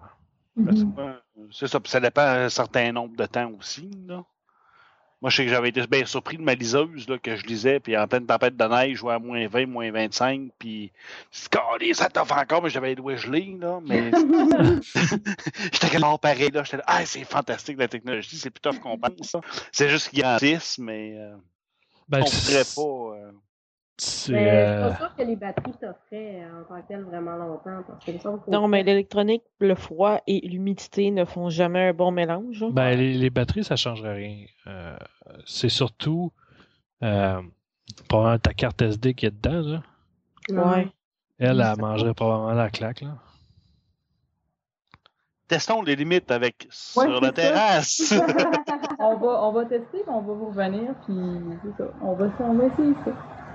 ben, 0.56 0.74
c'est 0.76 0.86
Mhm. 0.86 0.94
pas- 0.94 1.22
c'est 1.52 1.68
ça, 1.68 1.80
puis 1.80 1.90
ça 1.92 2.00
dépend 2.00 2.22
un 2.22 2.50
certain 2.50 2.92
nombre 2.92 3.16
de 3.16 3.26
temps 3.26 3.52
aussi, 3.58 3.90
là. 4.08 4.24
Moi, 5.22 5.30
je 5.30 5.38
sais 5.38 5.44
que 5.46 5.52
j'avais 5.52 5.70
été 5.70 5.86
bien 5.86 6.04
surpris 6.06 6.38
de 6.38 6.42
ma 6.42 6.56
liseuse, 6.56 7.08
là, 7.08 7.20
que 7.20 7.36
je 7.36 7.46
lisais, 7.46 7.80
puis 7.80 7.96
en 7.96 8.08
pleine 8.08 8.26
tempête 8.26 8.58
de 8.58 8.66
neige, 8.66 8.98
je 8.98 9.02
vois 9.02 9.16
à 9.16 9.20
moins 9.20 9.48
20, 9.48 9.68
moins 9.68 9.92
25, 9.92 10.50
puis 10.58 10.92
Scalé, 11.30 11.94
ça 11.94 12.10
t'offre 12.10 12.36
encore, 12.38 12.64
mais 12.64 12.72
j'avais 12.72 12.90
les 12.90 12.96
doigts 12.96 13.16
gelés, 13.18 13.56
là, 13.60 13.80
mais 13.86 14.12
j'étais 15.72 15.90
quelque 15.90 16.18
pareil, 16.18 16.50
là, 16.50 16.64
j'étais 16.64 16.78
là, 16.78 16.84
ah, 16.88 17.06
c'est 17.06 17.24
fantastique 17.24 17.78
la 17.78 17.88
technologie, 17.88 18.36
c'est 18.38 18.50
plus 18.50 18.62
tough 18.62 18.80
qu'on 18.80 18.98
pense. 18.98 19.36
C'est 19.72 19.90
juste 19.90 20.10
qu'ils 20.10 20.24
grandissent, 20.24 20.80
mais 20.80 21.16
euh, 21.18 21.36
Ben, 22.10 22.24
on 22.24 22.32
pas... 22.32 23.16
euh, 23.16 23.32
c'est, 23.98 24.32
Mais 24.32 24.40
je 24.40 24.50
suis 24.50 24.58
euh, 24.58 24.90
pas 24.90 24.96
sûre 24.98 25.16
que 25.16 25.24
les 25.24 25.36
batteries 25.36 25.74
t'offraient 25.74 26.42
euh, 26.44 26.62
en 26.62 26.64
tant 26.64 26.82
que 26.82 26.88
tel 26.88 27.04
vraiment 27.04 27.36
longtemps. 27.36 27.84
Parce 27.88 28.06
que 28.06 28.50
Non, 28.52 28.68
mais 28.68 28.84
l'électronique, 28.84 29.44
le 29.60 29.76
froid 29.76 30.22
et 30.26 30.40
l'humidité 30.42 31.12
ne 31.12 31.26
font 31.26 31.50
jamais 31.50 31.90
un 31.90 31.94
bon 31.94 32.12
mélange. 32.12 32.66
Ben, 32.72 32.98
les, 32.98 33.14
les 33.14 33.30
batteries, 33.30 33.64
ça 33.64 33.76
ne 33.76 33.78
changerait 33.78 34.14
rien. 34.16 34.46
Euh, 34.68 34.98
c'est 35.46 35.70
surtout 35.70 36.32
euh, 37.04 37.42
probablement 38.08 38.40
ta 38.40 38.54
carte 38.54 38.82
SD 38.82 39.14
qui 39.14 39.28
est 39.28 39.32
dedans. 39.32 39.82
Là. 40.50 40.76
Ouais. 40.76 40.88
Elle, 41.38 41.62
elle 41.62 41.80
mangerait 41.80 42.14
probablement 42.14 42.54
la 42.54 42.70
claque. 42.70 43.02
Là. 43.02 43.18
Testons 45.48 45.82
les 45.82 45.96
limites 45.96 46.32
avec 46.32 46.68
Ouais, 46.96 47.06
sur 47.06 47.22
la 47.22 47.32
terrasse. 47.32 48.14
On 49.04 49.18
va, 49.18 49.44
on 49.44 49.52
va 49.52 49.66
tester, 49.66 49.98
on 50.08 50.22
va 50.22 50.34
vous 50.34 50.46
revenir, 50.46 50.94
puis 51.06 51.16
c'est 51.64 51.84
ça. 51.84 51.90
On 52.04 52.14
va, 52.14 52.30
on 52.40 52.54
va 52.54 52.66
essayer 52.66 52.94
ça. 53.04 53.12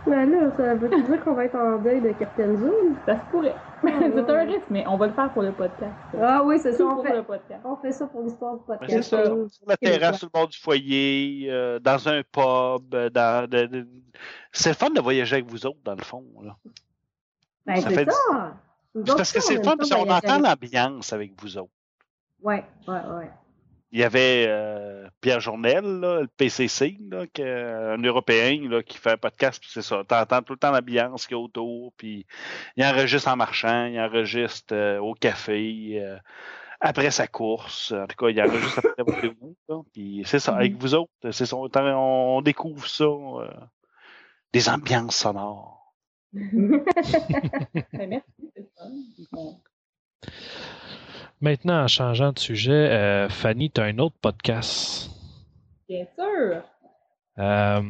Mais 0.07 0.25
là, 0.27 0.51
ça 0.57 0.75
veut 0.75 0.89
dire 0.89 1.25
qu'on 1.25 1.35
va 1.35 1.45
être 1.47 1.57
en 1.57 1.79
deuil 1.79 2.01
de 2.01 2.13
Captain 2.13 2.55
Zoom? 2.57 2.97
Ça 3.07 3.15
se 3.19 3.31
pourrait. 3.31 3.55
c'est 3.83 4.31
un 4.31 4.45
risque, 4.45 4.67
mais 4.71 4.87
on 4.87 4.97
va 4.97 5.09
le 5.09 5.13
faire 5.13 5.33
pour 5.33 5.43
le 5.43 5.53
podcast. 5.53 5.93
Ah 6.21 6.43
oui, 6.45 6.59
c'est 6.59 6.73
ça, 6.73 6.85
on 6.85 6.95
pour 6.95 7.05
fait, 7.07 7.17
le 7.17 7.23
podcast. 7.25 7.61
on 7.65 7.77
fait 7.77 7.93
ça 7.93 8.07
pour 8.07 8.23
l'histoire 8.23 8.55
du 8.57 8.63
Mais 8.69 8.77
podcast. 8.79 9.03
c'est 9.11 9.17
ça, 9.17 9.25
sur 9.25 9.67
la 9.69 9.77
terrasse, 9.77 10.19
sur 10.19 10.27
le 10.27 10.39
bord 10.39 10.49
du 10.49 10.59
foyer, 10.59 11.47
euh, 11.51 11.79
dans 11.81 12.09
un 12.09 12.23
pub, 12.23 12.95
euh, 12.95 13.11
dans... 13.11 13.49
de- 13.51 13.67
de- 13.67 13.87
C'est 14.53 14.71
le 14.71 14.75
fun 14.77 14.91
de 14.91 15.01
voyager 15.01 15.37
avec 15.37 15.47
vous 15.47 15.67
autres, 15.67 15.81
dans 15.85 15.95
le 15.95 16.03
fond, 16.03 16.25
là. 16.43 16.57
Ben, 17.67 17.77
Ça 17.77 17.89
c'est 17.89 17.95
fait 17.95 18.11
ça! 18.11 18.55
Parce 19.17 19.33
que 19.33 19.41
c'est 19.41 19.63
fun, 19.63 19.77
parce 19.77 19.91
qu'on 19.91 20.09
entend 20.09 20.39
l'ambiance 20.39 21.13
avec 21.13 21.33
vous 21.41 21.59
autres. 21.59 21.71
Ouais, 22.43 22.65
ouais, 22.89 22.95
ouais. 22.95 23.31
Il 23.93 24.01
y 24.01 24.05
avait 24.05 24.47
euh, 24.49 25.09
Pierre 25.21 25.41
Journel, 25.41 25.85
là, 25.85 26.21
le 26.21 26.27
PCC, 26.27 26.99
là, 27.09 27.27
qui 27.27 27.43
est 27.43 27.63
un 27.63 27.99
Européen 28.03 28.69
là, 28.69 28.83
qui 28.83 28.99
fait 28.99 29.13
un 29.13 29.17
podcast, 29.17 29.61
puis 29.61 29.71
c'est 29.73 29.83
ça. 29.83 30.03
T'entends 30.07 30.43
tout 30.43 30.55
le 30.55 30.59
temps 30.59 30.73
l'ambiance 30.73 31.27
qu'il 31.27 31.37
y 31.37 31.41
a 31.41 31.43
autour, 31.43 31.93
puis 31.97 32.27
il 32.77 32.85
enregistre 32.85 33.29
en 33.29 33.37
marchant, 33.37 33.87
il 33.87 33.99
enregistre 34.01 34.75
euh, 34.75 34.99
au 34.99 35.15
café, 35.15 36.01
euh, 36.01 36.19
après 36.81 37.11
sa 37.11 37.27
course. 37.27 37.93
En 37.93 38.07
tout 38.07 38.17
cas, 38.17 38.29
il 38.31 38.41
enregistre 38.41 38.95
après 38.99 39.29
vous. 39.41 39.57
Là, 39.69 39.83
puis 39.93 40.23
c'est 40.27 40.41
ça, 40.41 40.57
avec 40.57 40.75
vous 40.75 40.95
autres, 40.95 41.31
c'est 41.31 41.47
ça, 41.47 41.57
on, 41.57 41.71
on 41.75 42.43
découvre 42.43 42.87
ça, 42.87 43.05
euh, 43.05 43.49
des 44.53 44.69
ambiances 44.69 45.17
sonores. 45.17 45.95
Ben, 47.93 48.09
merci, 48.09 48.53
c'est. 48.55 48.67
Maintenant, 51.41 51.83
en 51.83 51.87
changeant 51.89 52.33
de 52.33 52.39
sujet, 52.39 52.73
euh, 52.73 53.29
Fanny, 53.29 53.71
tu 53.71 53.81
as 53.81 53.85
un 53.85 53.99
autre 53.99 54.17
podcast. 54.21 55.11
Bien 55.89 56.05
sûr. 56.19 56.63
Euh, 57.39 57.81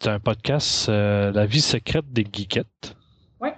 tu 0.00 0.08
as 0.08 0.12
un 0.12 0.18
podcast, 0.18 0.88
euh, 0.88 1.30
La 1.32 1.46
vie 1.46 1.60
secrète 1.60 2.12
des 2.12 2.24
geekettes. 2.30 2.96
Oui. 3.40 3.50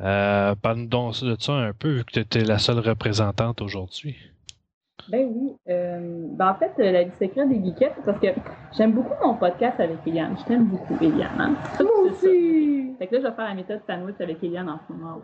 Euh, 0.00 0.54
Parle-nous 0.54 0.86
donc 0.86 1.20
de 1.24 1.36
ça 1.38 1.52
un 1.54 1.72
peu, 1.72 1.88
vu 1.88 2.04
que 2.04 2.12
tu 2.12 2.20
étais 2.20 2.44
la 2.44 2.58
seule 2.58 2.78
représentante 2.78 3.60
aujourd'hui. 3.60 4.16
Ben 5.08 5.26
oui. 5.28 5.56
Euh, 5.68 6.26
ben 6.30 6.50
en 6.50 6.54
fait, 6.54 6.72
la 6.78 7.02
vie 7.04 7.10
secrète 7.20 7.48
des 7.48 7.64
geekettes, 7.64 7.94
parce 8.04 8.18
que 8.20 8.28
j'aime 8.76 8.92
beaucoup 8.92 9.14
mon 9.24 9.34
podcast 9.34 9.78
avec 9.80 9.98
Eliane. 10.06 10.36
Je 10.38 10.44
t'aime 10.44 10.66
beaucoup, 10.66 10.96
Eliane. 11.00 11.40
Hein? 11.40 11.50
Moi 11.50 11.60
c'est 11.78 11.82
ça. 11.84 12.28
aussi! 12.28 12.92
Fait 12.98 13.06
que 13.08 13.14
là, 13.16 13.20
je 13.22 13.26
vais 13.26 13.34
faire 13.34 13.44
la 13.48 13.54
méthode 13.54 13.80
sandwich 13.88 14.16
avec 14.20 14.42
Eliane 14.42 14.68
en 14.68 14.80
ce 14.86 14.92
moment. 14.92 15.20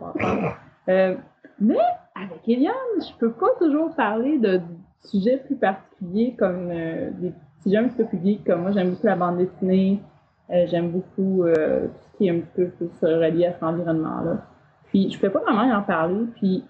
Euh, 0.89 1.15
mais 1.59 1.79
avec 2.15 2.47
Eliane, 2.47 2.73
je 2.99 3.17
peux 3.19 3.31
pas 3.31 3.49
toujours 3.59 3.93
parler 3.95 4.37
de 4.37 4.61
sujets 5.01 5.37
plus 5.37 5.55
particuliers 5.55 6.35
comme 6.37 6.69
euh, 6.71 7.09
des 7.13 7.33
sujets 7.61 7.77
un 7.77 7.87
petit 7.87 7.97
peu 7.97 8.05
plus 8.05 8.19
geeks, 8.23 8.45
comme 8.45 8.61
moi 8.61 8.71
j'aime 8.71 8.91
beaucoup 8.91 9.07
la 9.07 9.15
bande 9.15 9.37
dessinée, 9.37 10.01
euh, 10.49 10.65
j'aime 10.67 10.91
beaucoup 10.91 11.43
euh, 11.43 11.87
tout 11.87 11.93
ce 12.11 12.17
qui 12.17 12.27
est 12.27 12.31
un 12.31 12.39
petit 12.39 12.51
peu 12.55 12.67
plus 12.67 13.03
euh, 13.03 13.19
relié 13.19 13.47
à 13.47 13.53
cet 13.53 13.63
environnement-là. 13.63 14.37
Puis 14.85 15.09
je 15.09 15.19
peux 15.19 15.29
pas 15.29 15.39
vraiment 15.39 15.63
y 15.63 15.73
en 15.73 15.81
parler, 15.81 16.25
puis 16.35 16.63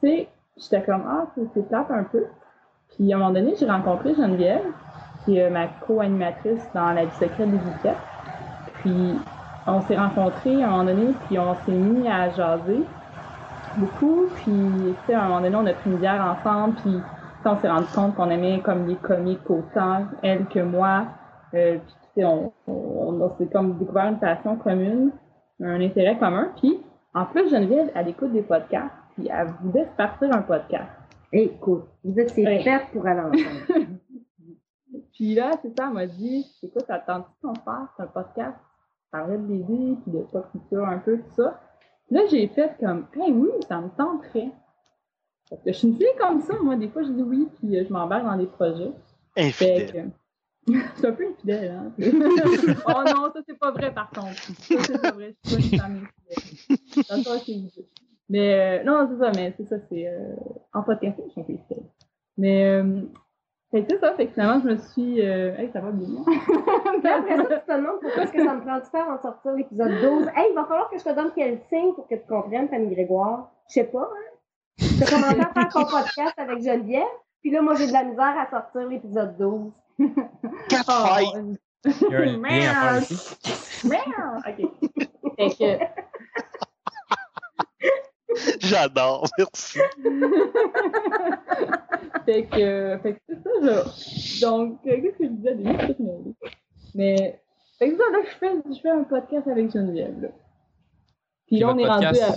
tu 0.00 0.08
sais, 0.08 0.28
j'étais 0.56 0.82
comme 0.82 1.02
ah 1.06 1.26
c'est 1.54 1.68
plate 1.68 1.90
un 1.90 2.04
peu. 2.04 2.24
Puis 2.90 3.12
à 3.12 3.16
un 3.16 3.18
moment 3.18 3.32
donné, 3.32 3.54
j'ai 3.58 3.68
rencontré 3.68 4.14
Geneviève, 4.14 4.64
qui 5.24 5.36
est 5.36 5.50
ma 5.50 5.66
co-animatrice 5.66 6.62
dans 6.74 6.92
La 6.92 7.04
vie 7.04 7.14
secrète 7.16 7.50
des 7.50 7.58
Bouquettes. 7.58 7.96
Puis 8.80 9.14
on 9.66 9.80
s'est 9.82 9.96
rencontrés 9.96 10.62
à 10.62 10.68
un 10.68 10.70
moment 10.70 10.84
donné, 10.84 11.12
puis 11.26 11.38
on 11.38 11.54
s'est 11.66 11.72
mis 11.72 12.08
à 12.08 12.30
jaser 12.30 12.82
beaucoup. 13.78 14.26
Puis, 14.36 14.44
tu 14.52 14.94
sais, 15.06 15.14
à 15.14 15.22
un 15.24 15.28
moment 15.28 15.40
donné, 15.40 15.56
on 15.56 15.66
a 15.66 15.72
pris 15.74 15.90
une 15.90 15.96
bière 15.98 16.24
ensemble, 16.38 16.74
puis 16.76 16.94
on 17.44 17.56
s'est 17.60 17.68
rendu 17.70 17.86
compte 17.94 18.14
qu'on 18.14 18.28
aimait 18.30 18.60
comme 18.60 18.86
les 18.86 18.96
comiques 18.96 19.48
autant, 19.48 20.04
elle 20.22 20.46
que 20.46 20.60
moi. 20.60 21.04
Euh, 21.54 21.78
puis, 21.78 21.94
tu 22.14 22.20
sais, 22.20 22.24
on, 22.26 22.52
on, 22.66 23.20
on 23.22 23.36
s'est 23.38 23.46
comme 23.46 23.78
découvert 23.78 24.06
une 24.06 24.18
passion 24.18 24.56
commune, 24.56 25.12
un 25.62 25.80
intérêt 25.80 26.18
commun. 26.18 26.48
Puis, 26.56 26.78
en 27.14 27.24
plus, 27.26 27.48
Geneviève, 27.50 27.90
elle 27.94 28.08
écoute 28.08 28.32
des 28.32 28.42
podcasts, 28.42 28.94
puis 29.16 29.28
elle 29.32 29.48
voulait 29.62 29.84
se 29.86 29.96
partir 29.96 30.34
un 30.34 30.42
podcast. 30.42 30.88
Écoute, 31.32 31.84
vous 32.04 32.18
êtes 32.18 32.34
Ouais. 32.36 32.62
faites 32.62 32.86
pour 32.92 33.06
aller 33.06 33.20
ensemble. 33.20 33.86
Puis 35.12 35.34
là, 35.34 35.50
c'est 35.62 35.76
ça, 35.76 35.86
elle 35.88 35.94
m'a 35.94 36.06
dit, 36.06 36.46
écoute, 36.62 36.84
attends-tu 36.88 37.30
qu'on 37.42 37.54
fasse 37.56 37.88
un 37.98 38.06
podcast? 38.06 38.56
Parler 39.10 39.36
de 39.38 39.42
bébé, 39.42 39.96
puis 40.02 40.12
de 40.12 40.18
pop 40.30 40.46
culture 40.52 40.86
un 40.86 40.98
peu, 40.98 41.16
tout 41.18 41.42
ça? 41.42 41.58
Là, 42.10 42.22
j'ai 42.30 42.48
fait 42.48 42.74
comme, 42.80 43.06
hey, 43.14 43.32
oui, 43.32 43.50
ça 43.68 43.80
me 43.80 43.88
tenterait. 43.90 44.50
Parce 45.50 45.62
que 45.62 45.72
je 45.72 45.78
suis 45.78 45.88
une 45.88 45.96
fille 45.96 46.06
comme 46.18 46.40
ça, 46.40 46.54
moi, 46.62 46.76
des 46.76 46.88
fois, 46.88 47.02
je 47.02 47.10
dis 47.10 47.22
oui, 47.22 47.48
puis 47.58 47.76
euh, 47.76 47.84
je 47.86 47.92
m'embarque 47.92 48.24
dans 48.24 48.36
des 48.36 48.46
projets. 48.46 48.92
Infidèle. 49.36 50.10
suis 50.66 51.06
un 51.06 51.12
peu 51.12 51.26
infidèle, 51.28 51.70
hein. 51.70 51.92
oh 52.86 53.02
non, 53.06 53.32
ça, 53.32 53.40
c'est 53.46 53.58
pas 53.58 53.70
vrai, 53.70 53.92
par 53.92 54.10
contre. 54.10 54.36
Ça, 54.36 54.74
c'est 54.82 55.00
pas 55.00 55.12
vrai, 55.12 55.34
je 55.44 55.50
suis 55.50 55.76
pas 55.76 55.76
une 55.76 55.80
femme 55.80 56.08
infidèle. 56.70 57.24
Ça, 57.24 57.38
c'est. 57.44 57.84
Mais, 58.30 58.54
euh, 58.54 58.84
non, 58.84 59.08
c'est 59.10 59.24
ça, 59.24 59.32
mais 59.34 59.54
c'est 59.56 59.64
ça, 59.64 59.76
c'est, 59.88 60.06
euh, 60.06 60.34
en 60.74 60.82
podcast, 60.82 61.18
je 61.24 61.30
suis 61.30 61.40
un 61.40 61.44
peu 61.44 61.52
infidèle. 61.54 61.84
Mais, 62.36 62.64
euh, 62.64 63.02
fait 63.70 63.82
que 63.82 63.86
c'est 63.90 64.00
ça, 64.00 64.14
fait 64.14 64.26
que 64.26 64.32
finalement, 64.32 64.60
je 64.64 64.68
me 64.70 64.76
suis, 64.76 65.20
euh, 65.20 65.54
hey, 65.58 65.70
ça 65.72 65.80
va 65.80 65.90
bien. 65.90 66.22
Après 67.04 67.36
ça, 67.36 67.44
tu 67.44 67.66
te 67.66 67.72
demandes 67.76 68.00
pourquoi 68.00 68.22
est-ce 68.22 68.32
que 68.32 68.44
ça 68.44 68.54
me 68.54 68.60
prend 68.62 68.76
du 68.78 68.90
temps 68.90 69.12
en 69.12 69.20
sortir 69.20 69.52
l'épisode 69.52 70.00
12. 70.00 70.28
Hey, 70.36 70.48
il 70.50 70.54
va 70.54 70.64
falloir 70.64 70.88
que 70.90 70.98
je 70.98 71.04
te 71.04 71.14
donne 71.14 71.32
quel 71.34 71.60
signe 71.68 71.92
pour 71.94 72.06
que 72.08 72.14
tu 72.14 72.26
comprennes, 72.28 72.68
Fanny 72.68 72.94
Grégoire. 72.94 73.50
Je 73.68 73.74
sais 73.74 73.84
pas, 73.84 74.10
hein. 74.10 74.32
Tu 74.78 75.02
as 75.02 75.06
commencé 75.06 75.40
à 75.40 75.52
faire 75.52 75.68
ton 75.70 75.84
podcast 75.90 76.34
avec 76.38 76.62
Geneviève, 76.62 77.04
puis 77.40 77.50
là, 77.50 77.60
moi, 77.62 77.74
j'ai 77.74 77.86
de 77.88 77.92
la 77.92 78.04
misère 78.04 78.34
à 78.38 78.48
sortir 78.48 78.88
l'épisode 78.88 79.36
12. 79.36 79.72
Quatre 80.68 80.88
Oh, 80.88 81.06
fights! 81.08 81.58
Il 81.84 82.10
y 82.10 82.14
a 82.14 82.18
un 82.18 82.24
lien 82.24 82.70
à 82.70 83.00
faire 83.00 83.02
ici. 83.02 83.88
Merde! 83.88 84.42
OK. 84.46 84.70
Fait 85.36 85.50
que, 85.50 85.84
J'adore, 88.60 89.26
merci. 89.38 89.78
fait 92.26 92.46
que, 92.46 92.98
fait 93.02 93.14
que 93.14 93.20
c'est 93.28 93.42
ça, 93.42 93.50
là. 93.62 93.84
Donc, 94.42 94.80
euh, 94.86 95.00
qu'est-ce 95.00 95.18
que 95.18 95.24
je 95.24 95.30
disais? 95.30 95.54
Tout 95.54 96.02
mêlé. 96.02 96.34
Mais, 96.94 97.40
fait 97.78 97.90
que 97.90 97.96
ça, 97.96 98.04
là, 98.12 98.18
je 98.24 98.30
fais, 98.38 98.52
je 98.74 98.80
fais 98.80 98.90
un 98.90 99.04
podcast 99.04 99.48
avec 99.48 99.72
Geneviève, 99.72 100.20
là. 100.20 100.28
Puis 101.46 101.56
Puis 101.56 101.58
là, 101.60 101.74
on 101.74 101.78
est 101.78 101.86
rendu 101.86 102.06
à. 102.06 102.36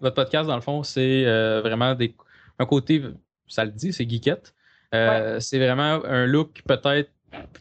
Votre 0.00 0.14
podcast, 0.14 0.48
dans 0.48 0.54
le 0.54 0.62
fond, 0.62 0.82
c'est 0.82 1.26
euh, 1.26 1.60
vraiment 1.60 1.94
des, 1.94 2.14
un 2.58 2.64
côté, 2.64 3.02
ça 3.48 3.64
le 3.64 3.70
dit, 3.70 3.92
c'est 3.92 4.08
geekette. 4.08 4.54
Euh, 4.94 5.38
C'est 5.40 5.58
vraiment 5.58 6.02
un 6.04 6.26
look 6.26 6.62
peut-être, 6.66 7.10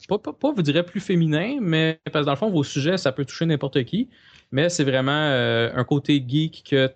pas, 0.08 0.18
pas, 0.18 0.34
pas, 0.34 0.52
vous 0.52 0.62
direz 0.62 0.84
plus 0.84 1.00
féminin, 1.00 1.58
mais 1.62 2.00
parce 2.12 2.24
que 2.24 2.26
dans 2.26 2.32
le 2.32 2.38
fond, 2.38 2.50
vos 2.50 2.64
sujets, 2.64 2.98
ça 2.98 3.12
peut 3.12 3.26
toucher 3.26 3.46
n'importe 3.46 3.84
qui. 3.84 4.10
Mais 4.52 4.70
c'est 4.70 4.84
vraiment 4.84 5.12
euh, 5.12 5.70
un 5.76 5.84
côté 5.84 6.24
geek 6.28 6.64
que 6.68 6.88
tu 6.88 6.94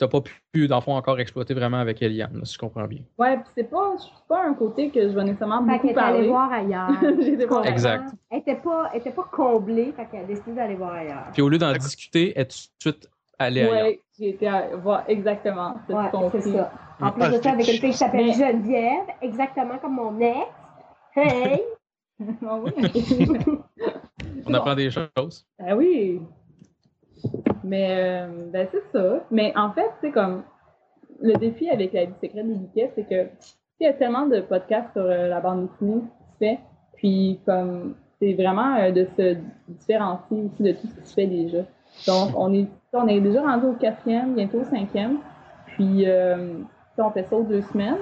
n'as 0.00 0.08
pas 0.08 0.20
pu, 0.52 0.68
dans 0.68 0.76
le 0.76 0.82
fond, 0.82 0.94
encore 0.94 1.18
exploiter 1.20 1.54
vraiment 1.54 1.78
avec 1.78 2.02
Eliane, 2.02 2.36
là, 2.38 2.44
si 2.44 2.54
je 2.54 2.58
comprends 2.58 2.84
bien. 2.86 3.00
Ouais, 3.18 3.36
puis 3.38 3.46
c'est 3.56 3.70
pas, 3.70 3.94
c'est 3.98 4.26
pas 4.28 4.44
un 4.44 4.52
côté 4.54 4.90
que 4.90 5.00
je 5.08 5.14
vais 5.14 5.24
nécessairement 5.24 5.64
Fait 5.64 5.72
beaucoup 5.72 5.88
qu'elle 5.88 5.96
est 5.96 6.00
allée 6.00 6.12
parler. 6.12 6.28
voir 6.28 6.52
ailleurs. 6.52 6.90
J'étais 7.22 7.46
pas 7.46 7.62
Exact. 7.64 8.10
Elle 8.30 8.38
était 8.40 8.56
pas, 8.56 8.90
elle 8.92 9.00
était 9.00 9.10
pas 9.10 9.26
comblée, 9.32 9.92
fait 9.96 10.06
qu'elle 10.10 10.20
a 10.24 10.24
décidé 10.24 10.52
d'aller 10.52 10.74
voir 10.74 10.92
ailleurs. 10.92 11.28
Puis 11.32 11.40
au 11.40 11.48
lieu 11.48 11.56
d'en 11.58 11.72
discuter, 11.72 12.38
est 12.38 12.44
tout 12.44 12.56
de 12.58 12.92
suite 12.92 13.08
allée 13.38 13.62
ailleurs. 13.62 13.84
Ouais, 13.86 14.00
j'ai 14.18 14.28
été 14.28 14.46
à 14.48 14.76
voir 14.76 15.04
exactement. 15.08 15.76
C'est 15.86 15.94
Ouais, 15.94 16.10
ça. 16.10 16.18
En 17.00 17.06
Ah, 17.06 17.12
plus 17.12 17.30
de 17.38 17.42
ça, 17.42 17.50
avec 17.52 17.66
une 17.68 17.74
fille 17.74 17.90
qui 17.90 17.96
s'appelle 17.96 18.26
Mais- 18.26 18.32
Geneviève, 18.34 19.06
exactement 19.22 19.78
comme 19.78 19.94
mon 19.94 20.20
ex. 20.20 20.36
Hey! 21.16 21.62
Ah 22.46 22.56
oui. 22.62 22.70
On 24.46 24.54
apprend 24.54 24.74
des 24.76 24.90
choses. 24.90 25.44
Ah 25.58 25.74
oui. 25.74 26.20
Mais 27.64 27.88
euh, 27.90 28.26
ben 28.52 28.66
c'est 28.70 28.82
ça. 28.92 29.24
Mais 29.30 29.52
en 29.56 29.72
fait, 29.72 29.90
c'est 30.00 30.10
comme 30.10 30.42
le 31.20 31.34
défi 31.34 31.68
avec 31.70 31.92
la 31.92 32.06
vie 32.06 32.14
secrète 32.20 32.46
des 32.46 32.54
bouquets, 32.54 32.92
c'est 32.94 33.08
que 33.08 33.28
il 33.80 33.84
y 33.84 33.86
a 33.86 33.92
tellement 33.92 34.26
de 34.26 34.40
podcasts 34.40 34.92
sur 34.92 35.02
euh, 35.02 35.28
la 35.28 35.40
bande 35.40 35.68
dessinée 35.68 36.00
qui 36.00 36.32
se 36.32 36.38
fait, 36.38 36.60
puis 36.96 37.40
comme 37.44 37.94
c'est 38.20 38.34
vraiment 38.34 38.76
euh, 38.76 38.92
de 38.92 39.06
se 39.16 39.36
différencier 39.68 40.42
aussi 40.44 40.62
de 40.62 40.72
tout 40.72 40.86
ce 40.86 41.00
qui 41.00 41.06
se 41.08 41.14
fait 41.14 41.26
déjà. 41.26 41.58
Donc 42.06 42.30
on 42.36 42.52
est 42.54 42.68
on 42.92 43.08
est 43.08 43.20
déjà 43.20 43.42
rendu 43.42 43.66
au 43.66 43.72
quatrième, 43.72 44.34
bientôt 44.34 44.60
au 44.60 44.64
cinquième. 44.64 45.18
Puis 45.66 46.06
on 46.98 47.10
fait 47.10 47.24
ça 47.24 47.36
aux 47.36 47.44
deux 47.44 47.62
semaines. 47.62 47.96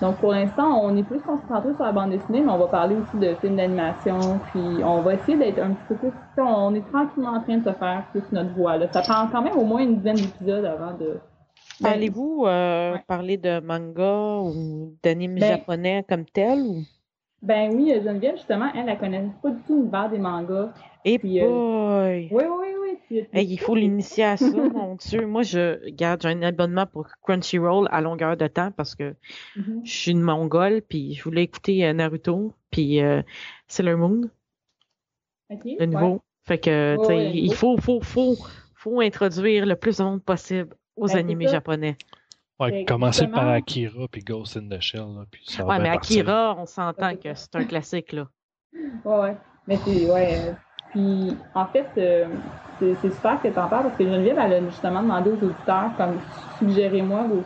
Donc 0.00 0.16
pour 0.16 0.32
l'instant, 0.32 0.80
on 0.82 0.94
est 0.96 1.02
plus 1.02 1.20
concentré 1.20 1.72
sur 1.74 1.84
la 1.84 1.92
bande 1.92 2.10
dessinée, 2.10 2.42
mais 2.42 2.52
on 2.52 2.58
va 2.58 2.66
parler 2.66 2.96
aussi 2.96 3.16
de 3.16 3.34
films 3.36 3.56
d'animation, 3.56 4.38
puis 4.50 4.84
on 4.84 5.00
va 5.00 5.14
essayer 5.14 5.38
d'être 5.38 5.58
un 5.58 5.70
petit 5.70 5.84
peu 5.88 5.94
plus. 5.94 6.12
On 6.42 6.74
est 6.74 6.86
tranquillement 6.92 7.30
en 7.34 7.40
train 7.42 7.58
de 7.58 7.64
se 7.64 7.72
faire 7.74 8.04
plus 8.12 8.22
notre 8.32 8.54
voix. 8.54 8.76
Là. 8.76 8.90
Ça 8.92 9.00
prend 9.02 9.26
quand 9.28 9.42
même 9.42 9.56
au 9.56 9.64
moins 9.64 9.82
une 9.82 9.96
dizaine 9.96 10.16
d'épisodes 10.16 10.64
avant 10.64 10.92
de. 10.96 11.18
Ben, 11.80 11.90
Allez-vous 11.92 12.44
euh, 12.46 12.92
Ouais. 12.94 13.04
parler 13.06 13.36
de 13.36 13.60
manga 13.60 14.38
ou 14.40 14.94
d'anime 15.02 15.34
Ben- 15.34 15.46
japonais 15.58 16.04
comme 16.08 16.24
tel? 16.24 16.60
Ou... 16.60 16.82
Ben 17.42 17.70
oui, 17.74 17.92
Geneviève, 18.02 18.36
justement, 18.36 18.70
elle, 18.74 18.88
elle 18.88 18.98
connaît 18.98 19.28
pas 19.42 19.50
du 19.50 19.60
tout 19.62 19.74
l'univers 19.76 20.08
des 20.10 20.18
mangas. 20.18 20.72
Eh 21.04 21.18
Puis, 21.18 21.40
euh! 21.40 21.46
Oui, 21.48 22.28
oui, 22.32 22.66
oui. 22.82 22.98
Puis, 23.06 23.18
Hey, 23.32 23.46
il 23.46 23.58
faut 23.58 23.74
l'initier 23.74 24.24
à 24.24 24.36
ça, 24.36 24.46
mon 24.74 24.94
Dieu. 24.96 25.26
Moi, 25.26 25.42
je 25.42 25.90
garde 25.90 26.22
j'ai 26.22 26.28
un 26.30 26.42
abonnement 26.42 26.86
pour 26.86 27.06
Crunchyroll 27.22 27.86
à 27.90 28.00
longueur 28.00 28.36
de 28.36 28.46
temps 28.46 28.70
parce 28.72 28.94
que 28.94 29.14
Mhm. 29.56 29.82
je 29.84 29.90
suis 29.92 30.10
une 30.12 30.22
mongole, 30.22 30.80
puis 30.82 31.14
je 31.14 31.22
voulais 31.22 31.44
écouter 31.44 31.86
euh, 31.86 31.92
Naruto, 31.92 32.52
puis 32.70 33.00
euh, 33.02 33.22
Sailor 33.68 33.98
Moon, 33.98 34.22
OK, 35.50 35.60
le 35.64 35.86
ouais. 35.86 36.18
Fait 36.46 36.58
que, 36.58 36.96
tu 36.98 37.04
sais, 37.04 37.14
ouais, 37.16 37.30
il 37.34 37.54
faut, 37.54 37.76
faut, 37.78 38.00
faut, 38.00 38.36
faut 38.74 39.00
introduire 39.00 39.66
le 39.66 39.74
plus 39.76 39.98
de 39.98 40.04
monde 40.04 40.22
possible 40.22 40.74
aux 40.96 41.08
Ben, 41.08 41.18
animés 41.18 41.48
japonais. 41.48 41.96
Ouais, 42.58 42.70
Fait 42.70 42.84
commencer 42.84 43.26
par 43.26 43.48
Akira 43.48 44.06
puis 44.10 44.22
Ghost 44.22 44.56
in 44.56 44.68
the 44.68 44.80
Shell. 44.80 45.00
Là, 45.00 45.24
puis 45.30 45.42
ça 45.46 45.64
Ouais, 45.66 45.78
mais 45.78 45.90
partir. 45.90 46.20
Akira, 46.20 46.56
on 46.58 46.66
s'entend 46.66 47.14
que 47.16 47.34
c'est 47.34 47.54
un 47.56 47.64
classique, 47.64 48.12
là. 48.12 48.28
Ouais, 49.04 49.18
ouais. 49.18 49.36
Mais 49.66 49.76
c'est, 49.84 50.10
ouais. 50.10 50.38
euh, 50.38 50.52
puis, 50.90 51.36
en 51.54 51.66
fait, 51.66 51.86
euh, 51.98 52.26
c'est, 52.78 52.94
c'est 53.02 53.10
super 53.10 53.42
que 53.42 53.48
t'en 53.48 53.68
parles 53.68 53.86
parce 53.86 53.98
que 53.98 54.04
Geneviève, 54.04 54.38
elle 54.40 54.52
a 54.52 54.60
justement 54.70 55.02
demandé 55.02 55.30
aux 55.30 55.44
auditeurs, 55.44 55.90
comme, 55.98 56.18
suggérez-moi 56.58 57.26
vos, 57.28 57.42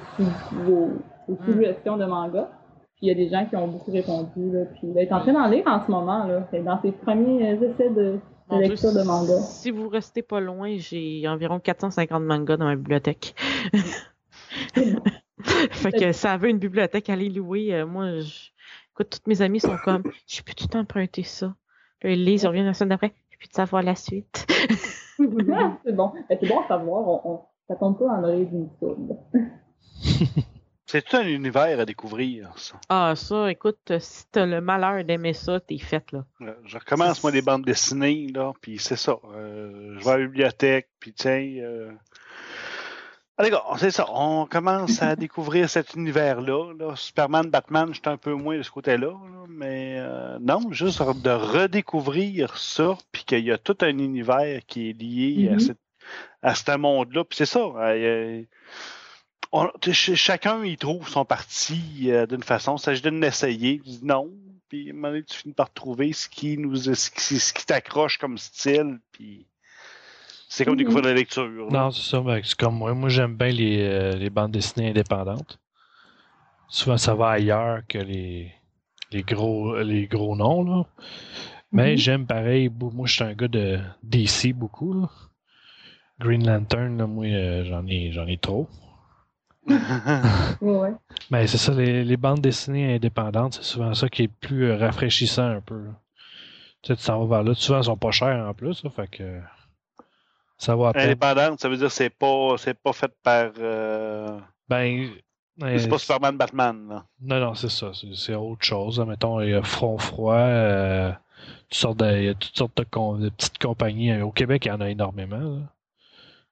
vos, 0.53 0.89
vos 1.27 1.35
Mm. 1.35 1.45
suggestions 1.47 1.97
de 1.97 2.05
manga. 2.05 2.51
Puis 2.97 3.07
il 3.07 3.09
y 3.09 3.11
a 3.13 3.15
des 3.15 3.31
gens 3.31 3.47
qui 3.47 3.57
ont 3.57 3.67
beaucoup 3.69 3.91
répondu. 3.93 4.51
Là, 4.53 4.67
puis 4.67 4.89
il 4.95 4.99
est 4.99 5.11
en 5.13 5.21
train 5.21 5.33
d'en 5.33 5.47
lire 5.49 5.65
en 5.67 5.85
ce 5.85 5.91
moment. 5.91 6.27
Là. 6.27 6.47
C'est 6.51 6.63
dans 6.63 6.81
ses 6.83 6.93
premiers 6.93 7.55
essais 7.55 7.89
de 7.91 8.19
Mon 8.51 8.59
Dieu, 8.59 8.69
lecture 8.69 8.93
de 8.93 9.03
manga. 9.03 9.39
Si 9.43 9.71
vous 9.71 9.89
restez 9.89 10.23
pas 10.23 10.41
loin, 10.41 10.77
j'ai 10.79 11.27
environ 11.29 11.61
450 11.61 12.23
mangas 12.23 12.57
dans 12.57 12.67
ma 12.67 12.77
bibliothèque. 12.77 13.35
fait 15.71 15.93
que 15.93 16.13
ça 16.13 16.37
veut 16.37 16.49
une 16.49 16.59
bibliothèque 16.59 17.11
à 17.11 17.15
aller 17.15 17.29
louer. 17.29 17.75
euh, 17.75 17.87
moi, 17.87 18.21
je... 18.21 18.51
écoute, 18.93 19.11
toutes 19.11 19.27
mes 19.27 19.43
amies 19.43 19.61
sont 19.61 19.77
comme, 19.85 20.03
je 20.27 20.43
peux 20.43 20.55
tout 20.55 20.77
emprunter 20.77 21.23
ça. 21.23 21.55
Puis 22.01 22.15
ils 22.15 22.25
lisent, 22.25 22.43
ils 22.43 22.49
reviennent 22.49 22.67
la 22.67 22.75
semaine 22.75 22.91
d'après, 22.91 23.13
je 23.31 23.37
peux 23.39 23.47
savoir 23.53 23.83
la 23.83 23.95
suite. 23.95 24.47
C'est 25.85 25.93
bon. 25.93 26.13
Ben, 26.29 26.39
c'est 26.41 26.49
bon 26.49 26.61
à 26.61 26.69
savoir. 26.69 27.27
On, 27.27 27.41
ça 27.69 27.77
tombe 27.77 27.99
pas 27.99 28.07
dans 28.07 28.21
l'oreille 28.21 28.47
d'une 28.47 28.69
sourde. 28.79 29.19
C'est 30.93 31.03
tout 31.03 31.17
un 31.19 31.23
univers 31.29 31.79
à 31.79 31.85
découvrir, 31.85 32.51
ça. 32.57 32.75
Ah, 32.89 33.13
ça, 33.15 33.49
écoute, 33.49 33.93
si 34.01 34.25
t'as 34.33 34.45
le 34.45 34.61
malheur 34.61 35.05
d'aimer 35.05 35.35
ça, 35.35 35.61
t'es 35.61 35.79
faite, 35.79 36.11
là. 36.11 36.25
Je 36.65 36.79
recommence, 36.79 37.23
moi, 37.23 37.31
des 37.31 37.43
bandes 37.43 37.65
dessinées, 37.65 38.27
là, 38.35 38.53
puis 38.61 38.79
c'est 38.81 38.97
ça. 38.97 39.17
Euh, 39.33 39.95
je 40.01 40.05
vais 40.05 40.11
à 40.11 40.19
la 40.19 40.25
bibliothèque, 40.27 40.89
puis 40.99 41.13
tiens... 41.13 41.41
Euh... 41.63 41.93
Allez, 43.39 43.51
gars, 43.51 43.63
c'est 43.79 43.93
ça. 43.93 44.05
On 44.11 44.47
commence 44.47 45.01
à 45.01 45.15
découvrir 45.17 45.71
cet 45.71 45.95
univers-là. 45.95 46.73
Là. 46.77 46.97
Superman, 46.97 47.49
Batman, 47.49 47.95
j'étais 47.95 48.09
un 48.09 48.17
peu 48.17 48.35
moins 48.35 48.59
de 48.59 48.63
ce 48.63 48.71
côté-là. 48.73 49.07
là, 49.13 49.45
mais 49.49 49.95
euh, 50.01 50.39
non, 50.41 50.73
juste 50.73 51.01
de 51.01 51.31
redécouvrir 51.31 52.59
ça, 52.59 52.99
puis 53.13 53.23
qu'il 53.23 53.45
y 53.45 53.53
a 53.53 53.59
tout 53.59 53.79
un 53.83 53.97
univers 53.97 54.61
qui 54.67 54.91
est 54.91 55.01
lié 55.01 55.51
à, 55.51 55.53
Mhm. 55.53 55.61
cette- 55.61 55.79
à 56.43 56.55
ce 56.57 56.77
monde-là. 56.77 57.23
Puis 57.23 57.37
c'est 57.37 57.47
ça. 57.47 57.61
Chacun 59.93 60.65
y 60.65 60.77
trouve 60.77 61.09
son 61.09 61.25
parti 61.25 62.11
euh, 62.11 62.27
d'une 62.27 62.43
façon. 62.43 62.77
Il 62.77 62.81
s'agit 62.81 63.03
de 63.03 63.11
l'essayer. 63.11 63.83
Non. 64.03 64.31
Puis 64.69 64.89
à 64.89 64.91
un 64.93 64.95
moment 64.95 65.09
donné, 65.09 65.25
tu 65.25 65.37
finis 65.37 65.55
par 65.55 65.73
trouver 65.73 66.13
ce 66.13 66.29
qui 66.29 66.57
nous 66.57 66.77
ce 66.77 67.11
qui, 67.11 67.39
ce 67.41 67.53
qui 67.53 67.67
t'accroche 67.67 68.19
comme 68.19 68.39
style. 68.39 68.99
Puis 69.13 69.47
c'est 70.49 70.65
comme 70.65 70.77
découvrir 70.77 71.05
la 71.05 71.15
lecture. 71.15 71.49
là. 71.49 71.67
Non, 71.71 71.91
c'est 71.91 72.09
ça. 72.11 72.23
c'est 72.45 72.55
comme 72.57 72.77
moi. 72.77 72.95
Moi, 72.95 73.09
j'aime 73.09 73.37
bien 73.37 73.49
les, 73.49 73.83
euh, 73.83 74.13
les 74.17 74.31
bandes 74.31 74.53
dessinées 74.53 74.91
indépendantes. 74.91 75.59
Souvent, 76.69 76.97
ça 76.99 77.15
va 77.17 77.31
ailleurs 77.31 77.81
que 77.89 77.99
les, 77.99 78.53
les, 79.11 79.23
gros, 79.23 79.77
les 79.81 80.07
gros 80.07 80.37
noms. 80.37 80.63
Là. 80.63 80.85
Mais 81.73 81.93
Mhm. 81.93 81.97
j'aime 81.99 82.27
pareil. 82.27 82.69
Moi, 82.81 83.07
je 83.09 83.13
suis 83.15 83.25
un 83.25 83.35
gars 83.35 83.49
de 83.49 83.81
DC 84.05 84.53
beaucoup. 84.53 84.93
là. 84.93 85.09
Green 86.21 86.47
Lantern, 86.47 86.97
là, 86.99 87.07
moi, 87.09 87.27
euh, 87.27 87.65
j'en 87.65 87.85
ai, 87.89 88.13
j'en 88.13 88.27
ai 88.27 88.37
trop. 88.39 88.69
Ouais. 90.61 90.93
Mais 91.31 91.47
c'est 91.47 91.59
ça, 91.59 91.73
les, 91.73 92.05
les 92.05 92.17
bandes 92.17 92.41
dessinées 92.41 92.95
indépendantes, 92.95 93.55
c'est 93.55 93.63
souvent 93.65 93.95
ça 93.95 94.09
qui 94.09 94.25
est 94.25 94.29
plus 94.29 94.65
euh, 94.71 94.77
rafraîchissant 94.77 95.49
un 95.49 95.61
peu. 95.61 95.77
là. 95.85 95.91
Tu 96.83 96.89
sais, 96.93 96.97
tu 96.97 97.05
t'en 97.07 97.25
vas 97.25 97.37
vers 97.37 97.45
là. 97.45 97.55
Souvent, 97.55 97.79
elles 97.79 97.85
sont 97.85 97.97
pas 97.97 98.11
chères 98.11 98.47
en 98.49 98.55
plus. 98.55 98.83
là, 98.85 98.91
fait 98.91 99.09
que 99.09 99.41
ça 100.57 100.75
va. 100.77 100.93
Indépendante, 100.95 101.61
ça 101.61 101.69
veut 101.69 101.77
dire 101.77 101.89
que 101.89 101.93
c'est 101.93 102.11
pas 102.11 102.55
c'est 102.59 102.75
pas 102.75 102.93
fait 102.93 103.13
par 103.23 103.51
euh, 103.59 104.39
Ben, 104.69 105.11
euh, 105.63 105.79
c'est 105.79 105.89
pas 105.89 105.99
Superman 105.99 106.37
Batman 106.37 106.87
là. 106.89 107.05
Non, 107.21 107.39
non, 107.41 107.55
c'est 107.55 107.71
ça. 107.71 107.93
C'est, 108.15 108.35
autre 108.35 108.65
chose. 108.65 108.99
là. 108.99 109.05
Mettons, 109.05 109.41
il 109.41 109.51
y 109.51 109.55
a 109.55 109.63
Front 109.63 109.99
Froid. 109.99 110.35
euh, 110.37 111.13
toutes 111.69 111.75
sortes 111.79 111.99
de- 111.99 112.17
il 112.17 112.25
y 112.25 112.29
a 112.29 112.35
toutes 112.35 112.57
sortes 112.57 112.77
de, 112.79 112.85
com- 112.85 113.21
de 113.21 113.29
petites 113.29 113.59
compagnies. 113.59 114.21
Au 114.23 114.31
Québec, 114.31 114.65
il 114.65 114.69
y 114.69 114.73
en 114.73 114.81
a 114.81 114.89
énormément. 114.91 115.39
là. 115.39 115.63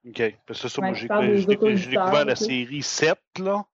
OK. 0.07 0.37
Parce 0.47 0.63
que 0.63 0.69
ça, 0.69 0.81
Ouais, 0.81 0.89
moi, 0.91 0.97
j'ai, 0.97 1.87
découvert 1.87 2.25
la 2.25 2.37
série 2.37 2.83
7, 2.83 3.19
là. 3.41 3.65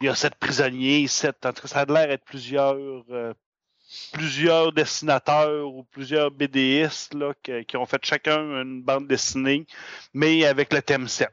Il 0.00 0.06
y 0.06 0.08
a 0.08 0.14
7 0.14 0.34
prisonniers, 0.34 1.06
7. 1.06 1.46
En 1.46 1.52
tout 1.52 1.62
cas, 1.62 1.68
ça 1.68 1.80
a 1.80 1.84
l'air 1.84 2.08
d'être 2.08 2.24
plusieurs, 2.24 3.04
euh, 3.10 3.32
plusieurs 4.12 4.72
dessinateurs 4.72 5.72
ou 5.72 5.84
plusieurs 5.84 6.30
BDistes, 6.30 7.14
là, 7.14 7.32
qui, 7.42 7.64
qui 7.64 7.76
ont 7.76 7.86
fait 7.86 8.04
chacun 8.04 8.62
une 8.62 8.82
bande 8.82 9.06
dessinée, 9.06 9.66
mais 10.12 10.44
avec 10.44 10.72
le 10.72 10.82
thème 10.82 11.06
7. 11.06 11.30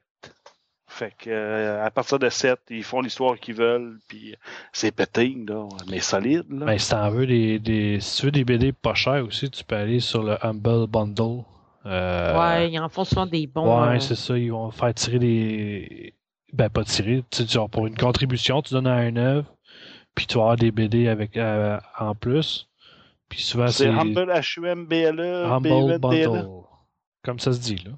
Fait 0.90 1.14
que, 1.18 1.30
euh, 1.30 1.86
à 1.86 1.92
partir 1.92 2.18
de 2.18 2.30
7, 2.30 2.60
ils 2.72 2.84
font 2.84 3.02
l'histoire 3.02 3.40
qu'ils 3.40 3.54
veulent, 3.54 4.00
puis 4.08 4.36
c'est 4.74 4.92
pété, 4.92 5.38
là, 5.48 5.68
mais 5.88 6.00
solide, 6.00 6.46
là. 6.50 6.66
Ben, 6.66 6.78
si 6.80 6.90
t'en 6.90 7.10
veux 7.12 7.28
des, 7.28 7.60
des, 7.60 8.00
si 8.00 8.18
tu 8.18 8.26
veux 8.26 8.32
des 8.32 8.44
BD 8.44 8.72
pas 8.72 8.96
chers 8.96 9.24
aussi, 9.24 9.52
tu 9.52 9.64
peux 9.64 9.76
aller 9.76 10.00
sur 10.00 10.24
le 10.24 10.44
Humble 10.44 10.88
Bundle. 10.88 11.44
Euh, 11.90 12.38
Ouais, 12.40 12.72
ils 12.72 12.80
en 12.80 12.90
font 12.90 13.04
souvent 13.04 13.26
des 13.26 13.48
bons. 13.48 13.66
Ouais, 13.82 13.96
euh, 13.98 14.00
c'est 14.00 14.16
ça. 14.16 14.38
Ils 14.38 14.52
vont 14.52 14.72
faire 14.72 14.94
tirer 14.94 15.20
des. 15.20 16.14
Ben, 16.54 16.70
pas 16.70 16.84
tirer. 16.84 17.24
Tu 17.30 17.44
sais, 17.44 17.48
genre, 17.48 17.70
pour 17.70 17.88
une 17.88 17.96
contribution, 17.98 18.62
tu 18.62 18.74
donnes 18.74 18.88
à 18.88 18.96
un 18.96 19.16
œuvre, 19.18 19.56
puis 20.16 20.26
tu 20.26 20.36
vas 20.36 20.42
avoir 20.42 20.56
des 20.58 20.72
BD 20.72 21.08
avec, 21.08 21.38
euh, 21.38 21.80
en 22.00 22.16
plus. 22.16 22.68
Puis 23.28 23.42
souvent, 23.42 23.68
c'est 23.68 23.86
c'est. 23.86 23.90
Humble, 23.90 24.32
H-U-M-B-L-E, 24.32 25.46
Humble 25.46 26.00
B-U-N-D-L-E. 26.00 26.48
Comme 27.24 27.40
ça 27.40 27.54
se 27.54 27.60
dit, 27.60 27.76
là. 27.78 27.92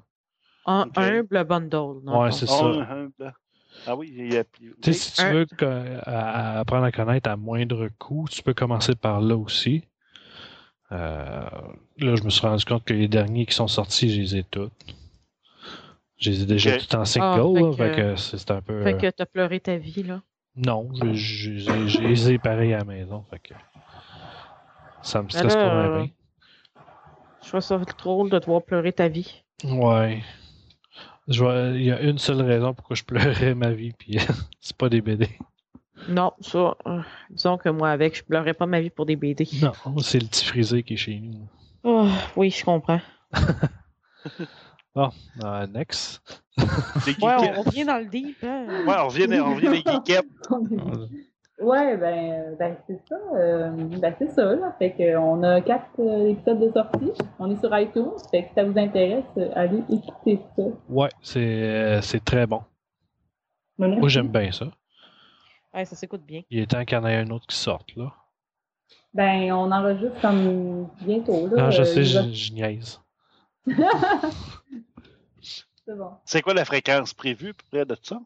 un 0.66 0.82
humble 1.18 1.44
bundle. 1.44 2.04
le 2.04 2.12
Ouais, 2.18 2.30
c'est 2.32 2.46
ça. 2.46 2.54
Ah 3.86 3.96
oui, 3.96 4.12
il 4.14 4.32
y 4.32 4.36
a... 4.36 4.44
Tu 4.44 4.74
sais, 4.82 4.92
si 4.92 5.12
tu 5.12 5.22
veux 5.32 5.46
que- 5.46 5.98
à- 6.04 6.56
à 6.56 6.58
apprendre 6.60 6.84
à 6.84 6.92
connaître 6.92 7.28
à 7.30 7.36
moindre 7.36 7.88
coût, 7.98 8.26
tu 8.30 8.42
peux 8.42 8.54
commencer 8.54 8.94
par 8.94 9.20
là 9.20 9.36
aussi. 9.36 9.82
Euh, 10.92 11.40
là, 11.98 12.14
je 12.16 12.22
me 12.22 12.30
suis 12.30 12.46
rendu 12.46 12.64
compte 12.64 12.84
que 12.84 12.92
les 12.92 13.08
derniers 13.08 13.46
qui 13.46 13.54
sont 13.54 13.68
sortis, 13.68 14.10
je 14.14 14.20
les 14.20 14.36
ai 14.36 14.44
toutes. 14.44 14.72
Je 16.18 16.30
les 16.30 16.42
ai 16.42 16.46
déjà 16.46 16.74
Ok. 16.74 16.78
toutes 16.80 16.94
en 16.94 17.04
single, 17.04 17.74
Ah, 17.78 17.82
là, 17.82 17.90
que 17.90 18.16
c'est 18.16 18.50
un 18.50 18.60
peu... 18.60 18.82
Fait 18.82 18.94
euh, 18.94 18.98
que 18.98 19.10
t'as 19.10 19.26
pleuré 19.26 19.58
ta 19.58 19.76
vie, 19.76 20.02
là. 20.02 20.22
Non, 20.54 20.88
je, 20.94 21.14
je, 21.14 21.56
je- 21.56 21.86
je 21.88 22.00
les 22.02 22.32
ai 22.32 22.38
pareil 22.38 22.74
à 22.74 22.78
la 22.78 22.84
maison, 22.84 23.24
fait 23.30 23.38
que 23.38 23.54
ça 25.02 25.22
me 25.22 25.28
stresse 25.30 25.54
là, 25.54 25.62
pas 25.62 25.68
euh, 25.86 25.96
bien. 26.02 26.10
Je 27.42 27.48
trouve 27.48 27.60
ça 27.60 27.78
drôle 27.78 28.30
de 28.30 28.38
te 28.38 28.46
voir 28.46 28.62
pleurer 28.62 28.92
ta 28.92 29.08
vie. 29.08 29.42
Ouais. 29.64 30.22
Je 31.26 31.42
vois- 31.42 31.70
Il 31.74 31.82
y 31.84 31.90
a 31.90 32.00
une 32.02 32.18
seule 32.18 32.42
raison 32.42 32.74
pourquoi 32.74 32.94
je 32.96 33.02
pleurais 33.04 33.54
ma 33.54 33.70
vie, 33.72 33.92
puis 33.98 34.18
c'est 34.60 34.76
pas 34.76 34.88
des 34.90 35.00
BD. 35.00 35.28
Non, 36.08 36.32
ça, 36.40 36.74
euh, 36.86 37.00
disons 37.30 37.58
que 37.58 37.68
moi, 37.68 37.90
avec, 37.90 38.16
je 38.16 38.22
pleurais 38.24 38.54
pas 38.54 38.66
ma 38.66 38.80
vie 38.80 38.90
pour 38.90 39.06
des 39.06 39.16
BD. 39.16 39.46
Non, 39.62 39.72
c'est 39.98 40.18
le 40.20 40.26
petit 40.26 40.44
frisé 40.44 40.82
qui 40.82 40.94
est 40.94 40.96
chez 40.96 41.18
nous. 41.20 41.46
Oh, 41.84 42.08
oui, 42.36 42.50
je 42.50 42.64
comprends. 42.64 43.00
Bon, 44.94 45.08
euh, 45.42 45.66
next. 45.68 46.20
Ouais, 46.58 47.34
on, 47.38 47.60
on 47.60 47.62
revient 47.62 47.86
dans 47.86 47.96
le 47.98 48.04
deep. 48.04 48.36
Hein? 48.44 48.66
Ouais, 48.86 48.94
on 48.98 49.08
revient, 49.08 49.40
on 49.40 49.54
revient 49.54 49.68
des 49.70 49.90
geekettes. 49.90 50.26
Ouais, 51.60 51.96
ben, 51.96 52.56
ben 52.58 52.76
c'est 52.88 53.00
ça. 53.08 53.14
euh, 53.36 53.70
ben 54.00 54.14
c'est 54.18 54.30
ça, 54.32 54.54
là. 54.56 54.74
Fait 54.80 54.90
que 54.92 55.16
on 55.16 55.44
a 55.44 55.60
quatre 55.60 55.86
euh, 56.00 56.30
épisodes 56.30 56.58
de 56.58 56.72
sortie. 56.72 57.12
On 57.38 57.48
est 57.52 57.60
sur 57.60 57.78
iTunes. 57.78 58.10
Fait 58.32 58.42
que 58.42 58.48
si 58.48 58.54
ça 58.56 58.64
vous 58.64 58.76
intéresse, 58.76 59.24
allez 59.54 59.80
écouter 59.88 60.40
ça. 60.56 60.62
Ouais, 60.88 61.08
c'est 61.22 61.40
euh, 61.40 62.00
c'est 62.02 62.24
très 62.24 62.48
bon. 62.48 62.62
Merci. 63.78 63.98
Moi, 64.00 64.08
j'aime 64.08 64.28
bien 64.28 64.50
ça. 64.50 64.66
Ouais, 65.74 65.84
ça 65.84 65.96
s'écoute 65.96 66.22
bien. 66.22 66.42
Il 66.50 66.58
est 66.60 66.70
temps 66.70 66.84
qu'il 66.84 66.96
y 66.96 67.00
en 67.00 67.06
ait 67.06 67.16
un 67.16 67.30
autre 67.30 67.46
qui 67.46 67.56
sorte, 67.56 67.94
là. 67.96 68.12
Ben, 69.14 69.52
on 69.52 69.70
enregistre 69.72 70.20
comme 70.20 70.88
bientôt, 71.00 71.46
là. 71.48 71.64
Non, 71.64 71.70
je 71.70 71.82
Euh, 71.82 71.84
sais, 71.84 72.04
je, 72.04 72.32
je 72.32 72.52
niaise. 72.52 73.00
C'est 75.84 75.96
bon. 75.96 76.12
C'est 76.24 76.42
quoi 76.42 76.54
la 76.54 76.64
fréquence 76.64 77.12
prévue, 77.12 77.54
près, 77.54 77.84
de 77.84 77.96
ça? 78.02 78.20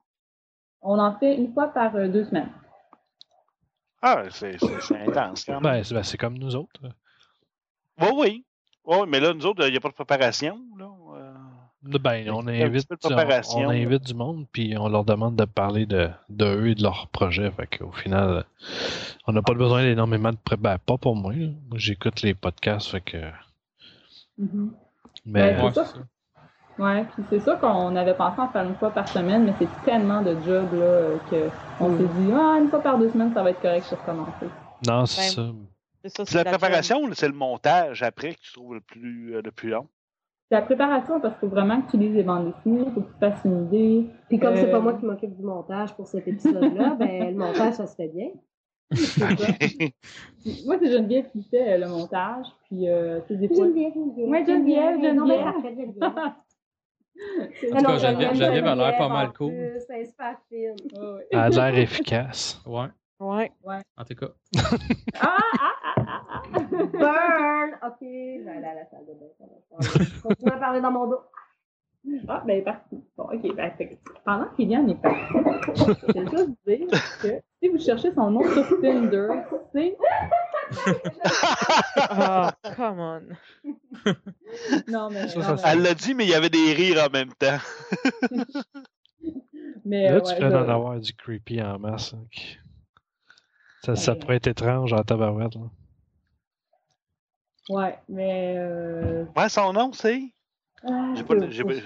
On 0.83 0.99
en 0.99 1.19
fait 1.19 1.37
une 1.37 1.53
fois 1.53 1.69
par 1.69 1.95
euh, 1.97 2.07
deux 2.09 2.25
semaines. 2.27 2.53
Ah, 4.03 4.25
c'est 4.31 4.57
intense, 4.91 5.45
quand 5.45 5.55
même. 5.55 5.63
Ben, 5.63 5.83
c'est 5.83 5.95
ben, 5.95 6.03
c'est 6.03 6.19
comme 6.19 6.37
nous 6.39 6.55
autres. 6.55 6.81
Oui, 8.01 8.09
oui. 8.15 8.45
Oui, 8.85 8.99
mais 9.09 9.19
là, 9.19 9.33
nous 9.35 9.47
autres, 9.47 9.67
il 9.67 9.71
n'y 9.73 9.77
a 9.79 9.81
pas 9.81 9.89
de 9.89 9.95
préparation, 9.95 10.61
là. 10.79 10.91
Ben, 12.01 12.31
on 12.31 12.47
invite, 12.47 12.87
on, 12.93 12.97
préparation, 13.09 13.69
invite 13.71 14.03
du 14.07 14.15
monde, 14.15 14.47
puis 14.53 14.77
on 14.79 14.89
leur 14.89 15.05
demande 15.05 15.37
de 15.37 15.45
parler 15.45 15.87
de, 15.87 16.09
de 16.29 16.45
eux 16.45 16.69
et 16.71 16.75
de 16.75 16.83
leur 16.83 17.09
projet. 17.09 17.51
Fait 17.51 17.67
qu'au 17.79 17.93
final, 17.93 18.45
on 19.27 19.33
n'a 19.33 19.43
pas 19.43 19.55
besoin 19.55 19.83
d'énormément 19.83 20.31
de 20.31 20.37
pré... 20.37 20.57
Ben, 20.57 20.79
pas 20.79 20.97
pour 20.99 21.15
moi. 21.17 21.33
là. 21.33 21.47
Moi, 21.69 21.79
j'écoute 21.79 22.23
les 22.23 22.35
podcasts, 22.35 22.89
fait 22.91 23.01
que... 23.01 23.17
Mhm. 24.39 24.73
Mais, 25.25 25.57
Ouais, 25.57 25.63
Ouais, 25.63 25.71
c'est. 25.75 26.83
Ouais, 26.83 27.05
puis 27.05 27.23
c'est 27.31 27.41
ça 27.41 27.57
qu'on 27.57 27.97
avait 27.97 28.13
pensé 28.15 28.39
en 28.39 28.49
faire 28.49 28.65
une 28.67 28.75
fois 28.77 28.91
par 28.91 29.09
semaine, 29.09 29.45
mais 29.47 29.55
c'est 29.59 29.85
tellement 29.87 30.21
de 30.21 30.33
job 30.45 30.69
là 30.75 30.85
euh, 30.85 31.17
que 31.31 31.49
on 31.81 31.89
Mm. 31.89 31.99
s'est 31.99 32.21
dit 32.21 32.33
ah 32.35 32.59
une 32.61 32.69
fois 32.69 32.83
par 32.83 32.99
deux 32.99 33.11
semaines 33.11 33.33
ça 33.33 33.43
va 33.43 33.49
être 33.51 33.63
correct 33.63 33.87
pour 33.89 34.05
commencer. 34.05 34.47
non, 34.87 35.07
c'est 35.07 35.23
Ben, 35.23 35.31
ça. 35.31 35.53
C'est 36.05 36.17
ça, 36.19 36.25
C'est 36.27 36.45
la 36.45 36.51
job. 36.51 36.61
préparation, 36.61 37.07
là, 37.07 37.15
c'est 37.17 37.29
le 37.29 37.35
montage 37.35 38.03
après 38.03 38.35
que 38.35 38.41
tu 38.41 38.53
trouves 38.53 38.75
le 38.75 38.81
plus, 38.83 39.37
euh, 39.37 39.41
le 39.43 39.51
plus 39.53 39.71
long. 39.71 39.89
C'est 40.49 40.55
la 40.55 40.63
préparation 40.63 41.21
parce 41.21 41.35
qu'il 41.35 41.49
faut 41.49 41.55
vraiment 41.55 41.83
que 41.83 41.91
tu 41.91 41.97
lises 41.97 42.15
les 42.15 42.23
bandes 42.23 42.53
dessinées, 42.55 42.85
il 42.87 42.93
faut 42.93 43.01
que 43.01 43.13
tu 43.13 43.19
fasses 43.19 43.45
une 43.45 43.67
idée. 43.67 44.07
Puis 44.29 44.39
comme 44.39 44.55
c'est 44.57 44.69
Euh, 44.69 44.71
pas 44.73 44.81
moi 44.81 44.95
qui 44.95 45.05
m'occupe 45.05 45.35
du 45.37 45.43
montage 45.43 45.95
pour 45.97 46.07
cet 46.07 46.29
épisode-là, 46.29 46.95
ben 47.01 47.31
le 47.33 47.37
montage, 47.37 47.75
ça 47.75 47.87
se 47.89 47.97
fait 47.97 48.09
bien. 48.09 48.29
c'est 48.93 49.21
Moi 50.67 50.77
c'est 50.81 50.93
Geneviève 50.93 51.29
qui 51.31 51.43
fait 51.43 51.75
euh, 51.75 51.79
le 51.79 51.89
montage, 51.89 52.47
puis 52.65 52.89
euh, 52.89 53.21
sais 53.27 53.35
des 53.37 53.49
fois. 53.49 53.65
Geneviève, 53.67 53.93
Geneviève. 53.95 54.29
Ouais, 54.29 54.47
Geneviève, 54.47 54.97
Non, 55.15 55.27
mais 55.27 55.35
Geneviève. 55.37 55.43
parfait, 55.53 55.75
Geneviève. 55.75 56.13
C'est- 57.61 57.73
En 57.73 57.77
tout 57.79 57.83
cas, 57.85 57.93
Non, 57.93 57.99
Geneviève- 57.99 58.35
Geneviève 58.35 58.67
a 58.67 58.75
l'air 58.77 58.99
pas 58.99 59.09
mal 59.09 59.33
cool. 59.33 59.49
plus, 59.49 59.85
Elle 59.89 60.01
est 60.03 60.05
super 60.05 60.37
fine. 60.49 60.75
Elle 61.33 61.39
a 61.39 61.49
l'air 61.49 61.79
efficace. 61.79 62.61
Ouais. 62.67 62.87
Ouais. 63.19 63.51
En 63.97 64.05
tout 64.05 64.15
cas. 64.15 64.29
Ah, 65.21 65.39
ah, 65.59 65.73
ah, 65.97 66.03
ah, 66.29 66.43
ah. 66.53 66.61
Burn! 66.71 67.71
Ok, 67.83 67.97
je 68.01 68.45
vais 68.45 68.51
aller 68.51 68.67
à 68.67 68.75
la 68.75 68.87
salle 68.91 69.07
de 69.07 69.15
bain. 69.15 69.27
ça 69.39 69.45
va. 69.47 70.05
Continue 70.23 70.51
à 70.53 70.57
parler 70.59 70.81
dans 70.81 70.91
mon 70.91 71.07
dos. 71.09 71.21
Ah, 72.29 72.43
ben, 72.47 72.63
parti. 72.63 73.03
Bon, 73.17 73.25
ok. 73.25 73.57
Ben, 73.57 73.73
fait 73.77 73.99
pendant 74.25 74.47
qu'Eliane 74.57 74.91
est 74.91 74.95
partie, 75.03 75.21
je 75.75 76.13
vais 76.13 76.27
juste 76.31 76.51
dire 76.67 76.87
que 77.23 77.41
si 77.61 77.69
vous 77.69 77.79
cherchez 77.79 78.13
son 78.15 78.31
nom 78.31 78.43
sur 78.53 78.81
Tinder, 78.81 79.29
c'est. 79.73 79.97
Oh, 82.13 82.49
come 82.77 83.01
on. 83.01 83.23
Non, 84.89 85.11
mais. 85.11 85.29
Ça, 85.29 85.39
non, 85.39 85.45
ça, 85.45 85.55
mais- 85.57 85.63
Elle 85.73 85.83
l'a 85.83 85.95
dit, 85.95 86.15
mais 86.15 86.25
il 86.25 86.31
y 86.31 86.35
avait 86.35 86.51
des 86.51 86.73
rires 86.75 87.05
en 87.07 87.11
même 87.11 87.33
temps. 87.35 87.59
mais, 89.85 90.05
Là, 90.11 90.17
euh, 90.17 90.21
tu 90.21 90.33
ouais, 90.33 90.39
peux 90.39 90.49
là- 90.49 90.65
en 90.65 90.69
avoir 90.69 91.01
du 91.01 91.13
creepy 91.15 91.63
en 91.63 91.79
masse. 91.79 92.15
hein, 92.15 92.25
qui- 92.31 92.59
Ça, 93.87 93.95
ça 93.95 94.13
Ouais. 94.13 94.19
pourrait 94.19 94.37
être 94.37 94.49
étrange 94.49 94.93
en 94.93 95.03
tabarouette. 95.05 95.55
Là. 95.55 95.61
Ouais, 97.69 97.99
mais. 98.09 98.55
Euh... 98.59 99.25
Ouais, 99.37 99.49
son 99.49 99.73
nom, 99.73 99.93
c'est? 99.93 100.23
ah, 100.85 101.13
J'ai 101.15 101.23
pas, 101.23 101.35
j'ai 101.49 101.63
pas, 101.65 101.73
je- 101.75 101.81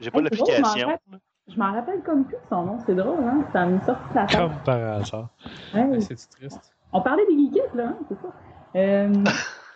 j'ai 0.00 0.10
pas 0.10 0.20
Hey, 0.20 0.26
c'est 0.30 0.36
drôle, 0.36 0.54
je 0.56 0.60
m'en 0.62 0.68
l'application. 0.68 0.88
rappelle- 0.88 1.20
Je 1.48 1.58
m'en 1.58 1.72
rappelle 1.72 2.02
comme 2.02 2.24
plus 2.24 2.36
de 2.36 2.40
son 2.48 2.62
nom, 2.64 2.78
c'est 2.86 2.94
drôle, 2.94 3.24
hein? 3.24 3.44
Ça 3.52 3.66
me 3.66 3.78
sort 3.80 3.96
de 4.10 4.14
la 4.14 4.26
tête. 4.26 4.38
Comme 4.38 4.52
par 4.64 4.76
hasard. 5.00 5.28
Ouais, 5.74 5.84
Ben, 5.84 6.00
C'est 6.00 6.28
triste? 6.28 6.72
on 6.92 7.00
parlait 7.02 7.26
des 7.26 7.36
geekettes, 7.38 7.74
là, 7.74 7.88
hein, 7.88 7.98
c'est 8.08 8.14
ça. 8.20 8.32
Euh... 8.76 9.24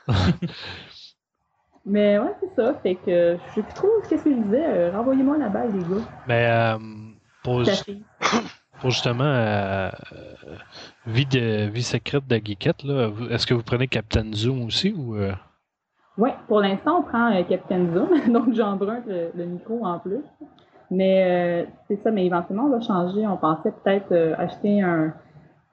mais 1.84 2.18
ouais, 2.18 2.34
c'est 2.40 2.54
ça. 2.56 2.74
Fait 2.82 2.94
que 2.94 3.36
je 3.48 3.54
sais 3.54 3.62
plus 3.62 3.74
trop 3.74 3.88
ce 4.04 4.08
que 4.08 4.16
je 4.18 4.36
disais. 4.38 4.66
Euh, 4.66 4.90
Renvoyez-moi 4.96 5.36
la 5.38 5.48
balle, 5.50 5.70
les 5.72 5.80
gars. 5.82 6.02
Mais 6.26 6.46
euh, 6.50 6.78
pour. 7.42 7.62
pour 8.82 8.90
justement 8.90 9.22
euh, 9.24 9.90
euh, 10.12 10.56
vie, 11.06 11.24
de, 11.24 11.68
vie 11.70 11.84
secrète 11.84 12.26
de 12.26 12.36
Geekette, 12.36 12.82
là, 12.82 13.06
vous- 13.06 13.28
est-ce 13.28 13.46
que 13.46 13.54
vous 13.54 13.62
prenez 13.62 13.86
Captain 13.86 14.24
Zoom 14.34 14.64
aussi 14.64 14.92
ou 14.92 15.14
euh, 15.16 15.32
Ouais, 16.18 16.34
pour 16.48 16.60
l'instant, 16.60 16.98
on 16.98 17.02
prend 17.02 17.32
euh, 17.32 17.42
Captain 17.44 17.86
Zoom, 17.94 18.08
donc 18.32 18.52
j'emprunte 18.52 19.06
le, 19.06 19.30
le 19.36 19.44
micro 19.46 19.84
en 19.86 20.00
plus. 20.00 20.20
Mais 20.90 21.24
euh, 21.24 21.70
c'est 21.88 22.02
ça, 22.02 22.10
mais 22.10 22.26
éventuellement, 22.26 22.64
on 22.64 22.70
va 22.70 22.80
changer. 22.80 23.24
On 23.26 23.36
pensait 23.36 23.72
peut-être 23.82 24.10
euh, 24.12 24.34
acheter 24.36 24.82
un. 24.82 25.14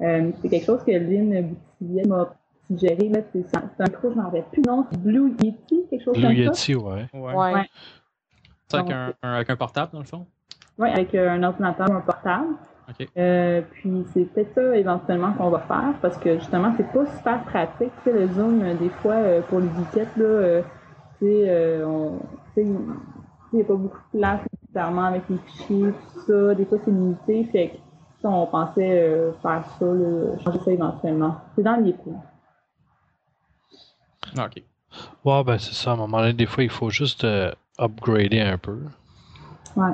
euh, 0.01 0.31
c'est 0.41 0.49
quelque 0.49 0.65
chose 0.67 0.81
que 0.85 0.91
Lynn 0.91 1.55
Boutillier 1.79 2.03
m'a 2.07 2.29
suggéré. 2.67 3.09
là, 3.09 3.19
C'est 3.33 3.43
c'est 3.49 3.57
un 3.57 3.69
c'est 3.75 3.83
un 3.83 3.87
micro, 3.87 4.11
je 4.11 4.15
m'en 4.15 4.23
rappelle 4.25 4.45
plus. 4.53 4.61
Non, 4.67 4.85
c'est 4.91 5.01
Blue 5.01 5.33
Yeti, 5.41 5.83
quelque 5.89 6.03
chose 6.03 6.13
Blue 6.15 6.21
comme 6.27 6.35
ça. 6.35 6.41
Yeti, 6.43 6.75
ouais. 6.75 7.07
Ouais. 7.13 7.33
Ouais. 7.33 7.53
Ouais. 7.55 7.69
C'est 8.69 8.77
avec 8.77 8.87
Donc, 8.87 8.95
un, 8.95 9.13
un- 9.23 9.33
avec 9.33 9.49
un 9.49 9.55
portable, 9.57 9.91
dans 9.93 9.99
le 9.99 10.05
fond? 10.05 10.25
Oui, 10.77 10.87
avec 10.89 11.13
euh, 11.15 11.29
un 11.31 11.43
ordinateur 11.43 11.89
ou 11.89 11.93
un 11.95 12.01
portable. 12.01 12.45
Euh, 13.17 13.61
puis 13.71 14.05
c'est 14.13 14.25
peut-être 14.25 14.53
ça 14.53 14.75
éventuellement 14.75 15.33
qu'on 15.33 15.49
va 15.49 15.59
faire 15.59 15.93
parce 16.01 16.17
que 16.17 16.39
justement, 16.39 16.73
c'est 16.77 16.91
pas 16.91 17.05
super 17.17 17.43
pratique. 17.43 17.91
Tu 18.03 18.11
sais, 18.11 18.13
le 18.13 18.27
Zoom, 18.33 18.61
euh, 18.61 18.73
des 18.75 18.89
fois, 18.89 19.15
euh, 19.15 19.41
pour 19.41 19.59
les 19.59 19.67
geekettes, 19.67 20.15
là, 20.17 20.25
euh, 20.25 20.61
tu 21.19 21.25
sais, 21.25 21.43
euh, 21.47 22.09
il 22.57 22.75
n'y 23.53 23.61
a 23.61 23.65
pas 23.65 23.75
beaucoup 23.75 23.99
de 24.13 24.19
place 24.19 24.41
nécessairement 24.61 25.05
avec 25.05 25.23
les 25.29 25.37
fichiers, 25.37 25.91
tout 26.13 26.19
ça. 26.27 26.55
Des 26.55 26.65
fois, 26.65 26.77
c'est 26.83 26.91
limité. 26.91 27.43
Fait 27.51 27.67
que 27.69 27.77
ça, 28.21 28.29
on 28.29 28.45
pensait 28.47 29.01
euh, 29.01 29.31
faire 29.41 29.63
ça, 29.79 29.85
là, 29.85 30.37
changer 30.43 30.59
ça 30.65 30.71
éventuellement. 30.71 31.35
C'est 31.55 31.63
dans 31.63 31.77
les 31.77 31.93
plans. 31.93 32.23
OK. 34.37 34.63
Ouais, 35.25 35.43
ben 35.43 35.57
c'est 35.57 35.73
ça. 35.73 35.91
À 35.91 35.93
un 35.93 35.97
moment 35.97 36.19
donné, 36.19 36.33
des 36.33 36.45
fois, 36.45 36.63
il 36.63 36.69
faut 36.69 36.89
juste 36.89 37.23
euh, 37.23 37.51
upgrader 37.79 38.41
un 38.41 38.57
peu. 38.57 38.77
Ouais. 39.75 39.91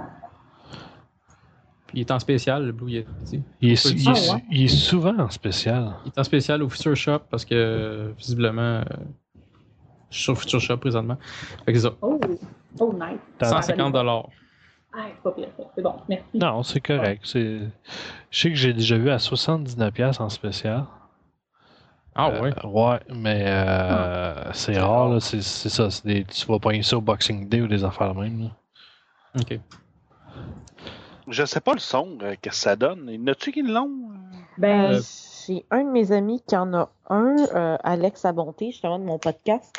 Il 1.96 2.02
est 2.02 2.12
en 2.12 2.20
spécial, 2.20 2.66
le 2.66 2.72
Blue 2.74 2.92
Yeti. 2.92 3.42
Il 3.62 3.72
est, 3.72 3.86
Ah, 3.86 3.90
il 3.90 4.08
est- 4.10 4.32
ouais? 4.34 4.44
il 4.52 4.64
est 4.66 4.68
souvent 4.68 5.18
en 5.18 5.30
spécial. 5.30 5.94
Il 6.06 6.10
est 6.10 6.20
en 6.20 6.24
spécial 6.24 6.62
au 6.62 6.70
Future 6.70 6.96
Shop 6.96 7.20
parce 7.30 7.46
que, 7.46 8.14
visiblement, 8.18 8.62
euh, 8.62 8.84
je 10.10 10.16
suis 10.18 10.24
sur 10.24 10.38
Future 10.38 10.60
Shop 10.60 10.78
présentement. 10.78 11.18
Fait 11.66 11.72
que 11.74 11.80
ça. 11.80 11.94
Oh, 12.02 12.20
oh 12.80 12.94
nice. 12.94 13.18
T'as- 13.38 13.50
150 13.50 13.94
dollars. 13.94 14.28
Ah, 14.94 15.06
c'est 15.14 15.22
pas 15.24 15.32
pire, 15.32 15.48
ça. 15.58 15.64
C'est 15.76 15.82
bon, 15.82 15.96
merci. 16.08 16.26
Non, 16.38 16.64
c'est 16.64 16.80
correct. 16.82 17.22
C'est... 17.26 17.60
Je 18.30 18.40
sais 18.40 18.50
que 18.50 18.56
j'ai 18.56 18.74
déjà 18.74 18.98
vu 18.98 19.10
à 19.10 19.18
79$ 19.18 20.20
en 20.22 20.30
spécial. 20.30 20.86
Ah 22.18 22.30
Euh, 22.30 22.42
ouais. 22.42 22.54
ouais, 22.66 23.00
mais 23.14 23.44
euh, 23.48 24.52
c'est 24.54 24.78
rare, 24.80 25.10
là. 25.10 25.20
C'est, 25.20 25.42
c'est 25.42 25.68
ça. 25.70 25.90
C'est 25.90 26.06
des, 26.06 26.24
tu 26.24 26.46
vas 26.46 26.60
pogner 26.60 26.82
ça 26.84 26.98
au 26.98 27.02
Boxing 27.02 27.50
Day 27.50 27.62
ou 27.62 27.68
des 27.68 27.84
affaires 27.84 28.14
de 28.14 28.20
même. 28.22 28.42
Là. 28.44 28.52
OK. 29.42 29.60
Je 31.28 31.44
sais 31.46 31.60
pas 31.62 31.74
le 31.74 31.80
son, 31.80 32.18
euh, 32.22 32.36
que 32.42 32.54
ça 32.54 32.76
donne. 32.76 33.10
Y 33.10 33.18
en 33.18 33.28
a-tu 33.28 33.52
qui 33.52 33.62
l'ont? 33.64 34.10
Ben, 34.58 34.94
Euh, 34.94 35.00
J'ai 35.48 35.64
un 35.72 35.84
de 35.84 35.90
mes 35.92 36.12
amis 36.12 36.42
qui 36.48 36.56
en 36.56 36.74
a 36.74 36.92
un, 37.10 37.36
euh, 37.56 37.78
Alex 37.84 38.26
Abonté, 38.26 38.72
justement 38.72 38.98
de 39.00 39.04
mon 39.04 39.20
podcast. 39.20 39.76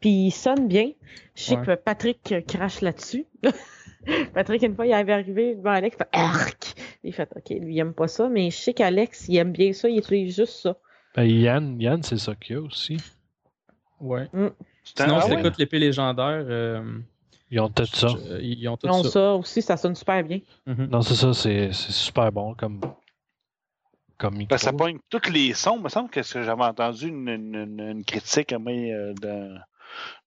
Puis 0.00 0.26
il 0.26 0.30
sonne 0.30 0.66
bien. 0.68 0.90
Je 1.34 1.42
sais 1.42 1.56
Ouais. 1.58 1.64
que 1.66 1.74
Patrick 1.74 2.32
euh, 2.32 2.40
crache 2.40 2.80
là-dessus. 2.80 3.26
Patrick, 4.34 4.62
une 4.62 4.74
fois, 4.74 4.86
il 4.86 4.92
avait 4.94 5.12
arrivé 5.12 5.54
devant 5.56 5.72
Alex, 5.72 5.96
il 5.96 5.98
fait 5.98 6.08
Arc! 6.12 6.74
Il 7.04 7.12
fait 7.12 7.28
OK, 7.36 7.50
lui, 7.50 7.74
il 7.74 7.78
aime 7.78 7.92
pas 7.92 8.08
ça, 8.08 8.28
mais 8.30 8.50
je 8.50 8.56
sais 8.56 8.72
qu'Alex, 8.74 9.26
il 9.28 9.36
aime 9.36 9.52
bien 9.52 9.72
ça, 9.74 9.88
il 9.90 9.98
utilise 9.98 10.34
juste 10.36 10.54
ça. 10.62 10.76
Ben, 11.14 11.24
Yann, 11.24 11.78
Yann 11.80 12.02
c'est 12.02 12.16
ça 12.18 12.34
qu'il 12.34 12.56
y 12.56 12.58
a 12.58 12.62
aussi. 12.62 12.96
Ouais. 14.00 14.26
Un- 14.32 14.52
Sinon, 14.84 15.16
ah 15.18 15.20
si 15.22 15.30
ouais? 15.30 15.36
t'écoutes 15.36 15.58
l'épée 15.58 15.78
légendaire, 15.78 16.44
euh, 16.48 16.82
Ils 17.50 17.58
ont 17.60 17.68
tout 17.68 17.84
ça. 17.86 18.06
euh, 18.06 18.38
ils 18.42 18.68
ont 18.68 18.76
tout 18.76 18.86
ça. 19.02 19.10
ça 19.10 19.34
aussi, 19.34 19.60
ça 19.62 19.76
sonne 19.76 19.94
super 19.96 20.22
bien. 20.22 20.40
Mhm. 20.66 20.86
Non, 20.86 21.00
c'est 21.02 21.14
ça. 21.16 21.32
C'est, 21.34 21.72
c'est 21.72 21.92
super 21.92 22.30
bon 22.30 22.54
comme, 22.54 22.80
comme 24.18 24.34
micro. 24.36 24.50
Ben, 24.54 24.58
ça 24.58 24.72
pogne 24.72 24.98
tous 25.08 25.30
les 25.32 25.52
sons. 25.54 25.76
Il 25.78 25.82
me 25.82 25.88
semble 25.88 26.10
que 26.10 26.22
c'est- 26.22 26.42
j'avais 26.44 26.62
entendu 26.62 27.08
une, 27.08 27.28
une- 27.28 27.54
une- 27.54 27.80
une 27.80 28.04
critique 28.04 28.52
euh, 28.52 29.12
d'un, 29.14 29.56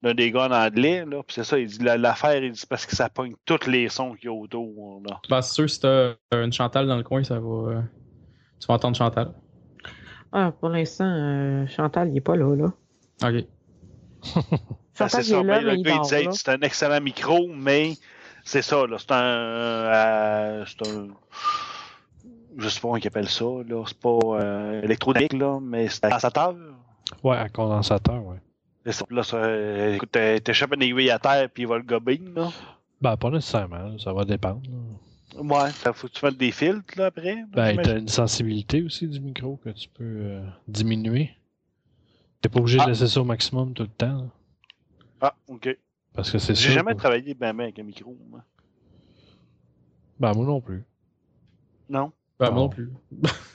d'un 0.01 0.13
des 0.13 0.31
gars 0.31 0.47
en 0.47 0.51
anglais. 0.51 1.05
Là, 1.05 1.23
puis 1.23 1.35
c'est 1.35 1.43
ça, 1.45 1.57
il 1.57 1.67
dit 1.67 1.79
la- 1.83 1.97
l'affaire, 1.97 2.43
il 2.43 2.51
dit 2.51 2.65
parce 2.67 2.85
que 2.85 2.95
ça 2.95 3.07
pogne 3.09 3.35
tous 3.45 3.67
les 3.67 3.87
sons 3.87 4.13
qu'il 4.15 4.25
y 4.25 4.27
a 4.27 4.33
autour. 4.33 5.01
Là. 5.07 5.21
Ben, 5.29 5.41
c'est 5.41 5.53
sûr, 5.53 5.69
si 5.69 5.79
t'as 5.79 6.15
une 6.33 6.51
Chantal 6.51 6.87
dans 6.87 6.97
le 6.97 7.03
coin, 7.03 7.23
ça 7.23 7.39
va. 7.39 7.47
euh, 7.71 7.81
tu 8.59 8.67
vas 8.67 8.73
entendre 8.73 8.97
Chantal. 8.97 9.31
Ah, 10.33 10.51
pour 10.59 10.69
l'instant, 10.69 11.05
euh, 11.05 11.67
Chantal, 11.67 12.09
il 12.09 12.17
est 12.17 12.21
pas 12.21 12.35
là, 12.35 12.53
là. 12.55 12.73
OK. 13.29 13.45
Ben, 14.99 15.07
c'est 15.09 15.23
ça. 15.23 15.37
là, 15.37 15.43
mais 15.43 15.61
le 15.61 15.73
il 15.75 15.83
gars, 15.83 15.91
il 15.91 15.95
dort, 15.95 16.03
disait 16.03 16.23
là. 16.23 16.31
c'est 16.33 16.49
un 16.49 16.59
excellent 16.61 17.01
micro, 17.01 17.47
mais 17.47 17.93
c'est 18.43 18.61
ça. 18.61 18.85
Là, 18.85 18.97
c'est 18.99 19.11
un. 19.11 19.15
euh, 19.23 20.65
c'est 20.67 20.87
un. 20.87 21.07
Je 22.57 22.69
sais 22.69 22.79
pas 22.79 22.81
comment 22.89 22.97
ils 22.97 23.07
appellent 23.07 23.29
ça. 23.29 23.45
Là. 23.45 23.83
C'est 23.87 23.97
pas 23.97 24.19
euh, 24.23 24.81
électronique, 24.83 25.33
là, 25.33 25.59
mais 25.61 25.87
c'est 25.89 26.05
un 26.05 26.09
condensateur. 26.09 26.55
Ouais, 27.23 27.37
un 27.37 27.49
condensateur, 27.49 28.23
ouais. 28.23 28.37
C'est 28.85 28.91
ça. 28.91 29.05
Là, 29.09 29.23
ça, 29.23 29.37
euh, 29.37 29.95
écoute, 29.95 30.11
t'échappes 30.11 30.75
une 30.75 30.83
aiguille 30.83 31.09
à 31.09 31.17
terre 31.19 31.49
puis 31.51 31.63
il 31.63 31.67
va 31.67 31.77
le 31.77 31.83
gober. 31.83 32.21
Là. 32.35 32.49
Ben, 33.01 33.17
pas 33.17 33.29
nécessairement. 33.31 33.77
là, 33.77 33.95
Ça 33.97 34.13
va 34.13 34.23
dépendre. 34.25 34.61
là. 34.69 35.41
Ouais, 35.41 35.71
ça 35.71 35.91
faut 35.93 36.07
que 36.07 36.13
tu 36.13 36.19
fasses 36.19 36.37
des 36.37 36.51
filtres 36.51 36.93
là, 36.97 37.07
après. 37.07 37.37
Ben, 37.53 37.75
t'as 37.81 37.97
une 37.97 38.07
sensibilité 38.07 38.83
aussi 38.83 39.07
du 39.07 39.19
micro 39.19 39.59
que 39.63 39.69
tu 39.71 39.89
peux 39.89 40.03
euh, 40.03 40.45
diminuer. 40.67 41.31
T'es 42.43 42.49
pas 42.49 42.59
obligé 42.59 42.77
Ah. 42.81 42.83
de 42.85 42.89
laisser 42.89 43.07
ça 43.07 43.21
au 43.21 43.23
maximum 43.23 43.73
tout 43.73 43.83
le 43.83 43.89
temps. 43.89 44.29
Ah, 45.21 45.33
ok. 45.47 45.77
parce 46.13 46.29
que 46.29 46.37
c'est 46.37 46.53
J'ai 46.53 46.65
sûr. 46.65 46.71
jamais 46.73 46.91
que- 46.93 46.99
travaillé 46.99 47.33
ben, 47.33 47.53
ben 47.55 47.63
avec 47.63 47.79
un 47.79 47.83
micro. 47.83 48.15
moi. 48.29 48.43
Ben, 50.19 50.33
moi 50.33 50.45
non 50.45 50.59
plus. 50.61 50.83
Non? 51.89 52.11
Ben, 52.39 52.51
moi 52.51 52.59
non 52.63 52.69
plus. 52.69 52.91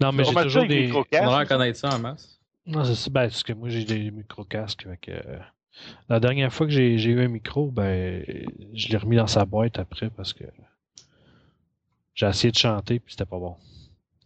Non, 0.00 0.12
mais 0.12 0.22
j'ai 0.24 0.34
toujours 0.34 0.66
des. 0.66 0.92
On 0.92 1.00
a 1.00 1.06
l'air 1.10 1.32
ça? 1.38 1.46
connaître 1.46 1.78
ça 1.78 1.88
en 1.96 1.98
masse. 1.98 2.38
Non, 2.66 2.84
c'est 2.84 2.94
ça. 2.94 3.10
Ben, 3.10 3.22
parce 3.22 3.42
que 3.42 3.52
moi, 3.54 3.70
j'ai 3.70 3.84
des 3.84 4.10
micro-casques. 4.10 4.86
euh, 5.08 5.38
La 6.08 6.20
dernière 6.20 6.52
fois 6.52 6.66
que 6.66 6.72
j'ai 6.72 6.98
j'ai 6.98 7.10
eu 7.10 7.20
un 7.24 7.28
micro, 7.28 7.70
ben, 7.72 8.22
je 8.74 8.88
l'ai 8.88 8.96
remis 8.98 9.16
dans 9.16 9.26
sa 9.26 9.44
boîte 9.46 9.78
après 9.78 10.10
parce 10.10 10.32
que 10.34 10.44
j'ai 12.14 12.26
essayé 12.28 12.52
de 12.52 12.58
chanter 12.58 13.00
puis 13.00 13.12
c'était 13.14 13.24
pas 13.24 13.38
bon. 13.38 13.56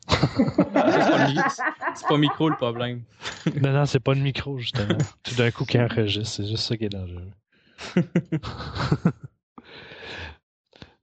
C'est 0.09 2.07
pas, 2.07 2.15
le 2.15 2.19
micro 2.19 2.49
le 2.49 2.57
problème. 2.57 3.03
non, 3.61 3.73
non, 3.73 3.87
c'est 3.87 4.01
pas 4.01 4.15
le 4.15 4.21
micro, 4.21 4.59
justement. 4.59 4.97
Tout 5.23 5.35
d'un 5.35 5.51
coup, 5.51 5.65
qui 5.65 5.79
enregistre, 5.79 6.37
c'est 6.37 6.47
juste 6.47 6.65
ça 6.65 6.77
qui 6.77 6.85
est 6.85 6.89
dangereux. 6.89 7.31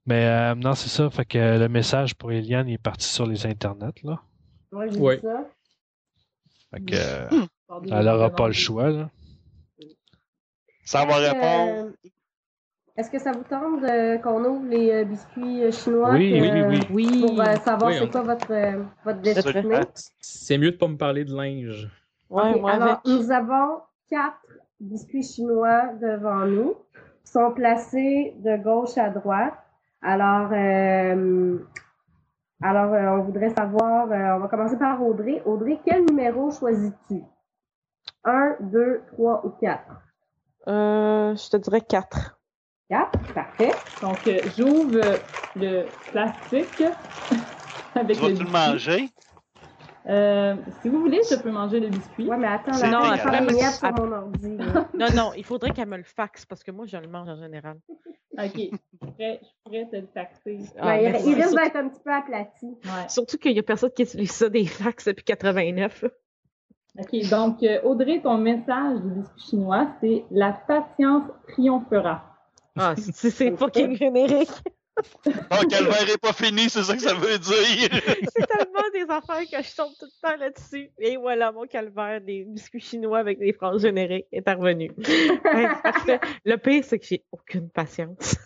Mais 0.06 0.26
euh, 0.26 0.54
non, 0.54 0.74
c'est 0.74 0.88
ça. 0.88 1.10
Fait 1.10 1.24
que 1.24 1.58
le 1.58 1.68
message 1.68 2.14
pour 2.14 2.30
Eliane 2.32 2.68
est 2.68 2.78
parti 2.78 3.06
sur 3.06 3.26
les 3.26 3.44
internets, 3.46 4.02
là. 4.04 4.20
J'ai 4.72 4.98
Ouais. 4.98 5.16
dit 5.16 5.22
ça. 5.22 5.44
Fait 6.70 6.80
que 6.80 6.94
euh, 6.94 7.46
elle 7.90 8.04
n'aura 8.04 8.30
pas 8.30 8.46
le 8.46 8.52
choix, 8.52 8.90
là. 8.90 9.10
Ça 10.84 11.04
va 11.04 11.16
répondre. 11.16 11.92
Est-ce 12.96 13.10
que 13.10 13.18
ça 13.18 13.32
vous 13.32 13.42
tente 13.44 13.82
de- 13.82 14.16
qu'on 14.22 14.42
ouvre 14.44 14.66
les 14.68 14.90
euh, 14.90 15.04
biscuits 15.04 15.64
euh, 15.64 15.70
chinois 15.70 16.12
Oui, 16.14 16.30
que- 16.30 16.40
oui, 16.40 16.62
oui. 16.68 16.86
Oui. 16.90 17.20
pour 17.20 17.40
euh, 17.42 17.56
savoir 17.58 17.90
Oui, 17.90 17.96
c'est 17.98 18.04
on- 18.04 18.10
quoi 18.10 18.22
votre, 18.22 18.50
euh, 18.52 18.82
votre 19.04 19.20
destinée? 19.20 19.80
C'est 20.20 20.56
mieux 20.58 20.70
de 20.72 20.76
pas 20.76 20.88
me 20.88 20.96
parler 20.96 21.24
de 21.24 21.34
linge. 21.34 21.90
Ouais, 22.30 22.54
Ok, 22.54 22.60
moi 22.60 22.72
alors, 22.72 22.88
avec. 22.88 22.98
nous 23.06 23.30
avons 23.30 23.80
quatre 24.08 24.40
biscuits 24.80 25.22
chinois 25.22 25.92
devant 26.00 26.46
nous, 26.46 26.74
qui 27.24 27.32
sont 27.32 27.52
placés 27.52 28.34
de 28.38 28.56
gauche 28.62 28.96
à 28.96 29.10
droite. 29.10 29.54
Alors, 30.02 30.50
euh, 30.52 31.58
Alors, 32.62 32.94
euh, 32.94 33.18
on 33.18 33.22
voudrait 33.24 33.50
savoir, 33.50 34.10
euh, 34.10 34.36
on 34.36 34.40
va 34.40 34.48
commencer 34.48 34.78
par 34.78 35.02
Audrey. 35.02 35.42
Audrey, 35.44 35.78
quel 35.84 36.06
numéro 36.06 36.50
choisis-tu? 36.50 37.22
1, 38.24 38.56
2, 38.60 39.02
3 39.12 39.44
ou 39.44 39.50
4? 39.60 39.82
Euh, 40.68 41.36
je 41.36 41.50
te 41.50 41.58
dirais 41.58 41.82
4. 41.82 42.35
4, 42.88 43.32
parfait. 43.34 43.72
Donc, 44.00 44.18
euh, 44.26 44.38
j'ouvre 44.56 44.96
euh, 44.96 45.16
le 45.56 45.86
plastique 46.10 46.82
avec 47.94 48.16
Tu 48.16 48.22
vas-tu 48.22 48.44
le 48.44 48.50
manger? 48.50 49.08
Euh, 50.08 50.54
si 50.82 50.88
vous 50.88 51.00
voulez, 51.00 51.20
je 51.28 51.34
peux 51.34 51.50
manger 51.50 51.80
le 51.80 51.88
biscuit. 51.88 52.28
Ouais, 52.28 52.36
mais 52.36 52.46
attends, 52.46 52.78
là, 52.78 52.90
Non, 52.90 53.16
sur 53.72 53.92
mon 53.92 54.12
ordi. 54.12 54.56
là. 54.56 54.86
Non, 54.94 55.08
non, 55.14 55.32
il 55.36 55.44
faudrait 55.44 55.70
qu'elle 55.72 55.88
me 55.88 55.96
le 55.96 56.04
faxe 56.04 56.46
parce 56.46 56.62
que 56.62 56.70
moi, 56.70 56.86
je 56.86 56.96
le 56.96 57.08
mange 57.08 57.28
en 57.28 57.36
général. 57.36 57.78
Ok, 58.38 58.52
je 58.54 58.76
pourrais, 59.00 59.40
je 59.42 59.48
pourrais 59.64 59.86
te 59.90 59.96
le 59.96 60.06
taxer. 60.06 60.58
Ah, 60.78 60.86
Ouais, 60.88 61.04
il, 61.24 61.28
il 61.30 61.34
risque 61.34 61.56
d'être 61.56 61.76
un 61.76 61.88
petit 61.88 62.00
peu 62.04 62.12
aplati. 62.12 62.66
Ouais. 62.66 63.08
Surtout 63.08 63.38
qu'il 63.38 63.52
y 63.52 63.58
a 63.58 63.62
personne 63.62 63.90
qui 63.90 64.02
utilise 64.02 64.30
ça 64.30 64.48
des 64.48 64.66
fax 64.66 65.06
depuis 65.06 65.24
89. 65.24 66.04
Ok, 66.98 67.28
donc 67.30 67.62
euh, 67.62 67.80
Audrey, 67.82 68.20
ton 68.22 68.38
message 68.38 69.00
du 69.00 69.08
biscuit 69.20 69.42
chinois, 69.50 69.88
c'est 70.00 70.24
la 70.30 70.52
patience 70.52 71.24
triomphera. 71.48 72.35
Ah, 72.76 72.94
c'est 73.14 73.30
c'est 73.30 73.56
fucking 73.56 73.96
générique. 73.96 74.50
Non, 75.26 75.32
calvaire 75.70 76.08
est 76.08 76.20
pas 76.20 76.32
fini, 76.32 76.70
c'est 76.70 76.82
ça 76.82 76.94
que 76.94 77.02
ça 77.02 77.14
veut 77.14 77.38
dire. 77.38 77.90
C'est 78.34 78.46
tellement 78.46 78.88
des 78.94 79.02
affaires 79.02 79.44
que 79.50 79.62
je 79.62 79.76
tombe 79.76 79.92
tout 79.98 80.06
le 80.06 80.28
temps 80.28 80.36
là-dessus. 80.38 80.90
Et 80.98 81.18
voilà, 81.18 81.52
mon 81.52 81.66
calvaire 81.66 82.20
des 82.22 82.44
biscuits 82.44 82.80
chinois 82.80 83.18
avec 83.18 83.38
des 83.38 83.52
phrases 83.52 83.82
génériques 83.82 84.26
est 84.32 84.48
revenu. 84.48 84.90
Ouais. 84.96 86.18
Le 86.44 86.56
pire, 86.56 86.82
c'est 86.84 86.98
que 86.98 87.04
j'ai 87.04 87.24
aucune 87.30 87.68
patience. 87.68 88.36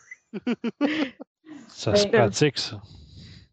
Ça 1.68 1.94
se 1.94 2.08
pratique, 2.08 2.58
ça. 2.58 2.80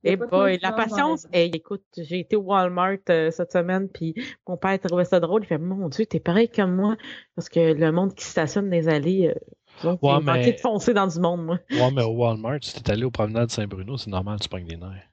De 0.04 0.16
boy, 0.16 0.60
la 0.62 0.72
patience 0.72 1.28
hey, 1.34 1.52
écoute, 1.54 1.84
j'ai 1.98 2.20
été 2.20 2.36
au 2.36 2.42
Walmart 2.42 2.98
euh, 3.10 3.30
cette 3.30 3.52
semaine, 3.52 3.90
puis 3.90 4.14
mon 4.48 4.56
père 4.56 4.80
trouvait 4.80 5.06
ça 5.06 5.20
drôle. 5.20 5.44
Il 5.44 5.48
fait 5.48 5.58
Mon 5.58 5.90
Dieu, 5.90 6.06
t'es 6.06 6.20
pareil 6.20 6.50
comme 6.50 6.76
moi. 6.76 6.96
Parce 7.36 7.50
que 7.50 7.74
le 7.74 7.92
monde 7.92 8.14
qui 8.14 8.24
stationne 8.24 8.70
dans 8.70 8.76
les 8.76 8.88
allées, 8.88 9.28
euh, 9.28 9.40
Ouais, 9.84 9.98
j'ai 10.02 10.26
manqué 10.26 10.40
mais- 10.46 10.52
de 10.54 10.60
foncer 10.60 10.94
dans 10.94 11.08
du 11.08 11.20
monde, 11.20 11.46
moi. 11.46 11.60
Ouais, 11.72 11.92
mais 11.92 12.04
au 12.04 12.12
Walmart, 12.14 12.60
si 12.62 12.82
t'es 12.82 12.92
allé 12.92 13.04
au 13.04 13.12
promenade 13.12 13.50
Saint-Bruno, 13.52 13.98
c'est 13.98 14.10
normal, 14.10 14.40
tu 14.40 14.50
pognes 14.50 14.66
des 14.68 14.78
nerfs. 14.78 15.08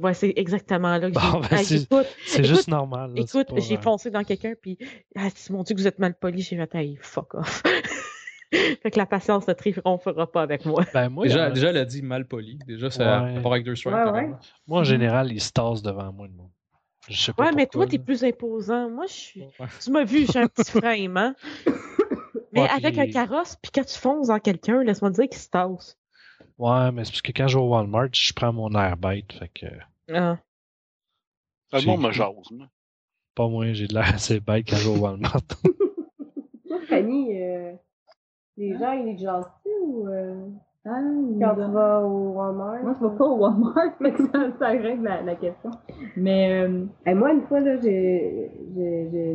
Ouais, 0.00 0.14
c'est 0.14 0.32
exactement 0.36 0.96
là 0.98 1.10
que 1.10 1.18
j'ai. 1.20 1.30
Bon, 1.32 1.40
ben, 1.40 1.56
c'est- 1.64 1.82
écoute, 1.82 2.06
C'est 2.24 2.38
Écoute, 2.38 2.48
juste 2.48 2.68
normal. 2.68 3.12
là, 3.14 3.22
Écoute, 3.22 3.48
pas, 3.48 3.58
j'ai 3.60 3.76
euh, 3.76 3.80
foncé 3.80 4.10
dans 4.10 4.22
quelqu'un, 4.22 4.54
puis 4.60 4.78
ah, 5.16 5.28
mon 5.50 5.64
Dieu, 5.64 5.74
que 5.74 5.80
vous 5.80 5.88
êtes 5.88 5.98
mal 5.98 6.14
poli. 6.14 6.42
J'ai 6.42 6.56
fait, 6.56 6.74
hey, 6.76 6.96
fuck 7.00 7.34
off. 7.34 7.62
fait 8.52 8.90
que 8.92 8.98
la 8.98 9.06
patience 9.06 9.48
ne 9.48 9.52
triompphera 9.52 10.30
pas 10.30 10.42
avec 10.42 10.64
moi. 10.64 10.84
Ben, 10.94 11.08
moi, 11.08 11.26
déjà, 11.26 11.46
euh, 11.46 11.50
déjà, 11.50 11.70
elle 11.70 11.76
a 11.78 11.84
dit 11.84 12.02
mal 12.02 12.24
poli. 12.24 12.58
Déjà, 12.68 12.88
ça 12.90 13.02
Ouais. 13.22 13.30
a 13.30 13.34
rapport 13.34 13.52
avec 13.52 13.64
deux 13.64 13.74
strikes. 13.74 13.92
Ouais, 13.94 14.10
ouais. 14.12 14.30
moi, 14.68 14.80
en 14.80 14.84
général, 14.84 15.32
ils 15.32 15.40
se 15.40 15.50
tassent 15.50 15.82
devant 15.82 16.12
moi, 16.12 16.28
le 16.28 16.34
monde. 16.34 16.50
Je 17.08 17.20
sais 17.20 17.32
pas 17.32 17.46
Ouais, 17.46 17.52
mais 17.56 17.66
toi, 17.66 17.86
t'es 17.86 17.98
plus 17.98 18.22
imposant. 18.22 18.88
Moi, 18.90 19.06
je 19.08 19.12
suis. 19.12 19.40
Ouais. 19.58 19.66
Tu 19.82 19.90
m'as 19.90 20.04
vu, 20.04 20.24
j'ai 20.32 20.38
un 20.38 20.46
petit 20.46 20.70
frame, 20.70 21.16
hein? 21.16 21.34
Mais 22.52 22.62
Ouais, 22.62 22.68
avec 22.68 22.92
puis- 22.94 23.00
un 23.02 23.10
carrosse, 23.10 23.56
puis 23.62 23.70
quand 23.72 23.84
tu 23.84 23.98
fonces 23.98 24.28
dans 24.28 24.38
quelqu'un, 24.40 24.82
laisse-moi 24.82 25.10
dire 25.10 25.28
qu'il 25.28 25.38
se 25.40 25.48
tasse. 25.48 25.96
Ouais, 26.58 26.90
mais 26.92 27.04
c'est 27.04 27.12
parce 27.12 27.22
que 27.22 27.32
quand 27.32 27.46
je 27.48 27.56
vais 27.58 27.64
au 27.64 27.68
Walmart, 27.68 28.08
je 28.12 28.32
prends 28.32 28.52
mon 28.52 28.70
air 28.74 28.96
bête, 28.96 29.32
fait 29.34 29.48
que 29.48 29.66
Ah. 30.12 30.38
Le 31.72 31.86
monde 31.86 32.02
me 32.02 32.10
jase. 32.10 32.34
moi. 32.50 32.66
pas 33.34 33.46
moi, 33.48 33.72
j'ai 33.72 33.86
de 33.86 33.94
l'air 33.94 34.12
assez 34.14 34.40
bête 34.40 34.66
quand 34.68 34.76
je 34.76 34.88
vais 34.90 34.96
au 34.96 35.00
Walmart. 35.00 35.40
Toi, 36.68 36.80
Fanny, 36.88 37.40
euh, 37.40 37.72
les 38.56 38.76
gens, 38.78 38.92
ils 38.92 39.14
te 39.16 39.20
jasent-tu 39.22 39.70
ou 39.82 40.08
euh, 40.08 40.48
Ah, 40.86 40.98
quand 41.38 41.54
tu 41.56 41.72
vas 41.72 42.00
au 42.00 42.32
Walmart? 42.32 42.82
Moi, 42.82 42.94
je 42.98 43.06
vais 43.06 43.14
pas 43.16 43.24
au 43.26 43.36
Walmart, 43.36 43.92
mais 44.00 44.12
ça, 44.16 44.46
ça 44.58 44.68
règle 44.68 45.04
la, 45.04 45.20
la 45.20 45.34
question. 45.34 45.70
Mais 46.16 46.62
euh, 46.66 46.84
Hey, 47.04 47.14
moi, 47.14 47.32
une 47.32 47.42
fois, 47.42 47.60
là, 47.60 47.76
j'ai- 47.82 48.50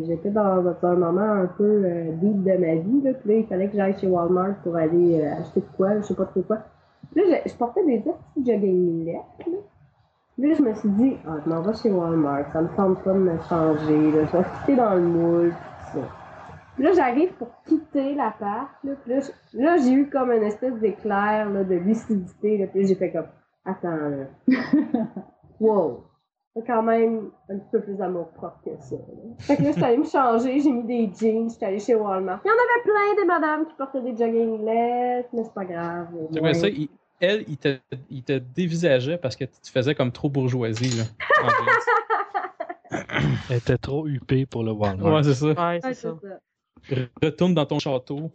j'étais 0.07 0.31
dans, 0.31 0.63
un 0.81 0.95
moment 0.95 1.21
un 1.21 1.45
peu 1.45 1.83
euh, 1.85 2.11
deep 2.13 2.43
de 2.43 2.57
ma 2.57 2.75
vie. 2.75 3.01
Là, 3.03 3.13
puis 3.13 3.29
là, 3.29 3.35
il 3.41 3.45
fallait 3.45 3.67
que 3.67 3.75
j'aille 3.75 3.95
chez 3.99 4.07
Walmart 4.07 4.55
pour 4.63 4.75
aller 4.75 5.21
euh, 5.21 5.39
acheter 5.39 5.59
de 5.59 5.65
quoi, 5.77 5.95
je 5.97 6.01
sais 6.01 6.15
pas 6.15 6.25
trop 6.25 6.41
quoi. 6.41 6.57
Puis 7.13 7.21
là, 7.29 7.37
je, 7.45 7.49
je 7.51 7.55
portais 7.55 7.85
des 7.85 7.99
petits 7.99 8.43
jogging 8.51 9.05
lettres. 9.05 9.21
Là. 9.47 9.57
Puis 10.37 10.49
là, 10.49 10.55
je 10.57 10.63
me 10.63 10.73
suis 10.73 10.89
dit, 10.89 11.15
ah, 11.27 11.37
je 11.45 11.49
m'en 11.49 11.61
vais 11.61 11.73
chez 11.75 11.91
Walmart, 11.91 12.51
ça 12.53 12.61
me 12.63 12.67
tente 12.75 13.03
pas 13.03 13.13
de 13.13 13.19
me 13.19 13.37
changer. 13.47 14.11
Là. 14.11 14.25
Je 14.31 14.37
vais 14.37 14.43
quitter 14.61 14.75
dans 14.77 14.95
le 14.95 15.01
moule. 15.01 15.53
Puis 16.75 16.83
là, 16.83 16.93
j'arrive 16.93 17.33
pour 17.33 17.49
quitter 17.65 18.15
l'appart. 18.15 18.69
Là, 18.83 18.93
puis 19.03 19.13
là, 19.13 19.19
je- 19.21 19.57
là, 19.57 19.77
j'ai 19.77 19.91
eu 19.93 20.09
comme 20.09 20.31
une 20.31 20.43
espèce 20.43 20.73
d'éclair 20.75 21.49
là, 21.49 21.63
de 21.63 21.75
lucidité. 21.75 22.57
Là, 22.57 22.67
puis 22.67 22.85
j'ai 22.85 22.95
fait 22.95 23.11
comme, 23.11 23.27
attends, 23.65 23.95
là. 23.95 24.25
wow. 25.59 26.03
C'est 26.57 26.65
quand 26.65 26.83
même 26.83 27.31
un 27.49 27.57
petit 27.57 27.69
peu 27.71 27.81
plus 27.81 27.95
d'amour 27.95 28.29
propre 28.29 28.59
que 28.63 28.69
ça. 28.79 28.95
Là. 28.95 29.01
Fait 29.39 29.57
que 29.57 29.63
là, 29.63 29.71
j'étais 29.73 29.85
allée 29.85 29.97
me 29.97 30.05
changer, 30.05 30.59
j'ai 30.61 30.71
mis 30.71 30.83
des 30.85 31.11
jeans, 31.13 31.49
j'étais 31.49 31.65
allée 31.65 31.79
chez 31.79 31.95
Walmart. 31.95 32.39
Il 32.45 32.47
y 32.47 32.51
en 32.51 32.53
avait 32.53 32.83
plein 32.83 33.13
des 33.21 33.27
madames 33.27 33.65
qui 33.67 33.73
portaient 33.73 33.99
des 34.01 34.15
jogging 34.15 34.63
lettres, 34.63 35.27
mais 35.33 35.43
c'est 35.43 35.53
pas 35.53 35.65
grave. 35.65 36.07
vois 36.39 36.53
ça, 36.53 36.69
il- 36.69 36.87
elle, 37.19 37.43
il 37.49 37.57
te, 37.57 37.77
il 38.09 38.23
te 38.23 38.37
dévisageait 38.37 39.17
parce 39.17 39.35
que 39.35 39.43
tu 39.45 39.69
faisais 39.71 39.95
comme 39.95 40.11
trop 40.13 40.29
bourgeoisie. 40.29 40.97
Là. 40.97 41.03
Elle 43.49 43.57
était 43.57 43.77
trop 43.77 44.07
huppée 44.07 44.45
pour 44.45 44.63
le 44.63 44.71
Walmart. 44.71 45.13
ouais, 45.13 45.23
c'est 45.23 45.33
ça. 45.33 45.45
Ouais, 45.47 45.53
Ouais, 45.55 45.79
c'est 45.81 45.93
c'est 45.93 46.07
ça. 46.07 46.39
Retourne 47.21 47.53
dans 47.53 47.65
ton 47.65 47.79
château. 47.79 48.31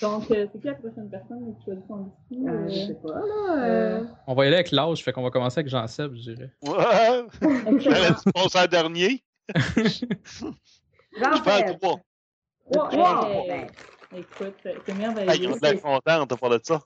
donc, 0.00 0.30
euh, 0.30 0.46
c'est 0.52 0.60
qui 0.60 0.66
la 0.66 0.74
prochaine 0.74 1.10
personne 1.10 1.54
qui 1.58 1.64
choisit 1.64 1.84
son 1.86 1.96
biscuit? 2.30 2.48
Euh, 2.48 2.68
je 2.68 2.74
Euh, 2.74 2.86
sais 2.86 2.94
pas, 3.02 3.14
là. 3.20 3.64
Euh... 3.66 4.04
On 4.26 4.34
va 4.34 4.44
y 4.44 4.46
aller 4.46 4.56
avec 4.56 4.70
l'âge, 4.70 5.04
fait 5.04 5.12
qu'on 5.12 5.22
va 5.22 5.30
commencer 5.30 5.60
avec 5.60 5.70
Jean-Seb, 5.70 6.14
je 6.14 6.32
dirais. 6.32 6.50
Ouais. 6.62 7.78
J'aurais 7.78 8.14
passer 8.34 8.58
en 8.58 8.66
dernier. 8.66 9.22
Jean 9.76 9.84
Je 11.34 11.42
trois. 11.42 12.00
Trois. 12.72 12.88
Trois. 12.88 13.28
Ben, 13.46 13.66
Écoute, 14.16 14.54
c'est 14.64 14.94
merveilleux. 14.94 15.32
ils 15.34 15.48
ont 15.48 15.56
de 15.56 15.60
l'air 15.62 15.80
contents, 15.82 16.26
t'as 16.26 16.36
parlé 16.36 16.58
de 16.58 16.64
ça. 16.64 16.80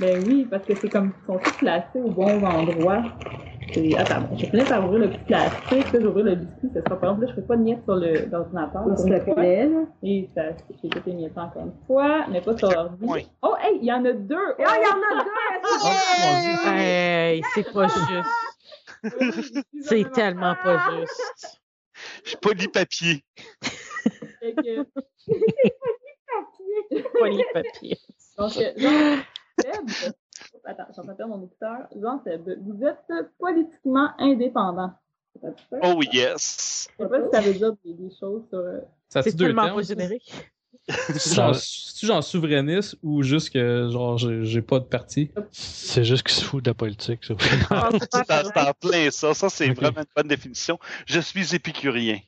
Ben 0.00 0.24
oui, 0.26 0.46
parce 0.50 0.64
que 0.64 0.74
c'est 0.74 0.88
comme 0.88 1.12
ils 1.22 1.26
sont 1.26 1.38
tous 1.38 1.56
placés 1.58 2.00
au 2.00 2.10
bon 2.10 2.42
endroit. 2.44 3.04
C'est- 3.72 3.96
Attends, 3.96 4.28
je 4.36 4.46
finis 4.46 4.64
par 4.64 4.84
ouvrir 4.84 5.00
le 5.00 5.10
petit 5.10 5.24
plastique, 5.24 5.92
là, 5.92 6.00
j'ouvrir 6.00 6.24
le 6.26 6.34
biscuit, 6.36 6.68
ça 6.74 6.82
sera 6.82 6.96
pas 7.00 7.06
long. 7.06 7.16
Là, 7.18 7.26
je 7.28 7.34
fais 7.34 7.42
pas 7.42 7.56
de 7.56 7.62
miettes 7.62 7.82
sur 7.84 7.94
le- 7.96 8.26
l'ordinateur. 8.30 8.82
Fois. 9.24 9.34
plaît, 9.34 9.66
là. 9.66 9.80
Et 10.02 10.28
ça, 10.34 10.42
j'ai 10.82 10.88
tout 10.90 11.08
émietté 11.08 11.38
encore 11.40 11.62
une 11.62 11.72
fois, 11.86 12.26
mais 12.30 12.40
pas 12.40 12.56
sur 12.56 12.70
l'ordi. 12.70 13.06
Oh, 13.42 13.54
hey, 13.60 13.78
il 13.80 13.84
y 13.86 13.92
en 13.92 14.04
a 14.04 14.12
deux! 14.12 14.36
Ah, 14.58 14.76
il 14.76 14.82
y 14.82 14.86
en 14.86 14.98
a 15.18 15.24
deux! 15.24 15.30
Oh, 15.82 15.88
mon 16.20 16.40
Dieu. 16.42 16.72
Hey, 16.78 17.42
c'est 17.54 17.72
pas 17.72 17.86
juste. 17.88 18.30
C'est 19.82 20.10
tellement 20.12 20.54
pas 20.62 20.90
juste. 20.98 21.60
J'ai 22.24 22.36
pas 22.36 22.54
dit 22.54 22.68
papier. 22.68 23.24
Fait 24.40 24.54
que, 24.54 24.82
Pas 27.18 27.28
les 27.28 27.44
papiers. 27.52 27.98
donc, 28.38 28.50
Jean-Seb, 28.52 28.76
attends, 30.64 30.84
j'en 30.96 31.02
vais 31.02 31.14
perdre 31.14 31.36
mon 31.36 31.44
écouteur. 31.44 31.78
Jean-Seb, 32.00 32.48
vous 32.62 32.84
êtes 32.84 33.12
politiquement 33.38 34.10
indépendant. 34.18 34.92
Oh 35.82 36.00
yes. 36.12 36.88
Je 36.98 37.04
sais 37.04 37.10
pas 37.10 37.20
si 37.22 37.30
ça 37.32 37.40
veut 37.40 37.54
dire 37.54 37.72
des, 37.84 37.92
des 37.94 38.10
choses 38.18 38.42
sur. 38.48 38.58
euh, 38.58 38.80
Ça 39.08 39.22
C'est 39.22 39.36
tellement 39.36 39.74
pas 39.74 39.82
générique. 39.82 40.32
C'est-tu 40.88 42.06
genre 42.06 42.22
souverainiste 42.22 42.96
ou 43.02 43.22
juste 43.22 43.50
que 43.50 43.88
genre 43.90 44.18
j'ai 44.18 44.60
pas 44.62 44.80
de 44.80 44.84
parti? 44.84 45.30
C'est 45.50 46.04
juste 46.04 46.24
qu'ils 46.26 46.36
se 46.36 46.44
foutent 46.44 46.64
de 46.64 46.70
la 46.70 46.74
politique, 46.74 47.24
ça. 47.24 47.34
Ah, 47.70 47.88
c'est 48.00 48.58
en- 48.58 48.72
plein 48.74 49.10
ça. 49.10 49.32
Ça, 49.34 49.48
c'est 49.48 49.70
vraiment 49.72 50.00
une 50.00 50.04
bonne 50.14 50.28
définition. 50.28 50.78
Je 51.06 51.20
suis 51.20 51.54
épicurien. 51.54 52.18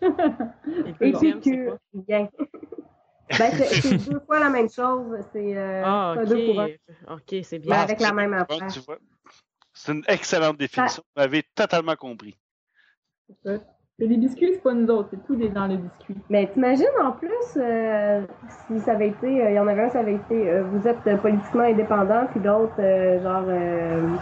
Et 0.02 1.12
Ben, 3.38 3.52
c'est 3.52 3.96
deux 4.10 4.20
fois 4.20 4.40
la 4.40 4.50
même 4.50 4.70
chose. 4.70 5.18
C'est 5.32 5.56
euh, 5.56 5.82
Ah, 5.84 6.14
deux 6.26 6.46
pour 6.46 6.60
un. 6.60 6.68
Ok, 7.14 7.36
c'est 7.42 7.58
bien. 7.58 7.76
avec 7.76 8.00
la 8.00 8.12
même 8.12 8.32
affaire. 8.32 8.66
tu 8.68 8.80
vois. 8.80 8.98
C'est 9.72 9.92
une 9.92 10.04
excellente 10.08 10.56
définition. 10.58 11.02
Vous 11.14 11.22
m'avez 11.22 11.44
totalement 11.54 11.94
compris. 11.94 12.36
c'est 13.44 13.60
des 13.98 14.16
biscuits, 14.16 14.50
c'est 14.54 14.62
pas 14.62 14.74
nous 14.74 14.88
autres, 14.88 15.10
c'est 15.12 15.24
tout 15.24 15.36
dans 15.36 15.66
le 15.66 15.76
biscuit. 15.76 16.16
Mais 16.28 16.50
t'imagines 16.52 16.86
en 17.02 17.12
plus 17.12 17.30
euh, 17.56 18.22
si 18.66 18.80
ça 18.80 18.92
avait 18.92 19.08
été, 19.08 19.26
euh, 19.26 19.50
il 19.50 19.54
y 19.54 19.58
en 19.58 19.68
avait 19.68 19.82
un, 19.82 19.88
ça 19.90 20.00
avait 20.00 20.14
été, 20.14 20.50
euh, 20.50 20.64
vous 20.64 20.86
êtes 20.88 21.06
euh, 21.06 21.16
politiquement 21.16 21.62
indépendant, 21.64 22.26
puis 22.30 22.40
l'autre, 22.40 22.74
euh, 22.80 23.22
genre, 23.22 23.44
euh, 23.46 24.16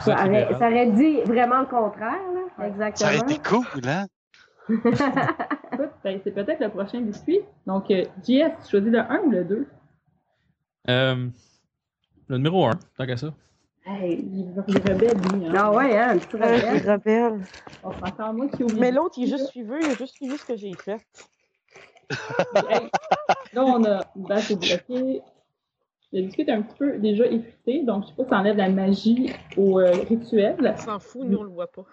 ça, 0.00 0.14
aurait, 0.14 0.24
libéral. 0.24 0.58
ça 0.58 0.68
aurait 0.68 0.90
dit 0.90 1.20
vraiment 1.22 1.60
le 1.60 1.66
contraire, 1.66 2.18
là. 2.34 2.66
Exactement. 2.66 3.10
Ça 3.10 3.16
aurait 3.16 3.32
été 3.32 3.48
cool, 3.48 3.88
hein? 3.88 4.06
Ben, 6.04 6.20
c'est 6.22 6.32
peut-être 6.32 6.60
le 6.60 6.68
prochain 6.68 7.00
biscuit. 7.00 7.40
Donc, 7.66 7.90
euh, 7.90 8.04
JS, 8.22 8.50
tu 8.64 8.70
choisis 8.70 8.90
le 8.92 8.98
1 8.98 9.20
ou 9.20 9.30
le 9.30 9.44
2? 9.44 9.66
Euh, 10.90 11.28
le 12.28 12.36
numéro 12.36 12.66
1, 12.66 12.70
tant 12.98 13.06
qu'à 13.06 13.16
ça. 13.16 13.32
Hey, 13.86 14.18
il 14.32 14.52
est 14.56 14.60
rebelle, 14.92 15.16
lui. 15.38 15.46
Hein. 15.46 15.52
Ah 15.56 15.72
ouais, 15.72 15.98
hein, 15.98 16.18
petit 16.18 16.36
Euh, 16.36 16.56
rebelle. 16.56 16.90
rebelle. 16.90 17.40
Oh, 17.84 17.90
encore 18.02 18.32
moi 18.34 18.48
qui 18.48 18.62
oublie. 18.64 18.78
Mais 18.78 18.92
l'autre, 18.92 19.14
il 19.18 19.24
est 19.24 19.28
juste 19.28 19.46
suivi, 19.48 19.72
il 19.80 19.86
a 19.90 19.94
juste 19.94 20.14
suivi 20.14 20.36
ce 20.36 20.44
que 20.44 20.56
j'ai 20.56 20.72
fait. 20.74 21.00
Hey, 22.68 22.88
Là, 23.54 23.64
on 23.64 23.84
a 23.84 24.00
une 24.16 24.22
bâche 24.24 24.50
de 24.50 24.56
bloqué. 24.56 25.22
Le 26.12 26.22
biscuit 26.22 26.42
est 26.42 26.50
un 26.52 26.62
petit 26.62 26.76
peu 26.78 26.98
déjà 26.98 27.24
effrité, 27.26 27.82
donc 27.84 28.04
je 28.04 28.08
sais 28.08 28.14
pas 28.14 28.24
si 28.24 28.28
ça 28.30 28.38
enlève 28.38 28.56
la 28.56 28.68
magie 28.68 29.32
au 29.56 29.80
euh, 29.80 29.92
rituel. 30.08 30.56
On 30.60 30.76
s'en 30.76 30.98
fout, 30.98 31.22
nous, 31.24 31.38
on 31.38 31.42
le 31.44 31.50
voit 31.50 31.68
pas. 31.72 31.84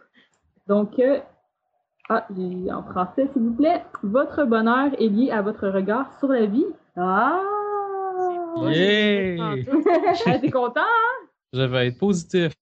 Donc, 0.68 1.00
euh, 1.00 1.20
ah, 2.10 2.26
j'ai 2.36 2.72
en 2.72 2.84
français, 2.84 3.28
s'il 3.34 3.42
vous 3.44 3.54
plaît. 3.54 3.84
Votre 4.04 4.44
bonheur 4.46 4.90
est 5.00 5.08
lié 5.08 5.32
à 5.32 5.42
votre 5.42 5.68
regard 5.70 6.12
sur 6.20 6.30
la 6.30 6.46
vie. 6.46 6.66
Ah! 6.96 7.42
Yeah! 8.68 9.56
Ah, 10.26 10.40
T'es 10.40 10.50
content? 10.52 10.82
hein? 10.82 11.28
Je 11.54 11.62
vais 11.62 11.88
être 11.88 11.98
positif. 11.98 12.54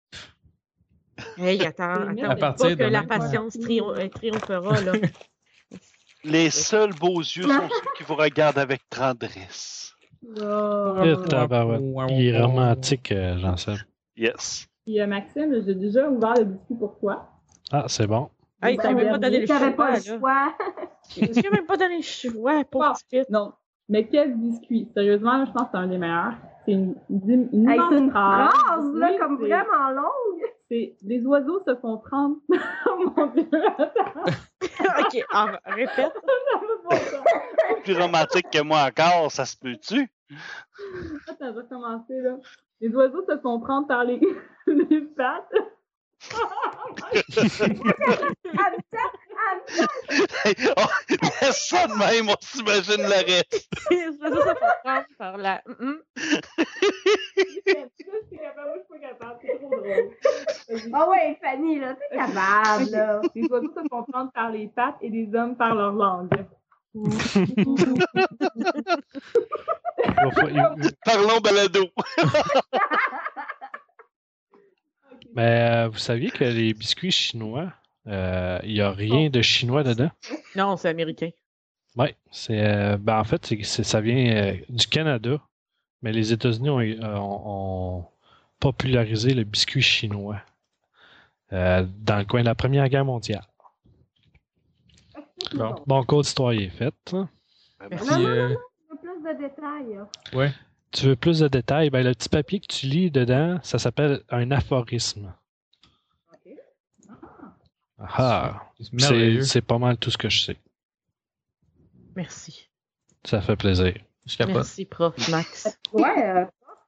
Hey, 1.38 1.65
attends, 1.65 1.84
À 1.84 2.11
attends. 2.11 2.24
À 2.24 2.36
pas 2.36 2.36
partir 2.36 2.68
que 2.69 2.74
de 2.84 2.84
la 2.84 3.02
maintenant. 3.02 3.19
patience 3.19 3.56
triom- 3.57 3.98
euh, 3.98 4.07
triomphera, 4.10 4.82
là. 4.82 4.91
Les 6.24 6.49
seuls 6.49 6.94
beaux 6.94 7.19
yeux 7.19 7.44
sont 7.44 7.69
ceux 7.69 7.90
qui 7.98 8.03
vous 8.03 8.15
regardent 8.15 8.57
avec 8.60 8.82
tendresse. 8.90 9.94
Oh. 10.41 10.95
Il 12.10 12.28
est 12.36 12.41
romantique, 12.41 13.11
euh, 13.11 13.38
Jean-Seb. 13.38 13.78
Yes. 14.18 14.68
Puis, 14.86 14.99
euh, 14.99 15.07
Maxime, 15.07 15.53
j'ai 15.65 15.76
déjà 15.76 16.10
ouvert 16.10 16.34
le 16.38 16.45
biscuit 16.45 16.76
pour 16.76 16.99
toi. 16.99 17.30
Ah, 17.72 17.86
c'est 17.88 18.07
bon. 18.07 18.30
Hey, 18.62 18.76
Ben, 18.78 18.96
même 18.96 19.10
pas 19.12 19.18
donné 19.20 19.40
le 19.42 19.48
T'avais 19.48 19.66
choix, 19.68 19.76
pas 19.76 19.96
le 19.96 20.02
choix. 20.02 20.54
J'ai 21.10 21.50
même 21.50 21.66
pas 21.66 21.78
donné 21.78 21.98
le 21.98 22.02
choix, 22.04 22.62
Ah. 22.82 22.94
petit 22.94 23.06
pit. 23.10 23.30
Non. 23.30 23.54
Mais 23.90 24.08
quel 24.08 24.36
biscuit? 24.36 24.90
Sérieusement, 24.94 25.46
je 25.46 25.52
pense 25.52 25.64
que 25.64 25.70
c'est 25.74 25.78
un 25.78 25.88
des 25.88 25.98
meilleurs. 25.98 26.34
C'est 26.66 26.72
une, 26.74 26.96
une, 27.10 27.50
une 27.54 27.70
Hey, 27.70 27.80
une 27.80 28.10
phrase, 28.12 28.94
là, 28.96 29.18
comme 29.20 29.38
vraiment 29.38 29.90
longue. 29.92 30.42
C'est 30.70 30.96
les 31.04 31.26
oiseaux 31.26 31.62
se 31.66 31.76
font 31.78 31.98
prendre. 32.00 32.36
oh 32.88 33.12
mon 33.16 33.28
dieu, 33.28 33.48
attends, 33.78 34.26
ok, 35.00 35.26
en- 35.34 35.46
répète. 35.72 35.96
ça 36.14 36.60
va 36.60 36.90
pas 36.90 36.96
ça. 36.98 37.24
Plus 37.84 37.98
romantique 37.98 38.50
que 38.52 38.62
moi 38.64 38.80
encore, 38.90 39.32
ça 39.32 39.46
se 39.46 39.56
peut-tu? 39.56 40.12
Attends, 41.30 41.36
je 41.40 41.46
vais 41.46 41.62
recommencer 41.62 42.20
là. 42.20 42.36
Les 42.82 42.94
oiseaux 42.94 43.24
se 43.30 43.38
font 43.38 43.62
prendre 43.62 43.88
par 43.88 44.04
les, 44.04 44.20
les 44.68 45.02
pattes. 45.02 45.54
Oh, 50.77 50.85
laisse 51.41 51.68
ça 51.68 51.88
de 51.88 51.94
même, 51.94 52.30
on 52.30 52.35
s'imagine 52.41 53.02
le 53.03 53.26
reste. 53.26 53.68
Les 53.91 54.07
oiseaux 54.19 54.41
se 54.41 54.48
font 54.48 54.56
prendre 54.84 55.06
par. 55.18 55.38
Je 55.38 55.41
je 59.02 59.07
drôle. 59.60 59.84
Vas-y. 60.69 60.91
Ah 60.94 61.10
ouais, 61.10 61.38
Fanny, 61.41 61.80
là, 61.80 61.95
t'es 61.95 62.18
capable, 62.18 62.85
là. 62.91 63.22
Les 63.35 63.48
oiseaux 63.49 63.73
se 63.73 63.80
font 63.89 64.03
prendre 64.03 64.31
par 64.31 64.49
les 64.52 64.68
pattes 64.68 64.98
et 65.02 65.10
les 65.10 65.34
hommes 65.35 65.56
par 65.56 65.73
leur 65.76 65.94
langue. 65.94 66.30
Parlons 71.06 71.39
balado. 71.41 71.85
Mais 75.38 75.61
euh, 75.85 75.88
vous 75.88 75.97
saviez 75.99 76.31
que 76.31 76.43
les 76.43 76.73
biscuits 76.73 77.11
chinois, 77.11 77.72
euh, 78.07 78.59
il 78.64 78.73
n'y 78.73 78.81
a 78.81 78.91
rien 78.91 79.30
de 79.30 79.41
chinois 79.41 79.84
dedans? 79.84 80.09
Non, 80.55 80.76
c'est 80.77 80.89
américain. 80.89 81.30
Oui, 81.95 82.07
c'est 82.31 82.59
euh, 82.65 82.97
ben 82.97 83.19
en 83.19 83.23
fait, 83.23 83.45
c'est, 83.45 83.64
c'est- 83.64 83.84
ça 83.84 84.01
vient 84.01 84.35
euh, 84.35 84.53
du 84.68 84.88
Canada, 84.88 85.39
mais 86.01 86.11
les 86.11 86.34
États-Unis 86.34 86.69
ont, 86.69 86.80
euh, 86.80 87.15
ont- 87.15 87.99
ont 87.99 88.05
popularisé 88.59 89.34
le 89.35 89.43
biscuit 89.43 89.81
chinois 89.81 90.41
euh, 91.53 91.85
dans 91.99 92.18
le 92.18 92.26
coin 92.26 92.41
de 92.41 92.45
la 92.45 92.55
Première 92.55 92.89
Guerre 92.89 93.05
mondiale. 93.05 93.45
Bon. 95.53 95.76
Bon, 95.85 96.03
cours 96.03 96.23
d'histoire 96.23 96.51
est 96.53 96.69
faite. 96.69 97.14
hein. 97.14 97.30
Merci. 97.91 98.07
Puis, 98.07 98.26
euh, 98.26 98.49
Je 98.49 98.53
veux 98.53 98.97
plus 98.99 99.34
de 99.34 99.38
détails. 99.47 99.99
ouais. 100.34 100.51
Tu 100.98 101.06
veux 101.06 101.15
plus 101.15 101.38
de 101.38 101.48
détails? 101.48 101.91
Ben, 101.91 102.03
le 102.03 102.15
petit 102.15 102.28
papier 102.28 102.60
que 102.60 102.65
tu 102.65 102.88
lis 102.88 103.11
dedans, 103.11 103.60
ça 103.61 103.78
s'appelle 103.78 104.24
un 104.30 104.49
aphorisme. 104.49 105.32
Ah, 107.99 108.64
C'est 108.80 109.44
c'est, 109.44 109.61
pas 109.61 109.78
mal 109.78 109.98
tout 109.99 110.10
ce 110.10 110.18
que 110.18 110.28
je 110.28 110.41
sais. 110.41 110.57
Merci. 112.15 112.68
Ça 113.24 113.41
fait 113.41 113.56
plaisir. 113.56 113.94
Je. 114.26 114.44
Merci, 114.45 114.86
prof 114.86 115.15
Max. 115.30 115.80
Ouais, 115.94 116.30
euh, 116.30 116.45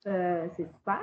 euh, 0.07 0.48
c'est 0.57 0.65
super. 0.65 1.02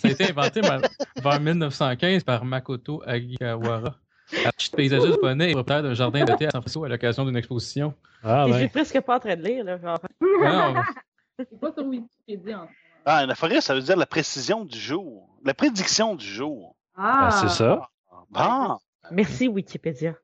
Ça 0.00 0.08
a 0.08 0.10
été 0.10 0.30
inventé 0.30 0.60
vers 0.60 0.82
vers 1.16 1.40
1915 1.40 2.24
par 2.24 2.44
Makoto 2.44 3.02
Agawara. 3.06 3.96
Artiste 4.44 4.74
paysagiste 4.76 5.12
japonais 5.12 5.50
et 5.50 5.52
propriétaire 5.52 5.82
d'un 5.82 5.94
jardin 5.94 6.24
de 6.24 6.32
thé 6.34 6.46
à 6.46 6.50
San 6.50 6.60
Francisco 6.62 6.84
à 6.84 6.88
l'occasion 6.88 7.24
d'une 7.24 7.36
exposition. 7.36 7.94
Ah, 8.22 8.44
je 8.46 8.52
ben. 8.52 8.58
suis 8.60 8.68
presque 8.68 9.00
pas 9.00 9.16
en 9.16 9.20
train 9.20 9.36
de 9.36 9.42
lire, 9.42 9.64
là. 9.64 9.78
genre. 9.78 9.98
Non, 10.20 10.74
C'est 11.38 11.60
pas 11.60 11.72
sur 11.72 11.84
Wikipédia 11.84 12.60
en. 12.62 12.68
Ah, 13.06 13.18
un 13.18 13.28
aphoriste, 13.28 13.62
ça 13.66 13.74
veut 13.74 13.82
dire 13.82 13.96
la 13.96 14.06
précision 14.06 14.64
du 14.64 14.78
jour. 14.78 15.28
La 15.44 15.52
prédiction 15.52 16.14
du 16.14 16.24
jour. 16.26 16.74
Ah, 16.96 17.28
Ben, 17.30 17.48
c'est 17.48 17.54
ça. 17.54 17.88
Bon. 18.30 18.78
Merci, 19.10 19.46
Wikipédia. 19.48 20.14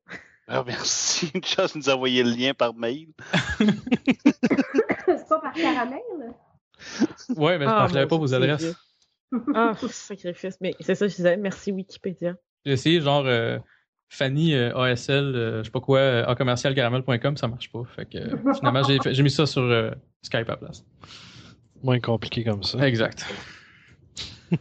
Ah, 0.48 0.64
merci. 0.66 1.30
Une 1.34 1.44
chance 1.44 1.74
de 1.74 1.78
nous 1.78 1.88
envoyer 1.90 2.22
le 2.22 2.30
lien 2.30 2.54
par 2.54 2.74
mail. 2.74 3.08
c'est 5.06 5.28
pas 5.28 5.40
par 5.40 5.52
caramel? 5.52 6.00
ouais, 7.36 7.58
mais 7.58 7.64
je 7.66 7.70
Ah, 7.70 7.74
partageais 7.80 8.06
pas 8.06 8.16
vos 8.16 8.32
adresses. 8.34 8.74
c'est 9.32 9.38
Ah, 9.54 9.72
sacrifice. 9.90 10.56
Mais 10.60 10.74
c'est 10.80 10.94
ça, 10.94 11.06
je 11.06 11.14
disais. 11.16 11.36
Merci, 11.36 11.72
Wikipédia. 11.72 12.34
J'ai 12.64 12.72
essayé 12.72 13.00
genre 13.00 13.24
euh, 13.26 13.58
Fanny 14.12 14.54
euh, 14.54 14.76
ASL, 14.76 15.34
euh, 15.36 15.58
je 15.60 15.64
sais 15.66 15.70
pas 15.70 15.80
quoi, 15.80 16.00
euh, 16.00 16.26
a 16.26 16.34
commercial 16.34 16.74
caramel.com, 16.74 17.36
ça 17.36 17.46
marche 17.46 17.70
pas. 17.70 17.82
Fait 17.94 18.06
que 18.06 18.18
euh, 18.18 18.54
finalement, 18.54 18.82
j'ai 18.82 19.22
mis 19.22 19.30
ça 19.30 19.46
sur 19.46 19.62
euh, 19.62 19.92
Skype 20.22 20.48
à 20.48 20.52
la 20.52 20.56
place. 20.56 20.84
Moins 21.84 22.00
compliqué 22.00 22.42
comme 22.42 22.64
ça. 22.64 22.86
Exact. 22.86 23.24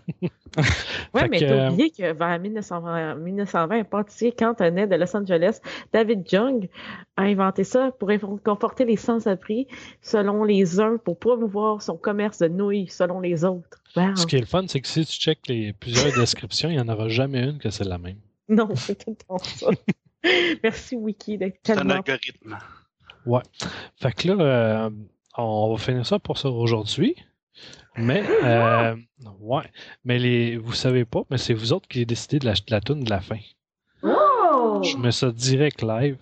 Ouais, 1.14 1.22
Fait 1.22 1.28
mais 1.30 1.40
t'as 1.40 1.72
oublié 1.72 1.90
que 1.92 2.12
vers 2.14 2.40
1920, 2.40 3.16
1920, 3.16 3.80
un 3.80 3.84
pâtissier 3.84 4.32
cantonais 4.32 4.88
de 4.88 4.96
Los 4.96 5.16
Angeles, 5.16 5.60
David 5.94 6.32
Young, 6.32 6.70
a 7.18 7.24
inventé 7.24 7.64
ça 7.64 7.92
pour 8.00 8.10
conforter 8.44 8.86
les 8.86 8.98
sans-abri 8.98 9.68
selon 10.02 10.44
les 10.44 10.80
uns, 10.80 10.98
pour 10.98 11.18
promouvoir 11.18 11.82
son 11.82 11.98
commerce 11.98 12.40
de 12.40 12.48
nouilles 12.48 12.88
selon 12.88 13.20
les 13.20 13.46
autres. 13.46 13.80
Wow. 13.96 14.16
Ce 14.16 14.26
qui 14.26 14.38
est 14.38 14.42
le 14.42 14.46
fun, 14.48 14.66
c'est 14.68 14.82
que 14.82 14.88
si 14.88 15.06
tu 15.06 15.20
checkes 15.20 15.48
les 15.48 15.74
plusieurs 15.74 16.14
descriptions, 16.20 16.70
il 16.70 16.76
n'y 16.76 16.82
en 16.82 16.90
aura 16.90 17.10
jamais 17.10 17.44
une 17.44 17.60
que 17.60 17.70
c'est 17.70 17.86
la 17.86 18.00
même. 18.00 18.18
Non, 18.56 18.76
c'est 18.76 19.04
tout 19.04 19.12
le 19.12 19.16
temps 19.16 19.38
ça. 19.38 19.68
Merci, 20.64 20.96
Wiki, 20.96 21.38
d'être 21.38 21.60
C'est 21.64 21.74
un 21.74 21.76
tellement... 21.78 21.94
algorithme. 21.96 22.58
Fait 24.02 24.12
que 24.14 24.28
là, 24.28 24.44
euh, 24.44 24.90
on 25.38 25.72
va 25.72 25.78
finir 25.78 26.06
ça 26.06 26.20
pour 26.20 26.38
ça 26.38 26.50
aujourd'hui. 26.50 27.16
Mais, 27.96 28.24
euh, 28.44 28.96
ouais. 29.40 29.64
Mais 30.04 30.18
les, 30.18 30.58
vous 30.58 30.74
savez 30.74 31.06
pas, 31.06 31.24
mais 31.30 31.38
c'est 31.38 31.54
vous 31.54 31.74
autres 31.74 31.88
qui 31.88 32.00
avez 32.00 32.06
décidé 32.06 32.40
de 32.40 32.46
la, 32.46 32.54
de 32.54 32.62
la 32.70 32.82
tune 32.82 33.04
de 33.04 33.10
la 33.10 33.22
fin. 33.22 33.40
Oh! 34.02 34.82
Je 34.84 34.98
mets 34.98 35.12
ça 35.12 35.32
direct 35.32 35.82
live. 35.84 36.18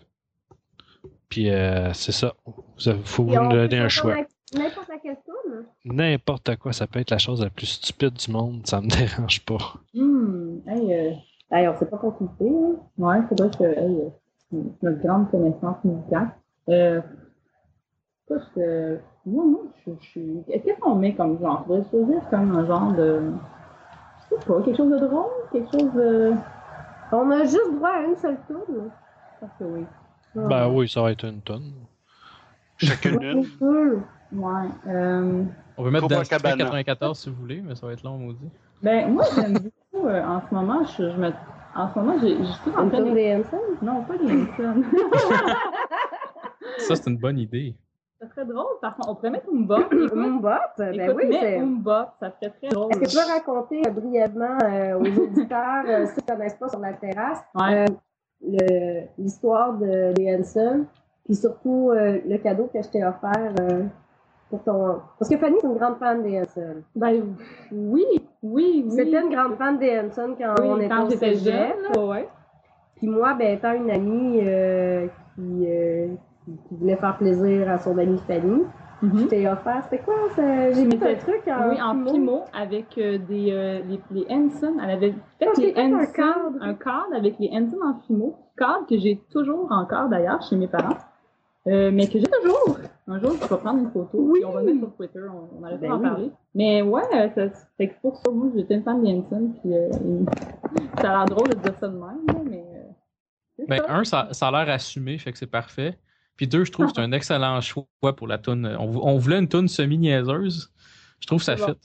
Puis, 1.29 1.49
euh, 1.49 1.93
c'est 1.93 2.11
ça. 2.11 2.35
Vous 2.45 2.89
avez, 2.89 3.01
faut 3.03 3.23
vous 3.23 3.35
donner 3.35 3.79
un 3.79 3.89
choix. 3.89 4.15
N'importe 4.53 4.89
laquelle 4.89 5.17
tourne. 5.25 5.65
N'importe 5.85 6.55
quoi, 6.57 6.71
ça 6.71 6.87
peut 6.87 6.99
être 6.99 7.11
la 7.11 7.17
chose 7.17 7.41
la 7.41 7.49
plus 7.49 7.67
stupide 7.67 8.13
du 8.13 8.31
monde, 8.31 8.65
ça 8.65 8.79
me 8.79 8.87
dérange 8.87 9.41
pas. 9.41 9.75
Hmm, 9.93 10.59
hey, 10.67 11.17
Hey, 11.51 11.67
on 11.67 11.77
s'est 11.77 11.85
pas 11.85 11.97
consulté. 11.97 12.49
Hein? 12.49 12.75
ouais, 12.97 13.21
faudrait 13.29 13.49
que, 13.51 13.63
hey, 13.63 14.01
euh, 14.01 14.09
c'est 14.51 14.83
notre 14.83 15.01
grande 15.01 15.31
connaissance 15.31 15.77
musicale. 15.83 16.29
Euh, 16.69 17.01
écoute, 18.29 18.47
euh, 18.57 18.97
moi, 19.25 19.45
moi, 19.45 19.61
je, 19.85 19.91
je 19.99 20.05
suis, 20.05 20.43
qu'est-ce 20.47 20.79
qu'on 20.79 20.95
met 20.95 21.15
comme 21.15 21.39
genre? 21.39 21.63
Faudrait 21.65 21.89
choisir 21.89 22.29
comme 22.29 22.55
un 22.55 22.65
genre 22.65 22.91
de, 22.93 23.31
je 24.29 24.35
sais 24.35 24.45
pas, 24.45 24.61
quelque 24.61 24.77
chose 24.77 24.91
de 24.91 25.07
drôle, 25.07 25.31
quelque 25.51 25.71
chose 25.71 25.93
de, 25.93 26.33
On 27.13 27.31
a 27.31 27.43
juste 27.43 27.75
droit 27.75 27.89
à 27.91 28.01
une 28.01 28.15
seule 28.17 28.37
tourne. 28.47 28.63
je 28.67 29.39
pense 29.39 29.49
que 29.59 29.63
oui. 29.63 29.85
Ben 30.35 30.67
oui, 30.69 30.87
ça 30.89 31.01
va 31.01 31.11
être 31.11 31.25
une 31.25 31.41
tonne. 31.41 31.71
Chacune 32.77 33.17
Bien 33.17 33.31
une. 33.31 34.03
Ouais, 34.33 34.51
euh, 34.87 35.43
On 35.77 35.83
peut 35.83 35.89
mettre 35.89 36.07
dans 36.09 36.17
Copacabana. 36.17 36.65
94 36.65 37.17
si 37.17 37.29
vous 37.29 37.35
voulez, 37.37 37.61
mais 37.61 37.75
ça 37.75 37.87
va 37.87 37.93
être 37.93 38.03
long, 38.03 38.17
maudit. 38.17 38.49
ben, 38.81 39.09
moi, 39.13 39.23
j'aime 39.33 39.53
beaucoup, 39.53 39.69
euh, 40.05 40.23
en 40.23 40.41
ce 40.47 40.53
moment, 40.53 40.83
je, 40.83 41.09
je 41.09 41.17
me, 41.17 41.31
en 41.75 41.87
ce 41.93 41.99
moment, 41.99 42.17
j'ai, 42.21 42.37
je 42.37 42.43
suis 42.43 42.71
en 42.71 42.89
train 42.89 43.01
de, 43.01 43.11
des 43.11 43.35
Hanson. 43.35 43.59
non, 43.81 44.03
pas 44.03 44.17
des 44.17 44.31
Hanson. 44.31 44.83
Ça, 46.79 46.95
c'est 46.95 47.07
une 47.09 47.17
bonne 47.17 47.39
idée. 47.39 47.75
Ça 48.19 48.27
serait 48.29 48.45
drôle, 48.45 48.79
par 48.81 48.95
contre, 48.95 49.09
on 49.09 49.15
pourrait 49.15 49.29
mettre 49.29 49.47
une 49.53 49.65
botte. 49.67 49.91
Écoute, 49.91 50.13
Mbop, 50.15 50.49
ben 50.77 51.13
oui, 51.15 51.37
une 51.57 51.81
botte, 51.81 52.09
ça 52.19 52.31
serait 52.31 52.51
très 52.51 52.69
drôle. 52.69 52.91
Est-ce 52.91 52.99
que 52.99 53.05
tu 53.09 53.15
peux 53.15 53.31
raconter 53.31 53.81
euh, 53.87 53.91
brièvement 53.91 54.57
euh, 54.63 54.99
aux 54.99 55.21
auditeurs, 55.21 55.83
euh, 55.87 56.05
ceux 56.07 56.13
qui 56.21 56.31
ne 56.31 56.35
connaissent 56.35 56.55
pas 56.55 56.69
sur 56.69 56.79
la 56.79 56.93
terrasse, 56.93 57.43
Ouais. 57.53 57.85
euh, 58.43 59.01
l'histoire 59.19 59.73
de, 59.73 60.13
des 60.13 60.35
Hanson, 60.35 60.85
puis 61.25 61.35
surtout 61.35 61.91
euh, 61.91 62.19
le 62.27 62.37
cadeau 62.37 62.69
que 62.73 62.81
je 62.81 62.87
t'ai 62.89 63.03
offert 63.05 63.53
euh, 63.61 63.83
pour 64.49 64.63
ton... 64.63 64.99
Parce 65.19 65.29
que 65.29 65.37
Fanny, 65.37 65.57
c'est 65.61 65.67
une 65.67 65.77
grande 65.77 65.97
fan 65.99 66.23
des 66.23 66.39
Hanson. 66.41 66.81
Ben, 66.95 67.21
oui, 67.71 68.05
oui, 68.43 68.83
oui. 68.85 68.91
C'était 68.91 69.21
une 69.21 69.29
grande 69.33 69.55
fan 69.57 69.77
des 69.79 69.99
Hanson 69.99 70.35
quand 70.37 70.53
Oui, 70.61 70.67
on 70.69 70.77
était 70.77 70.89
quand 70.89 71.05
au 71.07 71.09
cégep. 71.09 71.37
jeune, 71.93 72.05
ouais. 72.07 72.27
Puis 72.95 73.07
moi, 73.07 73.33
ben, 73.35 73.55
étant 73.55 73.73
une 73.73 73.91
amie 73.91 74.39
euh, 74.41 75.07
qui, 75.35 75.65
euh, 75.67 76.07
qui, 76.45 76.75
voulait 76.75 76.95
faire 76.95 77.17
plaisir 77.17 77.69
à 77.69 77.77
son 77.77 77.97
amie 77.97 78.19
Fanny, 78.27 78.63
Mhm. 78.99 79.19
Je 79.19 79.25
t'ai 79.27 79.47
offert. 79.47 79.83
C'était 79.83 80.03
quoi? 80.03 80.15
ça? 80.35 80.71
J'ai 80.71 80.83
mis 80.83 80.95
un 80.95 81.13
truc 81.13 81.43
en, 81.47 81.69
Oui, 81.69 81.79
en 81.79 82.03
Fimo, 82.11 82.45
avec 82.51 82.97
euh, 82.97 83.19
des, 83.19 83.51
euh, 83.51 83.79
les, 83.87 83.99
les 84.09 84.25
Henson. 84.27 84.73
Elle 84.83 84.89
avait 84.89 85.13
fait 85.37 85.45
Ah, 85.47 85.51
les 85.59 85.73
un 85.77 86.05
cadre. 86.07 86.57
un 86.61 86.73
cadre 86.73 87.13
avec 87.15 87.35
les 87.37 87.51
Henson 87.53 87.77
en 87.85 87.93
Fimo. 88.07 88.35
Cadre 88.57 88.87
que 88.89 88.97
j'ai 88.97 89.21
toujours 89.31 89.67
encore 89.71 90.09
d'ailleurs 90.09 90.41
chez 90.49 90.55
mes 90.55 90.67
parents. 90.67 90.97
Mais 91.67 92.07
que 92.07 92.17
j'ai 92.17 92.25
toujours. 92.41 92.77
Un 93.09 93.19
jour, 93.21 93.31
je 93.41 93.47
vais 93.47 93.57
prendre 93.57 93.79
une 93.79 93.91
photo. 93.91 94.17
Oui. 94.19 94.39
puis 94.39 94.45
on 94.45 94.51
va 94.51 94.61
le 94.61 94.73
mettre 94.73 94.87
sur 94.87 94.95
Twitter. 94.97 95.21
On, 95.31 95.59
on 95.59 95.63
allait 95.63 95.77
Ben 95.77 95.87
pas 95.89 95.95
en 95.95 95.99
oui. 95.99 96.03
parler. 96.09 96.31
Mais 96.53 96.81
ouais, 96.81 97.31
ça, 97.35 97.49
fait 97.77 97.89
que 97.89 98.01
pour 98.01 98.17
ça, 98.17 98.31
moi, 98.31 98.47
j'étais 98.55 98.75
une 98.75 98.83
fan. 98.83 99.01
Puis 99.61 99.73
euh, 99.73 99.89
ça 101.01 101.11
a 101.11 101.17
l'air 101.17 101.25
drôle 101.25 101.49
de 101.49 101.55
dire 101.55 101.73
ça 101.79 101.87
de 101.87 101.93
même, 101.93 102.25
là, 102.27 102.33
mais. 102.49 102.65
euh, 103.59 103.65
Ben, 103.67 103.77
ça. 103.79 103.93
un, 103.95 104.03
ça, 104.03 104.27
ça 104.33 104.47
a 104.49 104.51
l'air 104.65 104.73
assumé, 104.73 105.17
fait 105.17 105.31
que 105.31 105.37
c'est 105.37 105.47
parfait. 105.47 105.97
Puis 106.35 106.47
deux, 106.47 106.65
je 106.65 106.71
trouve 106.71 106.87
que 106.87 106.91
c'est 106.95 107.01
un 107.01 107.11
excellent 107.13 107.59
choix 107.61 107.85
pour 108.15 108.27
la 108.27 108.37
toune. 108.37 108.67
On, 108.79 108.85
vou- 108.87 109.01
on 109.01 109.17
voulait 109.17 109.39
une 109.39 109.47
toune 109.47 109.67
semi-niaiseuse. 109.67 110.71
Je 111.19 111.27
trouve 111.27 111.39
que 111.39 111.45
ça 111.45 111.55
bon. 111.55 111.65
fit. 111.65 111.77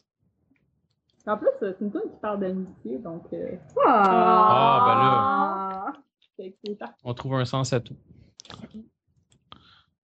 En 1.26 1.38
plus, 1.38 1.48
c'est 1.60 1.76
une 1.80 1.90
tune 1.92 2.00
qui 2.02 2.18
parle 2.20 2.40
d'amitié, 2.40 2.98
donc. 2.98 3.22
Euh, 3.32 3.52
Ah, 3.86 5.86
Ah, 5.86 5.92
c'est 6.36 6.54
parfait. 6.78 6.94
On 7.04 7.14
trouve 7.14 7.34
un 7.36 7.44
sens 7.44 7.72
à 7.72 7.80
tout. 7.80 7.94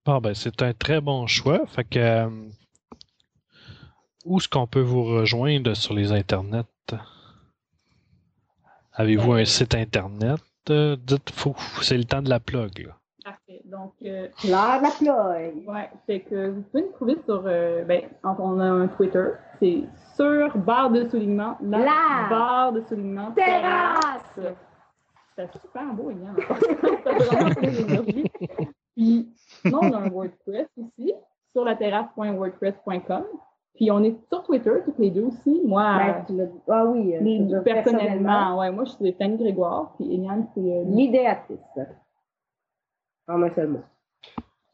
Bon, 0.09 0.21
ben, 0.23 0.33
c'est 0.33 0.63
un 0.63 0.73
très 0.73 1.03
bon 1.03 1.27
choix. 1.27 1.67
Fait 1.67 1.85
que. 1.85 1.99
euh, 1.99 2.31
où 4.25 4.39
est-ce 4.39 4.49
qu'on 4.49 4.67
peut 4.67 4.81
vous 4.81 5.05
rejoindre 5.05 5.75
sur 5.75 5.93
les 5.93 6.13
internets? 6.13 6.65
Avez-vous 8.95 9.33
un 9.35 9.45
site 9.45 9.75
internet? 9.75 10.41
Euh, 10.71 10.97
dites, 10.97 11.29
faut, 11.29 11.55
c'est 11.83 11.99
le 11.99 12.05
temps 12.05 12.23
de 12.23 12.31
la 12.31 12.41
plug, 12.41 12.87
là. 12.87 12.97
Parfait. 13.23 13.61
Donc, 13.67 13.93
euh, 14.03 14.29
L'heure 14.49 14.79
de 14.79 14.85
la 14.85 14.91
ploie. 14.99 15.37
Ouais, 15.75 15.91
fait 16.07 16.21
que 16.21 16.53
vous 16.53 16.63
pouvez 16.63 16.83
nous 16.85 16.93
trouver 16.93 17.17
sur. 17.27 17.43
euh, 17.45 17.85
ben, 17.85 18.05
on 18.25 18.59
a 18.61 18.65
un 18.65 18.89
Twitter. 18.89 19.27
C'est 19.61 19.83
sur 20.17 20.57
barre 20.57 20.89
de 20.89 21.07
soulignement. 21.11 21.59
La, 21.61 21.79
La 21.81 22.27
barre 22.31 22.73
de 22.73 22.81
soulignement. 22.89 23.31
Terrasse! 23.33 24.41
C'est 25.37 25.53
super 25.61 25.93
beau, 25.93 26.11
Yann. 26.11 26.35
Ça 27.05 27.15
fait 27.19 27.25
vraiment 27.27 27.55
plein 27.55 27.71
d'énergie. 27.73 28.25
Puis, 28.97 29.29
sinon, 29.63 29.81
on 29.83 29.93
a 29.93 29.99
un 29.99 30.09
WordPress 30.09 30.69
aussi, 30.79 31.13
sur 31.53 31.65
la 31.65 31.75
terrasse.wordpress.com. 31.77 33.25
Puis, 33.75 33.91
on 33.93 34.03
est 34.03 34.17
sur 34.29 34.43
Twitter, 34.43 34.73
toutes 34.85 34.99
les 34.99 35.11
deux 35.11 35.25
aussi. 35.27 35.63
Moi, 35.65 35.85
Ben, 36.29 36.37
l'as- 36.37 36.75
ah 36.75 36.85
oui, 36.87 37.15
euh, 37.15 37.21
les- 37.21 37.61
personnellement, 37.63 38.59
ouais, 38.59 38.73
moi, 38.73 38.85
je 38.85 38.91
suis 38.91 39.13
Fanny 39.13 39.37
Grégoire. 39.37 39.93
Puis, 39.97 40.13
Eliane, 40.15 40.47
c'est. 40.55 40.61
euh, 40.61 40.83
L'idéatrice. 40.87 41.59
En 43.29 43.43
un 43.43 43.51
seul 43.55 43.69
mot. 43.69 43.81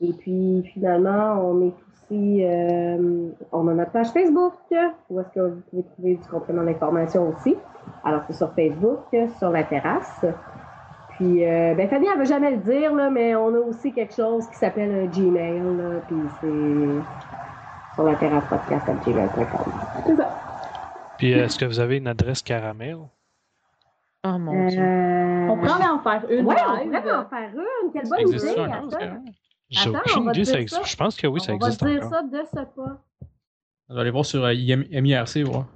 Et 0.00 0.12
puis, 0.12 0.62
finalement, 0.72 1.34
on 1.40 1.60
est 1.66 1.72
aussi, 1.88 2.44
euh, 2.44 3.28
on 3.52 3.68
a 3.68 3.74
notre 3.74 3.92
page 3.92 4.08
Facebook, 4.08 4.54
où 5.10 5.20
est-ce 5.20 5.28
que 5.30 5.40
vous 5.40 5.60
pouvez 5.70 5.82
trouver 5.84 6.14
du 6.16 6.28
complément 6.28 6.62
d'information 6.64 7.28
aussi. 7.28 7.56
Alors, 8.04 8.22
c'est 8.26 8.32
sur 8.34 8.52
Facebook, 8.54 9.00
sur 9.38 9.50
la 9.50 9.64
terrasse. 9.64 10.24
Puis, 11.16 11.44
euh, 11.46 11.74
ben, 11.74 11.88
Fanny, 11.88 12.06
elle 12.12 12.18
veut 12.18 12.24
jamais 12.24 12.50
le 12.50 12.56
dire, 12.58 12.92
là, 12.92 13.08
mais 13.10 13.34
on 13.36 13.54
a 13.54 13.58
aussi 13.58 13.92
quelque 13.92 14.14
chose 14.14 14.48
qui 14.48 14.56
s'appelle 14.56 14.90
un 14.90 15.06
Gmail, 15.06 15.60
là, 15.60 16.00
puis 16.08 16.16
c'est 16.40 17.94
sur 17.94 18.02
la 18.04 18.16
terrasse 18.16 18.44
podcast 18.48 18.88
à 18.88 18.94
gmail.com. 18.94 19.72
C'est 20.06 20.16
ça. 20.16 20.28
Puis, 21.18 21.30
est-ce 21.32 21.56
que 21.58 21.64
vous 21.66 21.78
avez 21.78 21.98
une 21.98 22.08
adresse 22.08 22.42
caramel? 22.42 22.96
Oh 24.26 24.38
mon 24.38 24.66
Dieu. 24.66 24.80
Euh, 24.80 25.48
On 25.50 25.56
pourrait 25.58 25.86
en 25.86 25.98
faire 26.00 26.24
une 26.30 26.46
Ouais, 26.46 26.56
on 26.66 26.84
pourrait 26.86 27.14
en 27.14 27.28
faire 27.28 27.50
une. 27.54 27.92
Quelle 27.92 28.08
bonne 28.08 28.28
idée. 28.28 28.38
ça? 28.38 28.54
J'ai 29.70 29.90
on 29.90 29.94
aucune 29.94 30.30
idée, 30.30 30.44
ça 30.44 30.60
existe. 30.60 30.86
Je 30.86 30.96
pense 30.96 31.16
que 31.16 31.26
oui, 31.26 31.40
ça 31.40 31.52
on 31.52 31.56
existe 31.56 31.82
va 31.82 31.90
dire 31.90 32.04
encore. 32.06 32.10
ça 32.10 32.22
de 32.22 32.42
ce 32.44 32.54
pas. 32.74 33.02
On 33.90 33.94
va 33.94 34.00
aller 34.00 34.10
voir 34.10 34.24
sur 34.24 34.42
euh, 34.44 34.52
MIRC, 34.54 35.38
voir. 35.44 35.66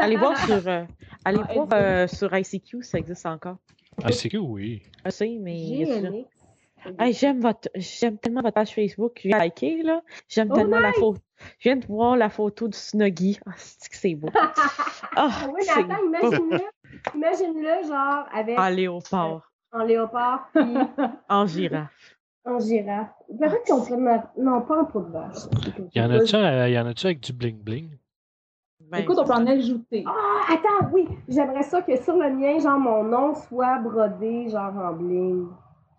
Allez 0.00 0.16
voir 0.16 0.36
sur, 0.46 0.66
euh, 0.66 0.84
allez 1.24 1.40
Ah, 1.48 1.52
voir 1.54 1.68
euh, 1.74 2.06
sur 2.06 2.34
ICQ, 2.36 2.82
ça 2.82 2.98
existe 2.98 3.26
encore. 3.26 3.58
Ah, 4.02 4.12
c'est 4.12 4.28
que 4.28 4.36
oui. 4.38 4.82
Je 5.04 5.10
sais, 5.10 5.36
mais. 5.40 5.56
il. 5.58 6.24
Hey, 6.98 7.12
j'aime 7.12 7.40
votre, 7.40 7.68
j'aime 7.76 8.18
tellement 8.18 8.40
votre 8.42 8.54
page 8.54 8.74
Facebook. 8.74 9.20
Je 9.22 9.28
viens 9.28 9.38
de 9.38 9.42
liker, 9.44 9.82
là. 9.84 10.02
J'aime 10.28 10.48
Oh, 10.50 10.54
tellement 10.54 10.80
la 10.80 10.92
photo. 10.92 11.20
Je 11.60 11.68
viens 11.68 11.76
de 11.76 11.86
voir 11.86 12.16
la 12.16 12.28
photo 12.28 12.66
du 12.66 12.76
Snuggy. 12.76 13.38
Ah, 13.46 13.52
c'est 13.56 13.88
que 13.88 13.96
c'est 13.96 14.14
beau? 14.16 14.28
Ah, 14.34 14.52
Ah 15.16 15.30
oui, 15.54 15.62
attends, 15.68 16.04
imagine-le. 16.06 16.60
Imagine-le, 17.14 17.86
genre, 17.86 18.24
avec 18.32 18.58
En 18.58 18.68
léopard, 18.70 19.52
en 19.72 19.84
léopard 19.84 20.48
puis 20.52 20.62
en 21.28 21.46
girafe. 21.46 22.16
en 22.44 22.58
girafe. 22.58 23.10
Peut-être 23.38 23.64
qu'on 23.66 23.84
pourrait. 23.84 24.20
Non, 24.38 24.62
pas 24.62 24.80
en 24.80 24.84
peau 24.86 25.02
de 25.02 25.12
vache. 25.12 25.36
Y 25.94 26.00
en 26.00 26.10
a-tu 26.10 26.34
euh, 26.34 26.68
y 26.68 26.78
en 26.78 26.86
a-tu 26.86 27.06
avec 27.06 27.20
du 27.20 27.32
bling-bling? 27.32 27.90
Ben, 28.92 28.98
Écoute, 28.98 29.16
on 29.18 29.24
peut 29.24 29.32
en 29.32 29.46
ajouter. 29.46 30.04
Ah, 30.06 30.52
attends, 30.52 30.90
oui. 30.92 31.08
J'aimerais 31.26 31.62
ça 31.62 31.80
que 31.80 31.96
sur 31.96 32.14
le 32.14 32.28
mien, 32.30 32.58
genre, 32.58 32.78
mon 32.78 33.02
nom 33.02 33.34
soit 33.34 33.78
brodé, 33.78 34.50
genre, 34.50 34.70
en 34.76 34.92
bling. 34.92 35.46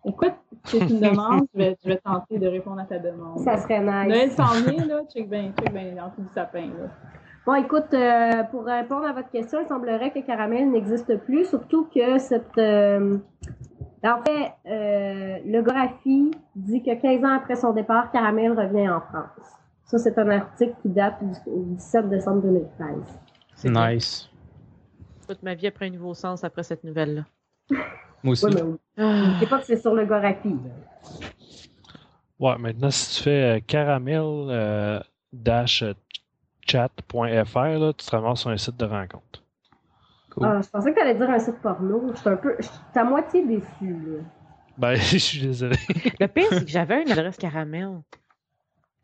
Écoute, 0.06 0.34
c'est 0.62 0.78
une 0.78 1.00
demande. 1.00 1.46
Je 1.52 1.58
vais, 1.58 1.76
je 1.82 1.88
vais 1.88 1.96
tenter 1.96 2.38
de 2.38 2.46
répondre 2.46 2.80
à 2.80 2.84
ta 2.84 3.00
demande. 3.00 3.40
Ça 3.40 3.56
serait 3.56 3.80
nice. 3.80 4.08
Noël 4.08 4.30
s'en 4.30 4.70
vient, 4.70 4.86
là. 4.86 5.00
Check 5.12 5.28
bien, 5.28 5.50
check 5.58 5.72
bien 5.72 5.94
dans 5.96 6.10
tout 6.10 6.22
du 6.22 6.28
sapin, 6.32 6.66
là. 6.66 6.88
Bon, 7.44 7.54
écoute, 7.56 7.92
euh, 7.92 8.44
pour 8.44 8.64
répondre 8.64 9.06
à 9.06 9.12
votre 9.12 9.30
question, 9.30 9.58
il 9.60 9.66
semblerait 9.66 10.12
que 10.12 10.20
Caramel 10.20 10.70
n'existe 10.70 11.16
plus, 11.24 11.46
surtout 11.46 11.88
que 11.94 12.18
cette... 12.18 12.56
euh, 12.58 13.18
en 14.04 14.18
fait, 14.22 14.52
euh, 14.66 15.38
le 15.44 15.60
Gorafi 15.62 16.30
dit 16.54 16.82
que 16.82 16.94
15 16.94 17.24
ans 17.24 17.34
après 17.36 17.56
son 17.56 17.72
départ, 17.72 18.10
Caramel 18.12 18.52
revient 18.52 18.88
en 18.88 19.00
France. 19.00 19.58
Ça, 19.86 19.98
c'est 19.98 20.18
un 20.18 20.30
article 20.30 20.74
qui 20.82 20.88
date 20.88 21.22
du 21.22 21.34
17 21.46 22.08
décembre 22.08 22.42
2013. 22.42 22.96
c'est 23.54 23.70
bien. 23.70 23.90
Nice. 23.90 24.30
Toute 25.28 25.42
ma 25.42 25.54
vie 25.54 25.66
a 25.66 25.70
pris 25.70 25.86
un 25.86 25.90
nouveau 25.90 26.14
sens 26.14 26.44
après 26.44 26.62
cette 26.62 26.84
nouvelle-là. 26.84 27.24
Moi 28.22 28.32
aussi. 28.32 28.46
Oui, 28.46 28.52
mais. 28.54 28.62
Ah, 28.98 29.38
sais 29.40 29.46
pas 29.46 29.58
que 29.58 29.66
c'est 29.66 29.76
sur 29.76 29.94
le 29.94 30.06
Gorafi. 30.06 30.56
Ouais, 32.38 32.58
maintenant, 32.58 32.90
si 32.90 33.16
tu 33.16 33.22
fais 33.22 33.56
euh, 33.56 33.60
caramel 33.60 34.22
euh, 34.22 35.00
dash 35.32 35.82
euh, 35.82 35.94
chat.fr, 36.66 37.94
tu 37.96 38.06
te 38.06 38.10
ramasses 38.10 38.40
sur 38.40 38.50
un 38.50 38.56
site 38.56 38.76
de 38.76 38.84
rencontre. 38.84 39.42
Cool. 40.30 40.46
Ah, 40.46 40.60
je 40.62 40.68
pensais 40.68 40.90
que 40.90 40.96
tu 40.96 41.02
allais 41.02 41.14
dire 41.14 41.30
un 41.30 41.38
site 41.38 41.60
porno. 41.62 42.10
Je 42.12 42.18
suis 42.18 42.28
un 42.28 42.36
peu... 42.36 42.56
Je 42.58 42.64
suis 42.64 42.74
à 42.94 43.04
moitié 43.04 43.46
déçue, 43.46 43.64
là. 43.80 44.22
Ben, 44.76 44.94
je 44.96 45.18
suis 45.18 45.40
désolé. 45.40 45.76
Le 46.18 46.26
pire, 46.26 46.46
c'est 46.50 46.64
que 46.64 46.70
j'avais 46.70 47.02
une 47.02 47.12
adresse 47.12 47.36
caramel. 47.36 48.00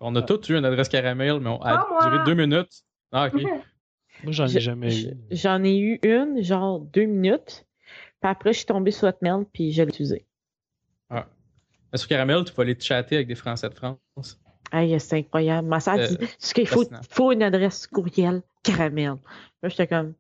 On 0.01 0.14
a 0.16 0.22
tous 0.22 0.48
eu 0.48 0.56
une 0.56 0.64
adresse 0.64 0.89
caramel, 0.89 1.40
mais 1.40 1.51
on 1.51 1.60
a 1.62 1.77
moi. 1.77 1.98
duré 2.02 2.18
deux 2.24 2.35
minutes. 2.35 2.82
Ah, 3.12 3.28
ok. 3.32 3.43
Moi, 4.22 4.32
j'en 4.32 4.44
ai 4.47 4.48
Je- 4.51 4.59
jamais 4.60 5.02
eu. 5.02 5.10
J'en 5.31 5.64
ai 5.64 5.78
eu 5.78 5.98
une, 6.02 6.43
genre 6.43 6.78
deux 6.81 7.05
minutes. 7.06 7.66
Puis 8.20 8.31
après, 8.31 8.52
je 8.52 8.59
suis 8.59 8.66
tombée 8.66 8.90
sur 8.90 9.09
Hotmail, 9.09 9.47
puis 9.52 9.72
je 9.72 9.82
l'ai 9.82 9.89
utilisée. 9.89 10.27
Mais 11.10 11.98
sur 11.98 12.06
Caramel, 12.06 12.44
tu 12.44 12.52
peux 12.52 12.62
aller 12.62 12.77
te 12.77 12.85
chatter 12.85 13.16
avec 13.16 13.27
des 13.28 13.35
Français 13.35 13.68
de 13.68 13.74
France. 13.74 14.39
Hey, 14.72 15.01
c'est 15.01 15.16
incroyable. 15.18 15.66
Ma 15.66 15.81
sœur 15.81 15.98
Euh, 15.98 16.06
dit 16.06 16.18
ce 16.39 16.55
qu'il 16.55 16.68
faut, 16.68 16.85
faut 17.09 17.32
une 17.32 17.43
adresse 17.43 17.89
courriel 17.89 18.43
caramel. 18.62 19.16
Là, 19.62 19.68
j'étais 19.68 19.89
comme, 19.89 20.14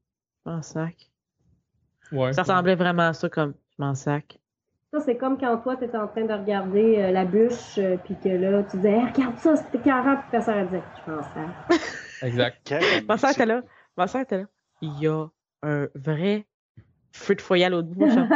je 0.44 0.50
m'en 0.50 0.62
sac. 0.62 1.10
Ouais. 2.10 2.32
Ça 2.32 2.42
ressemblait 2.42 2.74
vraiment 2.74 3.08
à 3.08 3.12
ça, 3.12 3.28
comme, 3.28 3.54
je 3.78 3.84
m'en 3.84 3.94
sac. 3.94 4.39
Ça, 4.92 4.98
c'est 4.98 5.16
comme 5.16 5.38
quand 5.38 5.56
toi, 5.58 5.76
tu 5.76 5.84
étais 5.84 5.96
en 5.96 6.08
train 6.08 6.24
de 6.24 6.32
regarder 6.32 6.96
euh, 6.98 7.10
la 7.12 7.24
bûche, 7.24 7.78
euh, 7.78 7.96
puis 8.04 8.16
que 8.16 8.28
là, 8.28 8.64
tu 8.64 8.76
disais, 8.78 8.90
Hey, 8.90 9.06
regarde 9.12 9.38
ça, 9.38 9.54
c'était 9.54 9.78
40, 9.78 10.18
puis 10.18 10.28
personne 10.32 10.58
ne 10.58 10.64
disait, 10.64 10.82
je 10.98 11.12
pense 11.12 11.24
ça. 11.26 12.26
Exact. 12.26 12.74
Ma 13.06 13.16
soeur 13.16 13.30
était 13.30 13.46
là. 13.46 13.62
Ma 13.96 14.08
soeur 14.08 14.22
était 14.22 14.38
là. 14.38 14.44
Il 14.82 14.98
y 15.00 15.06
a 15.06 15.26
un 15.62 15.86
vrai 15.94 16.44
feu 17.12 17.36
de 17.36 17.40
foyer 17.40 17.66
à 17.66 17.68
l'autre 17.68 17.88
bout. 17.88 18.06
Je 18.06 18.10
suis 18.10 18.20
comme, 18.20 18.28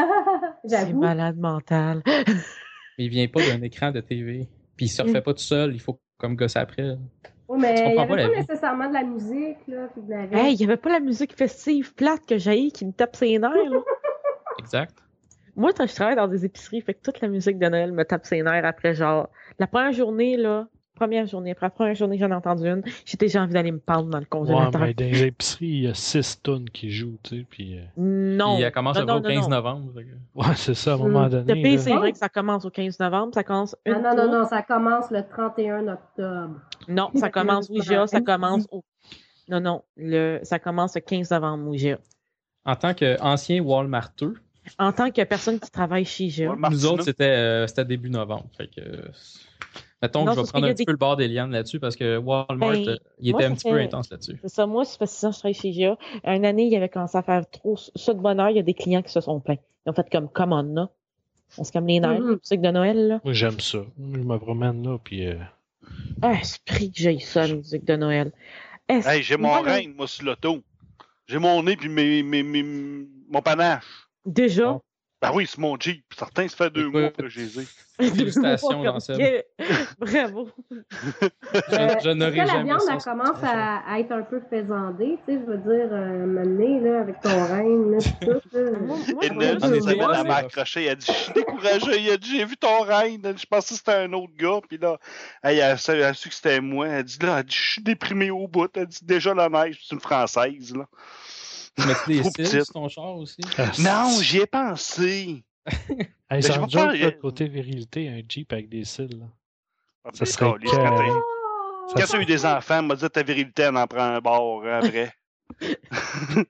C'est 0.68 0.92
malade 0.92 1.38
mental. 1.38 2.02
Mais 2.06 2.24
il 2.98 3.08
vient 3.08 3.26
pas 3.26 3.40
d'un 3.40 3.60
écran 3.62 3.90
de 3.90 4.00
TV. 4.00 4.48
Puis 4.76 4.86
il 4.86 4.88
se 4.88 5.02
refait 5.02 5.22
pas 5.22 5.34
tout 5.34 5.42
seul, 5.42 5.74
il 5.74 5.80
faut 5.80 5.98
comme 6.18 6.36
gosser 6.36 6.60
après. 6.60 6.96
Oui, 7.48 7.58
mais 7.60 7.74
il 7.78 7.88
n'y 7.90 7.96
pas 7.96 8.02
avait 8.02 8.28
pas 8.28 8.36
nécessairement 8.36 8.88
de 8.88 8.94
la 8.94 9.04
musique, 9.04 9.58
là, 9.66 9.88
puis 9.92 10.02
de 10.02 10.10
la 10.10 10.22
Hey, 10.32 10.54
il 10.54 10.60
y 10.60 10.64
avait 10.64 10.76
pas 10.76 10.90
la 10.90 11.00
musique 11.00 11.36
festive 11.36 11.94
plate 11.94 12.24
que 12.26 12.38
j'ai 12.38 12.70
qui 12.70 12.86
me 12.86 12.92
tape 12.92 13.16
ses 13.16 13.38
nerfs, 13.38 13.50
là. 13.52 13.80
Exact. 14.58 15.03
Moi, 15.56 15.72
quand 15.72 15.86
je 15.86 15.94
travaille 15.94 16.16
dans 16.16 16.28
des 16.28 16.44
épiceries, 16.44 16.80
fait 16.80 16.94
que 16.94 17.02
toute 17.02 17.20
la 17.20 17.28
musique 17.28 17.58
de 17.58 17.66
Noël 17.68 17.92
me 17.92 18.04
tape 18.04 18.26
ses 18.26 18.42
nerfs 18.42 18.64
après, 18.64 18.94
genre, 18.94 19.28
la 19.58 19.66
première 19.66 19.92
journée, 19.92 20.36
là, 20.36 20.66
première 20.96 21.26
journée, 21.26 21.50
après 21.52 21.66
la 21.66 21.70
première 21.70 21.94
journée, 21.94 22.18
j'en 22.18 22.30
ai 22.30 22.34
entendu 22.34 22.66
une, 22.68 22.82
j'ai 23.04 23.16
déjà 23.16 23.42
envie 23.42 23.52
d'aller 23.52 23.72
me 23.72 23.78
pendre 23.80 24.10
dans 24.10 24.18
le 24.18 24.22
Ouais, 24.24 24.28
congélateur. 24.28 24.80
mais 24.80 24.94
dans 24.94 25.04
les 25.04 25.24
épiceries, 25.24 25.66
il 25.66 25.82
y 25.84 25.88
a 25.88 25.94
6 25.94 26.40
tonnes 26.42 26.70
qui 26.70 26.90
jouent, 26.90 27.18
tu 27.22 27.38
sais, 27.40 27.46
puis... 27.48 27.78
euh, 27.78 27.82
Non. 27.96 28.54
Puis 28.54 28.62
elle 28.64 28.72
commence 28.72 28.96
Non, 28.96 29.02
à 29.02 29.06
non, 29.06 29.14
au 29.16 29.20
non, 29.20 29.28
15 29.28 29.42
non. 29.42 29.48
novembre. 29.56 29.92
Ouais, 30.34 30.44
c'est 30.56 30.74
ça, 30.74 30.92
à 30.92 30.94
un 30.94 30.98
moment 30.98 31.28
donné. 31.28 31.54
Le 31.54 31.70
là. 31.72 31.78
c'est 31.78 31.94
vrai 31.94 32.12
que 32.12 32.18
ça 32.18 32.28
commence 32.28 32.64
au 32.64 32.70
15 32.70 32.98
novembre, 33.00 33.34
ça 33.34 33.42
commence 33.44 33.76
une 33.86 33.94
Ah, 33.94 33.98
non, 33.98 34.10
non, 34.10 34.28
fois. 34.30 34.38
non, 34.40 34.44
ça 34.48 34.62
commence 34.62 35.10
le 35.10 35.22
31 35.28 35.88
octobre. 35.88 36.60
Non, 36.88 37.10
ça 37.14 37.28
commence 37.30 37.68
Ouija, 37.70 38.06
ça 38.06 38.20
commence 38.20 38.66
au... 38.70 38.84
Non, 39.48 39.60
non, 39.60 39.82
le... 39.96 40.38
ça 40.42 40.58
commence 40.58 40.94
le 40.94 41.00
15 41.00 41.30
novembre, 41.30 41.68
Ouija. 41.68 41.98
En 42.64 42.76
tant 42.76 42.94
qu'ancien 42.94 43.60
Walmarteux, 43.62 44.34
en 44.78 44.92
tant 44.92 45.10
que 45.10 45.22
personne 45.24 45.58
qui 45.60 45.70
travaille 45.70 46.04
chez. 46.04 46.46
Ouais, 46.48 46.56
Nous 46.70 46.86
autres, 46.86 47.04
c'était 47.04 47.24
euh, 47.24 47.66
c'était 47.66 47.84
début 47.84 48.10
novembre. 48.10 48.46
Fait 48.56 48.66
que, 48.68 48.80
euh, 48.80 49.02
mettons 50.02 50.20
Non, 50.24 50.26
que 50.26 50.36
je 50.36 50.40
vais 50.40 50.46
c'est 50.46 50.52
prendre 50.52 50.66
un 50.66 50.74
petit 50.74 50.84
peu 50.84 50.92
le 50.92 50.98
bord 50.98 51.16
des 51.16 51.28
lianes 51.28 51.50
là-dessus 51.52 51.80
parce 51.80 51.96
que 51.96 52.16
Walmart, 52.18 52.56
Ben, 52.58 52.88
euh, 52.88 52.96
il 53.20 53.32
moi, 53.32 53.40
était 53.42 53.50
un 53.50 53.54
petit 53.54 53.68
peu 53.68 53.78
intense 53.78 54.10
là-dessus. 54.10 54.38
C'est 54.42 54.48
ça, 54.48 54.66
moi, 54.66 54.84
ça 54.84 54.98
fait 54.98 55.06
six 55.06 55.24
ans 55.24 55.30
que 55.30 55.34
je 55.36 55.38
travaille 55.40 55.54
chez 55.54 55.70
GA. 55.72 55.96
Une 56.24 56.44
année, 56.44 56.66
il 56.66 56.76
avait 56.76 56.88
commencé 56.88 57.16
à 57.18 57.22
faire 57.22 57.48
trop 57.50 57.76
ça 57.76 58.14
de 58.14 58.20
bonheur. 58.20 58.50
Il 58.50 58.56
y 58.56 58.60
a 58.60 58.62
des 58.62 58.74
clients 58.74 59.02
qui 59.02 59.12
se 59.12 59.20
sont 59.20 59.40
plaints. 59.40 59.58
Ils 59.86 59.90
ont 59.90 59.94
fait 59.94 60.08
comme, 60.10 60.28
come 60.28 60.52
on, 60.52 60.62
là. 60.74 60.88
C'est 61.48 61.72
comme 61.72 61.86
les 61.86 62.00
nerfs, 62.00 62.20
Mhm. 62.20 62.30
la 62.30 62.36
musique 62.36 62.60
de 62.62 62.70
Noël, 62.70 63.08
là. 63.08 63.20
Moi, 63.22 63.32
j'aime 63.32 63.60
ça. 63.60 63.78
Je 63.98 64.18
me 64.18 64.38
promène 64.38 64.82
là, 64.82 64.98
puis 65.02 65.26
euh, 65.26 65.36
Ah, 66.22 66.32
esprit 66.40 66.90
que 66.90 66.98
j'ai 66.98 67.18
ça, 67.20 67.46
la 67.46 67.54
musique 67.54 67.84
de 67.84 67.94
Noël. 67.96 68.32
Est-ce- 68.88 69.06
Hey, 69.08 69.22
j'ai 69.22 69.36
mon 69.36 69.60
reine, 69.60 69.94
moi, 69.94 70.08
sur 70.08 70.24
l'auto. 70.24 70.58
J'ai 71.26 71.38
mon 71.38 71.62
nez 71.62 71.76
puis 71.76 71.88
mes, 71.88 72.22
mes, 72.22 72.42
mes- 72.42 73.06
mon 73.30 73.40
panache. 73.40 73.84
Déjà? 74.24 74.66
Bon. 74.72 74.80
Ben 75.22 75.30
oui, 75.32 75.46
c'est 75.48 75.58
mon 75.58 75.78
Jeep. 75.80 76.04
Certains, 76.18 76.46
ça 76.48 76.56
fait 76.56 76.70
deux 76.70 76.90
mois 76.90 77.08
que 77.08 77.28
je 77.30 77.40
les 77.40 77.60
ai. 77.60 77.66
Félicitations, 77.96 78.82
que- 78.82 79.44
Bravo. 79.98 80.50
Euh, 80.70 80.78
Je, 81.70 82.04
je 82.04 82.10
n'aurai 82.10 82.30
est-ce 82.30 82.32
que 82.32 82.36
la 82.38 82.46
jamais 82.46 82.64
viande, 82.64 82.80
ça. 82.82 82.92
elle 82.94 82.98
commence 83.02 83.42
à, 83.42 83.76
à 83.88 84.00
être 84.00 84.12
un 84.12 84.22
peu 84.22 84.42
faisandée, 84.50 85.16
tu 85.26 85.32
sais, 85.34 85.40
je 85.40 85.50
veux 85.50 85.58
dire, 85.58 85.88
euh, 85.92 86.26
m'amener, 86.26 86.80
là, 86.80 87.00
avec 87.00 87.20
ton 87.22 87.30
reine, 87.46 87.92
là, 87.92 87.98
tout. 88.20 88.58
Moi, 88.84 88.96
moi, 88.96 88.98
Et 89.22 89.28
je 89.28 89.32
Ned, 89.32 89.38
vois 89.38 89.46
j'en 89.48 89.54
ai 89.54 89.60
cette 89.60 89.74
juste- 89.74 89.74
vu, 89.74 89.80
semaine, 89.94 90.08
ouais, 90.08 90.14
elle 90.18 90.26
m'a 90.26 90.34
c'est- 90.40 90.44
accroché. 90.46 90.84
Elle 90.84 90.90
a 90.90 90.94
dit 90.96 91.06
Je 91.06 91.12
suis 91.12 91.32
découragée. 91.32 92.00
Il 92.00 92.10
a 92.10 92.16
dit 92.18 92.30
J'ai 92.36 92.44
vu 92.44 92.56
ton 92.58 92.80
reine. 92.82 93.22
Je 93.38 93.46
pensais 93.46 93.74
que 93.74 93.78
c'était 93.78 93.92
un 93.92 94.12
autre 94.12 94.32
gars. 94.36 94.60
Puis 94.68 94.76
là, 94.78 94.98
elle, 95.42 95.60
a 95.62 95.76
su- 95.78 95.92
elle 95.92 96.02
a 96.02 96.12
su 96.12 96.28
que 96.28 96.34
c'était 96.34 96.60
moi. 96.60 96.88
Elle 96.88 97.04
dit 97.04 97.18
Là, 97.22 97.38
elle 97.38 97.44
dit, 97.44 97.56
je 97.56 97.70
suis 97.72 97.82
déprimée 97.82 98.30
au 98.30 98.46
bout. 98.48 98.68
Elle 98.76 98.86
dit 98.88 98.98
Déjà 99.04 99.32
la 99.32 99.48
neige. 99.48 99.78
C'est 99.88 99.94
une 99.94 100.00
Française. 100.00 100.74
Là. 100.76 100.86
Tu 101.76 101.86
mets 101.86 101.94
des 102.06 102.62
ton 102.72 102.88
char 102.88 103.16
aussi? 103.16 103.40
ah, 103.58 103.72
Non, 103.78 104.08
c'est- 104.10 104.24
j'y 104.24 104.38
ai 104.38 104.46
pensé. 104.46 105.44
Hey, 106.30 106.42
sans 106.42 106.66
vais 106.66 107.00
joke, 107.02 107.18
côté 107.20 107.48
virilité, 107.48 108.08
un 108.08 108.22
Jeep 108.26 108.52
avec 108.52 108.68
des 108.68 108.84
cils. 108.84 109.18
là. 109.18 109.26
Ah, 110.04 110.10
Ça 110.14 110.24
mais 110.24 110.30
serait 110.30 110.52
câlisse, 110.52 110.72
quand 110.72 112.06
tu 112.06 112.16
as 112.16 112.20
eu 112.20 112.24
des 112.26 112.46
enfants, 112.46 112.82
m'a 112.82 112.96
dit 112.96 113.08
ta 113.10 113.22
virilité, 113.22 113.62
elle 113.62 113.76
en 113.76 113.86
prend 113.86 114.00
un 114.14 114.20
bord 114.20 114.64
hein, 114.64 114.80
après. 114.82 115.12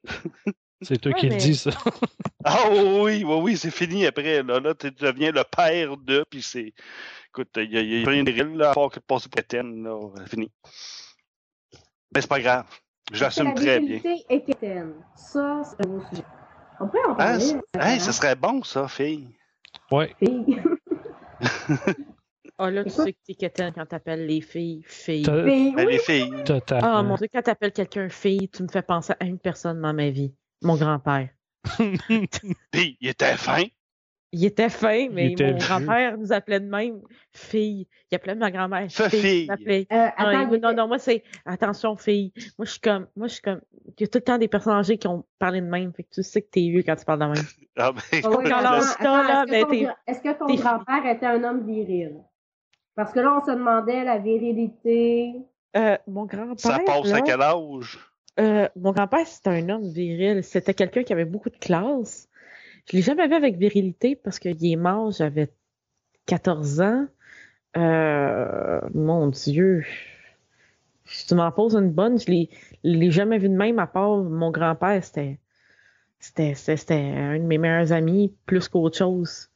C'est 0.82 0.98
toi 1.00 1.12
Ouais, 1.12 1.18
qui 1.18 1.28
mais- 1.28 1.34
le 1.36 1.40
dis, 1.40 1.56
ça. 1.56 1.70
Ah 2.44 2.68
oui, 2.70 3.24
oui, 3.24 3.38
oui, 3.42 3.56
c'est 3.56 3.70
fini 3.70 4.06
après. 4.06 4.42
Là, 4.42 4.60
là 4.60 4.74
tu 4.74 4.90
deviens 4.90 5.32
le 5.32 5.42
père 5.44 5.96
de, 5.96 6.24
puis 6.28 6.42
c'est. 6.42 6.72
Écoute, 7.28 7.48
il 7.56 7.70
n'y 7.70 7.76
a, 7.76 7.80
y 7.80 8.04
a 8.04 8.08
rien 8.08 8.22
de 8.22 8.30
réel, 8.32 8.54
là, 8.56 8.70
à 8.70 8.74
part 8.74 8.90
que 8.90 9.00
de 9.00 9.04
passer 9.04 9.28
pour 9.28 9.42
là, 9.50 10.10
c'est 10.18 10.30
fini. 10.30 10.52
Mais 12.14 12.20
c'est 12.20 12.28
pas 12.28 12.40
grave. 12.40 12.66
Je 13.12 13.22
l'assume 13.22 13.54
très 13.54 13.80
bien. 13.80 14.00
est. 14.02 14.84
Ça, 15.14 15.62
c'est 15.64 15.86
un 15.86 15.88
beau 15.88 16.00
sujet. 16.10 16.22
On 16.80 16.86
pourrait 16.88 17.04
en 17.06 17.12
Hein, 17.12 17.14
parler. 17.16 17.54
euh, 17.76 17.80
hey, 17.80 18.00
ce 18.00 18.12
serait 18.12 18.34
bon, 18.36 18.62
ça, 18.62 18.88
fille. 18.88 19.28
Ouais. 19.90 20.14
fille. 20.18 20.62
Ah, 22.56 22.70
là, 22.70 22.84
tu 22.84 22.90
sais 22.90 23.12
que 23.12 23.18
t'es 23.26 23.34
quétaine 23.34 23.72
quand 23.74 23.84
t'appelles 23.84 24.26
les 24.26 24.40
filles 24.40 24.84
filles. 24.86 25.24
Fille, 25.24 25.74
Ben, 25.74 25.84
oui, 25.86 25.92
les 25.94 25.98
filles. 25.98 26.44
Totalement. 26.44 26.98
Ah, 26.98 27.02
mon 27.02 27.16
Dieu, 27.16 27.26
quand 27.32 27.42
t'appelles 27.42 27.72
quelqu'un 27.72 28.08
fille, 28.08 28.48
tu 28.48 28.62
me 28.62 28.68
fais 28.68 28.82
penser 28.82 29.12
à 29.18 29.24
une 29.24 29.40
personne 29.40 29.80
dans 29.82 29.92
ma 29.92 30.10
vie. 30.10 30.32
Mon 30.62 30.76
grand-père. 30.76 31.30
Puis, 32.70 32.96
il 33.00 33.08
était 33.08 33.36
fin. 33.36 33.64
Il 34.36 34.44
était 34.44 34.68
fin, 34.68 35.08
mais 35.12 35.30
était 35.32 35.52
mon 35.52 35.58
grand-père 35.58 36.18
nous 36.18 36.32
appelait 36.32 36.58
de 36.58 36.68
même 36.68 37.00
fille. 37.32 37.86
Il 38.10 38.14
appelait 38.16 38.34
ma 38.34 38.50
grand-mère 38.50 38.90
fille. 38.90 39.48
fille. 39.64 39.86
Euh, 39.92 40.08
Non, 40.18 40.26
attends, 40.26 40.58
non, 40.60 40.74
non, 40.74 40.88
moi, 40.88 40.98
c'est 40.98 41.22
attention, 41.46 41.96
fille. 41.96 42.32
Moi, 42.58 42.66
je 42.66 42.72
suis 42.72 42.80
comme, 42.80 43.06
moi, 43.14 43.28
je 43.28 43.34
suis 43.34 43.42
comme, 43.42 43.60
il 43.86 44.00
y 44.00 44.04
a 44.04 44.06
tout 44.08 44.18
le 44.18 44.24
temps 44.24 44.38
des 44.38 44.48
personnes 44.48 44.72
âgées 44.74 44.98
qui 44.98 45.06
ont 45.06 45.24
parlé 45.38 45.60
de 45.60 45.66
même. 45.66 45.92
Fait 45.94 46.02
que 46.02 46.10
tu 46.12 46.22
sais 46.24 46.42
que 46.42 46.48
t'es 46.50 46.62
vieux 46.62 46.82
quand 46.82 46.96
tu 46.96 47.04
parles 47.04 47.20
de 47.20 47.24
même. 47.26 47.34
Ah, 47.76 47.90
ben, 47.90 48.00
oui, 49.68 49.86
est-ce 50.06 50.20
que 50.20 50.28
mais 50.28 50.36
ton 50.36 50.46
grand-père 50.46 51.06
était 51.06 51.26
un 51.26 51.42
homme 51.42 51.66
viril? 51.66 52.16
Parce 52.94 53.12
que 53.12 53.18
là, 53.20 53.40
on 53.40 53.44
se 53.44 53.50
demandait 53.50 54.04
la 54.04 54.18
virilité. 54.18 55.32
Euh, 55.76 55.96
mon 56.06 56.24
grand-père. 56.24 56.58
ça 56.58 56.78
passe 56.86 57.06
là, 57.10 57.16
à 57.16 57.20
quel 57.20 57.40
âge? 57.42 57.98
euh, 58.38 58.68
mon 58.76 58.92
grand-père, 58.92 59.26
c'était 59.26 59.50
un 59.50 59.68
homme 59.68 59.88
viril. 59.88 60.42
C'était 60.44 60.74
quelqu'un 60.74 61.02
qui 61.02 61.12
avait 61.12 61.24
beaucoup 61.24 61.50
de 61.50 61.56
classe. 61.56 62.28
Je 62.86 62.96
l'ai 62.96 63.02
jamais 63.02 63.26
vu 63.28 63.34
avec 63.34 63.56
virilité 63.56 64.16
parce 64.16 64.38
qu'il 64.38 64.64
est 64.64 64.76
mort, 64.76 65.10
j'avais 65.12 65.52
14 66.26 66.80
ans. 66.80 67.06
Euh, 67.76 68.80
mon 68.94 69.28
Dieu. 69.28 69.84
Si 71.06 71.26
tu 71.26 71.34
m'en 71.34 71.50
poses 71.52 71.74
une 71.76 71.90
bonne, 71.90 72.18
je 72.18 72.30
l'ai, 72.30 72.50
l'ai 72.82 73.10
jamais 73.10 73.38
vu 73.38 73.48
de 73.48 73.54
même 73.54 73.78
à 73.78 73.86
part 73.86 74.18
mon 74.18 74.50
grand-père. 74.50 75.02
C'était, 75.04 75.38
c'était, 76.18 76.54
c'était, 76.54 76.76
c'était 76.76 76.94
un 76.94 77.38
de 77.38 77.44
mes 77.44 77.58
meilleurs 77.58 77.92
amis 77.92 78.34
plus 78.46 78.68
qu'autre 78.68 78.96
chose. 78.96 79.50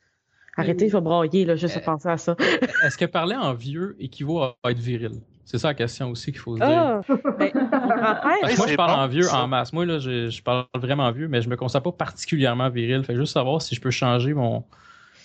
Arrêtez, 0.57 0.89
je 0.89 0.97
vais 0.97 1.01
brailler, 1.03 1.45
là, 1.45 1.57
juste 1.57 1.77
à 1.77 1.81
Euh, 1.81 1.81
penser 1.81 2.09
à 2.09 2.19
ça. 2.19 2.37
Est-ce 2.81 2.99
que 2.99 3.05
parler 3.07 3.37
en 3.37 3.55
vieux 3.55 3.97
équivaut 4.01 4.41
à 4.43 4.57
être 4.65 4.79
viril? 4.79 5.23
C'est 5.51 5.57
ça 5.57 5.69
la 5.69 5.75
question 5.75 6.11
aussi 6.11 6.31
qu'il 6.31 6.41
faut 6.41 6.57
se 6.59 6.62
dire. 6.62 6.69
Ah! 6.70 7.01
Ben, 7.39 7.51
Parce 7.53 8.43
que 8.43 8.51
Hey, 8.51 8.57
moi, 8.59 8.66
je 8.66 8.77
parle 8.77 8.91
bon, 8.93 8.99
en 8.99 9.09
vieux 9.09 9.23
ça. 9.23 9.43
en 9.43 9.49
masse. 9.49 9.73
Moi, 9.73 9.87
là, 9.87 9.99
je, 9.99 10.29
je 10.29 10.43
parle 10.43 10.66
vraiment 10.75 11.11
vieux, 11.11 11.27
mais 11.27 11.41
je 11.41 11.49
me 11.49 11.57
considère 11.57 11.83
pas 11.83 11.93
particulièrement 11.93 12.69
viril. 12.69 13.03
Fait 13.03 13.16
juste 13.16 13.33
savoir 13.33 13.62
si 13.62 13.75
je 13.75 13.81
peux 13.81 13.91
changer 13.91 14.35
mon, 14.35 14.62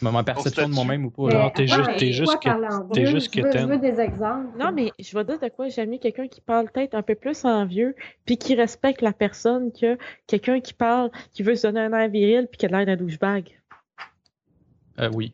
ma, 0.01 0.11
ma 0.11 0.23
perception 0.23 0.69
de 0.69 0.73
moi-même 0.73 1.03
ou 1.05 1.09
pas. 1.09 1.23
Non, 1.23 1.49
t'es 1.49 1.67
juste- 1.67 1.97
t'es 1.97 2.13
juste 2.13 2.39
que- 2.39 2.93
t'es 2.93 3.05
juste 3.05 3.35
Je 3.35 3.41
veux- 3.41 3.51
Je 3.51 3.65
veux 3.65 3.77
des 3.79 3.99
exemples? 3.99 4.57
Non, 4.57 4.71
mais 4.71 4.91
je 4.97 5.13
vais 5.17 5.25
dire 5.25 5.39
de 5.41 5.49
quoi 5.49 5.67
j'aime 5.67 5.89
mieux 5.89 5.97
quelqu'un 5.97 6.29
qui 6.29 6.39
parle 6.39 6.69
peut-être 6.71 6.95
un 6.95 7.01
peu 7.01 7.15
plus 7.15 7.43
en 7.43 7.65
vieux, 7.65 7.93
puis 8.25 8.37
qui 8.37 8.55
respecte 8.55 9.01
la 9.01 9.11
personne 9.11 9.73
que 9.73 9.97
quelqu'un 10.27 10.61
qui 10.61 10.73
parle, 10.73 11.11
qui 11.33 11.43
veut 11.43 11.55
se 11.55 11.67
donner 11.67 11.81
un 11.81 11.91
air 11.91 12.07
viril, 12.07 12.47
puis 12.49 12.57
qui 12.59 12.65
a 12.65 12.69
l'air 12.69 12.85
d'un 12.85 12.95
douchebag. 12.95 13.59
Euh, 14.99 15.09
oui. 15.13 15.33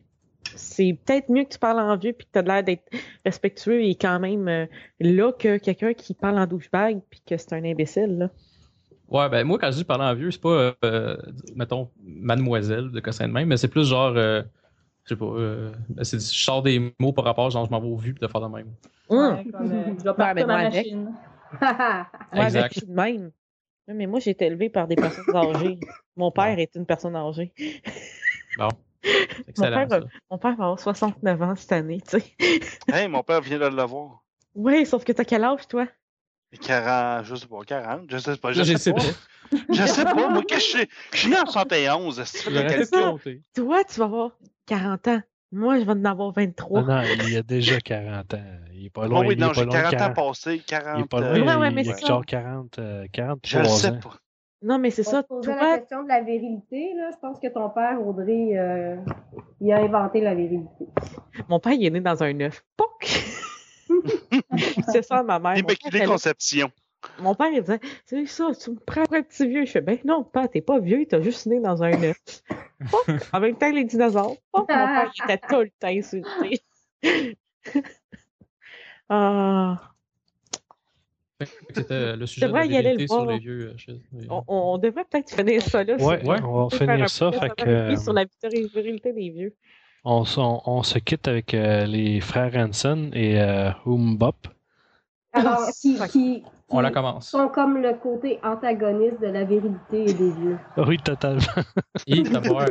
C'est 0.56 0.98
peut-être 1.04 1.28
mieux 1.30 1.44
que 1.44 1.50
tu 1.50 1.58
parles 1.58 1.80
en 1.80 1.96
vieux, 1.96 2.12
puis 2.12 2.26
que 2.26 2.32
tu 2.32 2.38
as 2.38 2.42
l'air 2.42 2.64
d'être 2.64 2.82
respectueux 3.24 3.82
et 3.84 3.94
quand 3.94 4.18
même 4.18 4.48
euh, 4.48 4.66
là 4.98 5.32
que 5.32 5.58
quelqu'un 5.58 5.92
qui 5.94 6.14
parle 6.14 6.38
en 6.38 6.46
douchebag, 6.46 7.00
puis 7.10 7.20
que 7.26 7.36
c'est 7.36 7.52
un 7.52 7.64
imbécile. 7.64 8.18
Là. 8.18 8.30
Ouais, 9.10 9.28
ben 9.28 9.44
moi, 9.44 9.58
quand 9.58 9.70
je 9.72 9.78
dis 9.78 9.84
parler 9.84 10.04
en 10.04 10.14
vieux, 10.14 10.30
c'est 10.30 10.40
pas, 10.40 10.72
euh, 10.84 11.16
mettons, 11.56 11.90
mademoiselle 12.02 12.90
de 12.90 13.00
cassin 13.00 13.26
de 13.26 13.32
même, 13.32 13.48
mais 13.48 13.56
c'est 13.56 13.68
plus 13.68 13.88
genre, 13.88 14.12
euh, 14.16 14.42
je 15.04 15.14
sais 15.14 15.18
pas, 15.18 15.26
euh, 15.26 15.72
ben, 15.88 16.04
je 16.04 16.18
sors 16.18 16.62
des 16.62 16.94
mots 16.98 17.12
par 17.12 17.24
rapport, 17.24 17.50
genre, 17.50 17.66
je 17.66 17.70
m'en 17.70 17.80
vais 17.80 17.88
au 17.88 17.96
vu 17.96 18.12
de 18.12 18.26
faire 18.26 18.40
de 18.40 18.46
même. 18.46 18.68
Hum. 19.08 19.34
Ouais, 19.34 19.44
comme, 19.52 19.72
euh, 19.72 19.84
je 19.98 20.04
vais 20.04 20.14
partir 20.14 20.34
mais 20.34 20.44
ma 20.44 20.46
moi, 20.46 20.56
avec. 20.66 20.74
machine. 20.74 21.12
Ouais, 22.32 22.44
Exact. 22.44 22.72
suis 22.72 22.86
de 22.86 22.92
même. 22.92 23.32
Mais 23.88 24.06
moi, 24.06 24.20
j'ai 24.20 24.30
été 24.30 24.46
élevée 24.46 24.68
par 24.68 24.86
des 24.86 24.94
personnes 24.94 25.34
âgées. 25.34 25.80
Mon 26.16 26.30
père 26.30 26.56
est 26.56 26.76
une 26.76 26.86
personne 26.86 27.16
âgée. 27.16 27.52
Bon. 28.56 28.68
Excellent, 29.48 29.86
père, 29.88 30.00
ça. 30.00 30.06
Mon 30.30 30.38
père 30.38 30.56
va 30.56 30.64
avoir 30.64 30.80
69 30.80 31.42
ans 31.42 31.56
cette 31.56 31.72
année, 31.72 32.00
tu 32.00 32.20
sais. 32.20 32.36
Hey, 32.92 33.08
mon 33.08 33.22
père 33.22 33.40
vient 33.40 33.58
de 33.58 33.66
l'avoir. 33.66 34.22
Oui, 34.54 34.86
sauf 34.86 35.04
que 35.04 35.12
t'as 35.12 35.24
quel 35.24 35.44
âge, 35.44 35.66
toi? 35.68 35.86
40, 36.60 37.24
je 37.26 37.34
sais 37.36 37.46
pas, 37.46 37.62
40, 37.64 38.10
je 38.10 38.18
sais 38.18 38.36
pas, 38.36 38.52
je 38.52 38.62
j'ai 38.62 38.76
sais 38.76 38.92
pas. 38.92 39.00
secret. 39.00 39.14
Je 39.72 39.84
sais 39.86 40.04
pas, 40.04 40.28
moi, 40.28 40.44
que 40.44 40.54
je 40.54 40.60
suis, 40.60 40.88
je 41.12 41.18
suis 41.18 41.28
né 41.28 41.36
en 41.36 41.46
71, 41.46 42.20
est-ce 42.20 42.32
que 42.34 42.38
tu 42.38 42.44
fais 42.44 42.50
des 42.50 42.54
J'aurais 42.54 42.66
calculs? 42.66 42.90
peut-être 42.90 43.04
compté. 43.10 43.42
Toi, 43.54 43.84
tu 43.84 43.98
vas 43.98 44.04
avoir 44.04 44.38
40 44.66 45.08
ans. 45.08 45.22
Moi, 45.50 45.80
je 45.80 45.84
vais 45.84 45.90
en 45.90 46.04
avoir 46.04 46.32
23. 46.32 46.82
Non, 46.82 46.86
non, 46.86 47.02
il 47.02 47.36
a 47.36 47.42
déjà 47.42 47.80
40 47.80 48.34
ans. 48.34 48.58
Il 48.72 48.86
est 48.86 48.90
pas 48.90 49.02
Ah 49.02 49.08
loin. 49.08 49.24
oui, 49.24 49.34
il 49.36 49.42
est 49.42 49.46
non, 49.46 49.48
pas 49.48 49.54
j'ai 49.54 49.64
loin 49.64 49.78
de 49.80 49.82
40 49.82 50.00
ans 50.02 50.10
40. 50.12 50.14
passés, 50.14 50.60
40. 50.60 50.98
Il 50.98 51.00
est 51.00 51.04
pas 51.06 51.20
loin. 51.20 51.32
Ouais, 51.40 51.56
ouais, 51.56 51.70
mais 51.72 51.82
il 51.82 51.90
a 51.90 51.96
genre 51.96 52.24
40, 52.24 52.78
euh, 52.78 53.06
43 53.12 53.48
Je 53.48 53.58
le 53.58 53.68
sais 53.68 53.92
ans. 53.92 53.98
pas. 54.00 54.16
Non, 54.62 54.78
mais 54.78 54.90
c'est 54.90 55.02
ça. 55.02 55.22
posait 55.22 55.50
la 55.50 55.58
Toi, 55.58 55.78
question 55.78 56.02
de 56.02 56.08
la 56.08 56.20
virilité, 56.20 56.92
là. 56.94 57.10
Je 57.12 57.16
pense 57.18 57.38
que 57.40 57.48
ton 57.48 57.70
père, 57.70 58.06
Audrey, 58.06 58.58
euh, 58.58 58.96
il 59.60 59.72
a 59.72 59.78
inventé 59.78 60.20
la 60.20 60.34
virilité. 60.34 60.86
mon 61.48 61.58
père, 61.60 61.72
il 61.72 61.86
est 61.86 61.90
né 61.90 62.00
dans 62.00 62.22
un 62.22 62.40
œuf. 62.40 62.62
Pouc! 62.76 63.08
c'est 64.92 65.02
ça, 65.02 65.22
ma 65.22 65.38
mère. 65.38 65.56
Mon 65.56 65.62
père, 65.62 65.76
Immaculée. 65.92 66.64
Mon 67.18 67.34
père, 67.34 67.48
il 67.50 67.62
disait, 67.62 67.80
c'est 68.04 68.26
ça, 68.26 68.50
tu 68.54 68.72
me 68.72 68.76
prends 68.76 69.04
pour 69.04 69.14
un 69.14 69.22
petit 69.22 69.46
vieux. 69.46 69.64
Je 69.64 69.70
fais, 69.70 69.80
ben 69.80 69.98
non, 70.04 70.22
père, 70.22 70.50
t'es 70.50 70.60
pas 70.60 70.78
vieux, 70.78 71.06
t'as 71.06 71.22
juste 71.22 71.46
né 71.46 71.58
dans 71.58 71.82
un 71.82 72.02
œuf. 72.02 72.20
Pouc! 72.90 73.16
En 73.32 73.40
même 73.40 73.56
temps, 73.56 73.70
que 73.70 73.76
les 73.76 73.84
dinosaures. 73.84 74.36
Pouc! 74.52 74.60
Mon 74.60 74.66
père, 74.66 75.10
il 75.16 75.24
était 75.24 75.38
tout 75.38 75.60
le 75.60 75.70
temps 75.70 75.88
insulté. 75.88 76.60
ah. 79.08 79.89
C'était 81.74 82.16
le 82.16 82.26
sujet 82.26 82.46
de 82.48 82.52
la 82.52 82.64
le 82.64 82.68
vérité 82.68 83.06
sur 83.08 83.24
les 83.26 83.38
vieux. 83.38 83.70
euh, 83.70 83.76
chez- 83.76 84.00
On, 84.28 84.42
on 84.48 84.78
devrait 84.78 85.04
peut-être 85.10 85.30
finir 85.34 85.62
ça 85.62 85.84
là. 85.84 85.96
Ouais, 85.96 86.20
on 86.42 86.66
va 86.68 86.76
finir 86.76 87.08
ça. 87.08 87.32
Fait 87.32 87.50
que, 87.56 87.68
euh, 87.68 87.96
sur 87.96 88.12
la 88.12 88.24
virilité 88.74 89.12
des 89.12 89.30
vieux. 89.30 89.54
on, 90.04 90.24
s- 90.24 90.38
on- 90.38 90.60
on 90.66 90.82
se 90.82 90.98
quitte 90.98 91.28
avec 91.28 91.54
euh, 91.54 91.84
les 91.86 92.20
frères 92.20 92.54
Hanson 92.56 93.10
et 93.14 93.40
euh, 93.40 93.70
Umbop. 93.86 94.36
Alors, 95.32 95.60
qui, 95.80 95.96
Fuck. 95.96 96.08
qui, 96.10 96.42
On 96.70 96.80
la 96.80 96.90
commence. 96.90 97.30
sont 97.30 97.48
comme 97.48 97.80
le 97.80 97.94
côté 97.94 98.40
antagoniste 98.42 99.20
de 99.20 99.28
la 99.28 99.44
virilité 99.44 100.02
et 100.10 100.12
des 100.12 100.30
vieux. 100.32 100.58
Oui, 100.76 100.98
totalement. 100.98 101.40
Et 102.08 102.22
d'abord, 102.22 102.62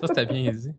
ça 0.00 0.06
c'était 0.06 0.26
bien 0.26 0.50
dit. 0.52 0.72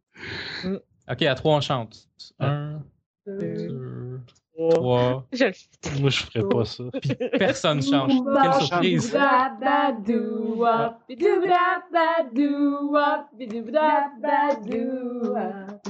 Mm. 0.63 0.77
Ok, 1.11 1.21
à 1.21 1.35
trois 1.35 1.55
on 1.55 1.61
chante. 1.61 2.07
Un, 2.39 2.81
Euh, 3.27 3.39
deux, 3.39 4.19
Trois. 4.69 5.25
Je 5.31 5.45
le 5.45 5.53
fais. 5.53 5.99
Moi, 6.01 6.09
je 6.09 6.23
ferais 6.23 6.47
pas 6.47 6.65
ça. 6.65 6.83
Puis 7.01 7.15
personne 7.37 7.81
change. 7.81 8.11
Quelle 8.11 8.53
surprise. 8.65 9.17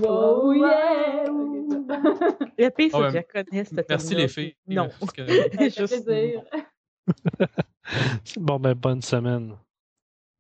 Oh 0.06 0.54
yeah! 0.54 1.26
Le 2.58 2.70
pire, 2.70 2.90
c'est 2.92 2.98
Ah 2.98 3.02
que 3.04 3.10
je 3.10 3.16
la 3.16 3.24
connais, 3.24 3.64
cette 3.66 3.90
Merci 3.90 4.16
les 4.16 4.28
filles. 4.28 4.56
Non. 4.68 4.90
Parce 5.00 5.12
que- 5.12 5.26
Ça 5.28 5.50
fait 5.50 5.70
Juste- 5.70 6.06
plaisir. 6.06 6.44
Bon, 8.38 8.60
ben, 8.60 8.76
bonne 8.76 9.02
semaine. 9.02 9.58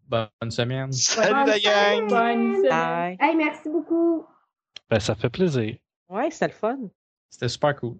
Bonne 0.07 0.51
semaine. 0.51 0.91
Salut 0.91 1.49
la 1.49 1.59
gang! 1.59 2.07
Bonne 2.07 2.55
semaine. 2.57 2.69
Bye. 2.69 3.17
Hey, 3.19 3.35
merci 3.35 3.69
beaucoup. 3.69 4.23
Ben, 4.87 4.99
ça 4.99 5.15
fait 5.15 5.29
plaisir. 5.29 5.75
Ouais, 6.09 6.29
c'était 6.29 6.47
le 6.47 6.53
fun. 6.53 6.77
C'était 7.29 7.47
super 7.49 7.75
cool. 7.75 7.95